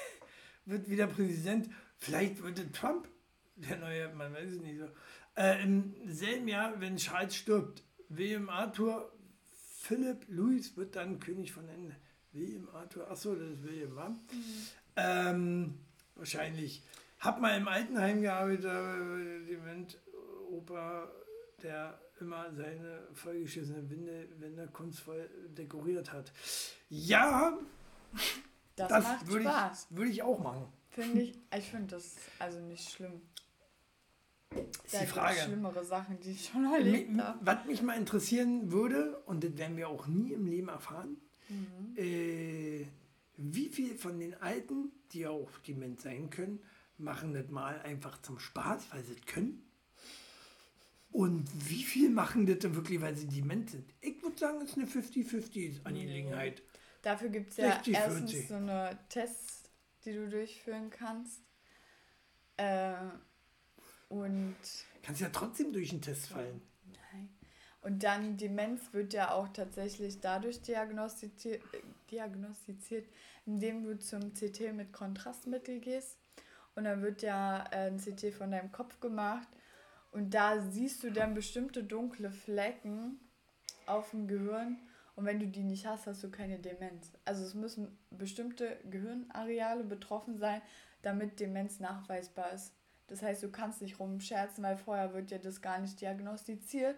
wird 0.66 0.90
wieder 0.90 1.08
Präsident. 1.08 1.70
Vielleicht 1.98 2.42
wird 2.42 2.60
es 2.60 2.72
Trump, 2.72 3.08
der 3.56 3.78
neue, 3.78 4.14
man 4.14 4.34
weiß 4.34 4.52
es 4.52 4.62
nicht 4.62 4.80
so. 4.80 4.88
Äh, 5.36 5.62
Im 5.64 5.94
selben 6.08 6.48
Jahr, 6.48 6.80
wenn 6.80 6.96
Charles 6.98 7.36
stirbt, 7.36 7.84
William 8.10 8.50
Arthur 8.50 9.12
Philipp 9.52 10.26
Louis 10.30 10.76
wird 10.78 10.96
dann 10.96 11.20
König 11.20 11.52
von 11.52 11.68
Ende. 11.68 11.96
William 12.36 12.68
Arthur, 12.74 13.10
achso, 13.10 13.34
das 13.36 13.50
ist 13.52 13.64
William, 13.64 13.96
wa? 13.96 14.16
Ähm, 14.98 15.78
wahrscheinlich. 16.16 16.84
Hab 17.20 17.40
mal 17.42 17.58
im 17.58 17.68
Altenheim 17.68 18.22
gearbeitet, 18.22 18.66
Dement 19.50 19.98
Opa, 20.52 21.08
der 21.64 22.00
immer 22.20 22.54
seine 22.54 23.08
vollgeschissene 23.14 23.90
Winde, 23.90 24.28
Wände 24.40 24.68
kunstvoll 24.72 25.30
dekoriert 25.58 26.12
hat. 26.14 26.32
Ja, 26.90 27.58
Das, 28.76 28.90
das 28.90 29.04
macht 29.04 29.28
würde 29.28 29.44
Spaß. 29.46 29.88
ich, 29.90 29.98
würde 29.98 30.12
ich 30.12 30.24
auch 30.24 30.40
machen. 30.40 30.68
Finde 30.90 31.22
ich, 31.24 31.38
ich 31.58 31.66
finde 31.70 31.88
das 31.96 32.16
also 32.40 32.60
nicht 32.60 32.90
schlimm. 32.90 33.22
Ist 34.84 34.94
Da 34.94 35.00
die 35.00 35.08
Frage. 35.08 35.40
schlimmere 35.40 35.84
Sachen, 35.84 36.20
die 36.20 36.32
ich 36.32 36.46
schon 36.48 36.66
erlebt 36.72 37.20
habe. 37.20 37.40
Was 37.42 37.66
mich 37.66 37.82
mal 37.82 37.98
interessieren 37.98 38.72
würde, 38.72 39.18
und 39.26 39.44
das 39.44 39.58
werden 39.58 39.76
wir 39.78 39.90
auch 39.90 40.08
nie 40.08 40.32
im 40.34 40.46
Leben 40.46 40.70
erfahren, 40.70 41.18
Mhm. 41.50 41.96
äh, 41.98 42.86
wie 43.38 43.70
viel 43.70 43.96
von 43.96 44.20
den 44.20 44.34
Alten, 44.36 44.92
die 45.12 45.20
ja 45.20 45.30
auch 45.30 45.52
dement 45.60 46.02
sein 46.02 46.30
können, 46.30 46.60
machen 46.98 47.34
das 47.34 47.50
mal 47.50 47.82
einfach 47.82 48.22
zum 48.22 48.40
Spaß, 48.40 48.88
weil 48.92 49.04
sie 49.04 49.14
es 49.14 49.26
können? 49.26 49.62
Und 51.12 51.48
wie 51.70 51.84
viel 51.84 52.10
machen 52.10 52.46
das 52.46 52.60
denn 52.60 52.76
wirklich, 52.76 53.00
weil 53.02 53.16
sie 53.16 53.28
dement 53.28 53.70
sind? 53.70 53.94
Ich 54.02 54.22
würde 54.22 54.38
sagen, 54.38 54.62
es 54.62 54.72
ist 54.72 54.78
eine 54.78 54.88
50-50-Angelegenheit. 54.88 56.62
Dafür 57.02 57.30
gibt 57.30 57.52
es 57.52 57.58
ja 57.58 57.76
60, 57.76 57.94
erstens 57.94 58.32
40. 58.32 58.48
so 58.50 58.56
eine 58.56 59.00
Tests, 59.10 59.70
die 60.04 60.14
du 60.14 60.30
durchführen 60.30 60.90
kannst. 60.90 61.42
Äh, 62.58 62.96
und, 64.10 64.56
Kannst 65.04 65.22
ja 65.22 65.30
trotzdem 65.30 65.72
durch 65.72 65.90
den 65.90 66.02
Test 66.02 66.28
fallen. 66.28 66.62
Und 67.86 68.02
dann 68.02 68.36
Demenz 68.38 68.94
wird 68.94 69.14
ja 69.14 69.32
auch 69.32 69.48
tatsächlich 69.50 70.20
dadurch 70.20 70.60
diagnostiziert, 70.60 71.62
diagnostiziert, 72.10 73.08
indem 73.46 73.84
du 73.84 74.00
zum 74.00 74.34
CT 74.34 74.74
mit 74.74 74.92
Kontrastmittel 74.92 75.80
gehst. 75.80 76.18
Und 76.74 76.86
dann 76.86 77.04
wird 77.04 77.22
ja 77.22 77.64
äh, 77.72 77.92
ein 77.92 78.00
CT 78.00 78.34
von 78.34 78.50
deinem 78.50 78.72
Kopf 78.72 79.00
gemacht. 79.00 79.48
Und 80.12 80.34
da 80.34 80.62
siehst 80.62 81.04
du 81.04 81.12
dann 81.12 81.36
bestimmte 81.36 81.84
dunkle 81.84 82.32
Flecken 82.32 83.20
auf 83.86 84.10
dem 84.10 84.28
Gehirn. 84.28 84.80
Und 85.16 85.26
wenn 85.26 85.40
du 85.40 85.46
die 85.46 85.64
nicht 85.64 85.86
hast, 85.86 86.08
hast 86.08 86.24
du 86.24 86.32
keine 86.32 86.58
Demenz. 86.58 87.12
Also 87.24 87.44
es 87.44 87.54
müssen 87.54 87.96
bestimmte 88.10 88.80
Gehirnareale 88.90 89.84
betroffen 89.84 90.40
sein, 90.40 90.64
damit 91.04 91.40
Demenz 91.40 91.80
nachweisbar 91.80 92.52
ist. 92.52 92.74
Das 93.08 93.22
heißt, 93.22 93.44
du 93.44 93.52
kannst 93.52 93.84
nicht 93.84 94.00
rumscherzen, 94.00 94.64
weil 94.64 94.78
vorher 94.78 95.14
wird 95.14 95.30
ja 95.30 95.38
das 95.38 95.62
gar 95.62 95.78
nicht 95.78 96.02
diagnostiziert. 96.02 96.96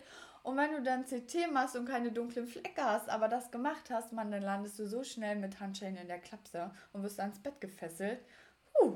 Und 0.48 0.56
wenn 0.56 0.72
du 0.72 0.82
dann 0.82 1.04
CT 1.04 1.52
machst 1.52 1.76
und 1.76 1.84
keine 1.84 2.10
dunklen 2.10 2.48
Flecke 2.48 2.82
hast, 2.82 3.10
aber 3.10 3.28
das 3.28 3.52
gemacht 3.52 3.90
hast, 3.90 4.14
man, 4.14 4.32
dann 4.32 4.42
landest 4.42 4.80
du 4.80 4.88
so 4.88 5.04
schnell 5.04 5.36
mit 5.36 5.60
Handschellen 5.60 5.98
in 5.98 6.08
der 6.08 6.20
Klapse 6.20 6.72
und 6.94 7.04
wirst 7.04 7.20
ans 7.20 7.38
Bett 7.40 7.60
gefesselt. 7.60 8.22
Puh, 8.74 8.96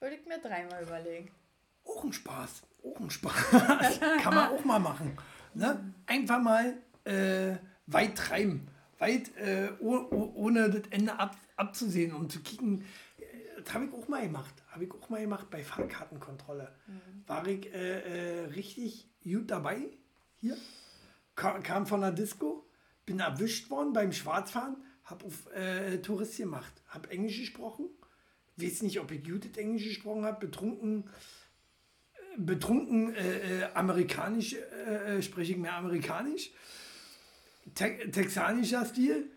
würde 0.00 0.16
ich 0.16 0.24
mir 0.24 0.38
dreimal 0.38 0.82
überlegen. 0.82 1.30
Auch 1.84 2.04
ein 2.04 2.12
Spaß. 2.14 2.62
Auch 2.86 3.00
ein 3.00 3.10
Spaß. 3.10 3.50
Kann 4.22 4.34
man 4.34 4.48
auch 4.48 4.64
mal 4.64 4.78
machen. 4.78 5.14
Ne? 5.52 5.92
Einfach 6.06 6.40
mal 6.40 6.78
äh, 7.04 7.56
weit 7.84 8.16
treiben. 8.16 8.66
Weit, 8.96 9.36
äh, 9.36 9.72
oh, 9.78 10.06
oh, 10.10 10.32
ohne 10.36 10.70
das 10.70 10.90
Ende 10.90 11.18
ab, 11.18 11.36
abzusehen, 11.56 12.14
um 12.14 12.30
zu 12.30 12.40
kicken. 12.40 12.86
Das 13.62 13.74
habe 13.74 13.84
ich 13.84 13.92
auch 13.92 14.08
mal 14.08 14.22
gemacht. 14.22 14.54
Habe 14.70 14.84
ich 14.84 14.90
auch 14.90 15.10
mal 15.10 15.20
gemacht 15.20 15.50
bei 15.50 15.62
Fahrkartenkontrolle. 15.62 16.72
War 17.26 17.46
ich 17.46 17.70
äh, 17.74 18.44
äh, 18.44 18.44
richtig 18.46 19.10
gut 19.22 19.50
dabei. 19.50 19.98
Hier. 20.42 20.58
Kam, 21.36 21.62
kam 21.62 21.86
von 21.86 22.00
der 22.00 22.10
Disco. 22.10 22.66
Bin 23.06 23.20
erwischt 23.20 23.70
worden 23.70 23.92
beim 23.92 24.12
Schwarzfahren. 24.12 24.76
Habe 25.04 25.24
auf 25.24 25.50
äh, 25.54 25.98
Tourist 25.98 26.36
gemacht. 26.36 26.72
Habe 26.88 27.10
Englisch 27.10 27.38
gesprochen. 27.38 27.88
Weiß 28.56 28.82
nicht, 28.82 29.00
ob 29.00 29.10
ich 29.12 29.22
das 29.22 29.56
Englisch 29.56 29.84
gesprochen 29.84 30.24
habe. 30.24 30.44
Betrunken 30.44 31.08
betrunken 32.36 33.14
äh, 33.14 33.60
äh, 33.60 33.64
amerikanisch, 33.74 34.54
äh, 34.54 35.18
äh, 35.18 35.22
spreche 35.22 35.52
ich 35.52 35.58
mehr 35.58 35.74
amerikanisch, 35.74 36.50
te 37.74 38.10
texanischer 38.10 38.84
Stil. 38.86 39.30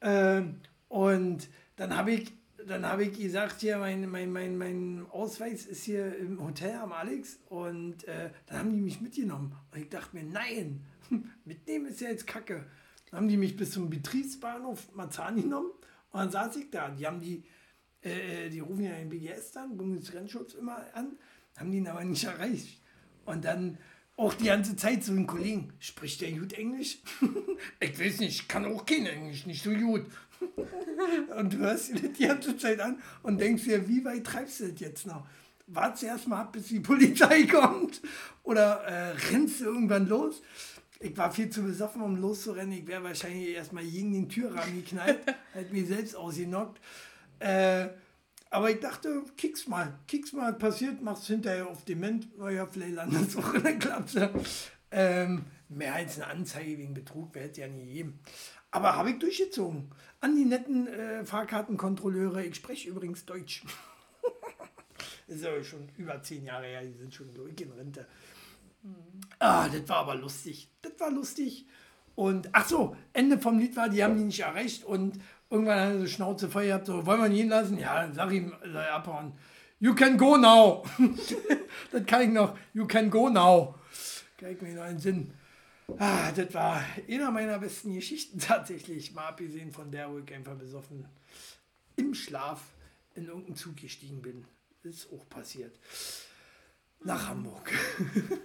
Ähm, 0.00 0.60
und 0.88 1.48
dann 1.76 1.96
habe 1.96 2.12
ich, 2.12 2.32
dann 2.66 2.84
habe 2.84 3.04
ich 3.04 3.18
gesagt, 3.18 3.60
hier, 3.60 3.78
mein, 3.78 4.08
mein, 4.10 4.32
mein, 4.32 4.58
mein 4.58 5.06
Ausweis 5.10 5.66
ist 5.66 5.84
hier 5.84 6.16
im 6.16 6.42
Hotel 6.42 6.74
am 6.76 6.92
Alex. 6.92 7.38
Und 7.48 8.04
äh, 8.04 8.30
dann 8.46 8.58
haben 8.58 8.72
die 8.72 8.80
mich 8.80 9.00
mitgenommen. 9.00 9.54
Und 9.72 9.80
ich 9.80 9.88
dachte 9.88 10.16
mir, 10.16 10.24
nein, 10.24 10.84
mitnehmen 11.44 11.86
ist 11.86 12.00
ja 12.00 12.08
jetzt 12.08 12.26
Kacke. 12.26 12.66
Dann 13.10 13.20
haben 13.20 13.28
die 13.28 13.36
mich 13.36 13.56
bis 13.56 13.70
zum 13.70 13.88
Betriebsbahnhof 13.88 14.92
Marzahn 14.94 15.40
genommen. 15.40 15.70
Und 16.10 16.20
dann 16.20 16.30
saß 16.30 16.56
ich 16.56 16.70
da. 16.70 16.90
Die 16.90 17.06
haben 17.06 17.20
die, 17.20 17.44
äh, 18.02 18.48
die 18.50 18.60
rufen 18.60 18.84
ja 18.84 18.96
den 18.96 19.10
BGS 19.10 19.52
dann, 19.52 19.76
Bundesgrenzschutz 19.76 20.54
immer 20.54 20.84
an, 20.94 21.16
haben 21.56 21.70
die 21.70 21.78
ihn 21.78 21.88
aber 21.88 22.04
nicht 22.04 22.24
erreicht. 22.24 22.82
Und 23.24 23.44
dann 23.44 23.78
auch 24.16 24.34
die 24.34 24.44
ganze 24.44 24.76
Zeit 24.76 25.04
so 25.04 25.12
ein 25.12 25.26
Kollegen, 25.26 25.72
spricht 25.78 26.20
der 26.20 26.32
gut 26.32 26.52
Englisch? 26.54 26.98
ich 27.80 28.00
weiß 28.00 28.20
nicht, 28.20 28.40
ich 28.40 28.48
kann 28.48 28.64
auch 28.64 28.86
kein 28.86 29.06
Englisch, 29.06 29.46
nicht 29.46 29.62
so 29.62 29.70
gut. 29.70 30.06
und 31.38 31.52
du 31.52 31.58
hörst 31.58 31.90
dir 31.90 32.08
die 32.08 32.26
ganze 32.26 32.56
Zeit 32.56 32.80
an 32.80 33.00
und 33.22 33.40
denkst 33.40 33.64
dir, 33.64 33.88
wie 33.88 34.04
weit 34.04 34.24
treibst 34.24 34.60
du 34.60 34.68
das 34.68 34.80
jetzt 34.80 35.06
noch? 35.06 35.26
wartest 35.66 36.02
du 36.02 36.06
erstmal 36.06 36.42
ab, 36.42 36.52
bis 36.52 36.68
die 36.68 36.80
Polizei 36.80 37.44
kommt 37.44 38.00
oder 38.42 38.82
äh, 38.84 39.10
rennst 39.30 39.60
du 39.60 39.64
irgendwann 39.66 40.08
los? 40.08 40.42
Ich 40.98 41.16
war 41.16 41.30
viel 41.30 41.50
zu 41.50 41.62
besoffen, 41.62 42.00
um 42.00 42.16
loszurennen. 42.16 42.72
Ich 42.72 42.86
wäre 42.86 43.04
wahrscheinlich 43.04 43.48
erstmal 43.48 43.84
gegen 43.84 44.12
den 44.14 44.28
Türrahmen 44.30 44.76
geknallt, 44.76 45.18
hätte 45.52 45.72
mich 45.72 45.88
selbst 45.88 46.16
ausgenockt. 46.16 46.80
Äh, 47.38 47.88
aber 48.56 48.70
ich 48.70 48.80
dachte, 48.80 49.22
kick's 49.36 49.66
mal, 49.66 49.98
kick's 50.08 50.32
mal, 50.32 50.54
passiert, 50.54 51.02
mach's 51.02 51.26
hinterher 51.26 51.68
auf 51.68 51.84
Dement. 51.84 52.38
Naja, 52.38 52.66
vielleicht 52.66 52.94
landet 52.94 53.28
es 53.28 53.36
auch 53.36 53.52
in 53.52 53.62
der 53.62 53.78
Klapse. 53.78 54.30
Ähm, 54.90 55.44
mehr 55.68 55.94
als 55.94 56.16
eine 56.16 56.28
Anzeige 56.28 56.78
wegen 56.78 56.94
Betrug 56.94 57.34
wäre 57.34 57.50
es 57.50 57.56
ja 57.58 57.68
nie 57.68 57.84
gegeben. 57.84 58.18
Aber 58.70 58.96
habe 58.96 59.10
ich 59.10 59.18
durchgezogen. 59.18 59.90
An 60.22 60.36
die 60.36 60.46
netten 60.46 60.86
äh, 60.86 61.22
Fahrkartenkontrolleure. 61.26 62.46
Ich 62.46 62.54
spreche 62.54 62.88
übrigens 62.88 63.26
Deutsch. 63.26 63.62
das 65.26 65.36
ist 65.36 65.44
aber 65.44 65.62
schon 65.62 65.90
über 65.98 66.22
zehn 66.22 66.46
Jahre 66.46 66.64
her, 66.64 66.82
die 66.82 66.96
sind 66.96 67.12
schon 67.12 67.34
durch 67.34 67.60
in 67.60 67.72
Rente. 67.72 68.06
Ah, 69.38 69.68
das 69.68 69.86
war 69.86 69.98
aber 69.98 70.14
lustig. 70.14 70.70
Das 70.80 70.98
war 70.98 71.10
lustig. 71.10 71.66
Und 72.14 72.48
ach 72.52 72.66
so, 72.66 72.96
Ende 73.12 73.38
vom 73.38 73.58
Lied 73.58 73.76
war, 73.76 73.90
die 73.90 74.02
haben 74.02 74.16
die 74.16 74.24
nicht 74.24 74.40
erreicht 74.40 74.82
und 74.84 75.20
irgendwann 75.50 75.78
haben 75.80 76.00
sie 76.00 76.08
Schnauze 76.08 76.48
voll 76.48 76.66
gehabt, 76.66 76.86
so, 76.86 77.06
wollen 77.06 77.22
wir 77.22 77.38
ihn 77.38 77.48
lassen? 77.48 77.78
Ja, 77.78 78.02
dann 78.02 78.14
sag 78.14 78.32
ihm, 78.32 78.52
er 78.62 78.94
abhauen. 78.94 79.32
You 79.78 79.94
can 79.94 80.16
go 80.16 80.36
now. 80.36 80.84
das 81.92 82.06
kann 82.06 82.22
ich 82.22 82.30
noch. 82.30 82.56
You 82.72 82.86
can 82.86 83.10
go 83.10 83.28
now. 83.28 83.74
Ich 84.38 84.62
mir 84.62 84.74
noch 84.74 84.82
einen 84.82 84.98
Sinn. 84.98 85.32
Ah, 85.98 86.32
das 86.32 86.52
war 86.54 86.82
einer 87.08 87.30
meiner 87.30 87.58
besten 87.58 87.94
Geschichten 87.94 88.38
tatsächlich. 88.40 89.12
Mal 89.12 89.28
abgesehen 89.28 89.72
von 89.72 89.90
der, 89.90 90.10
wo 90.10 90.18
ich 90.18 90.34
einfach 90.34 90.56
besoffen 90.56 91.06
im 91.96 92.14
Schlaf 92.14 92.62
in 93.14 93.26
irgendeinen 93.26 93.56
Zug 93.56 93.76
gestiegen 93.76 94.22
bin. 94.22 94.44
Ist 94.82 95.12
auch 95.12 95.28
passiert. 95.28 95.78
Nach 97.04 97.28
Hamburg. 97.28 97.70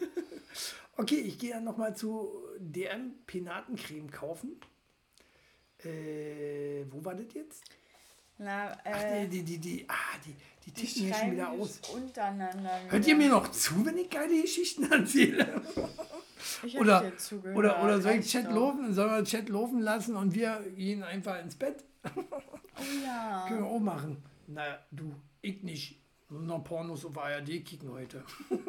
okay, 0.97 1.19
ich 1.19 1.39
gehe 1.39 1.51
dann 1.51 1.63
nochmal 1.63 1.95
zu 1.95 2.29
DM 2.59 3.13
Penatencreme 3.25 4.11
kaufen. 4.11 4.59
Äh, 5.85 6.85
wo 6.89 7.03
war 7.03 7.15
das 7.15 7.33
jetzt? 7.33 7.63
Na, 8.37 8.75
Ach, 8.83 9.03
äh, 9.03 9.27
die, 9.27 9.43
die, 9.43 9.57
die, 9.57 9.77
die, 9.77 9.85
ah, 9.87 9.93
die, 10.25 10.35
die 10.65 10.71
ticken 10.71 11.03
hier 11.03 11.13
schon 11.13 11.31
wieder 11.33 11.49
aus. 11.51 11.79
untereinander. 11.93 12.81
Hört 12.89 13.07
ihr 13.07 13.15
mir 13.15 13.29
noch 13.29 13.51
zu, 13.51 13.85
wenn 13.85 13.97
ich 13.97 14.09
geile 14.09 14.41
Geschichten 14.41 14.91
erzähle? 14.91 15.61
Ich 16.63 16.73
hab 16.75 16.81
Oder, 16.81 17.01
dir 17.01 17.17
zugehört, 17.17 17.57
oder, 17.57 17.83
oder 17.83 18.01
soll 18.01 18.11
ich 18.13 18.17
reicht 18.17 18.29
Chat 18.31 18.45
doch. 18.47 18.51
laufen? 18.55 18.93
Sollen 18.93 19.11
wir 19.11 19.23
Chat 19.23 19.49
laufen 19.49 19.79
lassen 19.81 20.15
und 20.15 20.33
wir 20.33 20.59
gehen 20.75 21.03
einfach 21.03 21.39
ins 21.39 21.55
Bett? 21.55 21.83
Oh 22.15 22.23
ja. 23.05 23.45
Können 23.47 23.59
wir 23.59 23.67
auch 23.67 23.79
machen. 23.79 24.23
Na, 24.47 24.79
du, 24.91 25.13
ich 25.41 25.61
nicht. 25.61 26.01
Nur 26.29 26.41
noch 26.41 26.63
Pornos 26.63 27.05
auf 27.05 27.17
ARD 27.17 27.63
kicken 27.63 27.91
heute. 27.91 28.23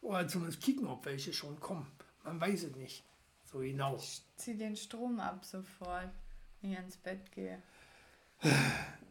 Oder 0.00 0.26
zumindest 0.28 0.62
kicken, 0.62 0.86
ob 0.86 1.04
welche 1.04 1.32
schon 1.32 1.58
kommen. 1.60 1.86
Man 2.24 2.40
weiß 2.40 2.64
es 2.64 2.76
nicht. 2.76 3.04
So 3.52 3.58
genau. 3.58 3.98
Zieh 4.36 4.56
den 4.56 4.76
Strom 4.76 5.20
ab 5.20 5.44
sofort, 5.44 6.10
wenn 6.60 6.72
ich 6.72 6.78
ins 6.78 6.96
Bett 6.96 7.30
gehe. 7.32 7.62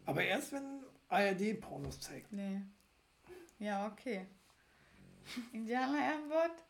Aber 0.04 0.24
erst 0.24 0.52
wenn 0.52 0.82
ARD 1.08 1.60
Pornos 1.60 2.00
zeigt. 2.00 2.32
Nee. 2.32 2.60
Ja, 3.60 3.86
okay. 3.86 4.26
Indianer-Ehrenwort? 5.52 6.64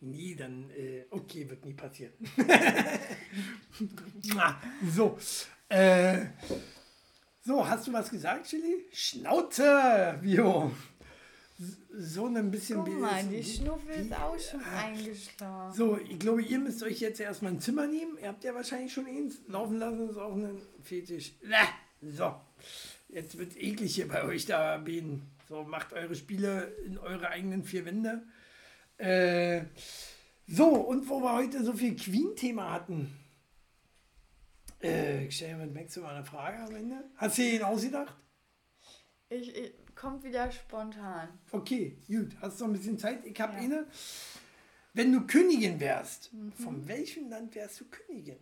Nie, 0.00 0.34
dann, 0.34 0.70
äh, 0.70 1.04
okay, 1.10 1.48
wird 1.48 1.64
nie 1.64 1.74
passieren. 1.74 2.14
Na, 4.34 4.60
so, 4.90 5.18
äh, 5.68 6.26
so, 7.42 7.66
hast 7.66 7.86
du 7.86 7.92
was 7.92 8.10
gesagt, 8.10 8.46
Chili? 8.46 8.86
Schnauze, 8.92 10.18
Vio. 10.22 10.72
So 11.90 12.26
ein 12.26 12.50
bisschen 12.50 12.84
Guck 12.84 13.00
mal, 13.00 13.24
die. 13.24 13.42
Schnuffel 13.42 13.94
ist 13.94 14.12
auch 14.12 14.38
schon 14.38 14.62
eingeschlafen. 14.62 15.74
So, 15.74 15.98
ich 15.98 16.18
glaube, 16.18 16.42
ihr 16.42 16.58
müsst 16.58 16.82
euch 16.82 17.00
jetzt 17.00 17.18
erstmal 17.18 17.52
ein 17.52 17.60
Zimmer 17.60 17.86
nehmen. 17.86 18.18
Ihr 18.20 18.28
habt 18.28 18.44
ja 18.44 18.54
wahrscheinlich 18.54 18.92
schon 18.92 19.06
eins. 19.06 19.40
Laufen 19.48 19.78
lassen 19.78 20.10
ist 20.10 20.18
auch 20.18 20.34
ein 20.34 20.60
Fetisch. 20.82 21.32
So, 22.02 22.34
jetzt 23.08 23.38
wird 23.38 23.56
eklig 23.56 23.94
hier 23.94 24.06
bei 24.08 24.24
euch 24.24 24.44
da 24.44 24.76
beten. 24.76 25.22
So, 25.48 25.64
macht 25.64 25.94
eure 25.94 26.14
Spiele 26.14 26.74
in 26.84 26.98
eure 26.98 27.28
eigenen 27.28 27.64
vier 27.64 27.86
Wände. 27.86 28.22
Äh, 28.98 29.64
so, 30.46 30.66
und 30.66 31.08
wo 31.08 31.20
wir 31.20 31.32
heute 31.32 31.64
so 31.64 31.72
viel 31.72 31.96
Queen-Thema 31.96 32.72
hatten. 32.72 33.16
Äh, 34.82 35.26
ich 35.26 35.36
stelle 35.36 35.56
mit 35.56 35.74
Max 35.74 35.96
mal 35.96 36.14
eine 36.14 36.24
Frage 36.24 36.58
am 36.58 36.74
Ende. 36.74 37.04
Hast 37.16 37.38
du 37.38 37.42
ihn 37.42 37.62
ausgedacht? 37.62 38.14
Ich, 39.28 39.56
ich, 39.56 39.72
kommt 39.96 40.22
wieder 40.22 40.50
spontan. 40.52 41.28
Okay, 41.50 41.96
gut. 42.06 42.36
Hast 42.40 42.60
du 42.60 42.64
noch 42.64 42.74
ein 42.74 42.78
bisschen 42.78 42.98
Zeit? 42.98 43.24
Ich 43.26 43.40
habe 43.40 43.54
Ja. 43.54 43.58
eine. 43.60 43.86
Wenn 44.94 45.12
du 45.12 45.26
Königin 45.26 45.78
wärst, 45.80 46.30
von 46.62 46.86
welchem 46.88 47.28
Land 47.28 47.54
wärst 47.54 47.80
du 47.80 47.84
Königin? 47.86 48.38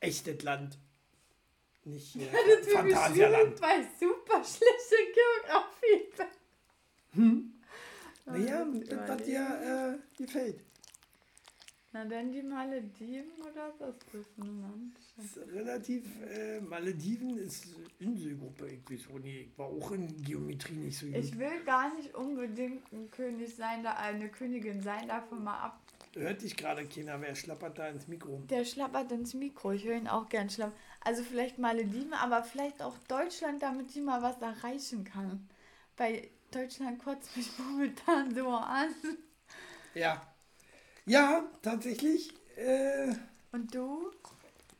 Echtes 0.00 0.42
Land. 0.42 0.78
Nicht 1.84 2.08
hier 2.12 2.28
Phantasialand. 2.72 3.60
Bei 3.60 3.82
super 3.98 4.42
schlechte 4.44 4.96
Geografie. 5.14 6.12
Naja, 8.26 8.64
muss 8.64 8.82
ich 8.82 8.88
das, 8.88 9.08
was 9.08 9.22
dir 9.22 9.98
äh, 10.18 10.22
gefällt. 10.22 10.60
Na 11.94 12.04
dann 12.04 12.32
die 12.32 12.42
Malediven 12.42 13.30
oder 13.40 13.72
das 13.78 13.94
Land? 14.36 14.96
Das 15.16 15.26
ist 15.26 15.38
relativ, 15.52 16.04
äh, 16.28 16.60
Malediven 16.60 17.38
ist 17.38 17.66
Inselgruppe. 18.00 18.66
Ich 18.68 18.90
weiß 18.90 19.14
auch 19.14 19.20
nicht, 19.20 19.52
ich 19.52 19.56
war 19.56 19.66
auch 19.66 19.92
in 19.92 20.20
Geometrie 20.20 20.74
nicht 20.74 20.98
so 20.98 21.06
gut. 21.06 21.14
Ich 21.14 21.38
will 21.38 21.62
gar 21.64 21.94
nicht 21.94 22.12
unbedingt 22.16 22.92
ein 22.92 23.08
König 23.12 23.54
sein, 23.54 23.84
da 23.84 23.92
eine 23.92 24.28
Königin 24.28 24.82
sein, 24.82 25.06
davon 25.06 25.44
mal 25.44 25.56
ab. 25.56 25.80
Hört 26.14 26.42
dich 26.42 26.56
gerade 26.56 26.84
keiner, 26.84 27.20
wer 27.20 27.36
schlappert 27.36 27.78
da 27.78 27.86
ins 27.86 28.08
Mikro? 28.08 28.42
Der 28.50 28.64
schlappert 28.64 29.12
ins 29.12 29.32
Mikro, 29.32 29.70
ich 29.70 29.84
höre 29.84 29.96
ihn 29.96 30.08
auch 30.08 30.28
gern 30.28 30.50
schlappern. 30.50 30.76
Also 31.00 31.22
vielleicht 31.22 31.58
Malediven, 31.58 32.12
aber 32.12 32.42
vielleicht 32.42 32.82
auch 32.82 32.98
Deutschland, 33.06 33.62
damit 33.62 33.92
sie 33.92 34.00
mal 34.00 34.20
was 34.20 34.42
erreichen 34.42 35.04
kann. 35.04 35.48
Bei 35.96 36.28
Deutschland 36.50 36.98
kotzt 36.98 37.36
mich 37.36 37.48
momentan 37.58 38.34
so 38.34 38.48
an. 38.48 38.92
Ja. 39.94 40.33
Ja, 41.06 41.44
tatsächlich. 41.62 42.32
Äh, 42.56 43.14
Und 43.52 43.74
du? 43.74 44.10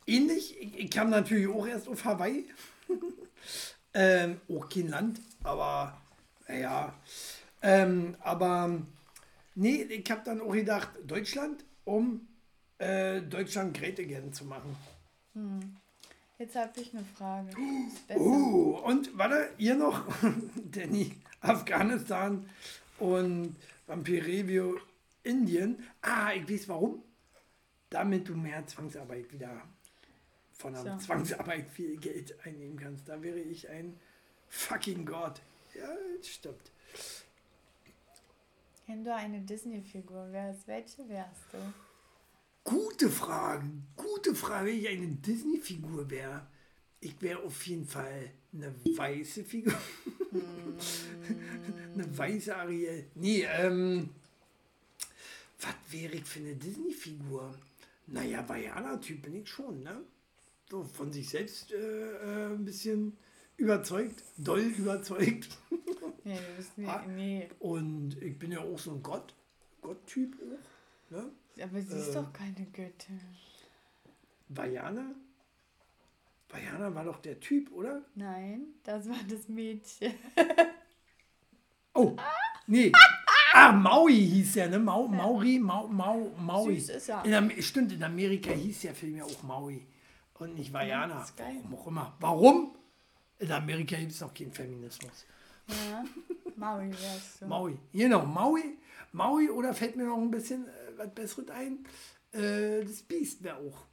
ähnlich. 0.07 0.59
Ich, 0.59 0.91
kam 0.91 1.09
natürlich 1.09 1.47
auch 1.47 1.67
erst 1.67 1.87
auf 1.87 2.03
Hawaii. 2.05 2.45
ähm, 3.93 4.39
auch 4.49 4.69
kein 4.69 4.89
Land, 4.89 5.21
aber 5.43 6.01
naja. 6.47 6.93
Ähm, 7.61 8.15
aber 8.21 8.81
nee, 9.55 9.83
ich 9.83 10.09
habe 10.11 10.21
dann 10.25 10.41
auch 10.41 10.53
gedacht, 10.53 10.89
Deutschland, 11.05 11.63
um 11.83 12.27
äh, 12.77 13.21
Deutschland 13.21 13.77
great 13.77 13.99
again 13.99 14.31
zu 14.33 14.45
machen. 14.45 14.75
Jetzt 16.37 16.55
habe 16.55 16.71
ich 16.79 16.93
eine 16.93 17.05
Frage. 17.17 17.49
Uh, 18.15 18.77
und 18.83 19.17
warte, 19.17 19.49
ihr 19.57 19.75
noch? 19.75 20.05
Danny, 20.71 21.11
Afghanistan 21.41 22.47
und 22.99 23.55
Vampirevio, 23.87 24.77
Indien. 25.25 25.83
Ah, 26.01 26.33
ich 26.33 26.49
weiß 26.49 26.69
warum. 26.69 27.03
Damit 27.89 28.27
du 28.27 28.35
mehr 28.35 28.65
Zwangsarbeit 28.67 29.31
wieder 29.31 29.61
von 30.53 30.73
der 30.73 30.83
So. 30.83 30.97
Zwangsarbeit 30.97 31.69
viel 31.69 31.97
Geld 31.97 32.35
einnehmen 32.45 32.77
kannst. 32.77 33.07
Da 33.07 33.21
wäre 33.21 33.39
ich 33.39 33.69
ein 33.69 33.99
fucking 34.49 35.05
Gott. 35.05 35.41
Ja, 35.73 35.89
stimmt. 36.21 36.71
Wenn 38.87 39.03
du 39.03 39.13
eine 39.13 39.41
Disney-Figur 39.41 40.31
wärst, 40.31 40.67
welche 40.67 41.07
wärst 41.09 41.41
du? 41.51 41.57
Gute 42.63 43.09
Frage. 43.09 43.65
Gute 43.95 44.35
Frage, 44.35 44.67
wenn 44.69 44.79
ich 44.79 44.87
eine 44.87 45.07
Disney-Figur 45.07 46.09
wäre. 46.09 46.47
Ich 46.99 47.21
wäre 47.21 47.43
auf 47.43 47.65
jeden 47.67 47.87
Fall 47.87 48.31
eine 48.53 48.73
weiße 48.97 49.43
Figur. 49.43 49.73
eine 51.93 52.17
weiße 52.17 52.55
Ariel. 52.55 53.09
Nee, 53.15 53.43
ähm. 53.43 54.09
Was 55.65 55.91
wäre 55.93 56.13
ich 56.15 56.25
für 56.25 56.39
eine 56.39 56.55
Disney-Figur? 56.55 57.57
Naja, 58.07 58.47
Vajana-Typ 58.47 59.23
bin 59.23 59.35
ich 59.41 59.49
schon, 59.49 59.81
ne? 59.81 60.01
So 60.69 60.83
von 60.83 61.11
sich 61.11 61.27
selbst 61.29 61.71
äh, 61.71 61.77
äh, 61.77 62.53
ein 62.53 62.65
bisschen 62.65 63.17
überzeugt, 63.57 64.21
doll 64.37 64.61
überzeugt. 64.61 65.57
Nee, 66.23 66.37
du 66.37 66.55
bist 66.57 66.77
nie, 66.77 66.85
Ah. 66.87 67.03
nee. 67.07 67.49
Und 67.59 68.21
ich 68.21 68.37
bin 68.37 68.51
ja 68.51 68.59
auch 68.59 68.77
so 68.79 68.91
ein 68.91 69.01
Gott. 69.03 69.33
Gott-Typ 69.81 70.35
auch. 70.41 71.11
Ne? 71.11 71.31
Aber 71.63 71.81
sie 71.81 71.97
ist 71.97 72.09
Äh. 72.09 72.13
doch 72.13 72.31
keine 72.33 72.65
Göttin. 72.73 73.19
Vajana? 74.49 75.13
Vajana 76.49 76.93
war 76.93 77.05
doch 77.05 77.19
der 77.21 77.39
Typ, 77.39 77.71
oder? 77.71 78.03
Nein, 78.15 78.67
das 78.83 79.07
war 79.09 79.19
das 79.29 79.47
Mädchen. 79.47 80.13
Oh, 81.93 82.15
nee. 82.67 82.91
Ah, 83.57 83.71
Maui 83.71 84.13
hieß 84.13 84.53
der, 84.55 84.67
ne? 84.67 84.79
Mau, 84.79 85.07
Mauri, 85.07 85.59
Mau, 85.59 85.87
Mau, 85.87 86.29
Maui. 86.37 86.77
Süß 86.77 86.89
ist 86.89 87.07
er. 87.07 87.23
In 87.23 87.61
stimmt, 87.63 87.93
in 87.93 88.03
Amerika 88.03 88.51
hieß 88.51 88.81
der 88.81 88.93
Film 88.93 89.15
ja 89.15 89.23
auch 89.23 89.43
Maui. 89.43 89.87
Und 90.39 90.55
nicht 90.55 90.73
Vajana. 90.73 91.23
ist 91.23 91.37
geil. 91.37 91.61
Warum 91.63 91.73
auch 91.79 91.87
immer. 91.87 92.17
Warum? 92.19 92.75
In 93.39 93.49
Amerika 93.53 93.95
gibt 93.95 94.11
es 94.11 94.19
noch 94.19 94.33
keinen 94.33 94.51
Feminismus. 94.51 95.25
Ja. 95.69 96.03
Maui 96.57 96.89
wärst 96.89 97.41
du. 97.41 97.45
Maui. 97.47 97.77
Genau, 97.93 98.25
Maui. 98.25 98.77
Maui 99.13 99.49
oder 99.49 99.73
fällt 99.73 99.95
mir 99.95 100.03
noch 100.03 100.17
ein 100.17 100.31
bisschen 100.31 100.67
äh, 100.67 100.97
was 100.97 101.13
Besseres 101.13 101.49
ein? 101.51 101.85
Äh, 102.33 102.83
das 102.83 103.03
Biest 103.03 103.41
wäre 103.41 103.55
auch 103.55 103.85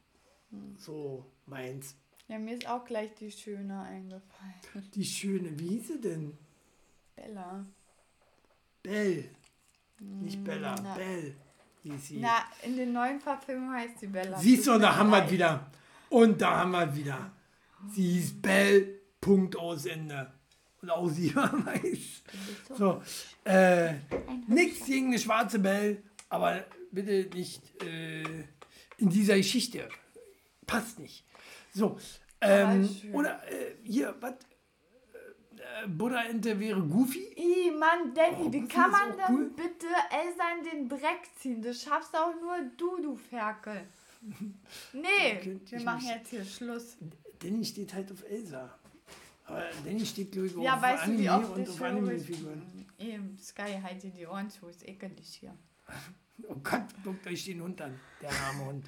so 0.77 1.25
meins. 1.45 1.95
Ja, 2.27 2.37
mir 2.37 2.57
ist 2.57 2.67
auch 2.67 2.83
gleich 2.83 3.13
die 3.15 3.31
Schöne 3.31 3.79
eingefallen. 3.79 4.91
Die 4.93 5.05
schöne, 5.05 5.57
wie 5.57 5.69
hieß 5.69 5.87
sie 5.87 6.01
denn? 6.01 6.37
Bella. 7.15 7.65
Belle. 8.81 9.29
Nicht 10.21 10.43
Bella, 10.43 10.75
na. 10.81 10.93
Belle 10.95 11.35
hieß 11.83 12.07
sie. 12.07 12.19
Na, 12.19 12.43
in 12.63 12.77
den 12.77 12.93
neuen 12.93 13.19
Verfilmungen 13.19 13.75
heißt 13.75 13.99
sie 13.99 14.07
Bella. 14.07 14.39
Siehst 14.39 14.67
du, 14.67 14.73
und 14.73 14.81
da 14.81 14.95
haben 14.95 15.09
wir 15.09 15.23
es 15.25 15.31
wieder. 15.31 15.71
Und 16.09 16.41
da 16.41 16.57
haben 16.59 16.71
wir 16.71 16.87
es 16.87 16.95
wieder. 16.95 17.31
Sie 17.91 18.13
hieß 18.13 18.41
Belle, 18.41 18.99
Punkt 19.19 19.55
aus 19.55 19.85
Ende. 19.85 20.31
Und 20.81 20.89
auch 20.89 21.07
sie 21.09 21.35
war 21.35 21.51
weiß. 21.65 22.23
So, 22.77 23.01
äh, 23.45 23.93
nichts 24.47 24.85
gegen 24.85 25.07
eine 25.07 25.19
schwarze 25.19 25.59
Belle, 25.59 26.03
aber 26.29 26.65
bitte 26.91 27.29
nicht 27.35 27.61
äh, 27.83 28.23
in 28.97 29.09
dieser 29.09 29.37
Geschichte. 29.37 29.87
Passt 30.65 30.99
nicht. 30.99 31.25
So, 31.73 31.97
ähm, 32.41 32.89
oder 33.13 33.41
äh, 33.51 33.75
hier, 33.83 34.15
was? 34.19 34.33
Äh, 35.83 35.87
Buddha-Ente 35.87 36.59
wäre 36.59 36.81
Goofy? 36.81 37.33
Ih, 37.35 37.71
Mann, 37.71 38.13
Danny, 38.13 38.35
Oh, 38.47 38.51
wie 38.51 38.67
kann 38.67 38.91
man 38.91 39.11
denn 39.17 39.35
cool. 39.35 39.49
bitte 39.55 39.87
Elsa 40.11 40.43
in 40.57 40.63
den 40.63 40.89
Dreck 40.89 41.21
ziehen? 41.39 41.61
Das 41.61 41.81
schaffst 41.81 42.15
auch 42.15 42.33
nur 42.41 42.57
du, 42.77 43.01
du 43.01 43.15
Ferkel. 43.15 43.81
Nee, 44.93 45.59
wir 45.69 45.81
machen 45.81 46.05
jetzt 46.07 46.29
hier 46.29 46.45
Schluss. 46.45 46.97
Danny 47.39 47.63
steht 47.65 47.93
halt 47.93 48.09
auf 48.11 48.23
Elsa. 48.29 48.73
Aber 49.45 49.63
Danny 49.83 50.05
steht, 50.05 50.31
glaube 50.31 50.47
ich, 50.47 50.55
Ja, 50.55 50.75
auf 50.75 50.81
weißt 50.81 51.07
du, 51.07 51.17
wie 51.19 51.27
Anime 51.29 51.49
oft 51.49 51.57
und 51.57 51.69
auf 51.69 51.81
Anime-Figuren. 51.81 52.85
Eben, 52.99 53.37
Sky, 53.37 53.79
halt 53.83 54.01
dir 54.01 54.11
die 54.11 54.25
Ohren 54.25 54.49
zu, 54.49 54.67
ist 54.67 54.87
ekelig 54.87 55.35
hier. 55.39 55.53
Oh 56.47 56.55
Gott, 56.63 56.85
guckt 57.03 57.27
euch 57.27 57.45
den 57.45 57.61
Hund 57.61 57.79
an, 57.79 57.99
der 58.19 58.31
arme 58.31 58.65
Hund. 58.65 58.85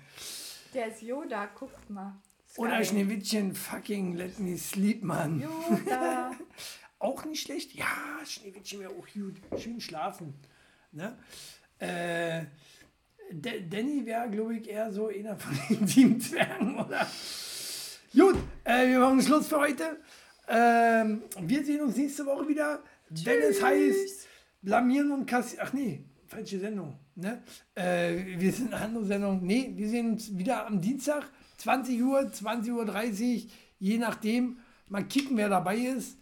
Der 0.74 0.88
ist 0.88 1.04
Yoda, 1.04 1.46
guckt 1.46 1.90
mal. 1.92 2.16
Oder 2.58 2.84
Schneewittchen, 2.84 3.54
fucking 3.54 4.16
let 4.16 4.40
me 4.40 4.58
sleep, 4.58 5.04
Mann. 5.04 5.44
Auch 7.00 7.26
nicht 7.26 7.42
schlecht. 7.44 7.74
Ja, 7.74 7.86
Schneewittchen 8.26 8.80
wäre 8.80 8.92
auch 8.92 9.06
gut. 9.14 9.36
Schön 9.62 9.80
schlafen. 9.82 10.34
Ne? 10.92 11.18
Äh, 11.80 12.46
Da- 13.34 13.60
Danny 13.70 14.06
wäre, 14.06 14.30
glaube 14.30 14.56
ich, 14.58 14.70
eher 14.70 14.92
so 14.92 15.08
einer 15.10 15.38
von 15.38 15.58
den 15.70 15.86
sieben 15.94 16.20
Zwergen, 16.22 16.80
oder? 16.80 17.06
Gut, 18.14 18.38
äh, 18.64 18.88
wir 18.88 19.00
machen 19.00 19.22
Schluss 19.22 19.48
für 19.48 19.60
heute. 19.60 20.00
Ähm, 20.48 21.24
wir 21.42 21.66
sehen 21.66 21.82
uns 21.82 21.98
nächste 21.98 22.26
Woche 22.26 22.48
wieder, 22.48 22.82
wenn 23.10 23.42
es 23.42 23.62
heißt 23.62 24.28
Blamieren 24.62 25.12
und 25.12 25.26
Kassieren. 25.26 25.66
Ach 25.68 25.74
nee, 25.74 26.06
falsche 26.28 26.60
Sendung. 26.60 26.98
Ne? 27.16 27.44
Äh, 27.76 28.40
wir 28.40 28.52
sind 28.54 28.74
eine 28.74 28.84
andere 28.86 29.06
Sendung. 29.06 29.42
Nee, 29.46 29.74
wir 29.76 29.90
sehen 29.90 30.12
uns 30.14 30.36
wieder 30.38 30.66
am 30.66 30.80
Dienstag, 30.80 31.30
20 31.58 32.02
Uhr, 32.02 32.20
20.30 32.20 32.72
Uhr, 32.72 33.50
je 33.80 33.98
nachdem. 33.98 34.58
Mal 34.88 35.04
kicken, 35.06 35.38
wer 35.38 35.50
dabei 35.50 35.78
ist. 35.78 36.18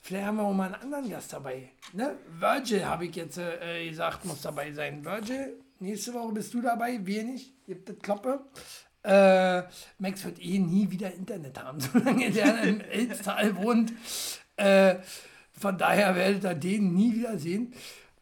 Vielleicht 0.00 0.26
haben 0.26 0.36
wir 0.38 0.42
auch 0.42 0.52
mal 0.52 0.74
einen 0.74 0.82
anderen 0.82 1.08
Gast 1.08 1.32
dabei. 1.32 1.70
Ne? 1.92 2.16
Virgil 2.40 2.84
habe 2.84 3.06
ich 3.06 3.14
jetzt 3.14 3.38
äh, 3.38 3.88
gesagt, 3.88 4.24
muss 4.24 4.42
dabei 4.42 4.72
sein. 4.72 5.04
Virgil, 5.04 5.56
nächste 5.78 6.12
Woche 6.12 6.32
bist 6.32 6.52
du 6.52 6.60
dabei, 6.60 6.98
wir 7.06 7.22
nicht. 7.22 7.54
Gibt 7.66 7.88
das 7.88 7.98
Kloppe. 8.00 8.40
Äh, 9.04 9.62
Max 9.98 10.24
wird 10.24 10.40
eh 10.42 10.58
nie 10.58 10.90
wieder 10.90 11.12
Internet 11.12 11.62
haben, 11.62 11.78
solange 11.92 12.30
der 12.30 12.62
im 12.62 12.80
Elztal 12.80 13.56
wohnt. 13.56 13.92
Äh, 14.56 14.96
von 15.52 15.78
daher 15.78 16.16
werdet 16.16 16.44
ihr 16.44 16.54
den 16.54 16.94
nie 16.94 17.14
wieder 17.14 17.38
sehen. 17.38 17.72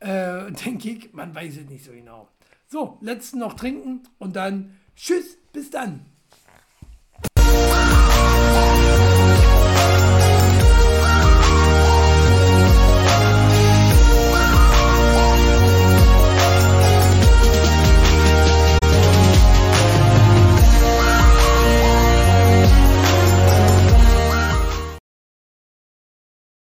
Äh, 0.00 0.52
denke 0.52 0.90
ich, 0.90 1.12
man 1.14 1.34
weiß 1.34 1.56
es 1.58 1.68
nicht 1.68 1.84
so 1.84 1.92
genau. 1.92 2.28
So, 2.66 2.98
letzten 3.00 3.38
noch 3.38 3.54
trinken 3.54 4.02
und 4.18 4.36
dann 4.36 4.76
tschüss, 4.96 5.38
bis 5.52 5.70
dann. 5.70 6.06